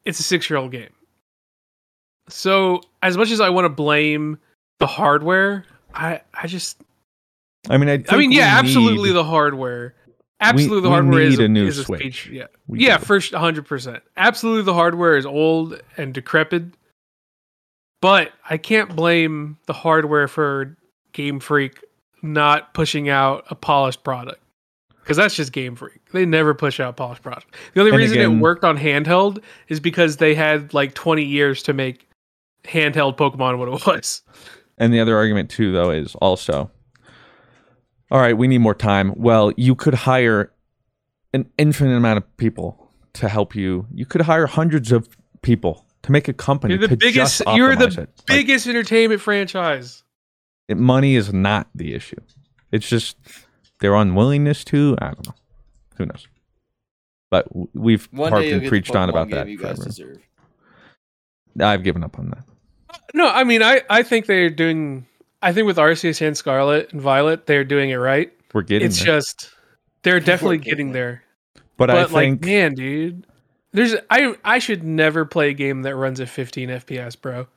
it's 0.05 0.19
a 0.19 0.23
six-year-old 0.23 0.71
game. 0.71 0.89
So, 2.29 2.81
as 3.01 3.15
much 3.17 3.31
as 3.31 3.39
I 3.39 3.49
want 3.49 3.65
to 3.65 3.69
blame 3.69 4.37
the 4.79 4.87
hardware, 4.87 5.65
I 5.93 6.21
I 6.33 6.47
just 6.47 6.81
I 7.69 7.77
mean, 7.77 7.89
I, 7.89 8.03
I 8.09 8.17
mean, 8.17 8.31
yeah, 8.31 8.57
absolutely 8.59 9.09
need- 9.09 9.15
the 9.15 9.23
hardware. 9.23 9.95
Absolutely, 10.39 10.81
the 10.81 10.89
we 10.89 10.93
hardware 10.93 11.21
is 11.21 11.39
a 11.39 11.47
new 11.47 11.65
is 11.65 11.83
Switch. 11.83 11.99
speech- 11.99 12.27
yeah, 12.27 12.45
We 12.67 12.85
yeah, 12.85 12.97
do. 12.99 13.05
first 13.05 13.33
hundred 13.33 13.65
percent. 13.65 14.03
Absolutely, 14.17 14.61
the 14.63 14.73
hardware 14.73 15.17
is 15.17 15.25
old 15.25 15.81
and 15.97 16.13
decrepit. 16.13 16.63
But 18.01 18.31
I 18.49 18.57
can't 18.57 18.95
blame 18.95 19.57
the 19.65 19.73
hardware 19.73 20.27
for 20.27 20.77
Game 21.13 21.39
Freak 21.39 21.79
not 22.21 22.73
pushing 22.73 23.09
out 23.09 23.45
a 23.49 23.55
polished 23.55 24.03
product 24.03 24.41
because 25.01 25.17
that's 25.17 25.35
just 25.35 25.51
Game 25.51 25.75
Freak. 25.75 25.99
They 26.11 26.25
never 26.25 26.53
push 26.53 26.79
out 26.79 26.95
polished 26.97 27.23
product. 27.23 27.55
The 27.73 27.79
only 27.81 27.91
And 27.91 27.97
reason 27.99 28.17
again- 28.19 28.37
it 28.37 28.41
worked 28.41 28.63
on 28.63 28.77
handheld 28.77 29.41
is 29.67 29.79
because 29.79 30.17
they 30.17 30.35
had 30.35 30.73
like 30.73 30.93
twenty 30.93 31.23
years 31.23 31.63
to 31.63 31.73
make 31.73 32.07
handheld 32.65 33.17
Pokemon 33.17 33.57
what 33.57 33.67
it 33.69 33.85
was. 33.87 34.21
And 34.77 34.93
the 34.93 34.99
other 34.99 35.15
argument 35.17 35.49
too, 35.49 35.71
though, 35.71 35.89
is 35.89 36.13
also, 36.15 36.69
all 38.11 38.19
right, 38.19 38.37
we 38.37 38.47
need 38.47 38.59
more 38.59 38.75
time. 38.75 39.13
Well, 39.15 39.51
you 39.57 39.73
could 39.73 39.95
hire 39.95 40.51
an 41.33 41.49
infinite 41.57 41.95
amount 41.95 42.17
of 42.17 42.37
people 42.37 42.91
to 43.13 43.27
help 43.27 43.55
you. 43.55 43.87
You 43.91 44.05
could 44.05 44.21
hire 44.21 44.45
hundreds 44.45 44.91
of 44.91 45.09
people 45.41 45.85
to 46.07 46.11
make 46.11 46.27
a 46.27 46.33
company. 46.33 46.73
You're 46.73 46.81
the 46.81 46.87
to 46.89 46.97
biggest. 46.97 47.37
just 47.45 47.55
You're 47.55 47.75
the 47.75 47.85
optimize 47.85 47.97
it. 47.99 48.09
Like, 48.17 48.25
biggest 48.27 48.67
entertainment 48.67 49.21
franchise. 49.21 50.03
it- 50.67 50.77
money 50.77 51.15
is 51.15 51.31
not 51.31 51.67
the 51.75 51.93
issue. 51.93 52.19
It's 52.71 52.89
just 52.89 53.15
their 53.79 53.93
unwillingness 53.95 54.63
to. 54.65 54.97
I 54.99 55.05
don't 55.07 55.27
know. 55.27 55.35
Who 55.97 56.05
knows? 56.07 56.27
But 57.29 57.47
we've 57.75 58.07
One 58.11 58.31
harped 58.31 58.47
and 58.47 58.67
preached 58.67 58.95
on 58.95 59.09
about 59.09 59.29
that 59.31 59.47
you 59.47 59.57
guys 59.57 59.75
forever. 59.77 59.83
deserve. 59.89 60.17
I've 61.59 61.83
given 61.83 62.03
up 62.03 62.17
on 62.19 62.29
that. 62.29 62.43
No, 63.13 63.27
I 63.29 63.43
mean, 63.43 63.61
I, 63.63 63.81
I 63.89 64.03
think 64.03 64.25
they're 64.25 64.49
doing. 64.49 65.05
I 65.41 65.53
think 65.53 65.67
with 65.67 65.77
Arceus 65.77 66.25
and 66.25 66.35
Scarlet 66.37 66.91
and 66.93 67.01
Violet, 67.01 67.45
they're 67.45 67.63
doing 67.63 67.89
it 67.89 67.95
right. 67.95 68.31
We're 68.53 68.61
getting 68.63 68.87
it's 68.87 68.97
there. 68.99 69.05
just 69.19 69.49
they're 70.03 70.19
definitely 70.19 70.57
getting 70.57 70.71
getting 70.71 70.91
there. 70.93 71.23
But, 71.77 71.87
But, 71.87 71.89
I 71.91 72.01
like, 72.03 72.09
think 72.11 72.45
man, 72.45 72.73
dude, 72.75 73.25
there's 73.77 73.95
I 74.09 74.35
I 74.43 74.57
should 74.57 74.83
never 74.83 75.23
play 75.23 75.49
a 75.49 75.53
game 75.53 75.83
that 75.83 75.95
runs 75.95 76.19
at 76.19 76.29
15 76.29 76.69
FPS, 76.69 77.19
bro. 77.21 77.47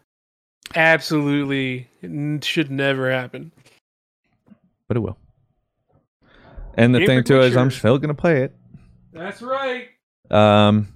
Absolutely, 0.74 1.88
should 2.42 2.70
never 2.70 3.10
happen. 3.10 3.52
but 4.86 4.98
it 4.98 5.01
will. 5.01 5.16
And 6.74 6.94
the 6.94 6.98
Game 7.01 7.06
thing 7.06 7.24
too 7.24 7.40
is, 7.40 7.56
I'm 7.56 7.70
still 7.70 7.97
gonna 7.97 8.12
play 8.14 8.42
it. 8.42 8.55
That's 9.14 9.40
right. 9.40 9.88
Um, 10.30 10.88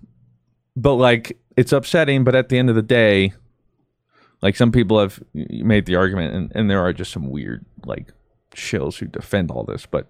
but 0.76 0.94
like 0.94 1.38
it's 1.56 1.72
upsetting. 1.72 2.22
But 2.24 2.34
at 2.34 2.50
the 2.50 2.58
end 2.58 2.68
of 2.68 2.76
the 2.76 2.82
day, 2.82 3.32
like 4.42 4.56
some 4.56 4.72
people 4.72 5.00
have 5.00 5.22
made 5.32 5.86
the 5.86 5.96
argument, 5.96 6.34
and, 6.34 6.52
and 6.54 6.70
there 6.70 6.80
are 6.80 6.92
just 6.92 7.10
some 7.10 7.30
weird 7.30 7.64
like 7.86 8.08
shills 8.54 8.98
who 8.98 9.06
defend 9.06 9.50
all 9.50 9.64
this. 9.64 9.86
But 9.86 10.06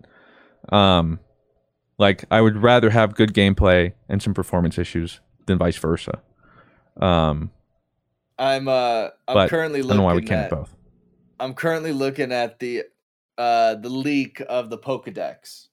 um, 0.71 1.21
like 1.99 2.25
I 2.31 2.41
would 2.41 2.63
rather 2.63 2.91
have 2.91 3.15
good 3.15 3.33
gameplay 3.35 3.93
and 4.09 4.23
some 4.23 4.35
performance 4.35 4.79
issues 4.79 5.21
than 5.47 5.59
vice 5.59 5.77
versa. 5.77 6.21
Um, 7.01 7.51
I'm 8.39 8.69
uh 8.69 9.09
I'm 9.29 9.35
but 9.35 9.51
currently 9.51 9.81
I 9.81 9.83
looking 9.83 9.97
don't 9.97 9.97
know 9.99 10.05
why 10.05 10.15
we 10.15 10.23
can't 10.23 10.45
at 10.45 10.51
both. 10.51 10.75
I'm 11.41 11.55
currently 11.55 11.93
looking 11.93 12.33
at 12.33 12.59
the 12.59 12.85
uh 13.39 13.75
the 13.77 13.89
leak 13.89 14.43
of 14.49 14.71
the 14.71 14.79
Pokedex. 14.79 15.69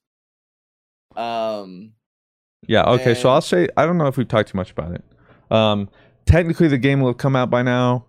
Um 1.16 1.92
Yeah. 2.66 2.84
Okay. 2.84 3.14
so 3.14 3.28
I'll 3.28 3.40
say 3.40 3.68
I 3.76 3.84
don't 3.86 3.98
know 3.98 4.06
if 4.06 4.16
we've 4.16 4.28
talked 4.28 4.50
too 4.50 4.56
much 4.56 4.70
about 4.70 4.92
it. 4.92 5.04
Um, 5.50 5.88
technically, 6.26 6.68
the 6.68 6.78
game 6.78 7.00
will 7.00 7.10
have 7.10 7.18
come 7.18 7.36
out 7.36 7.50
by 7.50 7.62
now, 7.62 8.06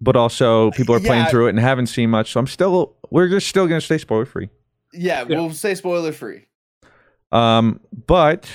but 0.00 0.16
also 0.16 0.70
people 0.72 0.94
are 0.94 1.00
playing 1.00 1.24
Yeah. 1.24 1.30
through 1.30 1.46
it 1.46 1.50
and 1.50 1.58
haven't 1.58 1.86
seen 1.88 2.10
much. 2.10 2.32
So 2.32 2.40
I'm 2.40 2.46
still 2.46 2.94
we're 3.10 3.28
just 3.28 3.48
still 3.48 3.66
gonna 3.66 3.80
stay 3.80 3.98
spoiler 3.98 4.26
free. 4.26 4.48
yeah, 4.92 5.24
Yeah. 5.28 5.38
we'll 5.40 5.50
say 5.50 5.74
spoiler 5.74 6.12
free. 6.12 6.46
Um, 7.32 7.80
but 8.06 8.48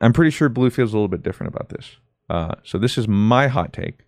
I'm 0.00 0.12
pretty 0.12 0.30
sure 0.30 0.48
Blue 0.48 0.70
feels 0.70 0.92
a 0.92 0.96
little 0.96 1.08
bit 1.08 1.22
different 1.22 1.54
about 1.54 1.70
this. 1.70 1.96
Uh, 2.30 2.54
so 2.62 2.78
this 2.78 2.98
is 2.98 3.08
my 3.08 3.48
hot 3.48 3.72
take. 3.72 4.00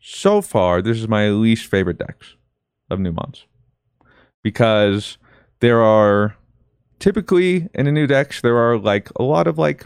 So 0.00 0.42
far, 0.42 0.82
this 0.82 0.98
is 0.98 1.08
my 1.08 1.28
least 1.28 1.66
favorite 1.66 1.98
decks 1.98 2.36
of 2.90 3.00
new 3.00 3.12
months 3.12 3.46
because 4.42 5.18
there 5.60 5.82
are 5.82 6.36
typically 6.98 7.68
in 7.74 7.86
the 7.86 7.92
new 7.92 8.06
decks 8.06 8.40
there 8.40 8.56
are 8.56 8.78
like 8.78 9.10
a 9.16 9.22
lot 9.22 9.46
of 9.46 9.58
like 9.58 9.84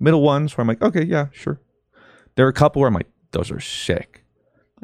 middle 0.00 0.22
ones 0.22 0.56
where 0.56 0.62
I'm 0.62 0.68
like, 0.68 0.82
okay, 0.82 1.02
yeah, 1.02 1.26
sure. 1.32 1.60
There 2.34 2.46
are 2.46 2.50
a 2.50 2.54
couple 2.54 2.80
where 2.80 2.88
I'm 2.88 2.94
like, 2.94 3.10
those 3.32 3.50
are 3.50 3.60
sick, 3.60 4.24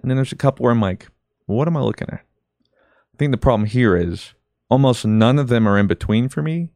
and 0.00 0.10
then 0.10 0.16
there's 0.16 0.32
a 0.32 0.36
couple 0.36 0.64
where 0.64 0.72
I'm 0.72 0.80
like, 0.80 1.08
what 1.46 1.68
am 1.68 1.76
I 1.76 1.80
looking 1.80 2.08
at? 2.10 2.20
I 2.64 3.16
think 3.18 3.30
the 3.30 3.38
problem 3.38 3.68
here 3.68 3.96
is 3.96 4.34
almost 4.68 5.06
none 5.06 5.38
of 5.38 5.48
them 5.48 5.66
are 5.66 5.78
in 5.78 5.86
between 5.86 6.28
for 6.28 6.42
me 6.42 6.70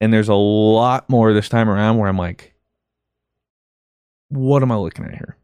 and 0.00 0.12
there's 0.12 0.28
a 0.28 0.34
lot 0.34 1.08
more 1.08 1.32
this 1.32 1.48
time 1.48 1.68
around 1.68 1.98
where 1.98 2.08
I'm 2.08 2.18
like, 2.18 2.54
what 4.28 4.62
am 4.62 4.72
I 4.72 4.76
looking 4.76 5.04
at 5.04 5.14
here? 5.14 5.36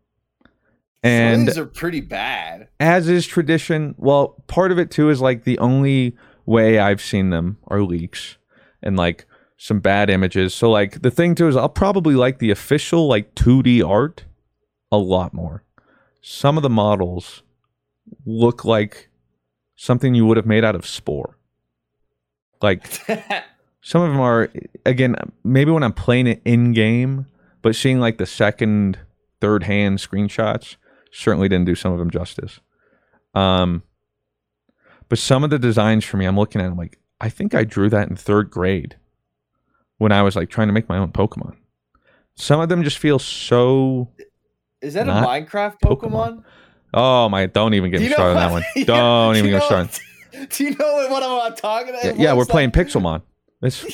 And 1.02 1.46
these 1.46 1.58
are 1.58 1.66
pretty 1.66 2.00
bad. 2.00 2.68
as 2.80 3.08
is 3.08 3.26
tradition, 3.26 3.94
well, 3.98 4.42
part 4.46 4.72
of 4.72 4.78
it 4.78 4.90
too 4.90 5.10
is 5.10 5.20
like 5.20 5.44
the 5.44 5.58
only 5.58 6.16
way 6.46 6.78
I've 6.78 7.02
seen 7.02 7.30
them 7.30 7.58
are 7.68 7.82
leaks 7.82 8.38
and 8.82 8.96
like 8.96 9.26
some 9.58 9.80
bad 9.80 10.08
images. 10.08 10.54
So 10.54 10.70
like 10.70 11.02
the 11.02 11.10
thing 11.10 11.34
too 11.34 11.48
is 11.48 11.56
I'll 11.56 11.68
probably 11.68 12.14
like 12.14 12.38
the 12.38 12.50
official 12.50 13.06
like 13.06 13.34
2D 13.34 13.86
art 13.86 14.24
a 14.90 14.96
lot 14.96 15.34
more. 15.34 15.62
Some 16.22 16.56
of 16.56 16.62
the 16.62 16.70
models 16.70 17.42
look 18.24 18.64
like 18.64 19.10
something 19.76 20.14
you 20.14 20.24
would 20.24 20.36
have 20.36 20.46
made 20.46 20.64
out 20.64 20.74
of 20.74 20.86
spore. 20.86 21.38
Like 22.62 22.82
some 23.86 24.00
of 24.00 24.10
them 24.10 24.20
are 24.20 24.50
again 24.86 25.14
maybe 25.44 25.70
when 25.70 25.82
i'm 25.82 25.92
playing 25.92 26.26
it 26.26 26.40
in 26.44 26.72
game 26.72 27.26
but 27.60 27.76
seeing 27.76 28.00
like 28.00 28.16
the 28.18 28.26
second 28.26 28.98
third 29.40 29.62
hand 29.64 29.98
screenshots 29.98 30.76
certainly 31.12 31.48
didn't 31.48 31.66
do 31.66 31.74
some 31.76 31.92
of 31.92 31.98
them 32.00 32.10
justice. 32.10 32.58
Um 33.34 33.82
but 35.08 35.18
some 35.18 35.44
of 35.44 35.50
the 35.50 35.58
designs 35.58 36.04
for 36.04 36.16
me 36.16 36.24
i'm 36.24 36.36
looking 36.36 36.60
at 36.60 36.66
i'm 36.66 36.76
like 36.76 36.98
i 37.20 37.28
think 37.28 37.54
i 37.54 37.62
drew 37.62 37.88
that 37.90 38.08
in 38.08 38.16
third 38.16 38.50
grade 38.50 38.96
when 39.98 40.12
i 40.12 40.22
was 40.22 40.34
like 40.34 40.48
trying 40.48 40.68
to 40.68 40.72
make 40.72 40.88
my 40.88 40.98
own 40.98 41.12
pokemon. 41.12 41.54
Some 42.36 42.60
of 42.60 42.68
them 42.68 42.82
just 42.82 42.98
feel 42.98 43.20
so 43.20 44.08
Is 44.80 44.94
that 44.94 45.08
a 45.08 45.12
Minecraft 45.12 45.78
Pokemon. 45.80 46.10
Pokemon? 46.10 46.44
oh 46.94 47.28
my 47.28 47.46
don't 47.46 47.74
even 47.74 47.90
get 47.90 47.98
Do 47.98 48.04
me 48.06 48.12
started 48.12 48.38
on 48.38 48.46
that 48.46 48.50
one. 48.50 48.62
Yeah, 48.76 48.84
don't 48.84 49.34
do 49.34 49.38
even 49.40 49.50
get 49.50 49.62
started. 49.62 50.00
Do 50.50 50.64
you 50.64 50.70
know 50.70 51.06
what 51.10 51.22
I'm 51.22 51.54
talking 51.54 51.90
about? 51.90 52.04
yeah, 52.04 52.12
yeah 52.16 52.32
we're 52.34 52.46
playing 52.46 52.70
pixelmon 52.72 53.22
that's 53.64 53.84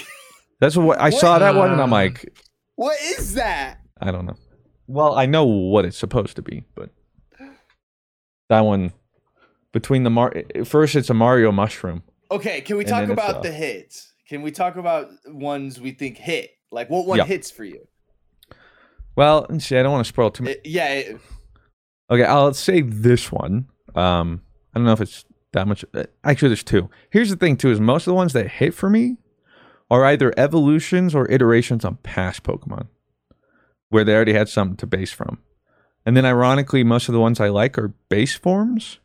that's 0.61 0.77
what 0.77 1.01
i 1.01 1.09
saw 1.11 1.39
that 1.39 1.55
one 1.55 1.71
and 1.73 1.81
i'm 1.81 1.91
like 1.91 2.25
What 2.77 2.99
is 3.01 3.35
that? 3.35 3.79
I 4.01 4.11
don't 4.11 4.25
know. 4.27 4.37
Well, 4.87 5.15
I 5.15 5.27
know 5.27 5.45
what 5.45 5.85
it's 5.85 5.99
supposed 5.99 6.37
to 6.37 6.43
be, 6.43 6.65
but 6.75 6.89
that 8.49 8.61
one 8.63 8.93
between 9.73 10.03
the 10.03 10.11
Mar 10.11 10.33
first 10.65 10.97
it's 10.97 11.11
a 11.11 11.15
Mario 11.15 11.53
mushroom. 11.53 12.03
Okay, 12.31 12.61
can 12.63 12.77
we 12.79 12.85
talk 12.85 13.09
about 13.09 13.37
uh, 13.37 13.41
the 13.41 13.53
hits? 13.53 14.13
Can 14.29 14.43
we 14.43 14.51
talk 14.51 14.77
about 14.77 15.09
ones 15.27 15.81
we 15.81 15.93
think 15.93 16.17
hit? 16.17 16.51
Like 16.73 16.89
what 16.91 17.07
one 17.07 17.19
Yeah. 17.19 17.25
hits 17.27 17.51
for 17.51 17.65
you? 17.65 17.87
Well, 19.17 19.45
and 19.49 19.63
see, 19.63 19.77
I 19.77 19.83
don't 19.83 19.93
want 19.93 20.07
to 20.07 20.09
spoil 20.09 20.31
too 20.31 20.45
much. 20.45 20.53
It- 20.55 20.67
yeah, 20.67 20.89
it- 20.89 21.21
Okay, 22.11 22.25
I'll 22.25 22.55
say 22.55 22.81
this 22.81 23.31
one. 23.31 23.69
Um, 23.95 24.43
I 24.75 24.79
don't 24.79 24.87
know 24.87 24.93
if 24.93 25.01
it's 25.01 25.25
that 25.53 25.69
much. 25.69 25.85
uh, 25.95 26.05
Actually, 26.25 26.49
there's 26.49 26.65
two. 26.65 26.89
Here's 27.11 27.31
the 27.31 27.37
thing, 27.37 27.57
too: 27.57 27.71
is 27.71 27.79
most 27.81 28.03
of 28.07 28.11
the 28.13 28.15
ones 28.15 28.33
that 28.33 28.49
hit 28.49 28.75
for 28.75 28.91
me 28.91 29.19
are 29.91 30.05
either 30.05 30.33
evolutions 30.37 31.15
or 31.15 31.31
iterations 31.31 31.85
on 31.85 31.97
past 31.97 32.43
Pokemon, 32.43 32.87
where 33.89 34.05
they 34.05 34.15
already 34.15 34.33
had 34.33 34.49
something 34.49 34.77
to 34.77 34.87
base 34.87 35.13
from. 35.13 35.39
And 36.07 36.17
then, 36.17 36.25
ironically, 36.25 36.85
most 36.85 37.09
of 37.09 37.13
the 37.13 37.21
ones 37.21 37.41
I 37.41 37.49
like 37.49 37.77
are 37.77 37.95
base 38.09 38.35
forms. 38.35 39.01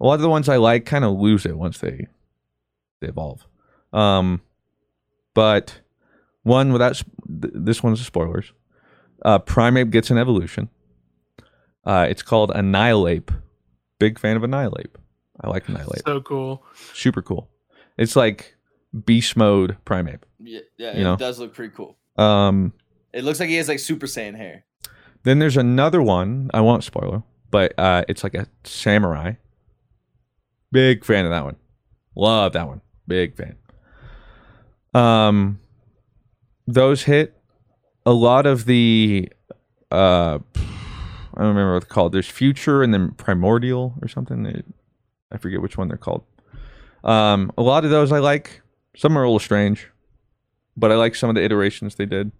A 0.00 0.06
lot 0.06 0.14
of 0.14 0.20
the 0.22 0.28
ones 0.28 0.48
I 0.48 0.56
like 0.56 0.84
kind 0.84 1.04
of 1.04 1.18
lose 1.18 1.46
it 1.46 1.56
once 1.56 1.78
they 1.78 2.08
they 3.00 3.08
evolve. 3.08 3.46
Um, 3.92 4.40
but 5.34 5.80
one 6.42 6.72
without 6.72 7.02
this 7.26 7.82
one's 7.82 8.00
a 8.00 8.04
spoilers. 8.04 8.52
Uh, 9.24 9.38
Primeape 9.38 9.90
gets 9.90 10.10
an 10.10 10.18
evolution. 10.18 10.68
Uh, 11.84 12.06
it's 12.08 12.22
called 12.22 12.50
Annihilape. 12.54 13.30
Big 13.98 14.18
fan 14.18 14.36
of 14.36 14.42
Annihilape. 14.42 14.98
I 15.40 15.48
like 15.48 15.68
Annihilape. 15.68 16.02
So 16.04 16.20
cool. 16.20 16.64
Super 16.92 17.22
cool. 17.22 17.48
It's 17.96 18.16
like 18.16 18.56
beast 19.06 19.36
mode 19.36 19.76
Primeape. 19.84 20.22
yeah, 20.40 20.60
yeah 20.78 20.92
You 20.94 21.00
it 21.00 21.04
know. 21.04 21.16
does 21.16 21.38
look 21.38 21.54
pretty 21.54 21.74
cool. 21.74 21.96
Um, 22.16 22.72
It 23.12 23.24
looks 23.24 23.40
like 23.40 23.48
he 23.48 23.56
has 23.56 23.68
like 23.68 23.78
Super 23.80 24.06
Saiyan 24.06 24.36
hair. 24.36 24.64
then 25.24 25.38
there's 25.38 25.56
another 25.56 26.00
one. 26.02 26.50
I 26.54 26.60
won't 26.60 26.84
spoiler, 26.84 27.22
but 27.50 27.72
uh, 27.78 28.04
it's 28.08 28.22
like 28.22 28.34
a 28.34 28.46
samurai. 28.64 29.32
Big 30.72 31.04
fan 31.04 31.24
of 31.24 31.30
that 31.30 31.44
one. 31.44 31.56
Love 32.16 32.52
that 32.52 32.66
one. 32.68 32.80
Big 33.06 33.36
fan. 33.36 33.56
Um, 34.94 35.60
those 36.66 37.02
hit 37.02 37.34
a 38.06 38.12
lot 38.12 38.46
of 38.46 38.64
the. 38.66 39.28
Uh, 39.90 40.38
I 40.56 41.40
don't 41.40 41.48
remember 41.48 41.74
what 41.74 41.82
they're 41.82 41.88
called. 41.88 42.12
There's 42.12 42.28
future 42.28 42.82
and 42.82 42.92
then 42.94 43.12
primordial 43.12 43.94
or 44.02 44.08
something. 44.08 44.62
I 45.32 45.36
forget 45.38 45.60
which 45.60 45.76
one 45.76 45.88
they're 45.88 45.96
called. 45.96 46.24
Um, 47.02 47.50
a 47.58 47.62
lot 47.62 47.84
of 47.84 47.90
those 47.90 48.12
I 48.12 48.18
like. 48.20 48.62
Some 48.96 49.18
are 49.18 49.22
a 49.22 49.26
little 49.26 49.40
strange, 49.40 49.90
but 50.76 50.92
I 50.92 50.94
like 50.94 51.14
some 51.14 51.28
of 51.28 51.34
the 51.34 51.44
iterations 51.44 51.96
they 51.96 52.06
did. 52.06 52.30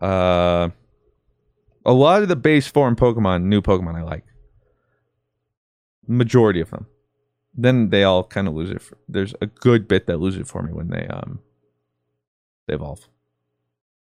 Uh, 0.00 0.70
a 1.84 1.92
lot 1.92 2.22
of 2.22 2.28
the 2.28 2.36
base 2.36 2.68
form 2.68 2.96
Pokemon, 2.96 3.44
new 3.44 3.62
Pokemon, 3.62 3.96
I 3.96 4.02
like. 4.02 4.24
Majority 6.06 6.60
of 6.60 6.70
them. 6.70 6.86
Then 7.54 7.90
they 7.90 8.02
all 8.04 8.24
kind 8.24 8.48
of 8.48 8.54
lose 8.54 8.70
it. 8.70 8.82
For, 8.82 8.98
there's 9.08 9.34
a 9.40 9.46
good 9.46 9.88
bit 9.88 10.06
that 10.06 10.18
lose 10.18 10.36
it 10.36 10.46
for 10.46 10.62
me 10.62 10.72
when 10.72 10.88
they 10.88 11.06
um 11.06 11.40
they 12.66 12.74
evolve. 12.74 13.08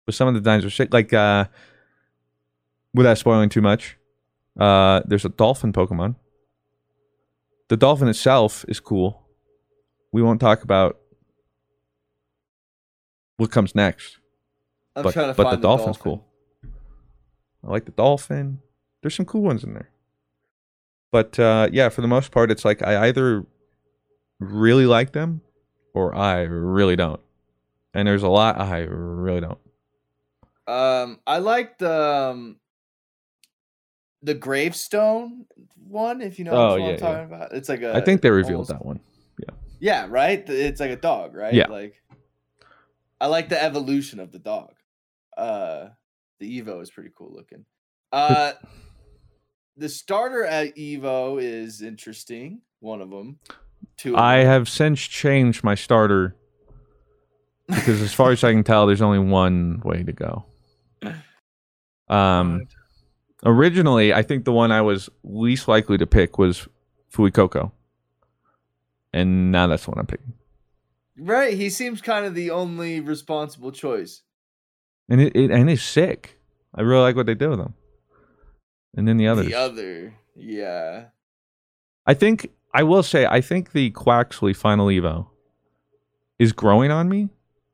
But 0.06 0.16
some 0.16 0.28
of 0.28 0.34
the 0.34 0.40
designs 0.40 0.66
are 0.66 0.70
sick. 0.70 0.94
Like 0.94 1.14
uh, 1.14 1.46
without 2.94 3.18
spoiling 3.18 3.50
too 3.50 3.62
much, 3.62 3.98
uh, 4.60 5.02
there's 5.06 5.26
a 5.26 5.30
dolphin 5.30 5.74
Pokemon. 5.74 6.16
The 7.70 7.78
dolphin 7.78 8.08
itself 8.08 8.66
is 8.68 8.80
cool. 8.80 9.28
We 10.12 10.22
won't 10.22 10.42
talk 10.42 10.64
about 10.64 11.00
what 13.40 13.52
comes 13.52 13.74
next. 13.76 14.18
I'm 14.96 15.04
but 15.04 15.14
trying 15.14 15.28
to 15.30 15.34
but 15.34 15.44
find 15.44 15.54
the 15.54 15.58
the 15.58 15.62
dolphin's 15.68 15.98
dolphin. 15.98 16.22
cool. 16.22 16.26
I 17.64 17.72
like 17.72 17.86
the 17.86 17.92
dolphin. 17.92 18.60
There's 19.02 19.16
some 19.16 19.26
cool 19.26 19.42
ones 19.42 19.64
in 19.64 19.74
there. 19.74 19.90
But 21.12 21.40
uh, 21.40 21.70
yeah, 21.72 21.90
for 21.90 22.02
the 22.02 22.08
most 22.08 22.32
part, 22.32 22.52
it's 22.52 22.64
like 22.66 22.82
I 22.84 23.08
either 23.08 23.46
really 24.40 24.86
like 24.86 25.12
them 25.14 25.42
or 25.94 26.14
I 26.16 26.42
really 26.42 26.96
don't. 26.96 27.20
And 27.94 28.08
there's 28.08 28.24
a 28.24 28.30
lot 28.30 28.60
I 28.60 28.80
really 28.82 29.42
don't. 29.42 29.58
Um, 30.68 31.20
I 31.26 31.40
like 31.40 31.80
the 31.80 31.92
um, 32.32 32.58
the 34.22 34.36
gravestone 34.36 35.46
one. 35.88 36.22
If 36.22 36.38
you 36.38 36.46
know 36.46 36.52
Oh, 36.52 36.70
what 36.72 36.80
yeah, 36.82 36.86
I'm 36.86 36.92
yeah. 36.92 36.98
talking 36.98 37.26
about, 37.26 37.54
it's 37.54 37.70
like 37.70 37.82
a. 37.82 37.96
I 37.96 38.02
think 38.02 38.22
they 38.22 38.30
revealed 38.30 38.70
almost- 38.70 38.70
that 38.72 38.86
one. 38.86 39.00
Yeah, 39.40 39.54
Yeah. 39.80 40.08
right. 40.10 40.48
It's 40.48 40.80
like 40.80 40.92
a 40.92 40.96
dog, 40.98 41.34
right? 41.34 41.54
Yeah. 41.54 41.68
Like, 41.68 41.96
I 43.22 43.28
like 43.28 43.50
the 43.50 43.62
evolution 43.62 44.20
of 44.20 44.32
the 44.32 44.40
dog. 44.40 44.74
Uh, 45.38 45.90
the 46.40 46.62
Evo 46.62 46.82
is 46.82 46.90
pretty 46.90 47.12
cool 47.16 47.34
looking. 47.34 47.66
Uh, 48.12 48.54
the 49.78 49.90
starter 49.90 50.46
at 50.46 50.76
Evo 50.76 51.42
is 51.42 51.82
interesting. 51.82 52.62
One 52.80 53.02
of 53.02 53.10
them. 53.10 53.40
Two. 53.98 54.14
Of 54.14 54.20
I 54.20 54.40
them. 54.40 54.48
have 54.48 54.70
since 54.70 55.00
changed 55.02 55.64
my 55.64 55.76
starter 55.76 56.36
because, 57.68 58.02
as 58.02 58.14
far 58.14 58.32
as 58.32 58.44
I 58.44 58.52
can 58.52 58.64
tell, 58.64 58.88
there's 58.88 59.02
only 59.02 59.20
one 59.20 59.82
way 59.84 60.04
to 60.04 60.14
go. 60.14 60.46
Um, 62.08 62.68
originally, 63.46 64.14
I 64.14 64.24
think 64.24 64.46
the 64.46 64.52
one 64.52 64.72
I 64.72 64.82
was 64.82 65.10
least 65.24 65.68
likely 65.68 65.98
to 65.98 66.08
pick 66.08 66.38
was 66.38 66.68
Fuecoco, 67.14 67.72
and 69.14 69.52
now 69.52 69.68
that's 69.68 69.86
the 69.86 69.92
one 69.92 70.00
I'm 70.00 70.08
picking. 70.08 70.34
Right. 71.20 71.54
He 71.56 71.70
seems 71.70 72.02
kind 72.02 72.26
of 72.26 72.34
the 72.36 72.52
only 72.52 73.00
responsible 73.00 73.72
choice. 73.72 74.22
And 75.10 75.20
it, 75.22 75.36
it 75.36 75.52
and 75.52 75.70
it's 75.70 75.82
sick. 75.84 76.40
I 76.74 76.82
really 76.82 77.02
like 77.02 77.16
what 77.16 77.26
they 77.26 77.34
did 77.36 77.50
with 77.50 77.60
him. 77.60 77.74
And 78.96 79.08
then 79.08 79.18
the 79.18 79.28
others. 79.28 79.48
The 79.48 79.56
other, 79.56 80.14
yeah. 80.36 81.06
I 82.06 82.14
think 82.14 82.52
I 82.74 82.84
will 82.84 83.04
say 83.04 83.26
I 83.26 83.42
think 83.42 83.72
the 83.72 83.92
Quaxly 83.92 84.56
Final 84.56 84.88
Evo 84.88 85.28
is 86.38 86.54
growing 86.54 86.92
on 86.92 87.10
me, 87.10 87.30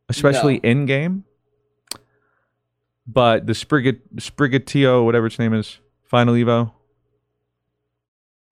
especially 0.09 0.55
No. 0.63 0.69
in 0.69 0.85
game. 0.85 1.25
But 3.07 3.45
the 3.45 3.53
Sprigat 3.53 3.99
Sprigatito, 4.15 5.05
whatever 5.05 5.27
its 5.27 5.37
name 5.37 5.53
is, 5.53 5.77
Final 6.03 6.33
Evo, 6.33 6.71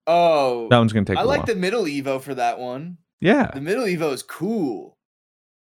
Oh, 0.06 0.68
that 0.70 0.78
one's 0.78 0.92
gonna 0.94 1.06
take. 1.06 1.18
I 1.18 1.24
like 1.24 1.40
while. 1.40 1.48
the 1.48 1.56
middle 1.56 1.84
Evo 1.86 2.22
for 2.22 2.36
that 2.36 2.60
one. 2.60 2.98
Yeah, 3.24 3.52
The 3.54 3.62
middle 3.62 3.86
Evo 3.86 4.12
is 4.14 4.22
cool, 4.24 4.98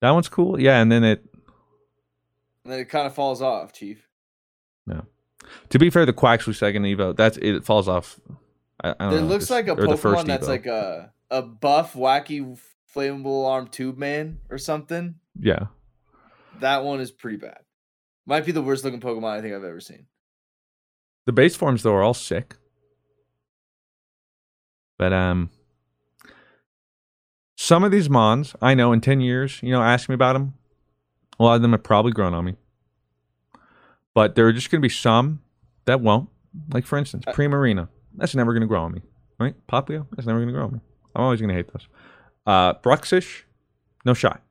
that 0.01 0.09
one's 0.11 0.27
cool. 0.29 0.59
Yeah, 0.59 0.81
and 0.81 0.91
then 0.91 1.03
it. 1.03 1.23
and 2.63 2.73
then 2.73 2.79
it 2.79 2.89
kind 2.89 3.05
of 3.07 3.13
falls 3.13 3.41
off, 3.41 3.71
Chief. 3.73 4.07
No. 4.87 5.05
To 5.69 5.77
be 5.79 5.89
fair, 5.89 6.05
the 6.05 6.13
Quaxly 6.13 6.55
second 6.55 6.83
Evo, 6.83 7.15
that's 7.15 7.37
it 7.37 7.63
falls 7.63 7.87
off. 7.87 8.19
I, 8.83 8.89
I 8.89 8.93
don't 8.99 9.11
There 9.11 9.21
know, 9.21 9.27
looks 9.27 9.49
like 9.49 9.67
a 9.67 9.75
Pokemon 9.75 10.25
that's 10.25 10.45
Evo. 10.45 10.49
like 10.49 10.65
a 10.65 11.11
a 11.29 11.41
buff, 11.41 11.93
wacky, 11.93 12.57
flammable 12.93 13.47
arm 13.47 13.67
tube 13.67 13.97
man 13.97 14.39
or 14.49 14.57
something. 14.57 15.15
yeah. 15.39 15.67
That 16.59 16.83
one 16.83 16.99
is 17.01 17.11
pretty 17.11 17.37
bad. 17.37 17.59
Might 18.25 18.45
be 18.45 18.51
the 18.51 18.61
worst 18.61 18.83
looking 18.85 18.99
Pokemon 19.01 19.29
I 19.37 19.41
think 19.41 19.53
I've 19.55 19.63
ever 19.63 19.79
seen. 19.79 20.05
The 21.25 21.33
base 21.33 21.55
forms 21.55 21.83
though 21.83 21.93
are 21.93 22.03
all 22.03 22.13
sick. 22.13 22.55
But 24.97 25.13
um 25.13 25.49
some 27.63 27.85
of 27.85 27.91
these 27.91 28.09
mons, 28.09 28.57
I 28.61 28.73
know 28.73 28.91
in 28.91 28.99
10 28.99 29.21
years, 29.21 29.61
you 29.63 29.71
know, 29.71 29.81
ask 29.81 30.09
me 30.09 30.15
about 30.15 30.33
them. 30.33 30.53
A 31.39 31.43
lot 31.43 31.55
of 31.55 31.61
them 31.61 31.71
have 31.71 31.81
probably 31.81 32.11
grown 32.11 32.33
on 32.33 32.43
me. 32.43 32.55
But 34.13 34.35
there 34.35 34.45
are 34.45 34.51
just 34.51 34.69
going 34.69 34.81
to 34.81 34.85
be 34.85 34.93
some 34.93 35.41
that 35.85 36.01
won't. 36.01 36.27
Like 36.73 36.85
for 36.85 36.97
instance, 36.97 37.23
Primarina. 37.25 37.87
That's 38.15 38.35
never 38.35 38.51
going 38.51 38.61
to 38.61 38.67
grow 38.67 38.83
on 38.83 38.91
me. 38.91 39.01
Right? 39.39 39.55
Popplio, 39.67 40.07
that's 40.11 40.27
never 40.27 40.39
going 40.39 40.49
to 40.49 40.53
grow 40.53 40.65
on 40.65 40.73
me. 40.73 40.79
I'm 41.15 41.23
always 41.23 41.39
going 41.39 41.49
to 41.49 41.55
hate 41.55 41.71
those. 41.71 41.87
Uh 42.45 42.73
Bruxish, 42.73 43.43
no 44.03 44.13
shot. 44.13 44.41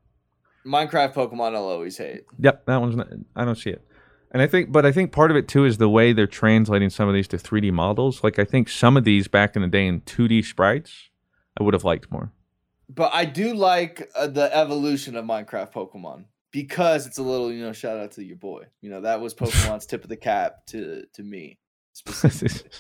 Minecraft 0.65 1.13
Pokemon 1.13 1.55
I'll 1.55 1.69
always 1.69 1.99
hate. 1.99 2.25
Yep, 2.39 2.65
that 2.65 2.81
one's 2.81 2.97
not. 2.97 3.09
I 3.37 3.45
don't 3.45 3.59
see 3.59 3.71
it. 3.71 3.87
And 4.31 4.41
I 4.41 4.47
think, 4.47 4.73
but 4.73 4.87
I 4.87 4.93
think 4.93 5.13
part 5.13 5.31
of 5.31 5.37
it 5.37 5.49
too 5.49 5.67
is 5.67 5.77
the 5.77 5.91
way 5.91 6.15
they're 6.15 6.27
translating 6.27 6.89
some 6.89 7.09
of 7.09 7.15
these 7.15 7.29
to 7.29 7.37
3D 7.37 7.73
models. 7.73 8.25
Like 8.25 8.39
I 8.39 8.45
think 8.45 8.71
some 8.71 8.97
of 8.97 9.05
these 9.05 9.29
back 9.29 9.55
in 9.55 9.61
the 9.61 9.69
day 9.69 9.87
in 9.87 10.01
2D 10.01 10.47
sprites, 10.47 11.11
I 11.61 11.63
would 11.63 11.75
have 11.75 11.85
liked 11.85 12.11
more. 12.11 12.33
But 12.89 13.13
I 13.15 13.25
do 13.25 13.55
like 13.55 14.11
uh, 14.15 14.27
the 14.27 14.55
evolution 14.55 15.17
of 15.17 15.25
Minecraft 15.25 15.73
Pokemon 15.73 16.25
because 16.51 17.07
it's 17.07 17.19
a 17.19 17.23
little, 17.23 17.51
you 17.53 17.65
know, 17.65 17.73
shout 17.73 17.99
out 17.99 18.13
to 18.13 18.25
your 18.25 18.37
boy. 18.37 18.65
You 18.81 18.91
know, 18.91 19.01
that 19.03 19.21
was 19.21 19.35
Pokemon's 19.35 19.87
tip 19.87 20.03
of 20.03 20.09
the 20.09 20.17
cap 20.17 20.67
to 20.69 21.05
to 21.15 21.23
me. 21.23 21.59
specifically. 21.95 22.71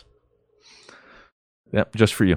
yep, 1.72 1.94
just 1.94 2.14
for 2.14 2.24
you. 2.24 2.36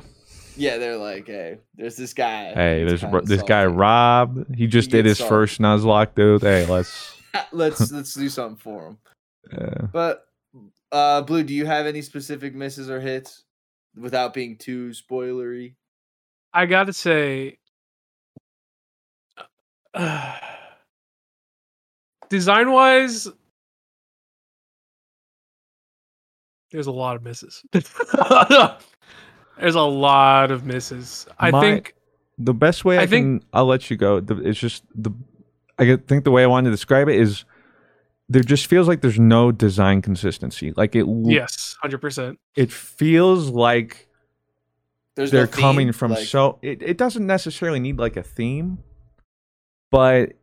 yeah, 0.57 0.77
they're 0.77 0.97
like, 0.97 1.27
hey, 1.27 1.59
there's 1.75 1.95
this 1.95 2.13
guy. 2.13 2.53
Hey, 2.53 2.83
there's 2.83 3.03
this 3.23 3.43
guy. 3.43 3.65
Rob. 3.65 4.53
He 4.55 4.67
just 4.67 4.87
He 4.87 4.97
did 4.97 5.05
his 5.05 5.17
gets 5.17 5.29
first 5.29 5.61
Nuzlocke, 5.61 6.15
dude. 6.15 6.41
Hey, 6.41 6.65
let's. 6.65 7.13
let's 7.51 7.91
let's 7.91 8.13
do 8.13 8.29
something 8.29 8.57
for 8.57 8.87
him. 8.87 8.97
Uh, 9.57 9.87
But 9.91 10.25
uh 10.91 11.21
Blue, 11.21 11.43
do 11.43 11.53
you 11.53 11.65
have 11.65 11.85
any 11.85 12.01
specific 12.01 12.55
misses 12.55 12.89
or 12.89 12.99
hits 12.99 13.43
without 13.95 14.33
being 14.33 14.57
too 14.57 14.89
spoilery? 14.89 15.75
I 16.55 16.65
gotta 16.65 16.93
say, 16.93 17.57
design 22.29 22.71
wise, 22.71 23.27
there's 26.71 26.87
a 26.87 26.91
lot 26.91 27.15
of 27.17 27.23
misses. 27.23 27.63
there's 27.71 27.89
a 29.75 29.81
lot 29.81 30.51
of 30.51 30.65
misses. 30.65 31.27
I 31.39 31.51
My- 31.51 31.61
think 31.61 31.93
the 32.37 32.53
best 32.53 32.83
way 32.85 32.97
I, 32.97 33.03
I 33.03 33.07
think- 33.07 33.41
can, 33.41 33.49
I'll 33.53 33.65
let 33.65 33.89
you 33.89 33.95
go. 33.97 34.21
It's 34.27 34.59
just 34.59 34.83
the. 34.95 35.11
I 35.77 35.97
think 35.97 36.23
the 36.23 36.31
way 36.31 36.41
I 36.41 36.47
wanted 36.47 36.69
to 36.69 36.71
describe 36.71 37.09
it 37.09 37.17
is, 37.19 37.43
there 38.29 38.43
just 38.43 38.67
feels 38.67 38.87
like 38.87 39.01
there's 39.01 39.19
no 39.19 39.51
design 39.51 40.01
consistency. 40.01 40.71
Like 40.77 40.95
it. 40.95 41.05
yes, 41.25 41.75
hundred 41.81 41.97
percent. 41.99 42.39
It 42.55 42.71
feels 42.71 43.49
like 43.49 44.07
There's 45.15 45.31
they're 45.31 45.47
coming 45.47 45.87
theme, 45.87 45.93
from 45.93 46.11
like- 46.11 46.27
so 46.27 46.59
it, 46.61 46.81
it 46.81 46.97
doesn't 46.97 47.25
necessarily 47.25 47.79
need 47.79 47.97
like 47.99 48.17
a 48.17 48.23
theme 48.23 48.79
but 49.91 50.33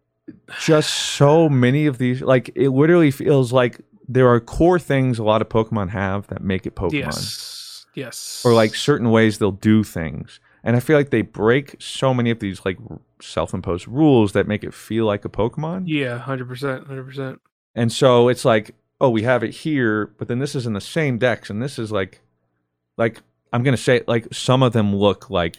just 0.60 0.90
so 0.90 1.48
many 1.48 1.86
of 1.86 1.98
these 1.98 2.22
like 2.22 2.50
it 2.54 2.70
literally 2.70 3.10
feels 3.10 3.52
like 3.52 3.80
there 4.08 4.28
are 4.28 4.40
core 4.40 4.78
things 4.78 5.18
a 5.18 5.22
lot 5.24 5.42
of 5.42 5.48
pokemon 5.48 5.90
have 5.90 6.26
that 6.28 6.42
make 6.42 6.66
it 6.66 6.74
pokemon 6.74 6.92
Yes, 6.92 7.86
yes. 7.94 8.42
or 8.44 8.52
like 8.54 8.74
certain 8.74 9.10
ways 9.10 9.38
they'll 9.38 9.50
do 9.52 9.84
things 9.84 10.40
and 10.64 10.76
i 10.76 10.80
feel 10.80 10.96
like 10.96 11.10
they 11.10 11.22
break 11.22 11.76
so 11.78 12.14
many 12.14 12.30
of 12.30 12.38
these 12.40 12.64
like 12.64 12.78
self-imposed 13.20 13.86
rules 13.88 14.32
that 14.32 14.46
make 14.46 14.64
it 14.64 14.72
feel 14.74 15.04
like 15.06 15.24
a 15.24 15.28
pokemon 15.28 15.84
yeah, 15.86 16.18
hundred 16.18 16.48
percent, 16.48 16.86
hundred 16.86 17.04
percent. 17.04 17.40
and 17.74 17.92
so 17.92 18.28
it's 18.28 18.44
like, 18.44 18.74
oh, 19.00 19.10
we 19.10 19.22
have 19.22 19.42
it 19.42 19.50
here, 19.50 20.06
but 20.18 20.28
then 20.28 20.38
this 20.38 20.54
is 20.54 20.64
in 20.66 20.72
the 20.74 20.80
same 20.80 21.18
decks, 21.18 21.50
and 21.50 21.60
this 21.62 21.76
is 21.78 21.90
like, 21.90 22.20
like 22.96 23.20
I'm 23.52 23.62
gonna 23.62 23.76
say, 23.76 24.02
like 24.06 24.26
some 24.32 24.62
of 24.62 24.72
them 24.72 24.94
look 24.96 25.30
like 25.30 25.56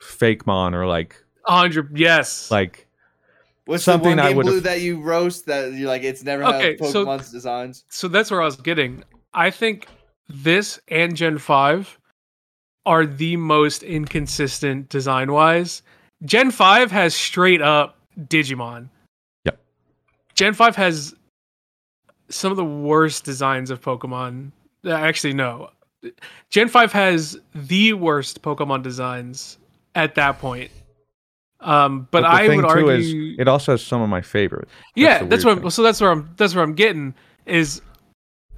fake 0.00 0.46
mon 0.46 0.74
or 0.74 0.86
like 0.86 1.22
hundred. 1.44 1.96
Yes, 1.96 2.50
like 2.50 2.86
What's 3.66 3.84
something 3.84 4.16
the 4.16 4.16
one 4.16 4.18
I 4.20 4.28
game 4.28 4.36
would've- 4.38 4.50
blue 4.50 4.60
that 4.60 4.80
you 4.80 5.00
roast 5.00 5.46
that 5.46 5.72
you're 5.74 5.88
like 5.88 6.02
it's 6.02 6.22
never 6.24 6.44
Okay, 6.44 6.76
had 6.78 6.90
so- 6.90 7.04
Pokemon's 7.04 7.30
designs? 7.30 7.84
so 7.88 8.08
that's 8.08 8.30
where 8.30 8.40
I 8.42 8.44
was 8.46 8.56
getting. 8.56 9.04
I 9.34 9.50
think 9.50 9.86
this 10.28 10.80
and 10.88 11.14
Gen 11.16 11.38
5 11.38 11.98
are 12.86 13.04
the 13.06 13.36
most 13.36 13.82
inconsistent 13.82 14.88
design 14.88 15.32
wise. 15.32 15.82
Gen 16.24 16.50
5 16.50 16.90
has 16.90 17.14
straight 17.14 17.60
up 17.62 17.96
Digimon. 18.18 18.88
Yep. 19.44 19.60
Gen 20.34 20.54
5 20.54 20.76
has 20.76 21.14
some 22.30 22.50
of 22.50 22.56
the 22.56 22.64
worst 22.64 23.24
designs 23.24 23.70
of 23.70 23.80
Pokemon. 23.82 24.52
Uh, 24.84 24.90
Actually, 24.92 25.34
no. 25.34 25.70
Gen 26.50 26.68
5 26.68 26.92
has 26.92 27.38
the 27.54 27.92
worst 27.92 28.42
Pokemon 28.42 28.82
designs 28.82 29.58
at 29.94 30.14
that 30.14 30.38
point. 30.38 30.70
Um, 31.60 32.06
but, 32.10 32.20
the 32.20 32.28
I 32.28 32.48
would 32.48 32.64
argue, 32.64 33.34
it 33.38 33.48
also 33.48 33.72
has 33.72 33.82
some 33.82 34.00
of 34.00 34.08
my 34.08 34.22
favorite. 34.22 34.68
yeah, 34.94 35.18
the 35.18 35.26
that's 35.26 35.44
what. 35.44 35.58
I'm, 35.58 35.70
so 35.70 35.82
that's 35.82 36.00
where 36.00 36.10
I'm. 36.10 36.30
That's 36.36 36.54
where 36.54 36.62
I'm 36.62 36.74
getting 36.74 37.14
is. 37.46 37.82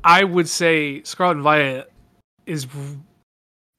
I 0.05 0.25
would 0.25 0.49
say 0.49 1.03
Scarlet 1.03 1.37
and 1.37 1.43
Violet 1.43 1.93
is 2.45 2.67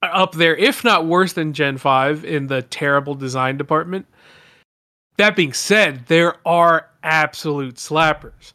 up 0.01 0.33
there, 0.33 0.55
if 0.55 0.83
not 0.83 1.05
worse 1.05 1.33
than 1.33 1.53
Gen 1.53 1.77
Five 1.77 2.25
in 2.25 2.47
the 2.47 2.63
terrible 2.63 3.13
design 3.13 3.57
department. 3.57 4.07
That 5.17 5.35
being 5.35 5.53
said, 5.53 6.07
there 6.07 6.35
are 6.47 6.89
absolute 7.03 7.75
slappers. 7.75 8.53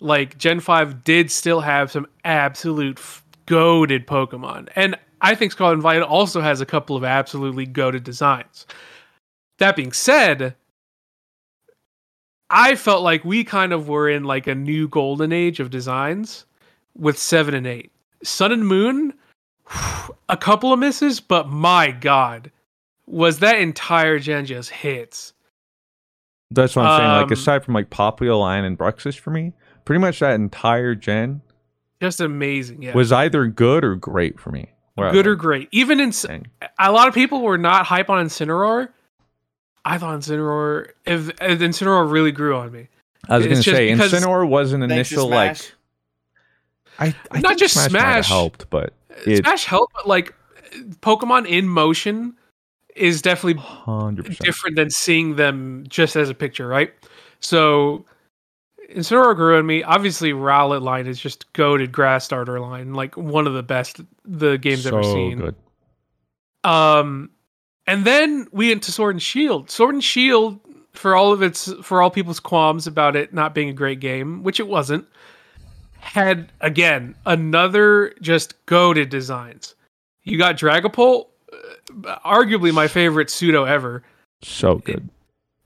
Like 0.00 0.38
Gen 0.38 0.60
5 0.60 1.04
did 1.04 1.30
still 1.30 1.60
have 1.60 1.92
some 1.92 2.06
absolute 2.24 2.98
f- 2.98 3.24
goaded 3.48 4.06
Pokemon. 4.06 4.68
And 4.76 4.94
I 5.22 5.34
think 5.34 5.52
Scarlet 5.52 5.74
and 5.74 5.82
Violet 5.82 6.06
also 6.06 6.40
has 6.42 6.60
a 6.60 6.66
couple 6.66 6.96
of 6.96 7.02
absolutely 7.02 7.64
goaded 7.64 8.04
designs. 8.04 8.66
That 9.58 9.74
being 9.74 9.92
said, 9.92 10.54
I 12.50 12.76
felt 12.76 13.02
like 13.02 13.24
we 13.24 13.44
kind 13.44 13.72
of 13.72 13.88
were 13.88 14.08
in 14.08 14.24
like 14.24 14.46
a 14.46 14.54
new 14.54 14.86
golden 14.86 15.32
age 15.32 15.60
of 15.60 15.70
designs 15.70 16.44
with 16.94 17.18
7 17.18 17.54
and 17.54 17.66
8. 17.66 17.90
Sun 18.22 18.52
and 18.52 18.68
Moon, 18.68 19.14
a 20.28 20.36
couple 20.36 20.72
of 20.72 20.78
misses, 20.78 21.18
but 21.18 21.48
my 21.48 21.90
god, 21.90 22.52
was 23.06 23.38
that 23.38 23.58
entire 23.58 24.18
gen 24.18 24.44
just 24.44 24.70
hits. 24.70 25.32
That's 26.50 26.76
what 26.76 26.84
I'm 26.84 27.00
saying. 27.00 27.10
Like 27.10 27.26
Um, 27.26 27.32
aside 27.32 27.64
from 27.64 27.74
like 27.74 27.90
Popplio, 27.90 28.40
Lion, 28.40 28.64
and 28.64 28.78
Bruxish 28.78 29.18
for 29.18 29.30
me, 29.30 29.54
pretty 29.86 30.00
much 30.00 30.20
that 30.20 30.34
entire 30.34 30.94
gen 30.94 31.40
Just 32.00 32.20
amazing. 32.20 32.82
Yeah. 32.82 32.94
was 32.94 33.12
either 33.12 33.46
good 33.46 33.84
or 33.84 33.94
great 33.96 34.38
for 34.38 34.50
me. 34.50 34.70
Where 34.94 35.12
good 35.12 35.26
or 35.26 35.36
great. 35.36 35.68
Even 35.70 36.00
in 36.00 36.12
a 36.78 36.92
lot 36.92 37.08
of 37.08 37.14
people 37.14 37.42
were 37.42 37.58
not 37.58 37.86
hype 37.86 38.10
on 38.10 38.24
Incineroar. 38.26 38.88
I 39.84 39.98
thought 39.98 40.18
Incineroar, 40.20 40.90
if, 41.06 41.28
if 41.28 41.60
Incineroar 41.60 42.10
really 42.10 42.32
grew 42.32 42.56
on 42.56 42.72
me. 42.72 42.88
I 43.28 43.38
was 43.38 43.46
gonna 43.46 43.62
say 43.62 43.90
Incineroar 43.90 44.48
was 44.48 44.72
an 44.72 44.82
initial 44.82 45.28
like. 45.28 45.58
I, 46.98 47.14
I 47.30 47.40
Not 47.40 47.58
just 47.58 47.74
Smash, 47.74 47.90
Smash. 47.90 48.28
helped, 48.28 48.70
but 48.70 48.92
it 49.24 49.44
Smash 49.44 49.64
helped, 49.64 49.94
but 49.94 50.08
like 50.08 50.34
Pokemon 51.00 51.46
in 51.46 51.68
motion 51.68 52.36
is 52.96 53.22
definitely 53.22 53.62
hundred 53.62 54.26
percent. 54.26 54.44
different 54.44 54.76
than 54.76 54.90
seeing 54.90 55.36
them 55.36 55.84
just 55.88 56.16
as 56.16 56.28
a 56.28 56.34
picture, 56.34 56.66
right? 56.66 56.92
So 57.40 58.04
Incineroar 58.88 59.36
grew 59.36 59.58
on 59.58 59.66
me. 59.66 59.82
Obviously, 59.82 60.32
Rowlet 60.32 60.82
line 60.82 61.06
is 61.06 61.20
just 61.20 61.52
goaded 61.52 61.92
grass 61.92 62.24
starter 62.24 62.58
line, 62.58 62.94
like 62.94 63.16
one 63.16 63.46
of 63.46 63.52
the 63.52 63.62
best 63.62 64.00
the 64.24 64.56
game's 64.56 64.84
so 64.84 64.90
ever 64.90 65.02
seen. 65.02 65.38
good. 65.38 65.54
Um, 66.64 67.30
and 67.86 68.04
then 68.04 68.46
we 68.50 68.68
went 68.68 68.82
to 68.84 68.92
Sword 68.92 69.14
and 69.14 69.22
Shield. 69.22 69.70
Sword 69.70 69.94
and 69.94 70.04
Shield, 70.04 70.58
for 70.92 71.14
all 71.14 71.32
of 71.32 71.42
its, 71.42 71.72
for 71.82 72.02
all 72.02 72.10
people's 72.10 72.40
qualms 72.40 72.86
about 72.86 73.14
it 73.14 73.32
not 73.32 73.54
being 73.54 73.68
a 73.68 73.74
great 73.74 74.00
game, 74.00 74.42
which 74.42 74.58
it 74.58 74.68
wasn't, 74.68 75.06
had 76.00 76.50
again 76.60 77.14
another 77.26 78.14
just 78.20 78.54
goaded 78.66 79.10
designs. 79.10 79.74
You 80.22 80.38
got 80.38 80.56
Dragapult, 80.56 81.26
uh, 81.52 82.18
arguably 82.24 82.72
my 82.72 82.88
favorite 82.88 83.30
pseudo 83.30 83.64
ever. 83.64 84.02
So 84.42 84.76
good. 84.76 85.08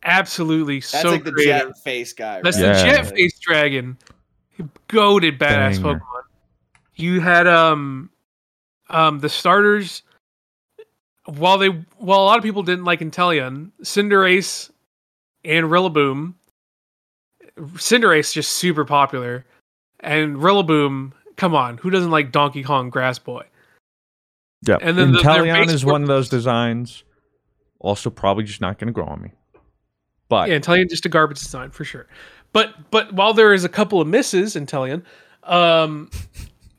Absolutely 0.05 0.81
That's 0.81 1.01
so 1.03 1.11
like 1.11 1.24
the 1.24 1.33
creative. 1.33 1.69
jet 1.69 1.79
face 1.79 2.12
guy. 2.12 2.41
That's 2.43 2.57
right? 2.61 2.73
the 2.73 2.87
Yeah. 2.87 3.03
jet 3.03 3.11
face 3.15 3.39
dragon. 3.39 3.97
Goaded 4.89 5.39
badass 5.39 5.83
Banger. 5.83 6.01
Pokemon. 6.01 6.23
You 6.97 7.20
had 7.20 7.47
um 7.47 8.11
um 8.91 9.20
the 9.20 9.29
starters 9.29 10.03
while 11.27 11.57
they 11.59 11.69
while 11.99 12.20
a 12.20 12.24
lot 12.24 12.37
of 12.39 12.43
people 12.45 12.62
didn't 12.62 12.85
like 12.85 13.01
Inteleon, 13.01 13.70
Cinderace 13.83 14.70
and 15.45 15.66
Rillaboom. 15.66 16.35
Cinderace 17.57 18.33
just 18.33 18.53
super 18.55 18.85
popular. 18.85 19.45
And 20.01 20.37
Rillaboom, 20.37 21.12
come 21.37 21.55
on, 21.55 21.79
who 21.79 21.91
doesn't 21.91 22.11
like 22.11 22.33
Donkey 22.33 22.62
Kong 22.65 22.91
Grass 22.91 23.19
Boy? 23.19 23.45
Yeah. 24.66 24.79
And 24.81 24.99
then 24.99 25.12
the- 25.12 25.19
Inteleon 25.20 25.66
base 25.66 25.73
is 25.73 25.85
one 25.85 26.03
of 26.03 26.09
those 26.09 26.29
designs. 26.29 27.05
Also, 27.79 28.11
probably 28.11 28.45
just 28.45 28.61
not 28.61 28.79
going 28.79 28.87
to 28.87 28.93
grow 28.93 29.07
on 29.07 29.20
me. 29.23 29.31
But 30.33 30.49
Yeah, 30.49 30.59
Inteleon 30.59 30.89
just 30.89 31.05
a 31.05 31.11
garbage 31.11 31.41
design 31.41 31.69
for 31.73 31.85
sure. 31.85 32.07
But 32.55 32.91
but 32.91 33.13
while 33.13 33.35
there 33.35 33.53
is 33.53 33.65
a 33.65 33.69
couple 33.69 34.01
of 34.01 34.09
misses 34.09 34.57
in 34.57 34.65
Inteleon, 34.65 35.03
um, 35.43 36.09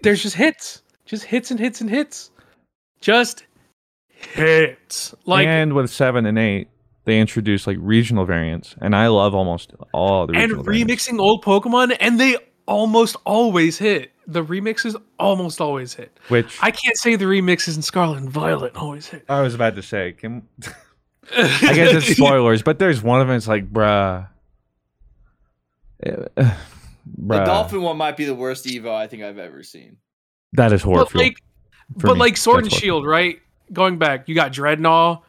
there's 0.02 0.24
just 0.24 0.36
hits, 0.36 0.82
just 1.06 1.26
hits 1.26 1.52
and 1.52 1.60
hits 1.60 1.80
and 1.80 1.88
hits, 1.88 2.32
just 3.00 3.46
hits. 4.16 5.14
Like 5.28 5.46
and 5.46 5.74
with 5.74 5.92
seven 5.92 6.26
and 6.26 6.40
eight, 6.40 6.68
they 7.06 7.20
introduced 7.20 7.68
like 7.68 7.78
regional 7.80 8.26
variants, 8.26 8.74
and 8.82 8.96
I 8.96 9.06
love 9.06 9.36
almost 9.36 9.72
all 9.94 10.26
the 10.26 10.34
and 10.34 10.52
regional 10.52 10.64
variants. 10.64 11.08
remixing 11.08 11.20
old 11.20 11.44
Pokemon, 11.46 11.96
and 12.00 12.20
they 12.20 12.38
almost 12.68 13.18
always 13.24 13.78
hit. 13.78 14.10
The 14.26 14.44
remixes 14.44 15.00
almost 15.20 15.62
always 15.62 15.94
hit. 15.94 16.20
Which 16.30 16.58
I 16.60 16.72
can't 16.72 16.98
say 16.98 17.18
the 17.18 17.26
remixes 17.26 17.76
in 17.76 17.84
Scarlet 17.84 18.18
and 18.18 18.32
Violet 18.32 18.76
always 18.76 19.06
hit. 19.10 19.26
I 19.30 19.42
was 19.42 19.54
about 19.54 19.76
to 19.76 19.84
say, 19.84 20.14
can 20.14 20.48
I 21.36 21.74
guess 21.74 21.94
it's 21.95 22.08
spoilers, 22.18 22.62
but 22.64 22.80
there's 22.80 23.02
one 23.02 23.22
of 23.22 23.28
them. 23.28 23.36
It's 23.38 23.48
like, 23.48 23.72
bruh, 23.72 24.28
Eh, 26.04 26.16
The 27.18 27.44
dolphin 27.44 27.82
one 27.82 27.98
might 27.98 28.16
be 28.16 28.24
the 28.26 28.36
worst 28.36 28.66
Evo 28.66 28.94
I 28.94 29.08
think 29.08 29.24
I've 29.24 29.38
ever 29.38 29.62
seen. 29.64 29.98
that 30.54 30.72
is 30.72 30.82
But 30.84 30.88
horrible. 30.88 31.12
like, 31.20 31.38
but 31.98 32.14
me. 32.14 32.20
like 32.20 32.38
Sword 32.38 32.64
That's 32.66 32.74
and 32.76 32.82
Shield, 32.82 33.06
right? 33.06 33.40
Going 33.74 33.98
back, 33.98 34.28
you 34.30 34.36
got 34.36 34.54
Drednaw. 34.54 35.22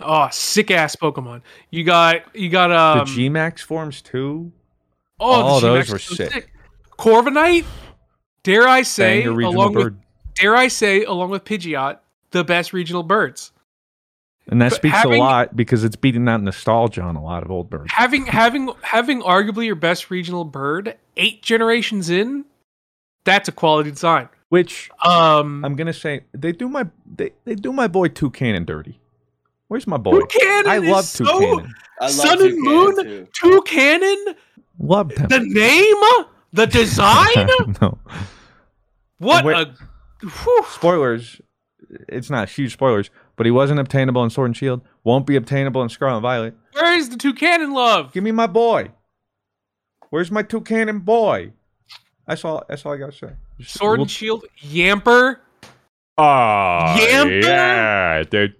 Oh, 0.00 0.28
sick 0.32 0.70
ass 0.70 0.96
Pokemon. 0.96 1.42
You 1.70 1.84
got 1.84 2.34
you 2.34 2.48
got 2.48 2.72
um 2.72 2.98
the 3.00 3.04
G 3.12 3.28
Max 3.28 3.60
forms 3.62 4.00
too. 4.02 4.52
Oh, 5.20 5.26
All 5.30 5.60
the 5.60 5.66
those 5.68 5.90
were 5.90 5.96
is 5.96 6.02
so 6.02 6.14
sick. 6.14 6.50
Corviknight, 6.98 7.64
dare 8.42 8.66
I 8.66 8.82
say, 8.82 9.24
along 9.24 9.74
bird. 9.74 9.94
with 9.96 10.34
dare 10.34 10.56
I 10.56 10.68
say, 10.68 11.04
along 11.04 11.30
with 11.30 11.44
Pidgeot, 11.44 11.98
the 12.30 12.42
best 12.42 12.72
regional 12.72 13.02
birds. 13.02 13.52
And 14.48 14.60
that 14.60 14.70
But 14.70 14.76
speaks 14.76 14.96
having- 14.96 15.14
a 15.14 15.24
lot 15.24 15.54
because 15.56 15.84
it's 15.84 15.96
beating 15.96 16.28
out 16.28 16.42
nostalgia 16.42 17.02
on 17.02 17.14
a 17.16 17.22
lot 17.22 17.42
of 17.44 17.50
old 17.50 17.70
birds. 17.70 17.92
Having 17.92 18.26
having 18.26 18.70
having 18.82 19.22
arguably 19.22 19.66
your 19.66 19.76
best 19.76 20.10
regional 20.10 20.44
bird 20.44 20.96
eight 21.16 21.42
generations 21.42 22.10
in, 22.10 22.44
that's 23.24 23.48
a 23.48 23.52
quality 23.52 23.90
design. 23.92 24.28
Which 24.48 24.90
Um, 25.04 25.64
I'm 25.64 25.76
gonna 25.76 25.92
say 25.92 26.24
they 26.34 26.52
do 26.52 26.68
my 26.68 26.86
they, 27.06 27.30
they 27.44 27.54
do 27.54 27.72
my 27.72 27.86
boy 27.86 28.08
Toucannon 28.08 28.66
dirty. 28.66 29.00
Where's 29.68 29.86
my 29.86 29.96
boy? 29.96 30.18
Toucannon 30.20 30.66
I 30.66 30.78
love 30.78 31.04
so- 31.04 31.24
Toucannon. 31.24 31.70
I 32.00 32.04
love 32.06 32.10
Sun 32.12 32.42
and 32.42 32.58
Moon, 32.58 32.96
too. 32.96 33.28
Toucannon, 33.62 34.34
Loved 34.80 35.16
him. 35.16 35.28
the 35.28 35.38
name, 35.38 36.26
the 36.52 36.66
design. 36.66 37.46
no 37.80 37.96
what 39.18 39.46
a 39.46 39.72
whew. 40.20 40.64
spoilers. 40.68 41.40
It's 42.08 42.28
not 42.30 42.48
huge 42.48 42.72
spoilers, 42.72 43.10
but 43.42 43.46
he 43.46 43.50
wasn't 43.50 43.80
obtainable 43.80 44.22
in 44.22 44.30
Sword 44.30 44.46
and 44.50 44.56
Shield. 44.56 44.82
Won't 45.02 45.26
be 45.26 45.34
obtainable 45.34 45.82
in 45.82 45.88
Scarlet 45.88 46.18
and 46.18 46.22
Violet. 46.22 46.54
Where 46.74 46.96
is 46.96 47.08
the 47.10 47.16
Toucannon 47.16 47.72
love? 47.74 48.12
Give 48.12 48.22
me 48.22 48.30
my 48.30 48.46
boy. 48.46 48.92
Where's 50.10 50.30
my 50.30 50.44
Toucannon 50.44 51.04
boy? 51.04 51.50
That's 52.28 52.44
all. 52.44 52.62
That's 52.68 52.86
all 52.86 52.92
I 52.92 52.98
gotta 52.98 53.10
say. 53.10 53.30
Just- 53.58 53.76
Sword 53.76 53.98
we'll- 53.98 54.04
and 54.04 54.10
Shield, 54.12 54.44
Yamper. 54.62 55.38
Oh, 56.16 56.96
Yamper? 57.00 57.42
yeah, 57.42 58.22
dude. 58.22 58.54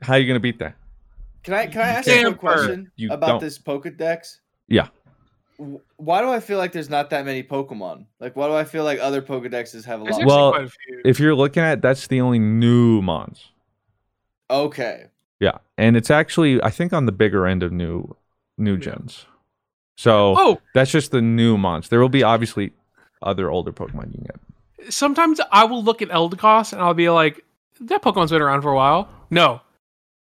How 0.00 0.14
are 0.14 0.18
you 0.18 0.26
gonna 0.26 0.40
beat 0.40 0.60
that? 0.60 0.76
Can 1.42 1.52
I 1.52 1.66
can 1.66 1.82
I 1.82 1.88
ask 1.88 2.06
you 2.08 2.14
a 2.14 2.22
Damper. 2.22 2.38
question 2.38 2.90
You 2.96 3.12
about 3.12 3.26
don't. 3.28 3.40
this 3.42 3.58
Pokedex? 3.58 4.38
Yeah. 4.68 4.88
Why 5.98 6.22
do 6.22 6.30
I 6.30 6.40
feel 6.40 6.56
like 6.56 6.72
there's 6.72 6.88
not 6.88 7.10
that 7.10 7.26
many 7.26 7.42
Pokemon? 7.42 8.06
Like, 8.18 8.34
why 8.34 8.46
do 8.48 8.54
I 8.54 8.64
feel 8.64 8.84
like 8.84 8.98
other 8.98 9.20
Pokedexes 9.20 9.84
have 9.84 10.00
a 10.00 10.04
lot? 10.04 10.24
Well, 10.24 10.52
quite 10.52 10.64
a 10.64 10.68
few. 10.68 11.02
If 11.04 11.20
you're 11.20 11.34
looking 11.34 11.62
at, 11.62 11.82
that's 11.82 12.06
the 12.06 12.22
only 12.22 12.38
new 12.38 13.02
mons. 13.02 13.50
Okay, 14.50 15.06
Yeah, 15.40 15.58
and 15.76 15.96
it's 15.96 16.10
actually 16.10 16.62
I 16.62 16.70
think 16.70 16.92
on 16.92 17.06
the 17.06 17.12
bigger 17.12 17.46
end 17.46 17.62
of 17.62 17.72
new 17.72 18.14
new 18.58 18.76
gens. 18.76 19.26
So 19.96 20.34
Oh, 20.36 20.60
that's 20.74 20.90
just 20.90 21.10
the 21.10 21.20
new 21.22 21.56
mons. 21.58 21.88
There 21.88 22.00
will 22.00 22.08
be 22.08 22.22
obviously 22.22 22.72
other 23.22 23.50
older 23.50 23.72
Pokemon 23.72 24.08
you 24.08 24.24
can 24.24 24.24
get. 24.84 24.92
sometimes 24.92 25.40
I 25.50 25.64
will 25.64 25.82
look 25.82 26.00
at 26.02 26.08
Eldegoss 26.10 26.72
and 26.72 26.80
I'll 26.82 26.94
be 26.94 27.08
like, 27.10 27.44
that 27.80 28.02
Pokemon's 28.02 28.30
been 28.30 28.42
around 28.42 28.62
for 28.62 28.70
a 28.72 28.76
while. 28.76 29.08
No. 29.30 29.60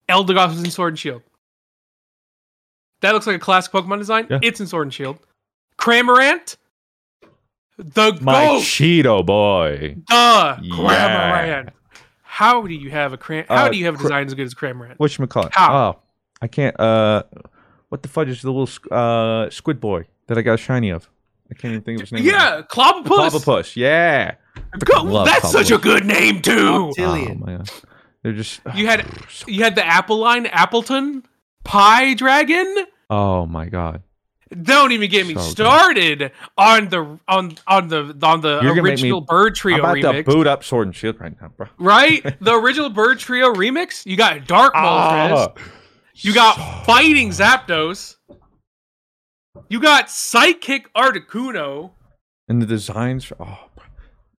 Eldegoss 0.09 0.55
is 0.55 0.63
in 0.65 0.71
Sword 0.71 0.93
and 0.95 0.99
Shield. 0.99 1.23
That 3.03 3.13
looks 3.13 3.27
like 3.27 3.37
a 3.37 3.39
classic 3.39 3.73
Pokemon 3.73 3.99
design. 3.99 4.27
Yeah. 4.29 4.41
It's 4.43 4.59
in 4.59 4.67
Sword 4.67 4.87
and 4.87 4.95
Shield. 4.95 5.19
Cramorant, 5.79 6.57
the 7.77 8.19
My 8.21 8.47
goat, 8.47 8.63
Cheeto 8.63 9.25
boy. 9.25 9.97
the 10.09 10.13
Yeah. 10.15 10.59
Cramorant. 10.73 11.69
How 12.39 12.63
do 12.63 12.73
you 12.73 12.91
have 12.91 13.13
a 13.13 13.17
cram? 13.17 13.45
How 13.49 13.65
Uh, 13.67 13.69
do 13.71 13.77
you 13.77 13.87
have 13.87 13.95
a 13.97 13.99
Cra- 13.99 14.05
design 14.11 14.27
as 14.29 14.35
good 14.35 14.47
as 14.47 14.55
Cramorant? 14.55 14.95
What 14.99 15.19
you 15.19 15.27
call 15.27 15.47
it? 15.47 15.55
How? 15.57 15.75
Oh, 15.77 15.99
I 16.41 16.47
can't. 16.47 16.79
Uh, 16.79 17.25
what 17.89 18.05
the 18.05 18.09
fudge 18.09 18.29
is 18.29 18.43
the 18.43 18.53
little 18.53 18.69
uh 18.97 19.51
squid 19.51 19.81
boy 19.81 20.05
that 20.29 20.39
I 20.39 20.43
got 20.43 20.55
a 20.55 20.57
shiny 20.57 20.91
of? 20.91 21.11
I 21.51 21.55
can't 21.55 21.73
even 21.73 21.83
think 21.83 21.97
of 21.97 22.03
his 22.09 22.13
name. 22.13 22.25
Yeah, 22.25 22.63
Clobbopus. 22.71 23.31
Clobbopus. 23.31 23.75
Yeah. 23.75 24.35
Go- 24.85 25.03
love 25.03 25.27
that's 25.27 25.51
such 25.51 25.73
a 25.73 25.79
good 25.79 26.05
name 26.05 26.41
too. 26.41 26.93
Oh 26.97 27.35
my 27.35 27.57
god. 27.57 27.71
They're 28.23 28.33
just 28.35 28.61
You 28.77 28.87
had 28.87 29.05
you 29.49 29.65
had 29.65 29.75
the 29.75 29.85
Apple 29.85 30.19
line, 30.19 30.45
Appletun, 30.45 31.25
Pie 31.65 32.15
Dragon. 32.15 32.87
oh 33.11 33.47
my 33.47 33.67
god. 33.67 34.03
Don't 34.63 34.93
even 34.93 35.11
get 35.11 35.27
me 35.27 35.35
So 35.35 35.41
good. 35.41 35.51
started 35.51 36.33
on 36.57 36.89
the 36.89 37.19
on 37.29 37.57
on 37.67 37.89
the 37.89 38.17
on 38.23 38.41
the 38.41 38.61
You're 38.63 38.81
original 38.83 39.21
Bird 39.21 39.55
Trio 39.55 39.77
I'm 39.85 39.99
about 39.99 40.15
remix. 40.15 40.25
to 40.25 40.31
boot 40.31 40.47
up 40.47 40.65
Sword 40.65 40.87
and 40.89 40.97
Shield 40.97 41.21
right 41.21 41.39
now, 41.41 41.49
bro. 41.57 41.67
right? 41.79 42.23
The 42.41 42.55
original 42.55 42.89
Bird 42.91 43.19
Trio 43.19 43.53
remix. 43.53 44.07
You 44.07 44.17
got 44.17 44.47
Dark 44.47 44.75
Moltres. 44.75 44.79
Ah, 44.79 45.53
You 46.17 46.33
got 46.35 46.85
Fighting 46.87 47.31
Zapdos. 47.31 48.17
You 49.69 49.81
got 49.81 50.09
Psychic 50.11 50.93
Articuno. 50.95 51.91
and 52.49 52.63
the 52.63 52.67
designs. 52.67 53.31
Oh, 53.39 53.69
bro. 53.77 53.85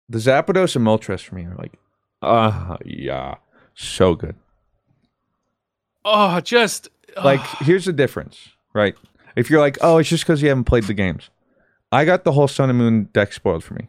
the 0.09 0.17
Zapdos 0.17 0.75
and 0.75 0.85
Moltres 0.85 1.21
for 1.23 1.35
me 1.35 1.43
are 1.45 1.55
like, 1.55 1.77
ah, 2.23 2.77
yeah, 2.83 3.35
so 3.75 4.15
good. 4.15 4.35
Oh, 6.05 6.39
just 6.41 6.89
Like, 7.23 7.41
here's 7.59 7.85
the 7.85 7.93
difference, 7.93 8.49
right? 8.73 8.95
If 9.35 9.49
you're 9.49 9.59
like, 9.59 9.77
oh, 9.81 9.97
it's 9.97 10.09
just 10.09 10.23
because 10.23 10.41
you 10.41 10.49
haven't 10.49 10.65
played 10.65 10.85
the 10.85 10.93
games. 10.93 11.29
I 11.91 12.05
got 12.05 12.23
the 12.23 12.31
whole 12.31 12.47
Sun 12.47 12.69
and 12.69 12.77
Moon 12.77 13.09
deck 13.13 13.33
spoiled 13.33 13.63
for 13.63 13.73
me 13.73 13.87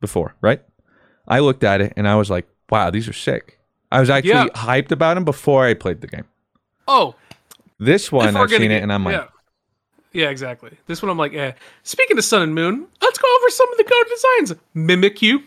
before, 0.00 0.34
right? 0.40 0.62
I 1.28 1.38
looked 1.38 1.62
at 1.64 1.80
it 1.80 1.92
and 1.96 2.08
I 2.08 2.16
was 2.16 2.30
like, 2.30 2.48
wow, 2.70 2.90
these 2.90 3.08
are 3.08 3.12
sick. 3.12 3.58
I 3.92 4.00
was 4.00 4.10
actually 4.10 4.30
Yeah. 4.30 4.46
hyped 4.54 4.90
about 4.90 5.14
them 5.14 5.24
before 5.24 5.64
I 5.66 5.74
played 5.74 6.00
the 6.00 6.06
game. 6.08 6.24
oh, 6.88 7.14
This 7.78 8.10
one, 8.12 8.36
I've 8.36 8.50
seen 8.50 8.62
it 8.62 8.68
get- 8.68 8.82
and 8.82 8.92
I'm 8.92 9.04
like, 9.04 9.14
yeah. 9.14 9.26
Yeah, 10.14 10.28
exactly. 10.28 10.76
This 10.86 11.00
one 11.02 11.10
I'm 11.10 11.16
like, 11.16 11.32
eh. 11.32 11.52
Speaking 11.84 12.18
of 12.18 12.24
Sun 12.24 12.42
and 12.42 12.54
Moon, 12.54 12.86
let's 13.00 13.18
go 13.18 13.26
over 13.38 13.48
some 13.50 13.70
of 13.72 13.78
the 13.78 13.84
code 13.84 14.06
designs. 14.08 14.60
Mimikyu. 14.76 15.42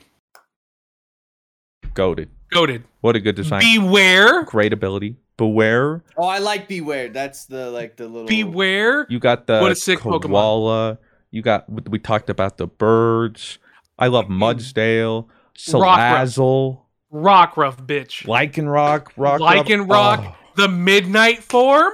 goaded. 1.93 2.29
goaded. 2.51 2.83
What 3.01 3.15
a 3.15 3.19
good 3.19 3.35
design. 3.35 3.61
Bewear, 3.61 4.45
Great 4.45 4.73
ability. 4.73 5.17
Bewear. 5.37 6.01
Oh, 6.17 6.27
I 6.27 6.39
like 6.39 6.69
Bewear. 6.69 7.11
That's 7.11 7.45
the 7.45 7.69
like 7.71 7.97
the 7.97 8.07
little. 8.07 8.27
bewear. 8.27 9.05
You 9.09 9.19
got 9.19 9.47
the 9.47 9.59
What 9.59 9.71
a 9.71 9.75
sick 9.75 9.99
Pokemon. 9.99 10.97
You 11.31 11.41
got 11.41 11.89
we 11.89 11.99
talked 11.99 12.29
about 12.29 12.57
the 12.57 12.67
birds. 12.67 13.59
I 13.99 14.07
love 14.07 14.25
mm-hmm. 14.25 14.43
Mudsdale, 14.43 15.27
Rockruff. 15.57 16.21
Salazzle, 16.31 16.81
Rockruff 17.11 17.85
bitch. 17.85 18.25
Lycanroc, 18.25 19.09
Rock, 19.17 19.41
Lycanroc, 19.41 20.25
oh, 20.25 20.35
the 20.55 20.69
Midnight 20.69 21.43
form. 21.43 21.93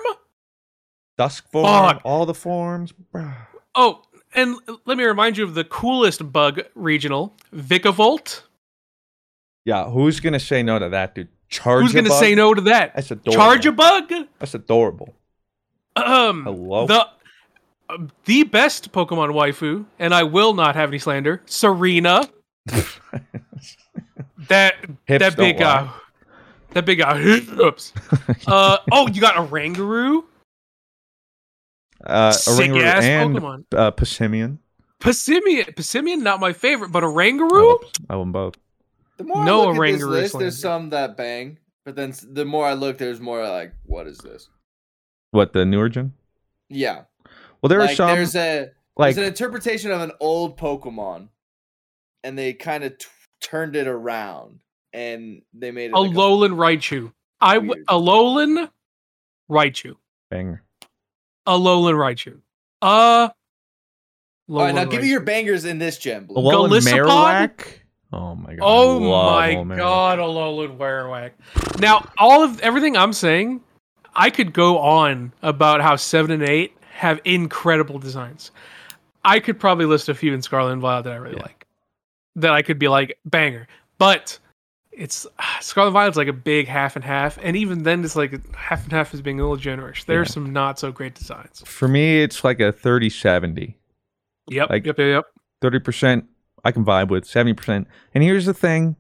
Dusk 1.17 1.49
form, 1.51 1.65
Fuck. 1.65 2.01
all 2.03 2.25
the 2.25 2.33
forms. 2.33 2.93
Oh, 3.73 4.01
and 4.35 4.57
let 4.83 4.97
me 4.97 5.05
remind 5.05 5.37
you 5.37 5.45
of 5.45 5.53
the 5.53 5.63
coolest 5.63 6.33
bug 6.33 6.59
regional, 6.75 7.37
Vikavolt. 7.55 8.41
Yeah, 9.63 9.89
who's 9.89 10.19
gonna 10.19 10.41
say 10.41 10.61
no 10.61 10.77
to 10.77 10.89
that, 10.89 11.15
dude? 11.15 11.29
Charge. 11.51 11.83
Who's 11.83 11.93
going 11.93 12.05
to 12.05 12.11
say 12.11 12.33
no 12.33 12.53
to 12.53 12.61
that? 12.61 12.95
That's 12.95 13.11
adorable. 13.11 13.43
Charjabug. 13.43 14.27
That's 14.39 14.53
adorable. 14.55 15.13
Um, 15.95 16.43
Hello. 16.45 16.87
the 16.87 17.05
uh, 17.89 17.97
the 18.25 18.43
best 18.43 18.91
Pokemon 18.93 19.31
waifu, 19.33 19.85
and 19.99 20.13
I 20.13 20.23
will 20.23 20.53
not 20.53 20.75
have 20.75 20.89
any 20.89 20.97
slander. 20.99 21.41
Tsareena. 21.45 22.29
that 24.47 24.75
Hips 25.05 25.19
that 25.19 25.35
big 25.37 25.59
lie. 25.59 25.65
uh, 25.65 25.89
that 26.71 26.85
big 26.85 27.01
uh, 27.01 27.15
hips. 27.15 27.91
uh 28.47 28.77
oh, 28.91 29.07
you 29.09 29.19
got 29.19 29.35
Oranguru, 29.35 30.23
Uh, 32.05 32.29
a 32.29 32.33
sick 32.33 32.71
ass 32.71 33.03
and 33.03 33.35
Pokemon. 33.35 33.63
uh, 33.75 33.91
Passimian. 33.91 34.57
Passimian, 35.01 35.75
Passimian, 35.75 36.19
not 36.19 36.39
my 36.39 36.53
favorite, 36.53 36.91
but 36.91 37.03
Oranguru. 37.03 37.77
I 38.09 38.15
love 38.15 38.21
them 38.21 38.31
both. 38.31 38.55
The 39.21 39.27
more 39.27 39.45
No 39.45 39.61
I 39.69 39.73
look 39.73 39.87
at 39.87 39.91
this 39.93 40.03
list, 40.03 40.31
slander. 40.31 40.43
there's 40.45 40.59
some 40.59 40.89
that 40.91 41.17
bang, 41.17 41.57
but 41.85 41.95
then 41.95 42.13
the 42.29 42.45
more 42.45 42.65
I 42.65 42.73
look, 42.73 42.97
there's 42.97 43.19
more 43.19 43.47
like, 43.47 43.73
what 43.85 44.07
is 44.07 44.17
this? 44.19 44.49
What 45.31 45.53
the 45.53 45.65
newer 45.65 45.89
gen? 45.89 46.13
Yeah, 46.69 47.03
Well, 47.61 47.69
there 47.69 47.79
like 47.79 47.91
are 47.91 47.95
some 47.95 48.15
there's 48.15 48.35
a 48.35 48.71
like 48.97 49.15
there's 49.15 49.25
an 49.27 49.31
interpretation 49.31 49.91
of 49.91 50.01
an 50.01 50.11
old 50.19 50.57
Pokemon, 50.57 51.27
and 52.23 52.37
they 52.37 52.53
kind 52.53 52.83
of 52.83 52.97
t- 52.97 53.07
turned 53.41 53.75
it 53.75 53.87
around, 53.87 54.59
and 54.93 55.41
they 55.53 55.71
made 55.71 55.91
it 55.91 55.93
A 55.93 55.99
like 55.99 56.11
Alolan 56.11 56.55
Raichu. 56.55 57.11
I 57.41 57.55
w- 57.55 57.73
Weird. 57.73 57.85
Alolan 57.87 58.69
Raichu. 59.49 59.95
banger. 60.29 60.63
Alolan 61.47 61.95
Raichu. 61.95 62.39
Uh. 62.81 63.29
All 64.49 64.57
right, 64.57 64.73
now 64.75 64.83
Alolan 64.85 64.91
give 64.91 65.01
me 65.03 65.09
your 65.09 65.21
bangers 65.21 65.65
in 65.65 65.77
this 65.79 65.97
gem. 65.97 66.25
Blue. 66.25 66.41
Alolan 66.41 66.69
Golisopod? 66.69 67.05
Marowak. 67.05 67.67
Oh 68.13 68.35
my 68.35 68.55
god. 68.55 68.63
Oh 68.65 68.97
love 68.97 69.35
my 69.35 69.49
Alolan 69.55 69.67
Marowak. 69.67 69.77
god, 69.77 70.19
Alolan 70.19 70.77
Werewack. 70.77 71.31
Now, 71.79 72.09
all 72.17 72.43
of 72.43 72.59
everything 72.59 72.97
I'm 72.97 73.13
saying, 73.13 73.61
I 74.15 74.29
could 74.29 74.51
go 74.53 74.79
on 74.79 75.33
about 75.41 75.81
how 75.81 75.95
seven 75.95 76.31
and 76.31 76.43
eight 76.43 76.75
have 76.91 77.21
incredible 77.23 77.99
designs. 77.99 78.51
I 79.23 79.39
could 79.39 79.59
probably 79.59 79.85
list 79.85 80.09
a 80.09 80.13
few 80.13 80.33
in 80.33 80.41
Scarlet 80.41 80.73
and 80.73 80.81
Violet 80.81 81.03
that 81.03 81.13
I 81.13 81.17
really 81.17 81.35
Yeah. 81.37 81.43
like. 81.43 81.65
That 82.35 82.51
I 82.53 82.61
could 82.61 82.79
be 82.79 82.87
like 82.87 83.17
banger. 83.25 83.67
But 83.97 84.37
it's 84.91 85.25
Scarlet 85.61 85.87
and 85.89 85.93
Violet's 85.93 86.17
like 86.17 86.27
a 86.27 86.33
big 86.33 86.67
half 86.67 86.95
and 86.97 87.05
half, 87.05 87.37
and 87.41 87.55
even 87.55 87.83
then 87.83 88.03
it's 88.03 88.15
like 88.17 88.53
half 88.55 88.83
and 88.83 88.91
half 88.91 89.13
is 89.13 89.21
being 89.21 89.39
a 89.39 89.43
little 89.43 89.55
generous. 89.57 90.03
There's 90.03 90.29
Yeah. 90.29 90.33
some 90.33 90.51
not 90.51 90.79
so 90.79 90.91
great 90.91 91.15
designs. 91.15 91.63
For 91.65 91.87
me, 91.87 92.21
it's 92.21 92.43
like 92.43 92.59
a 92.59 92.71
30 92.73 93.09
70. 93.09 93.77
Yep, 94.49 94.69
Like- 94.69 94.85
yep, 94.85 94.97
yep, 94.97 95.07
yep. 95.07 95.25
30% 95.61 96.25
I 96.63 96.71
can 96.71 96.85
vibe 96.85 97.09
with, 97.09 97.25
70%. 97.25 97.85
And 98.13 98.23
here's 98.23 98.45
the 98.45 98.53
thing 98.53 98.95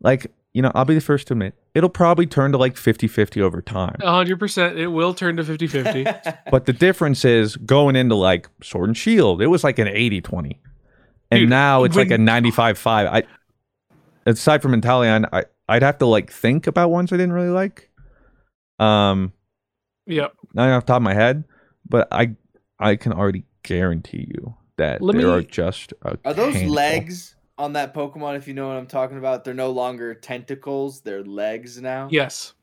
like, 0.00 0.30
you 0.52 0.62
know, 0.62 0.72
I'll 0.74 0.84
be 0.84 0.94
the 0.94 1.00
first 1.00 1.26
to 1.28 1.34
admit, 1.34 1.54
it'll 1.74 1.90
probably 1.90 2.26
turn 2.26 2.52
to 2.52 2.58
like 2.58 2.76
50 2.76 3.08
50 3.08 3.40
over 3.40 3.62
time. 3.62 3.96
100%. 4.00 4.76
It 4.76 4.88
will 4.88 5.14
turn 5.14 5.36
to 5.36 5.44
50 5.44 5.66
50. 5.66 6.06
But 6.50 6.66
the 6.66 6.72
difference 6.72 7.24
is 7.24 7.56
going 7.56 7.96
into 7.96 8.14
like 8.14 8.48
Sword 8.62 8.88
and 8.88 8.96
Shield, 8.96 9.42
it 9.42 9.48
was 9.48 9.64
like 9.64 9.78
an 9.78 9.88
80 9.88 10.20
20. 10.20 10.60
And 11.30 11.40
Dude, 11.40 11.50
now 11.50 11.84
it's 11.84 11.96
like 11.96 12.10
a 12.10 12.18
95 12.18 12.78
5. 12.78 13.06
I, 13.06 13.22
aside 14.24 14.62
from 14.62 14.72
Inteleon, 14.72 15.28
I, 15.32 15.44
I'd 15.68 15.82
have 15.82 15.98
to 15.98 16.06
like 16.06 16.32
think 16.32 16.66
about 16.66 16.90
ones 16.90 17.12
I 17.12 17.16
didn't 17.16 17.34
really 17.34 17.50
like. 17.50 17.90
Um, 18.78 19.32
yep. 20.06 20.32
not 20.54 20.70
off 20.70 20.86
the 20.86 20.92
top 20.92 20.96
of 20.98 21.02
my 21.02 21.14
head, 21.14 21.44
but 21.86 22.08
I 22.10 22.34
I 22.78 22.96
can 22.96 23.12
already 23.12 23.44
guarantee 23.62 24.26
you 24.28 24.56
that 24.78 25.00
Let 25.02 25.16
there 25.16 25.26
me- 25.26 25.32
are 25.32 25.42
just 25.42 25.92
a 26.02 26.18
Are 26.24 26.32
those 26.34 26.54
handful. 26.54 26.74
legs 26.74 27.36
on 27.58 27.74
that 27.74 27.94
Pokemon? 27.94 28.36
If 28.36 28.48
you 28.48 28.54
know 28.54 28.66
what 28.68 28.76
I'm 28.76 28.86
talking 28.86 29.18
about, 29.18 29.44
they're 29.44 29.54
no 29.54 29.70
longer 29.70 30.14
tentacles; 30.14 31.00
they're 31.02 31.22
legs 31.22 31.80
now. 31.80 32.08
Yes. 32.10 32.54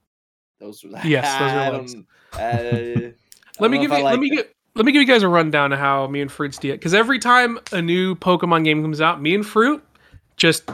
those. 0.60 0.84
Yes, 1.04 1.40
those 1.40 1.52
are 1.52 1.72
legs. 1.72 1.96
uh, 2.34 3.12
Let 3.60 3.72
me 3.72 3.78
give 3.78 3.84
you. 3.92 3.98
like 3.98 4.04
let 4.04 4.20
me 4.20 4.30
that. 4.32 4.36
get. 4.36 4.52
Let 4.76 4.86
me 4.86 4.92
give 4.92 5.02
you 5.02 5.08
guys 5.08 5.24
a 5.24 5.30
rundown 5.30 5.72
of 5.72 5.80
how 5.80 6.06
me 6.08 6.20
and 6.22 6.30
Fruit's 6.30 6.58
do 6.58 6.70
it. 6.70 6.74
Because 6.74 6.94
every 6.94 7.18
time 7.20 7.58
a 7.72 7.82
new 7.82 8.14
Pokemon 8.16 8.66
game 8.66 8.82
comes 8.82 9.00
out, 9.00 9.22
me 9.22 9.34
and 9.34 9.46
Fruit 9.46 9.82
just 10.36 10.70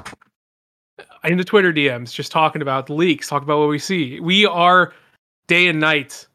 in 1.23 1.37
the 1.37 1.43
Twitter 1.43 1.71
DMs, 1.71 2.11
just 2.11 2.31
talking 2.31 2.63
about 2.63 2.87
the 2.87 2.93
leaks, 2.93 3.27
talking 3.27 3.43
about 3.45 3.59
what 3.59 3.69
we 3.69 3.77
see. 3.77 4.19
We 4.19 4.47
are 4.47 4.93
day 5.45 5.67
and 5.67 5.79
night 5.79 6.25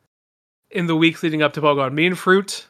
in 0.71 0.87
the 0.87 0.95
weeks 0.95 1.25
leading 1.25 1.43
up 1.43 1.53
to 1.55 1.61
Pokemon. 1.61 1.93
Me 1.93 2.07
and 2.07 2.17
Fruit 2.17 2.67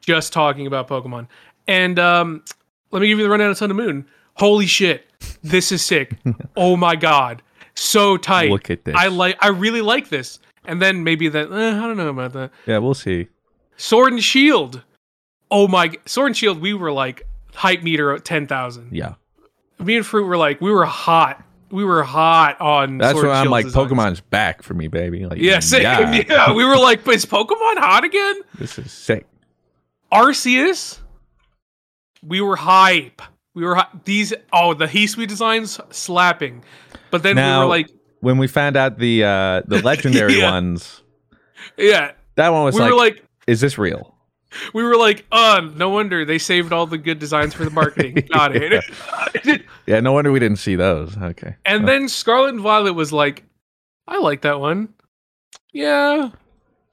just 0.00 0.32
talking 0.32 0.66
about 0.66 0.88
Pokemon. 0.88 1.26
And 1.66 1.98
um, 1.98 2.44
let 2.90 3.00
me 3.02 3.08
give 3.08 3.18
you 3.18 3.24
the 3.24 3.30
rundown 3.30 3.50
of 3.50 3.56
Sun 3.58 3.70
and 3.70 3.76
Moon. 3.76 4.06
Holy 4.34 4.66
shit, 4.66 5.06
this 5.42 5.70
is 5.72 5.82
sick! 5.82 6.16
oh 6.56 6.76
my 6.76 6.96
god, 6.96 7.42
so 7.74 8.16
tight. 8.16 8.50
Look 8.50 8.70
at 8.70 8.84
this. 8.84 8.94
I 8.96 9.08
like. 9.08 9.36
I 9.40 9.48
really 9.48 9.82
like 9.82 10.08
this. 10.08 10.38
And 10.64 10.80
then 10.80 11.04
maybe 11.04 11.28
that. 11.28 11.50
Eh, 11.50 11.68
I 11.78 11.80
don't 11.80 11.96
know 11.96 12.08
about 12.08 12.32
that. 12.34 12.50
Yeah, 12.66 12.78
we'll 12.78 12.94
see. 12.94 13.28
Sword 13.76 14.12
and 14.12 14.22
Shield. 14.22 14.82
Oh 15.50 15.68
my! 15.68 15.92
Sword 16.06 16.28
and 16.28 16.36
Shield. 16.36 16.60
We 16.60 16.74
were 16.74 16.92
like 16.92 17.26
hype 17.54 17.82
meter 17.82 18.12
at 18.12 18.24
ten 18.24 18.46
thousand. 18.46 18.90
Yeah. 18.92 19.14
Me 19.78 19.96
and 19.96 20.04
Fruit 20.06 20.24
were 20.26 20.36
like 20.36 20.60
we 20.60 20.70
were 20.70 20.84
hot. 20.84 21.42
We 21.70 21.84
were 21.84 22.02
hot 22.02 22.60
on. 22.60 22.98
That's 22.98 23.12
Sword 23.12 23.26
and 23.26 23.34
I'm 23.34 23.46
like, 23.48 23.66
designs. 23.66 23.90
Pokemon's 23.92 24.20
back 24.20 24.62
for 24.62 24.74
me, 24.74 24.88
baby. 24.88 25.24
Like, 25.24 25.38
Yeah, 25.38 25.60
same. 25.60 25.82
yeah, 25.82 26.24
Yeah. 26.28 26.52
we 26.52 26.64
were 26.64 26.76
like, 26.76 27.06
is 27.08 27.24
Pokemon 27.26 27.78
hot 27.78 28.02
again? 28.04 28.40
this 28.58 28.78
is 28.78 28.90
sick. 28.92 29.26
Arceus. 30.12 30.98
We 32.22 32.40
were 32.40 32.56
hype. 32.56 33.22
We 33.54 33.64
were 33.64 33.76
hy- 33.76 33.88
these. 34.04 34.32
Oh, 34.52 34.74
the 34.74 34.86
Hisui 34.86 35.26
designs 35.26 35.80
slapping. 35.90 36.62
But 37.10 37.22
then 37.22 37.36
we 37.36 37.42
were 37.42 37.66
like, 37.66 37.88
when 38.20 38.38
we 38.38 38.46
found 38.46 38.76
out 38.76 38.98
the 38.98 39.24
uh 39.24 39.62
the 39.66 39.80
legendary 39.84 40.38
Yeah. 40.38 40.50
ones, 40.52 41.02
yeah. 41.76 42.12
that 42.36 42.50
one 42.50 42.64
was 42.64 42.74
we 42.74 42.82
like, 42.82 42.90
were 42.92 42.96
like, 42.98 43.24
is 43.46 43.60
this 43.60 43.78
real? 43.78 44.14
we 44.74 44.82
were 44.82 44.96
like, 44.96 45.24
uh, 45.30 45.60
no 45.76 45.90
wonder 45.90 46.24
they 46.24 46.38
saved 46.38 46.72
all 46.72 46.84
the 46.86 46.98
good 46.98 47.18
designs 47.20 47.54
for 47.54 47.64
the 47.64 47.70
marketing. 47.70 48.14
Got 48.32 48.52
it. 48.54 48.84
Yeah, 49.86 50.00
no 50.00 50.12
wonder 50.12 50.32
we 50.32 50.40
didn't 50.40 50.58
see 50.58 50.74
those. 50.76 51.16
Okay. 51.16 51.54
And 51.64 51.86
then 51.86 52.08
Scarlet 52.08 52.48
and 52.50 52.60
Violet 52.60 52.94
was 52.94 53.12
like, 53.12 53.44
I 54.08 54.18
like 54.18 54.42
that 54.42 54.58
one. 54.60 54.92
Yeah, 55.72 56.30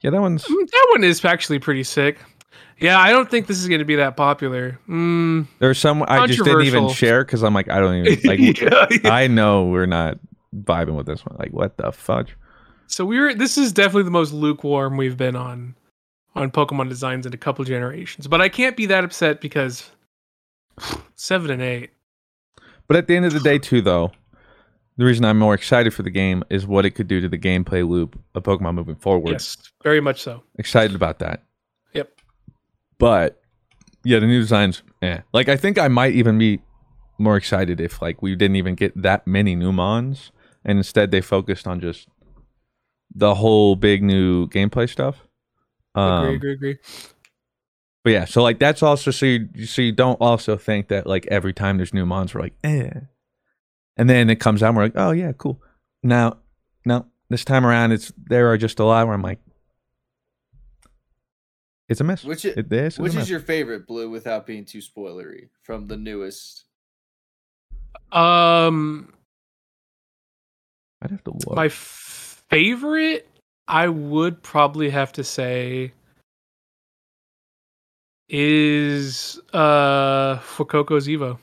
yeah, 0.02 0.10
that 0.10 0.20
one's 0.20 0.44
mm, 0.44 0.70
that 0.70 0.86
one 0.92 1.02
is 1.02 1.24
actually 1.24 1.58
pretty 1.58 1.82
sick. 1.82 2.18
Yeah, 2.80 2.98
I 2.98 3.10
don't 3.10 3.30
think 3.30 3.46
this 3.46 3.58
is 3.58 3.68
going 3.68 3.80
to 3.80 3.84
be 3.84 3.96
that 3.96 4.16
popular. 4.16 4.78
Mm, 4.88 5.46
there's 5.58 5.78
some 5.78 6.04
I 6.06 6.26
just 6.26 6.44
didn't 6.44 6.62
even 6.66 6.88
share 6.90 7.24
because 7.24 7.42
I'm 7.42 7.54
like, 7.54 7.68
I 7.68 7.80
don't 7.80 8.06
even 8.06 8.28
like 8.28 8.38
yeah, 8.60 8.86
yeah. 8.90 9.10
I 9.10 9.26
know 9.26 9.64
we're 9.64 9.86
not 9.86 10.18
vibing 10.54 10.96
with 10.96 11.06
this 11.06 11.24
one. 11.26 11.36
Like, 11.38 11.52
what 11.52 11.76
the 11.76 11.92
fudge? 11.92 12.36
So 12.86 13.04
we 13.04 13.18
were. 13.18 13.34
This 13.34 13.58
is 13.58 13.72
definitely 13.72 14.04
the 14.04 14.10
most 14.10 14.32
lukewarm 14.32 14.96
we've 14.96 15.16
been 15.16 15.36
on 15.36 15.74
on 16.34 16.50
Pokemon 16.50 16.88
designs 16.88 17.26
in 17.26 17.34
a 17.34 17.36
couple 17.36 17.64
generations. 17.64 18.26
But 18.26 18.40
I 18.40 18.48
can't 18.48 18.76
be 18.76 18.86
that 18.86 19.04
upset 19.04 19.40
because 19.40 19.90
seven 21.16 21.50
and 21.50 21.62
eight. 21.62 21.90
But 22.86 22.96
at 22.96 23.06
the 23.06 23.16
end 23.16 23.26
of 23.26 23.34
the 23.34 23.40
day, 23.40 23.58
too, 23.58 23.82
though, 23.82 24.12
the 24.96 25.04
reason 25.04 25.24
I'm 25.24 25.38
more 25.38 25.54
excited 25.54 25.92
for 25.92 26.02
the 26.02 26.10
game 26.10 26.42
is 26.48 26.66
what 26.66 26.86
it 26.86 26.92
could 26.92 27.08
do 27.08 27.20
to 27.20 27.28
the 27.28 27.38
gameplay 27.38 27.86
loop 27.86 28.18
of 28.34 28.44
Pokemon 28.44 28.74
moving 28.74 28.96
forward. 28.96 29.32
Yes, 29.32 29.56
very 29.82 30.00
much 30.00 30.22
so. 30.22 30.42
Excited 30.58 30.96
about 30.96 31.18
that. 31.18 31.42
Yep. 33.00 33.08
But 33.10 33.40
yeah, 34.04 34.18
the 34.18 34.26
new 34.26 34.40
designs, 34.40 34.82
eh. 35.02 35.20
Like 35.32 35.48
I 35.48 35.56
think 35.56 35.78
I 35.78 35.88
might 35.88 36.14
even 36.14 36.38
be 36.38 36.60
more 37.18 37.36
excited 37.36 37.80
if 37.80 38.00
like 38.00 38.22
we 38.22 38.36
didn't 38.36 38.56
even 38.56 38.74
get 38.74 39.00
that 39.00 39.26
many 39.26 39.56
new 39.56 39.72
mons 39.72 40.30
and 40.64 40.78
instead 40.78 41.10
they 41.10 41.20
focused 41.20 41.66
on 41.66 41.80
just 41.80 42.08
the 43.14 43.34
whole 43.34 43.74
big 43.74 44.02
new 44.02 44.46
gameplay 44.48 44.88
stuff. 44.88 45.26
Um, 45.94 46.24
agree, 46.24 46.34
agree, 46.36 46.52
agree. 46.52 46.78
But 48.04 48.10
yeah, 48.10 48.24
so 48.24 48.42
like 48.42 48.58
that's 48.58 48.82
also 48.82 49.10
so 49.10 49.26
you 49.26 49.66
so 49.66 49.82
you 49.82 49.92
don't 49.92 50.20
also 50.20 50.56
think 50.56 50.88
that 50.88 51.06
like 51.06 51.26
every 51.26 51.52
time 51.52 51.76
there's 51.76 51.92
new 51.92 52.06
mons 52.06 52.34
we're 52.34 52.42
like 52.42 52.54
eh, 52.62 52.90
and 53.96 54.08
then 54.08 54.30
it 54.30 54.36
comes 54.36 54.62
out 54.62 54.68
and 54.68 54.76
we're 54.76 54.84
like 54.84 54.92
oh 54.96 55.10
yeah 55.10 55.32
cool. 55.32 55.60
Now, 56.02 56.38
no, 56.84 57.06
this 57.28 57.44
time 57.44 57.66
around 57.66 57.92
it's 57.92 58.12
there 58.16 58.50
are 58.52 58.56
just 58.56 58.78
a 58.78 58.84
lot 58.84 59.06
where 59.06 59.14
I'm 59.14 59.22
like 59.22 59.40
it's 61.88 62.00
a 62.00 62.04
mess. 62.04 62.24
Which 62.24 62.44
is, 62.44 62.56
It- 62.56 62.68
this 62.68 62.98
which 62.98 63.14
a 63.14 63.20
is 63.20 63.30
your 63.30 63.40
favorite 63.40 63.86
blue 63.86 64.10
without 64.10 64.46
being 64.46 64.64
too 64.64 64.78
spoilery 64.78 65.48
from 65.62 65.86
the 65.86 65.96
newest? 65.96 66.64
Um, 68.12 69.12
I'd 71.02 71.10
have 71.10 71.24
to 71.24 71.30
look. 71.32 71.56
my 71.56 71.66
f- 71.66 72.42
favorite, 72.50 73.26
I 73.66 73.88
would 73.88 74.42
probably 74.42 74.90
have 74.90 75.12
to 75.12 75.24
say, 75.24 75.92
is 78.28 79.40
uh 79.52 80.38
Fuecoco's 80.38 81.06
Evo. 81.08 81.38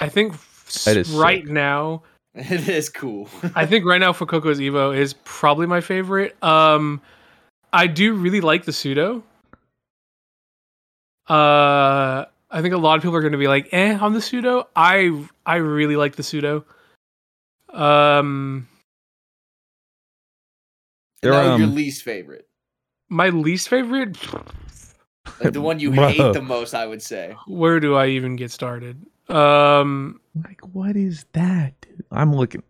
I 0.00 0.08
think 0.08 0.34
s- 0.34 0.84
That 0.84 0.96
is 0.96 1.10
right 1.10 1.44
sick. 1.44 1.52
now, 1.52 2.02
It 2.34 2.68
is 2.68 2.88
cool. 2.88 3.28
I 3.54 3.66
think 3.66 3.84
right 3.86 3.98
now 3.98 4.12
Fuecoco's 4.12 4.58
Evo 4.58 4.96
is 4.96 5.14
probably 5.24 5.66
my 5.66 5.80
favorite. 5.80 6.36
Um, 6.42 7.00
I 7.76 7.86
do 7.86 8.14
really 8.14 8.40
like 8.40 8.64
the 8.64 8.72
pseudo. 8.72 9.22
Uh, 11.28 12.24
I 12.50 12.62
think 12.62 12.72
a 12.72 12.78
lot 12.78 12.96
of 12.96 13.02
people 13.02 13.16
are 13.16 13.20
going 13.20 13.32
to 13.32 13.38
be 13.38 13.48
like, 13.48 13.68
"eh" 13.72 13.98
on 14.00 14.14
the 14.14 14.22
pseudo. 14.22 14.66
I 14.74 15.26
I 15.44 15.56
really 15.56 15.96
like 15.96 16.16
the 16.16 16.22
pseudo. 16.22 16.64
Um, 17.68 18.66
And 21.22 21.32
There, 21.32 21.32
now 21.32 21.56
your 21.56 21.66
um, 21.66 21.74
least 21.74 22.02
favorite, 22.02 22.48
my 23.10 23.28
least 23.28 23.68
favorite. 23.68 24.16
like 25.40 25.52
the 25.52 25.60
one 25.60 25.78
you 25.78 25.90
Bro. 25.94 26.08
hate 26.08 26.32
the 26.32 26.40
most, 26.40 26.72
I 26.72 26.86
would 26.86 27.02
say. 27.02 27.36
Where 27.46 27.78
do 27.80 27.94
I 27.94 28.06
even 28.08 28.36
get 28.36 28.50
started? 28.50 29.04
Um, 29.28 30.20
like 30.44 30.60
what 30.72 30.96
is 30.96 31.26
that? 31.32 31.74
I'm 32.10 32.34
looking. 32.34 32.62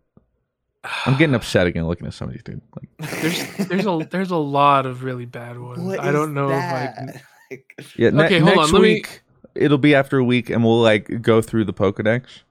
I'm 1.06 1.16
getting 1.16 1.34
upset 1.34 1.66
again 1.66 1.86
looking 1.86 2.06
at 2.06 2.14
some 2.14 2.28
of 2.28 2.34
these 2.34 2.42
dude. 2.42 2.60
Like 2.74 3.20
there's 3.20 3.68
there's 3.68 3.86
a 3.86 4.08
there's 4.10 4.30
a 4.30 4.36
lot 4.36 4.86
of 4.86 5.02
really 5.04 5.26
bad 5.26 5.58
ones. 5.58 5.82
What 5.82 6.00
I 6.00 6.12
don't 6.12 6.34
know 6.34 6.48
that? 6.48 6.88
if 6.88 6.90
I. 6.90 6.94
Can... 6.94 7.20
Like, 7.48 7.94
yeah, 7.96 8.10
ne- 8.10 8.24
Okay, 8.24 8.38
hold 8.40 8.56
next 8.56 8.68
on, 8.70 8.72
let 8.72 8.82
me- 8.82 8.94
week 8.94 9.22
it'll 9.54 9.78
be 9.78 9.94
after 9.94 10.18
a 10.18 10.24
week 10.24 10.50
and 10.50 10.64
we'll 10.64 10.80
like 10.80 11.22
go 11.22 11.40
through 11.40 11.64
the 11.64 11.72
Pokedex. 11.72 12.42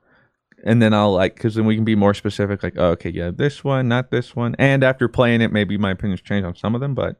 And 0.63 0.81
then 0.81 0.93
I'll 0.93 1.13
like, 1.13 1.35
because 1.35 1.55
then 1.55 1.65
we 1.65 1.75
can 1.75 1.85
be 1.85 1.95
more 1.95 2.13
specific. 2.13 2.63
Like, 2.63 2.73
oh, 2.77 2.91
okay, 2.91 3.09
yeah, 3.09 3.29
this 3.29 3.63
one, 3.63 3.87
not 3.87 4.09
this 4.09 4.35
one. 4.35 4.55
And 4.57 4.83
after 4.83 5.07
playing 5.07 5.41
it, 5.41 5.51
maybe 5.51 5.77
my 5.77 5.91
opinions 5.91 6.21
change 6.21 6.43
on 6.43 6.55
some 6.55 6.73
of 6.73 6.81
them. 6.81 6.95
But 6.95 7.17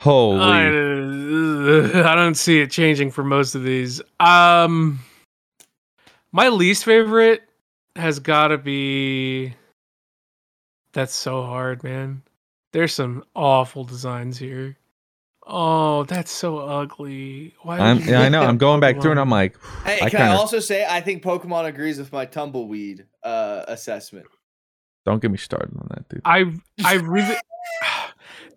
holy, 0.00 0.40
I, 0.40 0.66
I 2.12 2.14
don't 2.14 2.34
see 2.34 2.60
it 2.60 2.70
changing 2.70 3.12
for 3.12 3.24
most 3.24 3.54
of 3.54 3.62
these. 3.62 4.02
Um, 4.20 4.98
my 6.32 6.48
least 6.48 6.84
favorite 6.84 7.42
has 7.96 8.18
got 8.18 8.48
to 8.48 8.58
be. 8.58 9.54
That's 10.98 11.14
so 11.14 11.44
hard, 11.44 11.84
man. 11.84 12.22
There's 12.72 12.92
some 12.92 13.22
awful 13.36 13.84
designs 13.84 14.36
here. 14.36 14.76
Oh, 15.46 16.02
that's 16.02 16.32
so 16.32 16.58
ugly. 16.58 17.54
Why? 17.62 17.78
I'm, 17.78 18.00
yeah, 18.00 18.22
I 18.22 18.28
know. 18.28 18.42
I'm 18.42 18.58
going 18.58 18.80
back 18.80 19.00
through 19.00 19.12
and 19.12 19.20
I'm 19.20 19.30
like, 19.30 19.56
Hey, 19.84 20.00
I 20.02 20.10
can 20.10 20.22
I 20.22 20.24
kinda- 20.24 20.32
also 20.32 20.58
say 20.58 20.84
I 20.84 21.00
think 21.00 21.22
Pokemon 21.22 21.66
agrees 21.66 22.00
with 22.00 22.12
my 22.12 22.24
tumbleweed 22.24 23.06
uh, 23.22 23.62
assessment. 23.68 24.26
don't 25.06 25.22
get 25.22 25.30
me 25.30 25.36
started 25.36 25.70
on 25.78 25.86
that, 25.90 26.08
dude. 26.08 26.20
I 26.24 26.52
I 26.84 26.94
really. 26.94 27.36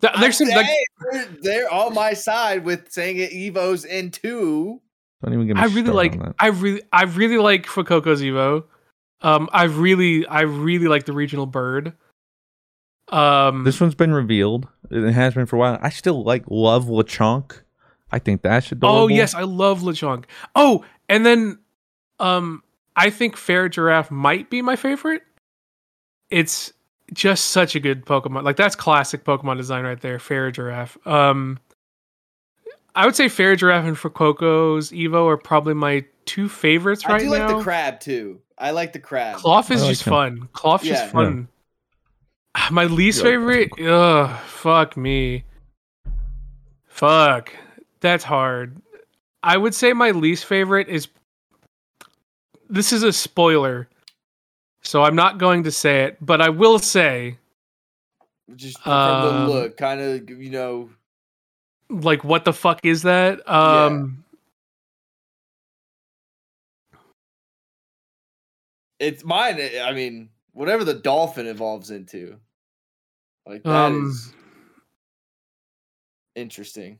There's 0.00 0.38
some 0.38 0.48
like 0.48 0.66
saying 0.66 0.86
they're, 1.12 1.28
they're 1.42 1.72
on 1.72 1.94
my 1.94 2.14
side 2.14 2.64
with 2.64 2.90
saying 2.90 3.18
it 3.18 3.30
Evo's 3.30 3.84
in 3.84 4.10
two. 4.10 4.80
Don't 5.22 5.32
even 5.32 5.46
get 5.46 5.54
me 5.54 5.62
I 5.62 5.66
really 5.66 5.82
started 5.82 5.94
like 5.94 6.12
on 6.14 6.18
that. 6.18 6.34
I 6.40 6.48
really 6.48 6.82
I 6.92 7.04
really 7.04 7.38
like 7.38 7.66
Fuecoco's 7.66 8.20
Evo. 8.20 8.64
Um 9.20 9.48
I 9.52 9.66
really 9.66 10.26
I 10.26 10.40
really 10.40 10.88
like 10.88 11.04
the 11.04 11.12
regional 11.12 11.46
bird. 11.46 11.92
Um 13.12 13.64
This 13.64 13.80
one's 13.80 13.94
been 13.94 14.12
revealed. 14.12 14.68
It 14.90 15.12
has 15.12 15.34
been 15.34 15.46
for 15.46 15.56
a 15.56 15.58
while. 15.58 15.78
I 15.82 15.90
still 15.90 16.22
like 16.24 16.44
love 16.48 16.86
Lechonk. 16.86 17.60
I 18.10 18.18
think 18.18 18.42
that's 18.42 18.72
adorable. 18.72 18.98
Oh 19.00 19.08
yes, 19.08 19.34
I 19.34 19.42
love 19.42 19.80
Lechonk. 19.82 20.24
Oh, 20.54 20.84
and 21.08 21.24
then 21.24 21.58
um 22.18 22.62
I 22.96 23.10
think 23.10 23.36
Farigiraf 23.36 24.10
might 24.10 24.50
be 24.50 24.62
my 24.62 24.76
favorite. 24.76 25.22
It's 26.30 26.72
just 27.12 27.46
such 27.48 27.74
a 27.74 27.80
good 27.80 28.04
Pokemon. 28.06 28.42
Like 28.44 28.56
that's 28.56 28.74
classic 28.76 29.24
Pokemon 29.24 29.56
design 29.58 29.84
right 29.84 30.00
there, 30.00 30.18
Farigiraf. 30.18 31.04
Um 31.06 31.58
I 32.94 33.06
would 33.06 33.16
say 33.16 33.26
Farigiraf 33.26 33.86
and 33.86 33.96
Fuecoco's 33.96 34.90
Evo 34.92 35.26
are 35.26 35.38
probably 35.38 35.74
my 35.74 36.04
two 36.26 36.48
favorites 36.48 37.06
right 37.06 37.22
now. 37.24 37.32
I 37.34 37.38
do 37.38 37.44
like 37.44 37.56
the 37.56 37.62
crab 37.62 38.00
too. 38.00 38.40
I 38.58 38.70
like 38.72 38.92
the 38.92 38.98
crab. 38.98 39.38
Klawf 39.38 39.70
is 39.70 39.80
like 39.82 39.90
just 39.90 40.02
him. 40.06 40.10
fun. 40.12 40.48
Klawf's 40.52 40.84
Yeah. 40.84 40.92
just 40.94 41.12
fun. 41.12 41.48
My 42.70 42.84
least 42.84 43.18
Yeah, 43.18 43.24
favorite, 43.24 43.70
ugh, 43.80 44.40
fuck 44.46 44.96
me. 44.96 45.44
Fuck. 46.86 47.54
That's 48.00 48.24
hard. 48.24 48.80
I 49.42 49.56
would 49.56 49.74
say 49.74 49.92
my 49.92 50.10
least 50.10 50.44
favorite 50.44 50.88
is 50.88 51.08
this 52.68 52.92
is 52.92 53.02
a 53.02 53.12
spoiler. 53.12 53.88
So 54.82 55.02
I'm 55.02 55.14
not 55.16 55.38
going 55.38 55.62
to 55.64 55.70
say 55.70 56.04
it, 56.04 56.18
but 56.20 56.40
I 56.40 56.48
will 56.48 56.78
say 56.78 57.38
Just 58.56 58.80
from 58.82 58.92
Um, 58.92 59.46
the 59.46 59.52
look, 59.52 59.76
kind 59.76 60.00
of 60.00 60.28
you 60.30 60.50
know. 60.50 60.90
like 61.88 62.22
what 62.24 62.44
the 62.44 62.52
fuck 62.52 62.84
is 62.84 63.02
that? 63.02 63.48
Um 63.48 64.24
It's 68.98 69.24
mine. 69.24 69.60
I 69.82 69.92
mean, 69.92 70.28
whatever 70.52 70.84
the 70.84 70.94
dolphin 70.94 71.46
evolves 71.46 71.90
into, 71.90 72.38
like 73.46 73.62
that 73.64 73.92
is 73.92 74.28
Um, 74.28 74.34
interesting. 76.34 76.98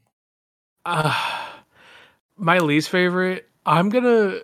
Uh, 0.85 1.49
my 2.37 2.59
least 2.59 2.89
favorite. 2.91 3.49
I'm 3.67 3.89
gonna. 3.89 4.41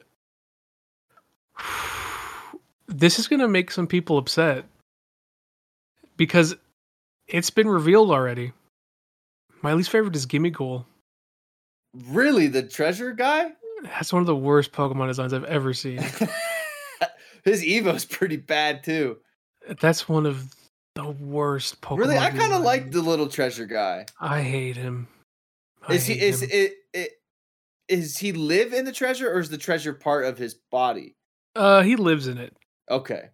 This 2.91 3.19
is 3.19 3.29
gonna 3.29 3.49
make 3.49 3.71
some 3.71 3.87
people 3.87 4.17
upset 4.17 4.65
because 6.17 6.57
it's 7.27 7.51
been 7.51 7.69
revealed 7.69 8.11
already. 8.11 8.53
My 9.61 9.75
least 9.75 9.91
favorite 9.91 10.17
is 10.17 10.27
Gimmighoul. 10.27 10.87
Really, 12.09 12.47
the 12.47 12.63
treasure 12.63 13.13
guy? 13.13 13.53
That's 13.83 14.11
one 14.11 14.21
of 14.21 14.27
the 14.27 14.35
worst 14.35 14.73
Pokemon 14.73 15.09
designs 15.09 15.35
I've 15.35 15.45
ever 15.45 15.75
seen. 15.75 16.03
His 17.49 17.65
Evo's 17.65 18.05
pretty 18.05 18.37
bad 18.37 18.85
too. 18.85 19.19
That's 19.81 20.09
one 20.09 20.27
of 20.27 20.55
the 20.95 21.09
worst 21.11 21.81
Pokemon. 21.81 21.99
really, 21.99 22.19
I 22.19 22.31
kind 22.31 22.53
of 22.53 22.63
like 22.63 22.91
the 22.91 23.03
little 23.03 23.29
treasure 23.29 23.67
guy. 23.67 24.07
I 24.21 24.43
hate 24.43 24.77
him. 24.77 25.09
I 25.87 25.95
Is 25.95 26.07
he 26.07 26.21
is 26.21 26.43
him. 26.43 26.51
it, 26.53 26.75
it 26.93 27.11
is 27.89 28.19
he 28.19 28.33
live 28.33 28.73
in 28.73 28.85
the 28.85 28.93
treasure 28.93 29.33
or 29.33 29.39
is 29.39 29.49
the 29.49 29.59
treasure 29.59 29.95
part 29.95 30.25
of 30.25 30.39
his 30.39 30.55
body? 30.55 31.17
Uh, 31.57 31.83
he 31.83 31.97
lives 31.97 32.27
in 32.27 32.39
it. 32.39 32.57
Okay. 32.91 33.31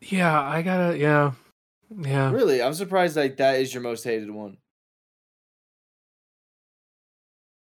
Yeah, 0.00 0.40
I 0.40 0.62
gotta. 0.62 0.96
Yeah, 0.96 1.32
yeah. 1.90 2.30
Really, 2.30 2.62
I'm 2.62 2.74
surprised 2.74 3.16
like 3.16 3.36
that 3.36 3.60
is 3.60 3.74
your 3.74 3.82
most 3.82 4.04
hated 4.04 4.30
one. 4.30 4.56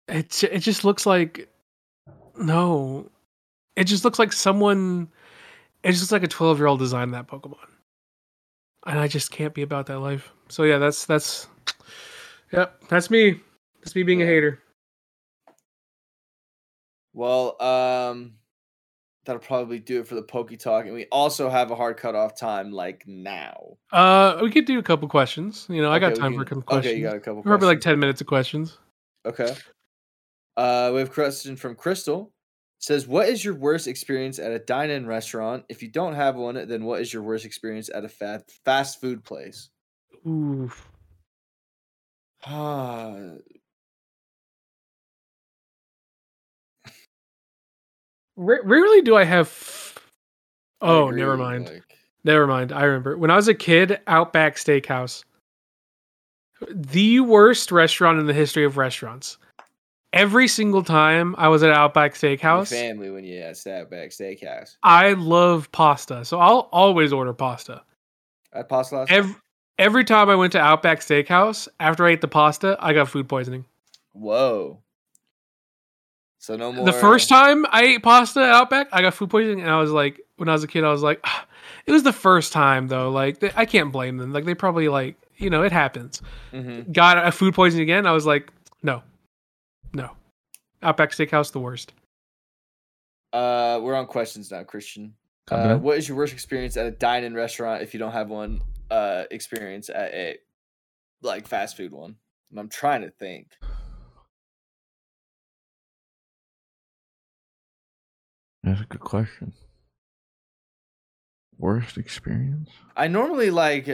It 0.09 0.43
it 0.45 0.61
just 0.61 0.85
looks 0.85 1.07
like 1.07 1.49
no. 2.39 3.11
It 3.77 3.85
just 3.85 4.05
looks 4.05 4.19
like 4.19 4.33
someone. 4.33 5.09
It 5.83 5.93
just 5.93 6.03
looks 6.03 6.13
like 6.13 6.23
a 6.23 6.29
twelve 6.29 6.59
year 6.59 6.67
old 6.67 6.79
designed 6.79 7.15
that 7.15 7.27
Pokemon, 7.27 7.57
and 8.87 8.99
I 8.99 9.09
just 9.09 9.31
can't 9.31 9.55
be 9.55 9.63
about 9.63 9.87
that 9.87 9.99
life. 10.01 10.33
So 10.49 10.63
yeah, 10.65 10.79
that's 10.79 11.07
that's. 11.07 11.47
Yep, 12.53 12.83
that's 12.89 13.09
me. 13.11 13.41
That's 13.81 13.95
me 13.95 14.03
being 14.03 14.21
a 14.23 14.27
hater. 14.27 14.61
Well, 17.15 17.61
um 17.63 18.35
that'll 19.25 19.41
probably 19.41 19.79
do 19.79 20.01
it 20.01 20.07
for 20.09 20.17
the 20.17 20.23
Pokey 20.23 20.57
Talk. 20.57 20.85
And 20.85 20.95
we 20.95 21.07
also 21.13 21.49
have 21.49 21.71
a 21.71 21.77
hard 21.77 21.97
cutoff 21.97 22.37
time 22.37 22.73
like 22.73 23.05
now. 23.07 23.77
Uh, 23.93 24.39
we 24.43 24.51
could 24.51 24.65
do 24.65 24.81
a 24.81 24.83
couple 24.83 25.07
questions. 25.09 25.67
You 25.71 25.81
know, 25.81 25.93
I 25.93 26.01
got 26.01 26.13
Okay, 26.13 26.21
time 26.21 26.35
for 26.35 26.43
a 26.43 26.45
can- 26.45 26.61
couple 26.63 26.77
okay, 26.79 26.83
questions. 26.83 26.99
you 26.99 27.05
got 27.07 27.17
a 27.17 27.21
couple 27.21 27.43
Probably 27.43 27.67
like 27.69 27.81
ten 27.81 27.99
minutes 28.01 28.21
of 28.21 28.27
questions. 28.27 28.79
Okay. 29.25 29.55
Uh, 30.57 30.91
we 30.93 30.99
have 30.99 31.09
a 31.09 31.13
question 31.13 31.55
from 31.57 31.75
Crystal. 31.77 32.32
Says, 32.83 33.07
what 33.07 33.29
is 33.29 33.45
your 33.45 33.55
worst 33.55 33.87
experience 33.87 34.41
at 34.41 34.51
a 34.51 34.59
dine-in 34.59 35.07
restaurant? 35.07 35.65
If 35.69 35.83
you 35.85 35.89
don't 35.89 36.15
have 36.15 36.35
one, 36.35 36.67
then 36.67 36.85
what 36.85 37.01
is 37.01 37.13
your 37.13 37.23
worst 37.23 37.45
experience 37.45 37.89
at 37.95 38.05
a 38.05 38.09
fat 38.09 38.51
fast 38.65 39.01
food 39.01 39.25
place? 39.25 39.71
Ooh. 40.27 40.71
Ah, 42.45 43.15
Ra- 48.37 48.59
rarely 48.65 49.03
do 49.03 49.15
I 49.17 49.23
have. 49.25 49.97
I 50.81 50.87
Oh, 50.89 51.09
agree, 51.09 51.21
never 51.21 51.37
mind. 51.37 51.67
like- 51.67 51.85
Never 52.25 52.47
mind. 52.49 52.73
I 52.73 52.83
remember 52.85 53.17
when 53.17 53.31
I 53.31 53.37
was 53.37 53.47
a 53.49 53.55
kid, 53.55 54.01
Outback 54.09 54.57
Steakhouse, 54.57 55.23
the 56.69 57.21
worst 57.21 57.71
restaurant 57.71 58.19
in 58.19 58.27
the 58.27 58.33
history 58.35 58.65
of 58.65 58.77
restaurants. 58.77 59.39
Every 60.13 60.47
single 60.47 60.83
time 60.83 61.35
I 61.39 61.49
was 61.49 61.63
at 61.63 61.71
Outback 61.71 62.21
your 62.21 62.37
Steakhouse, 62.37 62.69
family 62.69 63.11
when 63.11 63.25
you 63.25 63.41
at 63.41 63.67
Outback 63.67 64.11
Steakhouse. 64.11 64.77
I 64.83 65.15
love 65.15 65.73
pasta, 65.73 66.25
so 66.25 66.39
I'll 66.39 66.69
always 66.71 67.13
order 67.13 67.33
pasta. 67.33 67.83
At 68.53 68.69
pasta 68.69 68.97
last 68.97 69.11
Every 69.11 69.35
every 69.79 70.05
time 70.05 70.29
I 70.29 70.35
went 70.35 70.53
to 70.53 70.61
Outback 70.61 71.01
Steakhouse, 71.01 71.67
after 71.81 72.07
I 72.07 72.11
ate 72.11 72.21
the 72.21 72.29
pasta, 72.29 72.77
I 72.79 72.93
got 72.93 73.09
food 73.09 73.29
poisoning. 73.29 73.65
Whoa. 74.13 74.81
So 76.39 76.57
no 76.57 76.73
more. 76.73 76.85
The 76.85 76.93
first 76.93 77.29
time 77.29 77.65
I 77.71 77.85
ate 77.85 78.03
pasta 78.03 78.41
at 78.41 78.51
Outback, 78.51 78.89
I 78.93 79.01
got 79.01 79.15
food 79.15 79.31
poisoning, 79.31 79.61
and 79.63 79.71
I 79.71 79.81
was 79.81 79.93
like, 79.93 80.21
when 80.37 80.49
I 80.49 80.53
was 80.53 80.65
a 80.65 80.69
kid, 80.69 80.85
I 80.85 80.91
was 80.91 81.03
like, 81.03 81.21
"Ah." 81.25 81.47
it 81.87 81.93
was 81.93 82.03
the 82.03 82.13
first 82.13 82.53
time 82.53 82.89
though. 82.89 83.11
Like, 83.11 83.39
they, 83.41 83.51
I 83.55 83.65
can't 83.65 83.93
blame 83.93 84.19
them. 84.19 84.33
Like, 84.33 84.45
they 84.45 84.55
probably 84.55 84.89
like, 84.89 85.17
you 85.37 85.51
know, 85.51 85.63
it 85.63 85.73
happens. 85.73 86.21
Mhm. 86.53 86.93
Got 86.93 87.25
a 87.27 87.33
food 87.33 87.55
poisoning 87.55 87.83
again. 87.85 88.07
I 88.07 88.13
was 88.13 88.27
like, 88.27 88.53
no. 88.83 89.03
Outback 90.83 91.13
Steakhouse, 91.13 91.53
the 91.53 91.61
worst. 91.61 91.93
Uh, 93.33 93.81
we're 93.83 93.95
on 93.95 94.07
questions 94.07 94.51
now, 94.51 94.63
Christian. 94.65 95.15
Uh, 95.51 95.77
what 95.77 95.99
is 95.99 96.09
your 96.09 96.17
worst 96.17 96.33
experience 96.33 96.77
at 96.77 96.87
a 96.87 96.91
dine-in 96.91 97.35
restaurant 97.35 97.83
if 97.83 97.95
you 97.95 98.01
don't 98.01 98.13
have 98.13 98.29
one? 98.29 98.61
Uh, 98.91 99.25
experience 99.31 99.89
at 99.89 100.13
a 100.13 100.39
like 101.23 101.49
fast 101.49 101.77
food 101.77 101.93
one. 101.93 102.17
And 102.51 102.61
I'm 102.61 102.69
trying 102.69 103.03
to 103.03 103.11
think. 103.11 103.49
That's 108.63 108.81
a 108.81 108.85
good 108.85 109.01
question. 109.01 109.55
Worst 111.59 111.97
experience? 111.97 112.71
I 112.97 113.09
normally 113.09 113.51
like 113.51 113.89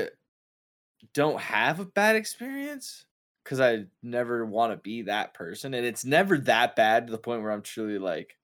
don't 1.14 1.40
have 1.40 1.80
a 1.80 1.84
bad 1.84 2.16
experience 2.16 3.04
because 3.48 3.60
I 3.60 3.84
never 4.02 4.44
want 4.44 4.74
to 4.74 4.76
be 4.76 5.02
that 5.02 5.32
person, 5.32 5.72
and 5.72 5.86
it's 5.86 6.04
never 6.04 6.36
that 6.40 6.76
bad 6.76 7.06
to 7.06 7.10
the 7.10 7.16
point 7.18 7.40
where 7.40 7.50
I'm 7.50 7.62
truly 7.62 7.98
like 7.98 8.36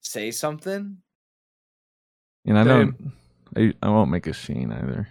say 0.00 0.30
something. 0.30 0.96
And 2.46 2.58
I 2.58 2.64
Same. 2.64 3.12
don't. 3.54 3.74
I, 3.82 3.86
I 3.86 3.90
won't 3.90 4.10
make 4.10 4.26
a 4.26 4.32
scene 4.32 4.72
either. 4.72 5.08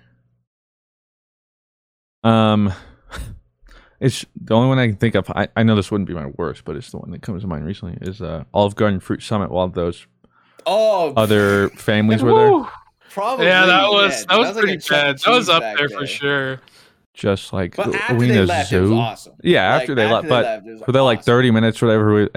Um, 2.23 2.73
it's 3.99 4.25
the 4.35 4.55
only 4.55 4.69
one 4.69 4.79
I 4.79 4.87
can 4.87 4.95
think 4.95 5.13
of. 5.13 5.29
I, 5.29 5.49
I 5.55 5.61
know 5.61 5.75
this 5.75 5.91
wouldn't 5.91 6.07
be 6.07 6.15
my 6.15 6.25
worst, 6.37 6.65
but 6.65 6.75
it's 6.75 6.89
the 6.89 6.97
one 6.97 7.11
that 7.11 7.21
comes 7.21 7.43
to 7.43 7.47
mind 7.47 7.67
recently. 7.67 7.99
Is 8.01 8.23
uh 8.23 8.45
Olive 8.55 8.73
Garden 8.73 8.99
Fruit 8.99 9.21
Summit 9.21 9.51
while 9.51 9.67
those 9.67 10.07
Oh, 10.65 11.13
other 11.15 11.69
families 11.69 12.23
were 12.23 12.33
there. 12.33 12.71
Probably. 13.11 13.45
Yeah, 13.45 13.67
that 13.67 13.89
was 13.89 14.21
yeah, 14.21 14.25
that 14.29 14.39
was 14.39 14.47
like 14.49 14.57
a 14.57 14.59
pretty 14.61 14.77
Chuck 14.79 14.97
E. 14.97 15.01
bad. 15.01 15.19
That 15.19 15.29
was 15.29 15.49
up 15.49 15.61
back 15.61 15.77
there 15.77 15.89
for 15.89 16.07
sure. 16.07 16.59
Just 17.19 17.51
like 17.53 17.75
But 17.75 17.93
after 17.93 18.17
they 18.17 18.45
left, 18.45 18.71
it 18.71 18.79
was 18.79 18.89
zoo? 18.89 18.95
awesome. 18.95 19.33
Yeah, 19.43 19.73
Like, 19.73 19.81
after 19.81 19.95
they 19.95 20.03
after 20.05 20.13
left, 20.13 20.23
they 20.23 20.29
but 20.29 20.43
left, 20.45 20.65
was 20.87 20.93
were 20.95 21.01
like 21.01 21.23
thirty 21.23 21.51
minutes 21.51 21.83
or 21.83 21.87
whatever? 21.87 22.13
We, 22.13 22.29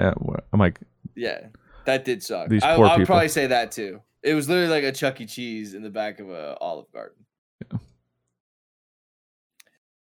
I'm 0.51 0.59
like, 0.59 0.79
Yeah, 1.15 1.47
that 1.85 2.03
did 2.05 2.21
suck. 2.21 2.49
These 2.49 2.63
I, 2.63 2.75
poor 2.75 2.85
I 2.87 2.89
would 2.91 2.95
people. 2.99 3.05
probably 3.07 3.29
say 3.29 3.47
that 3.47 3.71
too. 3.71 4.01
It 4.21 4.33
was 4.33 4.47
literally 4.49 4.69
like 4.69 4.83
a 4.83 4.91
Chuck 4.91 5.19
E. 5.21 5.25
Cheese 5.25 5.73
in 5.73 5.83
the 5.83 5.89
back 5.89 6.19
of 6.19 6.29
a 6.29 6.57
Olive 6.59 6.91
Garden. 6.91 7.25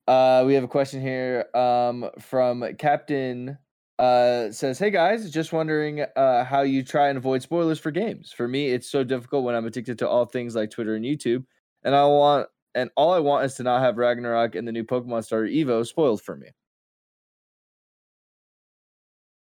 Uh, 0.08 0.44
we 0.48 0.56
have 0.56 0.64
a 0.64 0.68
question 0.68 1.02
here 1.02 1.46
um, 1.56 2.10
from 2.20 2.66
Captain. 2.78 3.58
Uh, 4.00 4.50
says, 4.52 4.80
"Hey 4.80 4.92
guys, 4.92 5.30
just 5.30 5.52
wondering 5.52 6.06
uh, 6.16 6.44
how 6.46 6.62
you 6.62 6.84
try 6.84 7.10
and 7.10 7.18
avoid 7.18 7.42
spoilers 7.42 7.80
for 7.80 7.92
games. 7.92 8.32
For 8.32 8.48
me, 8.48 8.70
it's 8.70 8.90
so 8.90 9.04
difficult 9.04 9.44
when 9.44 9.56
I'm 9.56 9.66
addicted 9.66 10.00
to 10.00 10.08
all 10.08 10.26
things 10.26 10.56
like 10.56 10.72
Twitter 10.72 10.96
and 10.96 11.04
YouTube, 11.04 11.44
and 11.84 11.94
I 11.94 12.06
want 12.06 12.48
and 12.76 12.90
all 12.96 13.12
I 13.14 13.20
want 13.20 13.46
is 13.46 13.56
to 13.56 13.64
not 13.64 13.82
have 13.82 13.98
Ragnarok 13.98 14.56
and 14.56 14.68
the 14.68 14.72
new 14.72 14.84
Pokemon 14.84 15.24
starter 15.26 15.48
Evo 15.48 15.86
spoiled 15.86 16.22
for 16.22 16.36
me. 16.36 16.48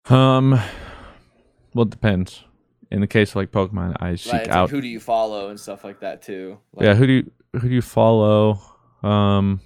um, 0.10 0.52
well, 1.74 1.84
it 1.86 1.90
depends. 1.90 2.44
In 2.92 3.02
the 3.02 3.08
case 3.08 3.32
of 3.32 3.38
like 3.38 3.52
Pokemon, 3.52 3.96
I 4.00 4.16
seek 4.16 4.32
Like, 4.34 4.42
it's 4.42 4.50
like, 4.50 4.56
out. 4.58 4.70
who 4.70 4.80
do 4.80 4.88
you 4.88 5.00
follow 5.00 5.50
and 5.50 5.60
stuff 5.60 5.84
like 5.84 6.00
that 6.02 6.22
too. 6.22 6.60
yeah, 6.80 6.94
who 6.94 7.08
do 7.08 7.14
you 7.14 7.32
who 7.54 7.68
do 7.68 7.74
you 7.74 7.82
follow? 7.82 8.60
Um, 9.02 9.60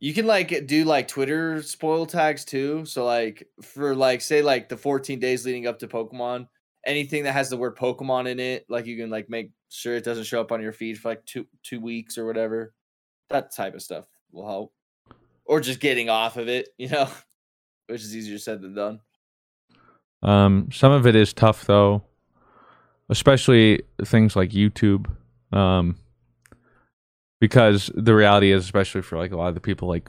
You 0.00 0.12
can 0.12 0.26
like 0.26 0.66
do 0.66 0.84
like 0.84 1.06
Twitter 1.08 1.62
spoil 1.62 2.04
tags 2.06 2.44
too. 2.44 2.84
So 2.86 3.04
like 3.04 3.46
for 3.62 3.94
like 3.94 4.20
say 4.20 4.42
like 4.42 4.68
the 4.68 4.76
14 4.76 5.20
days 5.20 5.46
leading 5.46 5.66
up 5.66 5.78
to 5.78 5.88
Pokemon, 5.88 6.48
anything 6.84 7.24
that 7.24 7.32
has 7.32 7.48
the 7.48 7.56
word 7.56 7.76
Pokemon 7.76 8.28
in 8.28 8.40
it, 8.40 8.66
like 8.68 8.86
you 8.86 8.96
can 8.96 9.08
like 9.10 9.28
make 9.30 9.52
sure 9.70 9.94
it 9.94 10.04
doesn't 10.04 10.24
show 10.24 10.40
up 10.40 10.50
on 10.52 10.60
your 10.60 10.72
feed 10.72 10.98
for 10.98 11.10
like 11.10 11.24
two 11.26 11.46
two 11.62 11.80
weeks 11.80 12.18
or 12.18 12.26
whatever. 12.26 12.74
That 13.30 13.54
type 13.54 13.74
of 13.74 13.82
stuff 13.82 14.06
will 14.32 14.46
help. 14.46 14.72
Or 15.44 15.60
just 15.60 15.80
getting 15.80 16.08
off 16.08 16.36
of 16.36 16.48
it, 16.48 16.68
you 16.78 16.88
know, 16.88 17.08
which 17.86 18.02
is 18.02 18.16
easier 18.16 18.38
said 18.38 18.62
than 18.62 18.74
done. 18.74 19.00
Um, 20.22 20.70
some 20.72 20.92
of 20.92 21.06
it 21.06 21.14
is 21.14 21.32
tough 21.32 21.66
though, 21.66 22.02
especially 23.10 23.82
things 24.04 24.34
like 24.34 24.50
YouTube. 24.50 25.06
Um, 25.52 25.96
because 27.40 27.90
the 27.94 28.14
reality 28.14 28.52
is, 28.52 28.64
especially 28.64 29.02
for 29.02 29.18
like 29.18 29.32
a 29.32 29.36
lot 29.36 29.48
of 29.48 29.54
the 29.54 29.60
people, 29.60 29.86
like 29.86 30.08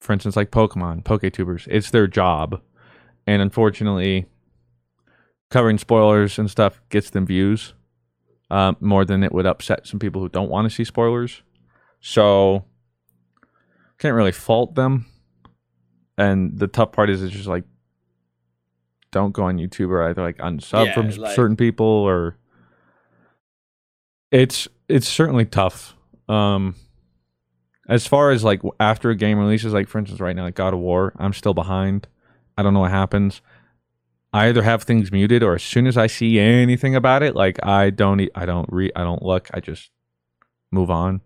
for 0.00 0.14
instance, 0.14 0.36
like 0.36 0.50
Pokemon, 0.50 1.02
PokeTubers, 1.04 1.68
it's 1.70 1.90
their 1.90 2.06
job, 2.06 2.62
and 3.26 3.42
unfortunately, 3.42 4.26
covering 5.50 5.76
spoilers 5.76 6.38
and 6.38 6.50
stuff 6.50 6.80
gets 6.88 7.10
them 7.10 7.26
views, 7.26 7.74
um, 8.50 8.76
more 8.80 9.04
than 9.04 9.22
it 9.22 9.32
would 9.32 9.46
upset 9.46 9.86
some 9.86 10.00
people 10.00 10.22
who 10.22 10.28
don't 10.28 10.48
want 10.48 10.68
to 10.68 10.74
see 10.74 10.84
spoilers. 10.84 11.42
So, 12.00 12.64
can't 13.98 14.14
really 14.14 14.32
fault 14.32 14.74
them. 14.74 15.06
And 16.18 16.58
the 16.58 16.66
tough 16.66 16.92
part 16.92 17.10
is, 17.10 17.22
it's 17.22 17.32
just 17.32 17.46
like 17.48 17.64
don't 19.12 19.32
go 19.32 19.42
on 19.44 19.58
YouTube 19.58 19.88
or 19.88 20.02
either 20.04 20.22
like 20.22 20.38
unsub 20.38 20.86
Yeah, 20.86 20.94
from 20.94 21.10
like- 21.10 21.34
certain 21.34 21.56
people 21.56 21.84
or 21.86 22.36
it's 24.30 24.68
it's 24.88 25.08
certainly 25.08 25.44
tough. 25.44 25.96
Um 26.28 26.74
as 27.88 28.06
far 28.06 28.30
as 28.30 28.44
like 28.44 28.62
after 28.78 29.10
a 29.10 29.16
game 29.16 29.38
releases, 29.38 29.72
like 29.72 29.88
for 29.88 29.98
instance 29.98 30.20
right 30.20 30.36
now, 30.36 30.44
like 30.44 30.54
God 30.54 30.74
of 30.74 30.80
War, 30.80 31.12
I'm 31.18 31.32
still 31.32 31.54
behind. 31.54 32.06
I 32.56 32.62
don't 32.62 32.72
know 32.72 32.80
what 32.80 32.92
happens. 32.92 33.40
I 34.32 34.46
either 34.48 34.62
have 34.62 34.84
things 34.84 35.10
muted 35.10 35.42
or 35.42 35.54
as 35.56 35.62
soon 35.64 35.88
as 35.88 35.96
I 35.96 36.06
see 36.06 36.38
anything 36.38 36.94
about 36.94 37.24
it, 37.24 37.34
like 37.34 37.58
I 37.66 37.90
don't 37.90 38.20
I 38.36 38.46
don't 38.46 38.68
re 38.70 38.92
I 38.94 39.02
don't 39.02 39.22
look, 39.22 39.48
I 39.52 39.58
just 39.60 39.90
move 40.70 40.90
on. 40.90 41.20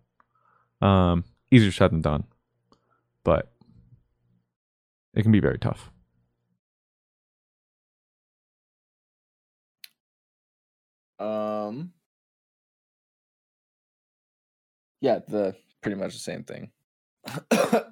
Um 0.85 1.25
easier 1.51 1.73
said 1.73 1.91
than 1.93 2.03
done. 2.03 2.25
But 3.25 3.51
it 5.15 5.23
can 5.23 5.33
be 5.33 5.41
very 5.41 5.59
tough. 5.59 5.91
Um 11.19 11.93
Yeah, 15.01 15.21
the 15.27 15.55
pretty 15.81 15.97
much 15.97 16.13
the 16.13 16.19
same 16.19 16.45
thing. 16.45 16.71
uh 17.51 17.83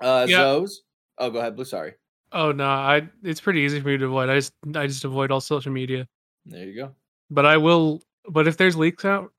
Yeah. 0.00 0.42
Zoes. 0.42 0.70
Oh, 1.18 1.30
go 1.30 1.38
ahead, 1.40 1.56
Blue. 1.56 1.64
Sorry. 1.64 1.94
Oh 2.32 2.52
no, 2.52 2.66
I 2.66 3.08
it's 3.22 3.40
pretty 3.40 3.60
easy 3.60 3.80
for 3.80 3.88
me 3.88 3.96
to 3.98 4.06
avoid. 4.06 4.28
I 4.28 4.36
just 4.36 4.52
I 4.74 4.86
just 4.86 5.04
avoid 5.04 5.32
all 5.32 5.40
social 5.40 5.72
media. 5.72 6.06
There 6.46 6.64
you 6.64 6.74
go. 6.74 6.94
But 7.30 7.46
I 7.46 7.56
will. 7.56 8.02
But 8.28 8.46
if 8.46 8.56
there's 8.56 8.76
leaks 8.76 9.04
out 9.04 9.32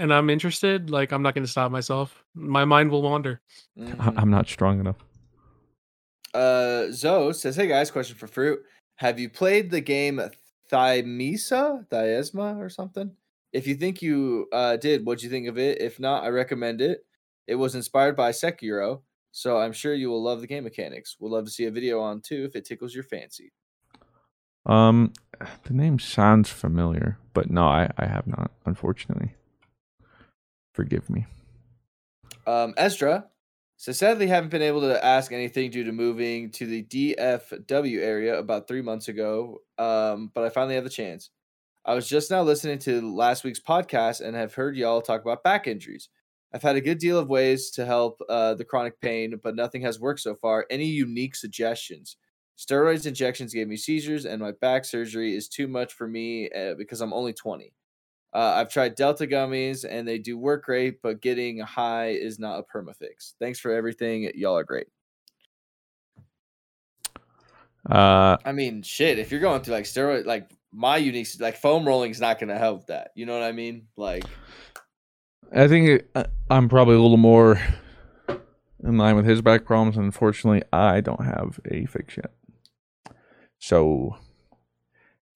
and 0.00 0.12
I'm 0.12 0.30
interested, 0.30 0.90
like 0.90 1.12
I'm 1.12 1.22
not 1.22 1.34
going 1.34 1.44
to 1.44 1.50
stop 1.50 1.70
myself. 1.70 2.24
My 2.34 2.64
mind 2.64 2.90
will 2.90 3.02
wander. 3.02 3.40
I- 3.78 3.82
Mhm. 3.82 4.14
I'm 4.18 4.30
not 4.30 4.48
strong 4.48 4.80
enough. 4.80 4.96
Uh, 6.34 6.90
Zoe 6.92 7.32
says, 7.32 7.56
"Hey 7.56 7.66
guys, 7.66 7.90
question 7.90 8.16
for 8.16 8.26
Fruit. 8.26 8.60
Have 8.96 9.18
you 9.18 9.28
played 9.28 9.70
the 9.70 9.80
game 9.80 10.20
Thymesia, 10.70 11.86
Thiesma, 11.88 12.56
or 12.58 12.68
something? 12.68 13.10
If 13.52 13.66
you 13.66 13.74
think 13.74 14.00
you 14.00 14.46
uh, 14.52 14.76
did, 14.76 15.04
what'd 15.04 15.22
you 15.24 15.30
think 15.30 15.48
of 15.48 15.58
it? 15.58 15.80
If 15.80 15.98
not, 15.98 16.22
I 16.22 16.28
recommend 16.28 16.80
it. 16.80 17.04
It 17.48 17.56
was 17.56 17.74
inspired 17.74 18.14
by 18.16 18.30
Sekiro, 18.30 19.02
so 19.32 19.58
I'm 19.58 19.72
sure 19.72 19.92
you 19.94 20.08
will 20.08 20.22
love 20.22 20.40
the 20.40 20.46
game 20.46 20.62
mechanics. 20.64 21.16
We'll 21.18 21.32
love 21.32 21.46
to 21.46 21.50
see 21.50 21.64
a 21.64 21.70
video 21.72 22.00
on 22.00 22.20
too 22.20 22.44
if 22.44 22.54
it 22.54 22.64
tickles 22.64 22.94
your 22.94 23.02
fancy. 23.04 23.52
Um, 24.66 25.12
the 25.64 25.72
name 25.72 25.98
sounds 25.98 26.48
familiar, 26.50 27.18
but 27.34 27.50
no, 27.50 27.64
I, 27.66 27.90
I 27.98 28.06
have 28.06 28.26
not, 28.28 28.52
unfortunately. 28.66 29.34
Forgive 30.74 31.08
me. 31.10 31.26
Um, 32.46 32.74
so 33.80 33.92
sadly 33.92 34.26
haven't 34.26 34.50
been 34.50 34.60
able 34.60 34.82
to 34.82 35.02
ask 35.02 35.32
anything 35.32 35.70
due 35.70 35.84
to 35.84 35.92
moving 35.92 36.50
to 36.50 36.66
the 36.66 36.82
DFW 36.82 37.98
area 37.98 38.38
about 38.38 38.68
three 38.68 38.82
months 38.82 39.08
ago. 39.08 39.62
Um, 39.78 40.30
but 40.34 40.44
I 40.44 40.50
finally 40.50 40.74
have 40.74 40.84
the 40.84 40.90
chance. 40.90 41.30
I 41.86 41.94
was 41.94 42.06
just 42.06 42.30
now 42.30 42.42
listening 42.42 42.78
to 42.80 43.14
last 43.14 43.42
week's 43.42 43.58
podcast 43.58 44.20
and 44.20 44.36
have 44.36 44.52
heard 44.52 44.76
y'all 44.76 45.00
talk 45.00 45.22
about 45.22 45.42
back 45.42 45.66
injuries. 45.66 46.10
I've 46.52 46.62
had 46.62 46.76
a 46.76 46.80
good 46.82 46.98
deal 46.98 47.18
of 47.18 47.30
ways 47.30 47.70
to 47.70 47.86
help 47.86 48.20
uh, 48.28 48.52
the 48.52 48.66
chronic 48.66 49.00
pain, 49.00 49.40
but 49.42 49.56
nothing 49.56 49.80
has 49.80 49.98
worked 49.98 50.20
so 50.20 50.34
far. 50.34 50.66
Any 50.68 50.84
unique 50.84 51.34
suggestions? 51.34 52.16
Steroids 52.58 53.06
injections 53.06 53.54
gave 53.54 53.66
me 53.66 53.78
seizures, 53.78 54.26
and 54.26 54.42
my 54.42 54.52
back 54.60 54.84
surgery 54.84 55.34
is 55.34 55.48
too 55.48 55.66
much 55.66 55.94
for 55.94 56.06
me 56.06 56.50
uh, 56.50 56.74
because 56.74 57.00
I'm 57.00 57.14
only 57.14 57.32
20. 57.32 57.72
Uh, 58.32 58.54
I've 58.56 58.68
tried 58.68 58.94
Delta 58.94 59.26
gummies, 59.26 59.84
and 59.88 60.06
they 60.06 60.18
do 60.18 60.38
work 60.38 60.64
great, 60.64 61.02
but 61.02 61.20
getting 61.20 61.58
high 61.58 62.10
is 62.10 62.38
not 62.38 62.60
a 62.60 62.62
permafix. 62.62 63.34
Thanks 63.40 63.58
for 63.58 63.72
everything. 63.72 64.30
Y'all 64.34 64.56
are 64.56 64.64
great. 64.64 64.86
Uh, 67.88 68.36
I 68.44 68.52
mean, 68.52 68.82
shit. 68.82 69.18
If 69.18 69.32
you're 69.32 69.40
going 69.40 69.62
through 69.62 69.74
like 69.74 69.84
steroid, 69.84 70.26
like 70.26 70.50
my 70.72 70.96
unique, 70.96 71.28
like 71.40 71.56
foam 71.56 71.86
rolling 71.86 72.10
is 72.10 72.20
not 72.20 72.38
going 72.38 72.50
to 72.50 72.58
help 72.58 72.86
that. 72.86 73.10
You 73.14 73.26
know 73.26 73.32
what 73.32 73.42
I 73.42 73.52
mean? 73.52 73.88
Like, 73.96 74.24
I 75.52 75.66
think 75.66 76.04
uh, 76.14 76.24
I'm 76.50 76.68
probably 76.68 76.94
a 76.94 77.00
little 77.00 77.16
more 77.16 77.60
in 78.84 78.96
line 78.96 79.16
with 79.16 79.24
his 79.24 79.42
back 79.42 79.64
problems. 79.64 79.96
Unfortunately, 79.96 80.62
I 80.72 81.00
don't 81.00 81.24
have 81.24 81.58
a 81.68 81.86
fix 81.86 82.16
yet. 82.16 82.32
So 83.58 84.16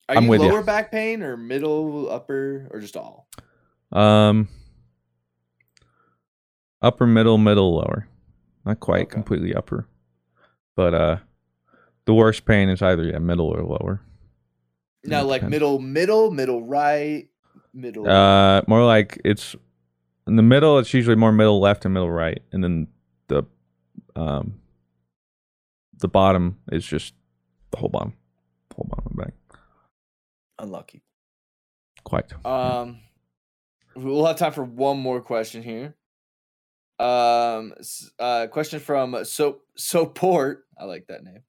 are 0.09 0.17
I'm 0.17 0.25
you 0.25 0.31
with 0.31 0.41
lower 0.41 0.59
you. 0.59 0.65
back 0.65 0.91
pain 0.93 1.23
or 1.23 1.37
middle, 1.37 2.11
upper, 2.11 2.69
or 2.71 2.81
just 2.81 2.97
all? 2.97 3.27
Um, 3.93 4.49
upper, 6.83 7.07
middle, 7.07 7.39
middle, 7.39 7.75
lower. 7.77 8.09
Not 8.65 8.81
quite 8.81 9.03
Okay. 9.03 9.13
completely 9.13 9.55
upper, 9.55 9.87
but 10.75 10.95
uh, 10.95 11.17
the 12.07 12.15
worst 12.15 12.45
pain 12.47 12.69
is 12.71 12.81
either 12.83 13.05
yeah, 13.05 13.19
middle 13.19 13.47
or 13.47 13.63
lower. 13.63 14.01
No, 15.05 15.25
like 15.27 15.41
depends. 15.43 15.51
middle, 15.51 15.79
middle, 15.81 16.31
middle 16.31 16.63
right, 16.67 17.29
middle. 17.75 18.09
Uh, 18.09 18.63
more 18.67 18.85
like 18.85 19.21
it's 19.23 19.55
in 20.27 20.37
the 20.37 20.43
middle. 20.43 20.79
It's 20.79 20.95
usually 20.95 21.17
more 21.17 21.31
middle 21.31 21.61
left 21.61 21.85
and 21.85 21.93
middle 21.93 22.11
right, 22.11 22.41
and 22.53 22.65
then 22.65 22.87
the 23.29 23.43
um 24.17 24.55
the 25.99 26.09
bottom 26.09 26.59
is 26.73 26.87
just 26.87 27.13
the 27.71 27.77
whole 27.77 27.91
bottom, 27.91 28.15
the 28.71 28.77
whole 28.77 28.87
bottom 28.89 29.05
of 29.07 29.17
the 29.17 29.23
back. 29.25 29.35
Unlucky. 30.59 31.03
Quite. 32.05 32.33
Um, 32.45 33.01
we'll 33.97 34.27
have 34.27 34.37
time 34.37 34.53
for 34.53 34.65
one 34.65 34.99
more 34.99 35.21
question 35.21 35.63
here. 35.63 35.97
Um, 36.99 37.75
uh, 38.19 38.47
question 38.49 38.79
from 38.79 39.25
so 39.25 39.61
Soport. 39.77 40.59
I 40.79 40.85
like 40.85 41.07
that 41.09 41.25
name. 41.25 41.43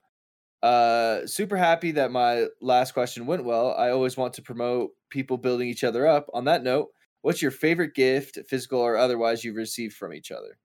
Uh, 0.63 1.27
super 1.27 1.57
happy 1.57 1.91
that 1.91 2.11
my 2.11 2.47
last 2.59 2.93
question 2.93 3.27
went 3.27 3.43
well. 3.43 3.75
I 3.77 3.91
always 3.91 4.17
want 4.17 4.33
to 4.33 4.41
promote 4.41 4.91
people 5.11 5.37
building 5.37 5.67
each 5.67 5.83
other 5.83 6.07
up. 6.07 6.27
On 6.33 6.45
that 6.45 6.63
note, 6.63 6.87
what's 7.21 7.41
your 7.41 7.51
favorite 7.51 7.93
gift, 7.93 8.39
physical 8.47 8.79
or 8.79 8.97
otherwise, 8.97 9.43
you've 9.43 9.57
received 9.57 9.93
from 9.93 10.13
each 10.13 10.31
other? 10.31 10.57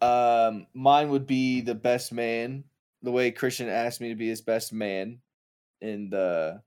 Um, 0.00 0.66
mine 0.74 1.10
would 1.10 1.26
be 1.26 1.60
the 1.60 1.74
best 1.74 2.12
man. 2.12 2.64
The 3.06 3.12
way 3.12 3.30
Christian 3.30 3.68
asked 3.68 4.00
me 4.00 4.08
to 4.08 4.16
be 4.16 4.26
his 4.26 4.40
best 4.40 4.72
man 4.72 5.20
in 5.80 6.10
the 6.10 6.60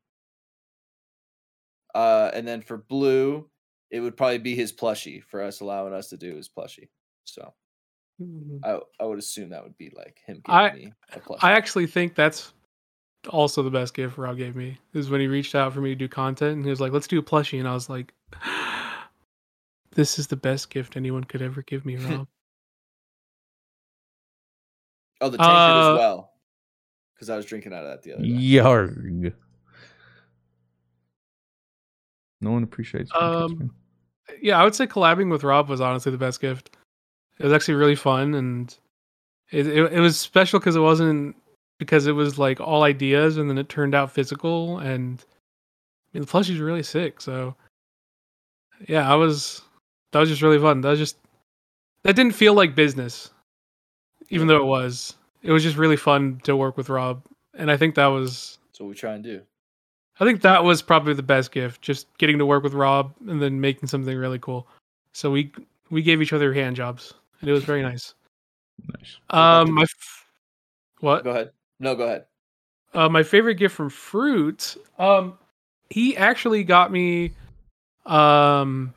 uh 1.94 2.32
and 2.34 2.48
then 2.48 2.62
for 2.62 2.78
blue 2.78 3.50
it 3.92 4.00
would 4.00 4.16
probably 4.16 4.38
be 4.38 4.56
his 4.56 4.72
plushie 4.72 5.22
for 5.22 5.44
us 5.44 5.60
allowing 5.60 5.94
us 5.94 6.08
to 6.12 6.18
do 6.18 6.38
his 6.38 6.48
plushie. 6.48 6.88
So 7.26 7.54
i 8.64 8.80
i 9.02 9.04
would 9.04 9.20
assume 9.20 9.50
that 9.50 9.64
would 9.64 9.78
be 9.78 9.92
like 9.94 10.22
him 10.26 10.42
giving 10.46 10.62
I- 10.62 10.72
me 10.72 10.94
a 11.12 11.20
plushie. 11.20 11.40
I 11.42 11.52
actually 11.52 11.88
think 11.88 12.16
that's 12.16 12.54
also 13.28 13.62
the 13.62 13.70
best 13.70 13.94
gift 13.94 14.18
Rob 14.18 14.38
gave 14.38 14.56
me 14.56 14.78
is 14.94 15.10
when 15.10 15.20
he 15.20 15.28
reached 15.28 15.56
out 15.56 15.74
for 15.74 15.82
me 15.82 15.90
to 15.90 15.96
do 15.96 16.08
content 16.08 16.56
and 16.56 16.64
he 16.64 16.70
was 16.70 16.80
like, 16.80 16.94
"Let's 16.94 17.08
do 17.08 17.20
a 17.20 17.22
plushie," 17.22 17.60
and 17.60 17.68
I 17.68 17.74
was 17.74 17.90
like, 17.90 18.14
"This 19.92 20.18
is 20.18 20.28
the 20.28 20.38
best 20.38 20.70
gift 20.70 20.96
anyone 20.96 21.26
could 21.26 21.42
ever 21.42 21.64
give 21.64 21.86
me, 21.86 21.98
Rob." 21.98 22.30
oh 25.22 25.30
the 25.30 25.38
tankard 25.38 25.76
uh, 25.76 25.92
as 25.92 25.98
well 25.98 26.29
because 27.20 27.30
i 27.30 27.36
was 27.36 27.46
drinking 27.46 27.74
out 27.74 27.84
of 27.84 27.90
that 27.90 28.02
the 28.04 28.14
other 28.14 28.24
day 28.24 28.30
Yarg. 28.30 29.34
No 32.42 32.52
one 32.52 32.64
appreciates. 32.64 33.12
my 33.14 33.20
kids, 33.20 33.52
Um, 33.52 33.76
yeah, 34.42 34.60
I 34.60 34.64
would 34.64 34.74
say 34.74 34.88
collabing 34.88 35.30
with 35.30 35.44
Rob 35.44 35.68
was 35.68 35.82
honestly 35.82 36.10
the 36.10 36.18
best 36.18 36.40
gift. 36.40 36.78
It 37.38 37.44
was 37.44 37.52
actually 37.52 37.74
really 37.74 37.96
fun 37.96 38.36
and 38.36 38.74
it 39.52 39.68
it, 39.68 39.94
it 39.94 40.00
was 40.00 40.18
special 40.18 40.60
because 40.60 40.76
it 40.76 40.82
wasn't 40.82 41.36
because 41.80 42.08
it 42.08 42.12
was 42.14 42.38
like 42.38 42.62
all 42.62 42.84
ideas 42.84 43.38
and 43.38 43.50
then 43.50 43.58
it 43.58 43.70
turned 43.70 43.96
out 43.96 44.12
physical 44.12 44.80
and 44.80 45.26
I 46.14 46.18
mean, 46.18 46.22
the 46.22 46.28
plushie's 46.28 46.60
really 46.60 46.84
sick. 46.84 47.22
So 47.22 47.56
yeah, 48.88 49.12
I 49.12 49.16
was 49.16 49.62
that 50.12 50.20
was 50.20 50.30
just 50.30 50.42
really 50.42 50.60
fun. 50.60 50.82
That 50.82 50.90
was 50.90 51.00
just 51.00 51.18
that 52.04 52.16
didn't 52.16 52.36
feel 52.36 52.54
like 52.54 52.76
business, 52.76 53.32
even 54.30 54.48
though 54.48 54.62
it 54.62 54.66
was. 54.66 55.16
It 55.42 55.52
was 55.52 55.64
just 55.64 55.78
really 55.78 55.98
fun 55.98 56.42
to 56.44 56.56
work 56.56 56.78
with 56.78 56.90
Rob, 56.90 57.22
and 57.54 57.72
I 57.72 57.78
think 57.78 57.96
that 57.96 58.08
was 58.08 58.58
that's 58.68 58.80
what 58.80 58.90
we 58.90 58.96
try 58.96 59.14
and 59.14 59.24
do 59.24 59.42
I 60.20 60.26
think 60.26 60.42
that 60.42 60.64
was 60.64 60.82
probably 60.82 61.14
the 61.14 61.24
best 61.24 61.52
gift, 61.52 61.82
just 61.82 62.06
getting 62.18 62.38
to 62.40 62.46
work 62.46 62.62
with 62.62 62.74
Rob 62.74 63.14
and 63.28 63.42
then 63.42 63.62
making 63.62 63.88
something 63.88 64.18
really 64.18 64.40
cool. 64.40 64.68
So 65.14 65.32
we 65.32 65.52
we 65.90 66.02
gave 66.02 66.22
each 66.22 66.34
other 66.34 66.54
hand 66.54 66.76
jobs, 66.76 67.14
and 67.42 67.50
it 67.50 67.54
was 67.54 67.64
very 67.64 67.82
nice. 67.82 68.14
Nice. 68.88 69.18
Um, 69.30 69.74
my 69.74 69.84
f- 69.84 70.26
what? 71.00 71.24
go 71.24 71.32
ahead 71.32 71.52
no 71.80 71.96
go 71.96 72.04
ahead 72.04 72.26
Uh, 72.94 73.10
my 73.10 73.24
favorite 73.24 73.56
gift 73.56 73.76
from 73.76 73.90
Fruit. 73.90 74.78
Um, 74.98 75.38
he 75.90 76.16
actually 76.18 76.64
got 76.64 76.92
me. 76.92 77.32
Um, 78.06 78.94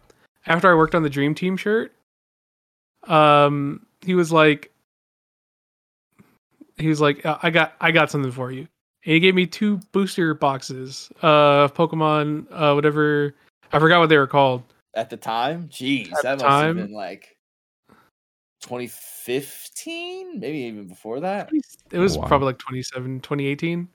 after 0.46 0.70
I 0.70 0.74
worked 0.74 0.94
on 0.94 1.02
the 1.02 1.10
Dream 1.10 1.34
Team 1.34 1.56
shirt. 1.56 1.92
Um, 3.04 3.86
he 4.00 4.14
was 4.14 4.32
like, 4.32 4.71
he 6.82 6.88
was 6.88 7.00
like, 7.00 7.24
"Uh, 7.24 7.38
I 7.42 7.50
got, 7.50 7.74
I 7.80 7.90
got 7.92 8.10
something 8.10 8.32
for 8.32 8.50
you. 8.52 8.66
And 9.04 9.14
he 9.14 9.20
gave 9.20 9.34
me 9.34 9.46
two 9.46 9.78
booster 9.92 10.34
boxes 10.34 11.10
uh, 11.22 11.64
of 11.64 11.74
Pokemon, 11.74 12.46
uh, 12.50 12.72
whatever. 12.74 13.34
I 13.72 13.78
forgot 13.78 14.00
what 14.00 14.08
they 14.08 14.18
were 14.18 14.26
called. 14.26 14.62
at 14.94 15.08
the 15.10 15.16
time 15.16 15.68
jeez 15.68 16.12
At 16.12 16.22
that 16.22 16.38
the 16.38 16.44
must 16.44 16.56
time? 16.60 16.76
have 16.76 16.86
been 16.86 16.94
like 16.94 17.36
2015 18.60 20.38
maybe 20.38 20.58
even 20.58 20.86
before 20.86 21.20
that 21.20 21.50
It 21.90 21.98
was 21.98 22.18
wow. 22.18 22.26
probably 22.26 22.46
like 22.46 22.58
27, 22.58 23.20
2018. 23.20 23.88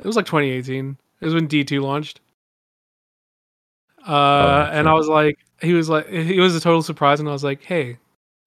It 0.00 0.04
was 0.04 0.16
like 0.16 0.26
2018. 0.26 0.96
It 1.20 1.24
was 1.24 1.34
when 1.34 1.46
D2 1.48 1.80
launched. 1.80 2.20
Uh, 4.06 4.68
and 4.72 4.88
I 4.88 4.94
was 4.94 5.08
like, 5.08 5.38
he 5.62 5.74
was 5.74 5.88
like, 5.88 6.06
it 6.08 6.40
was 6.40 6.56
a 6.56 6.60
total 6.60 6.82
surprise, 6.82 7.20
and 7.20 7.28
I 7.28 7.32
was 7.32 7.44
like, 7.44 7.62
hey, 7.62 7.98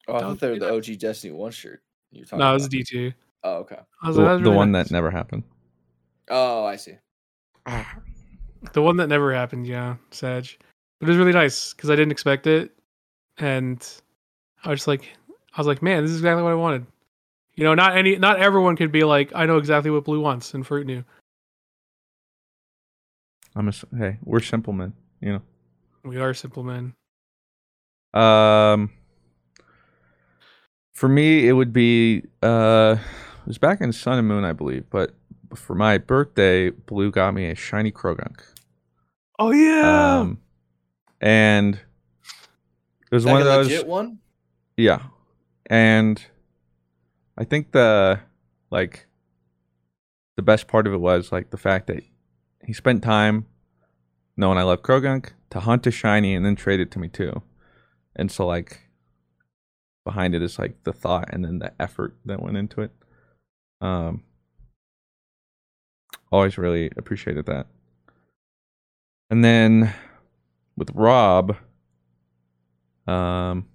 oh 0.07 0.15
i 0.15 0.19
thought 0.19 0.39
they 0.39 0.49
were 0.49 0.59
the 0.59 0.65
that. 0.65 0.73
og 0.73 0.99
destiny 0.99 1.31
one 1.31 1.51
shirt 1.51 1.81
you 2.11 2.21
were 2.21 2.25
talking 2.25 2.39
no, 2.39 2.49
it 2.51 2.53
was. 2.55 2.67
D2. 2.69 3.13
Oh 3.43 3.55
okay 3.57 3.79
The, 4.03 4.11
like, 4.11 4.15
"That 4.15 4.37
the 4.37 4.43
really 4.43 4.55
one 4.55 4.71
nice." 4.71 4.87
that 4.87 4.93
never 4.93 5.11
happened. 5.11 5.43
oh 6.29 6.65
i 6.65 6.75
see 6.75 6.97
The 8.73 8.81
one 8.81 8.95
that 8.97 9.07
never 9.07 9.33
happened, 9.33 9.67
yeah, 9.67 9.97
Sag. 10.11 10.47
But 10.99 11.07
it 11.07 11.11
was 11.11 11.17
really 11.17 11.33
nice 11.33 11.73
because 11.73 11.89
I 11.89 11.95
didn't 11.97 12.11
expect 12.13 12.47
it, 12.47 12.71
and 13.37 13.77
I 14.63 14.69
was 14.69 14.79
just 14.79 14.87
like, 14.87 15.03
I 15.29 15.59
was 15.59 15.67
like, 15.67 15.81
man, 15.81 16.01
this 16.03 16.11
is 16.11 16.19
exactly 16.19 16.43
what 16.43 16.51
I 16.53 16.55
wanted. 16.55 16.85
You 17.55 17.65
know, 17.65 17.73
not 17.75 17.97
any, 17.97 18.15
not 18.15 18.39
everyone 18.39 18.77
could 18.77 18.91
be 18.91 19.03
like, 19.03 19.31
I 19.35 19.45
know 19.45 19.57
exactly 19.57 19.91
what 19.91 20.05
Blue 20.05 20.21
wants, 20.21 20.53
and 20.53 20.65
Fruit 20.65 20.87
New. 20.87 21.03
I'm 23.55 23.67
a 23.67 23.73
hey, 23.97 24.17
we're 24.23 24.39
simple 24.39 24.71
men, 24.73 24.93
you 25.21 25.33
know. 25.33 25.41
We 26.05 26.17
are 26.19 26.33
simple 26.33 26.63
men. 26.63 26.93
Um, 28.13 28.91
for 30.93 31.09
me, 31.09 31.47
it 31.49 31.53
would 31.53 31.73
be 31.73 32.23
uh, 32.41 32.95
it 33.43 33.47
was 33.47 33.57
back 33.57 33.81
in 33.81 33.91
Sun 33.93 34.19
and 34.19 34.27
Moon, 34.27 34.43
I 34.45 34.53
believe, 34.53 34.85
but 34.89 35.13
for 35.55 35.75
my 35.75 35.97
birthday, 35.97 36.69
Blue 36.69 37.11
got 37.11 37.33
me 37.33 37.49
a 37.49 37.55
shiny 37.55 37.91
Croagunk. 37.91 38.41
Oh 39.39 39.51
yeah, 39.51 40.19
Um, 40.19 40.39
and 41.21 41.75
it 41.75 41.81
was 43.15 43.25
Like 43.25 43.33
one 43.33 43.41
of 43.41 43.47
a 43.47 43.49
those. 43.51 43.67
legit 43.67 43.87
one 43.87 44.19
Yeah. 44.77 44.99
And 45.67 46.23
I 47.37 47.43
think 47.43 47.71
the 47.71 48.19
like 48.69 49.07
the 50.35 50.41
best 50.43 50.67
part 50.67 50.87
of 50.87 50.93
it 50.93 50.97
was 50.99 51.31
like 51.31 51.49
the 51.51 51.57
fact 51.57 51.87
that 51.87 52.03
he 52.65 52.73
spent 52.73 53.03
time 53.03 53.45
knowing 54.37 54.57
I 54.57 54.63
love 54.63 54.81
Croagunk 54.81 55.31
to 55.51 55.59
hunt 55.59 55.85
a 55.87 55.91
shiny 55.91 56.33
and 56.35 56.45
then 56.45 56.55
trade 56.55 56.79
it 56.79 56.89
to 56.91 56.99
me 56.99 57.07
too. 57.07 57.41
And 58.15 58.31
so 58.31 58.45
like 58.47 58.81
behind 60.03 60.35
it 60.35 60.41
is 60.41 60.57
like 60.59 60.83
the 60.83 60.93
thought 60.93 61.29
and 61.31 61.43
then 61.45 61.59
the 61.59 61.71
effort 61.79 62.15
that 62.25 62.41
went 62.41 62.57
into 62.57 62.81
it. 62.81 62.91
Um 63.83 64.23
always 66.31 66.57
really 66.57 66.89
appreciated 66.97 67.45
that. 67.45 67.67
And 69.29 69.43
then 69.43 69.93
with 70.75 70.89
Rob, 70.93 71.55
um, 73.07 73.67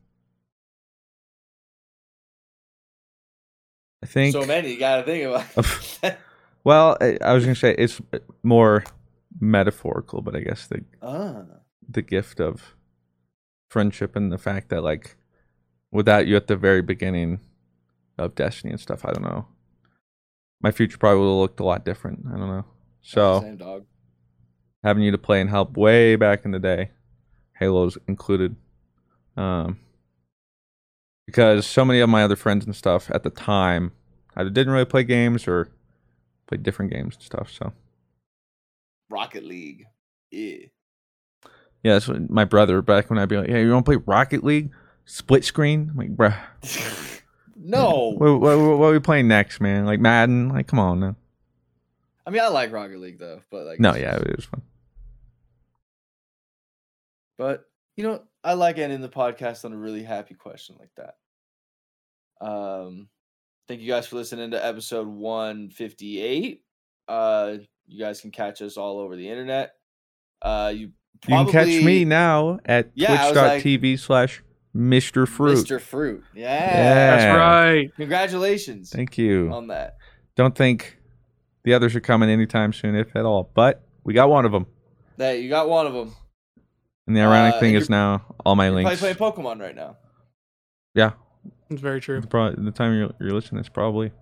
I 4.02 4.06
think 4.06 4.32
So 4.32 4.44
many 4.44 4.72
you 4.72 4.78
gotta 4.78 5.04
think 5.04 5.24
about. 5.24 6.16
Well, 6.64 6.98
I, 7.00 7.16
I 7.22 7.32
was 7.32 7.44
gonna 7.44 7.54
say 7.54 7.74
it's 7.78 8.00
more 8.42 8.84
metaphorical, 9.40 10.20
but 10.20 10.34
I 10.36 10.40
guess 10.40 10.66
the 10.66 10.84
ah. 11.02 11.44
the 11.88 12.02
gift 12.02 12.40
of 12.40 12.74
friendship 13.70 14.16
and 14.16 14.32
the 14.32 14.38
fact 14.38 14.68
that 14.70 14.82
like 14.82 15.16
without 15.90 16.26
you 16.26 16.36
at 16.36 16.46
the 16.46 16.56
very 16.56 16.82
beginning 16.82 17.40
of 18.18 18.34
Destiny 18.34 18.72
and 18.72 18.80
stuff, 18.80 19.04
I 19.04 19.12
don't 19.12 19.22
know. 19.22 19.46
My 20.60 20.70
future 20.70 20.98
probably 20.98 21.20
would 21.20 21.26
have 21.30 21.38
looked 21.38 21.60
a 21.60 21.64
lot 21.64 21.84
different. 21.84 22.24
I 22.26 22.36
don't 22.36 22.48
know. 22.48 22.64
So 23.02 23.40
Same 23.40 23.56
dog. 23.56 23.84
having 24.82 25.02
you 25.02 25.10
to 25.12 25.18
play 25.18 25.40
and 25.40 25.48
help 25.48 25.76
way 25.76 26.16
back 26.16 26.44
in 26.44 26.50
the 26.50 26.58
day, 26.58 26.90
Halo's 27.58 27.96
included. 28.08 28.56
Um, 29.36 29.78
because 31.26 31.66
so 31.66 31.84
many 31.84 32.00
of 32.00 32.08
my 32.08 32.24
other 32.24 32.36
friends 32.36 32.64
and 32.64 32.74
stuff 32.74 33.10
at 33.10 33.22
the 33.22 33.30
time 33.30 33.92
either 34.36 34.50
didn't 34.50 34.72
really 34.72 34.84
play 34.84 35.04
games 35.04 35.46
or 35.46 35.70
played 36.46 36.62
different 36.62 36.90
games 36.92 37.14
and 37.16 37.22
stuff. 37.22 37.50
So 37.52 37.72
Rocket 39.10 39.44
League. 39.44 39.84
Yeah. 40.30 40.56
yeah, 41.82 41.92
that's 41.94 42.08
what 42.08 42.28
my 42.28 42.44
brother 42.44 42.82
back 42.82 43.08
when 43.10 43.18
I'd 43.18 43.28
be 43.28 43.36
like, 43.36 43.48
"Yeah, 43.48 43.58
you 43.58 43.70
want 43.72 43.86
to 43.86 43.90
play 43.92 44.02
Rocket 44.06 44.42
League 44.44 44.70
split 45.04 45.44
screen?" 45.44 45.90
I'm 45.90 45.96
like, 45.96 46.16
bruh, 46.16 47.22
No. 47.60 48.14
what, 48.16 48.40
what, 48.40 48.78
what 48.78 48.86
are 48.88 48.92
we 48.92 49.00
playing 49.00 49.28
next, 49.28 49.60
man? 49.60 49.84
Like 49.84 50.00
Madden? 50.00 50.48
Like, 50.50 50.66
come 50.68 50.78
on, 50.78 51.00
man. 51.00 51.16
I 52.26 52.30
mean 52.30 52.42
I 52.42 52.48
like 52.48 52.72
Rocket 52.72 52.98
League 53.00 53.18
though, 53.18 53.40
but 53.50 53.64
like 53.66 53.80
No, 53.80 53.94
yeah, 53.94 54.16
it 54.16 54.36
was 54.36 54.44
fun. 54.44 54.62
But 57.36 57.64
you 57.96 58.04
know, 58.04 58.22
I 58.44 58.54
like 58.54 58.78
ending 58.78 59.00
the 59.00 59.08
podcast 59.08 59.64
on 59.64 59.72
a 59.72 59.76
really 59.76 60.02
happy 60.02 60.34
question 60.34 60.76
like 60.78 60.90
that. 60.96 62.46
Um, 62.46 63.08
thank 63.66 63.80
you 63.80 63.88
guys 63.88 64.06
for 64.06 64.16
listening 64.16 64.50
to 64.52 64.64
episode 64.64 65.08
one 65.08 65.70
fifty 65.70 66.20
eight. 66.20 66.62
Uh, 67.08 67.56
you 67.86 67.98
guys 67.98 68.20
can 68.20 68.30
catch 68.30 68.60
us 68.62 68.76
all 68.76 68.98
over 69.00 69.16
the 69.16 69.28
internet. 69.28 69.72
Uh, 70.42 70.72
you 70.74 70.80
You 71.26 71.34
can 71.36 71.50
catch 71.50 71.66
me 71.66 72.04
now 72.04 72.60
at 72.64 72.90
Yeah, 72.94 73.28
was 73.28 73.36
like- 73.36 73.62
twitch.tv 73.62 73.98
slash 73.98 74.42
Mr. 74.76 75.26
Fruit. 75.26 75.58
Mr. 75.58 75.80
Fruit. 75.80 76.22
Yeah, 76.34 76.42
Yeah. 76.52 77.16
That's 77.16 77.36
right. 77.38 77.90
Congratulations 77.96 78.90
Thank 78.90 79.18
you. 79.18 79.50
on 79.52 79.68
that. 79.68 79.96
Don't 80.36 80.54
think 80.54 80.98
the 81.64 81.74
others 81.74 81.96
are 81.96 82.00
coming 82.00 82.28
anytime 82.30 82.72
soon, 82.72 82.94
if 82.94 83.14
at 83.16 83.24
all. 83.24 83.50
But 83.54 83.82
we 84.04 84.14
got 84.14 84.28
one 84.28 84.44
of 84.44 84.52
them. 84.52 84.66
Hey, 85.16 85.40
you 85.40 85.48
got 85.48 85.68
one 85.68 85.86
of 85.86 85.92
them. 85.94 86.14
And 87.06 87.16
the 87.16 87.22
ironic 87.22 87.54
Uh, 87.54 87.60
thing 87.60 87.74
is 87.74 87.88
now 87.90 88.36
all 88.44 88.54
my 88.54 88.66
You're 88.66 88.74
links. 88.74 89.00
probably 89.00 89.14
playing 89.16 89.32
Pokemon 89.32 89.60
right 89.60 89.74
now. 89.74 89.96
Yeah. 90.94 91.12
It's 91.70 91.80
very 91.80 92.00
true. 92.00 92.20
Probably, 92.22 92.62
the 92.64 92.70
time 92.70 92.96
you're, 92.96 93.10
you're 93.20 93.32
listening 93.32 93.60
is 93.62 93.68
probably. 93.68 94.12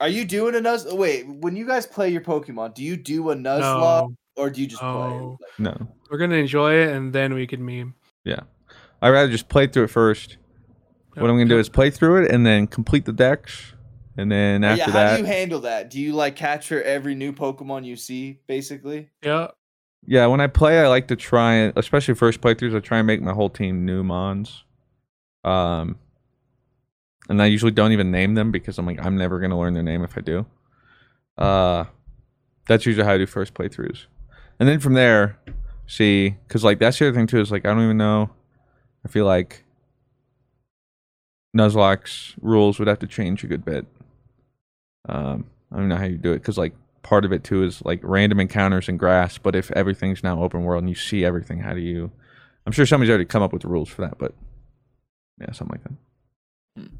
Are 0.00 0.08
you 0.08 0.24
doing 0.26 0.54
a 0.54 0.58
Nuzz? 0.58 0.90
Wait, 0.96 1.26
when 1.26 1.56
you 1.56 1.66
guys 1.66 1.86
play 1.86 2.10
your 2.10 2.20
Pokemon, 2.20 2.74
do 2.74 2.82
you 2.84 2.96
do 2.96 3.30
a 3.30 3.34
Nuzlocke 3.34 4.08
No. 4.10 4.14
or 4.36 4.50
do 4.50 4.60
you 4.60 4.66
just 4.66 4.80
play? 4.80 4.90
No. 4.90 5.38
No. 5.58 5.88
We're 6.10 6.18
gonna 6.18 6.36
enjoy 6.36 6.74
it 6.74 6.88
and 6.94 7.12
then 7.12 7.32
we 7.34 7.46
can 7.46 7.64
meme. 7.64 7.94
Yeah. 8.24 8.40
I'd 9.02 9.10
rather 9.10 9.30
just 9.30 9.48
play 9.48 9.66
through 9.66 9.84
it 9.84 9.90
first. 9.90 10.36
What 11.14 11.30
I'm 11.30 11.36
going 11.36 11.48
to 11.48 11.54
do 11.54 11.58
is 11.58 11.68
play 11.68 11.90
through 11.90 12.24
it 12.24 12.30
and 12.30 12.44
then 12.44 12.66
complete 12.66 13.06
the 13.06 13.12
dex. 13.12 13.72
And 14.18 14.30
then 14.30 14.64
after 14.64 14.78
yeah, 14.78 14.86
how 14.86 14.92
that. 14.92 15.16
do 15.16 15.22
you 15.22 15.26
handle 15.26 15.60
that? 15.60 15.90
Do 15.90 16.00
you 16.00 16.12
like 16.12 16.36
capture 16.36 16.82
every 16.82 17.14
new 17.14 17.32
Pokemon 17.32 17.84
you 17.84 17.96
see, 17.96 18.40
basically? 18.46 19.10
Yeah. 19.22 19.48
Yeah, 20.06 20.26
when 20.26 20.40
I 20.40 20.46
play, 20.46 20.78
I 20.78 20.88
like 20.88 21.08
to 21.08 21.16
try 21.16 21.54
and, 21.54 21.72
especially 21.76 22.14
first 22.14 22.40
playthroughs, 22.40 22.76
I 22.76 22.80
try 22.80 22.98
and 22.98 23.06
make 23.06 23.22
my 23.22 23.32
whole 23.32 23.50
team 23.50 23.84
new 23.84 24.04
mons. 24.04 24.64
Um, 25.42 25.98
and 27.28 27.42
I 27.42 27.46
usually 27.46 27.72
don't 27.72 27.92
even 27.92 28.10
name 28.10 28.34
them 28.34 28.50
because 28.50 28.78
I'm 28.78 28.86
like, 28.86 29.04
I'm 29.04 29.16
never 29.16 29.40
gonna 29.40 29.58
learn 29.58 29.74
their 29.74 29.82
name 29.82 30.02
if 30.02 30.16
I 30.16 30.20
do. 30.20 30.46
Uh, 31.38 31.84
that's 32.68 32.86
usually 32.86 33.04
how 33.04 33.14
I 33.14 33.18
do 33.18 33.26
first 33.26 33.54
playthroughs, 33.54 34.06
and 34.58 34.68
then 34.68 34.80
from 34.80 34.94
there, 34.94 35.38
see, 35.86 36.36
because 36.46 36.64
like 36.64 36.78
that's 36.78 36.98
the 36.98 37.08
other 37.08 37.16
thing 37.16 37.26
too 37.26 37.40
is 37.40 37.50
like 37.50 37.66
I 37.66 37.74
don't 37.74 37.84
even 37.84 37.96
know. 37.96 38.30
I 39.06 39.08
feel 39.08 39.24
like 39.24 39.62
Nuzlocke's 41.56 42.34
rules 42.40 42.80
would 42.80 42.88
have 42.88 42.98
to 42.98 43.06
change 43.06 43.44
a 43.44 43.46
good 43.46 43.64
bit. 43.64 43.86
Um, 45.08 45.44
I 45.70 45.76
don't 45.76 45.88
know 45.88 45.96
how 45.96 46.06
you 46.06 46.16
do 46.16 46.32
it 46.32 46.40
because 46.40 46.58
like 46.58 46.74
part 47.04 47.24
of 47.24 47.30
it 47.30 47.44
too 47.44 47.62
is 47.62 47.84
like 47.84 48.00
random 48.02 48.40
encounters 48.40 48.88
in 48.88 48.96
grass. 48.96 49.38
But 49.38 49.54
if 49.54 49.70
everything's 49.70 50.24
now 50.24 50.42
open 50.42 50.64
world 50.64 50.82
and 50.82 50.88
you 50.88 50.96
see 50.96 51.24
everything, 51.24 51.60
how 51.60 51.72
do 51.72 51.78
you? 51.78 52.10
I'm 52.66 52.72
sure 52.72 52.84
somebody's 52.84 53.10
already 53.10 53.26
come 53.26 53.44
up 53.44 53.52
with 53.52 53.62
the 53.62 53.68
rules 53.68 53.88
for 53.88 54.02
that, 54.02 54.18
but 54.18 54.34
yeah, 55.40 55.52
something 55.52 55.78
like 55.78 55.84
that. 55.84 56.90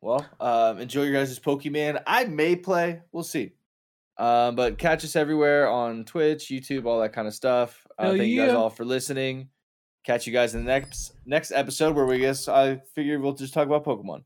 Well, 0.00 0.24
um, 0.38 0.78
enjoy 0.78 1.04
your 1.04 1.14
guys' 1.14 1.40
Pokemon. 1.40 2.04
I 2.06 2.26
may 2.26 2.54
play. 2.54 3.00
We'll 3.10 3.24
see. 3.24 3.50
Um, 4.16 4.54
but 4.54 4.78
catch 4.78 5.04
us 5.04 5.16
everywhere 5.16 5.68
on 5.68 6.04
Twitch, 6.04 6.44
YouTube, 6.44 6.84
all 6.84 7.00
that 7.00 7.12
kind 7.12 7.26
of 7.26 7.34
stuff. 7.34 7.84
Uh, 7.98 8.04
Hell 8.04 8.16
thank 8.18 8.28
you 8.28 8.42
guys 8.42 8.52
all 8.52 8.70
for 8.70 8.84
listening. 8.84 9.48
Catch 10.04 10.26
you 10.26 10.32
guys 10.34 10.54
in 10.54 10.64
the 10.64 10.70
next 10.70 11.12
next 11.24 11.50
episode 11.50 11.96
where 11.96 12.04
we 12.04 12.18
guess 12.18 12.46
I 12.46 12.82
figure 12.94 13.18
we'll 13.18 13.32
just 13.32 13.54
talk 13.54 13.66
about 13.66 13.84
Pokemon. 13.86 14.24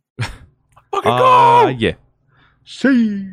Uh, 0.92 1.72
yeah. 1.76 1.94
See. 2.64 3.28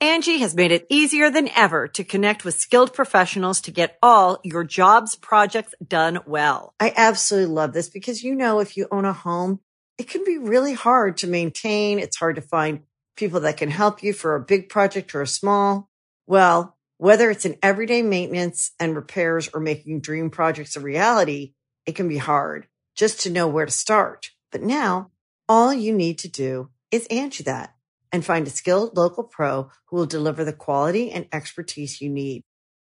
Angie 0.00 0.38
has 0.38 0.54
made 0.54 0.70
it 0.70 0.86
easier 0.88 1.30
than 1.30 1.50
ever 1.54 1.86
to 1.88 2.04
connect 2.04 2.44
with 2.44 2.54
skilled 2.54 2.94
professionals 2.94 3.60
to 3.62 3.70
get 3.70 3.98
all 4.02 4.38
your 4.42 4.64
jobs 4.64 5.14
projects 5.14 5.74
done 5.86 6.20
well. 6.26 6.72
I 6.80 6.94
absolutely 6.96 7.52
love 7.52 7.74
this 7.74 7.90
because, 7.90 8.22
you 8.22 8.34
know, 8.34 8.60
if 8.60 8.78
you 8.78 8.86
own 8.90 9.04
a 9.04 9.12
home, 9.12 9.60
it 9.98 10.08
can 10.08 10.24
be 10.24 10.38
really 10.38 10.72
hard 10.72 11.18
to 11.18 11.26
maintain. 11.26 11.98
It's 11.98 12.16
hard 12.16 12.36
to 12.36 12.42
find 12.42 12.84
people 13.16 13.40
that 13.40 13.58
can 13.58 13.70
help 13.70 14.02
you 14.02 14.14
for 14.14 14.36
a 14.36 14.40
big 14.40 14.70
project 14.70 15.14
or 15.14 15.20
a 15.20 15.26
small. 15.26 15.90
Well, 16.26 16.78
whether 16.96 17.30
it's 17.30 17.44
in 17.44 17.58
everyday 17.62 18.00
maintenance 18.00 18.70
and 18.80 18.96
repairs 18.96 19.50
or 19.52 19.60
making 19.60 20.00
dream 20.00 20.30
projects 20.30 20.76
a 20.76 20.80
reality, 20.80 21.52
it 21.90 21.96
can 21.96 22.08
be 22.08 22.18
hard 22.18 22.68
just 22.94 23.20
to 23.20 23.30
know 23.30 23.48
where 23.48 23.66
to 23.66 23.72
start. 23.72 24.30
But 24.52 24.62
now 24.62 25.10
all 25.48 25.74
you 25.74 25.92
need 25.92 26.18
to 26.20 26.28
do 26.28 26.70
is 26.90 27.06
Angie 27.08 27.44
that 27.44 27.74
and 28.12 28.24
find 28.24 28.46
a 28.46 28.50
skilled 28.50 28.96
local 28.96 29.24
pro 29.24 29.70
who 29.86 29.96
will 29.96 30.06
deliver 30.06 30.44
the 30.44 30.52
quality 30.52 31.10
and 31.10 31.26
expertise 31.32 32.00
you 32.00 32.08
need. 32.08 32.42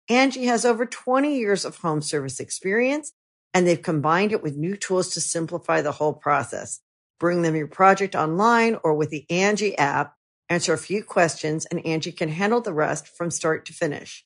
Angie 0.09 0.45
has 0.45 0.65
over 0.65 0.85
20 0.85 1.37
years 1.37 1.65
of 1.65 1.77
home 1.77 2.01
service 2.01 2.39
experience 2.39 3.13
and 3.53 3.67
they've 3.67 3.81
combined 3.81 4.31
it 4.31 4.41
with 4.41 4.57
new 4.57 4.75
tools 4.75 5.13
to 5.13 5.21
simplify 5.21 5.81
the 5.81 5.93
whole 5.93 6.13
process. 6.13 6.81
Bring 7.19 7.43
them 7.43 7.55
your 7.55 7.67
project 7.67 8.15
online 8.15 8.77
or 8.83 8.95
with 8.95 9.11
the 9.11 9.25
Angie 9.29 9.77
app, 9.77 10.15
answer 10.49 10.73
a 10.73 10.79
few 10.79 11.03
questions 11.03 11.65
and 11.67 11.85
Angie 11.85 12.11
can 12.11 12.29
handle 12.29 12.61
the 12.61 12.73
rest 12.73 13.07
from 13.07 13.29
start 13.29 13.65
to 13.65 13.73
finish 13.73 14.25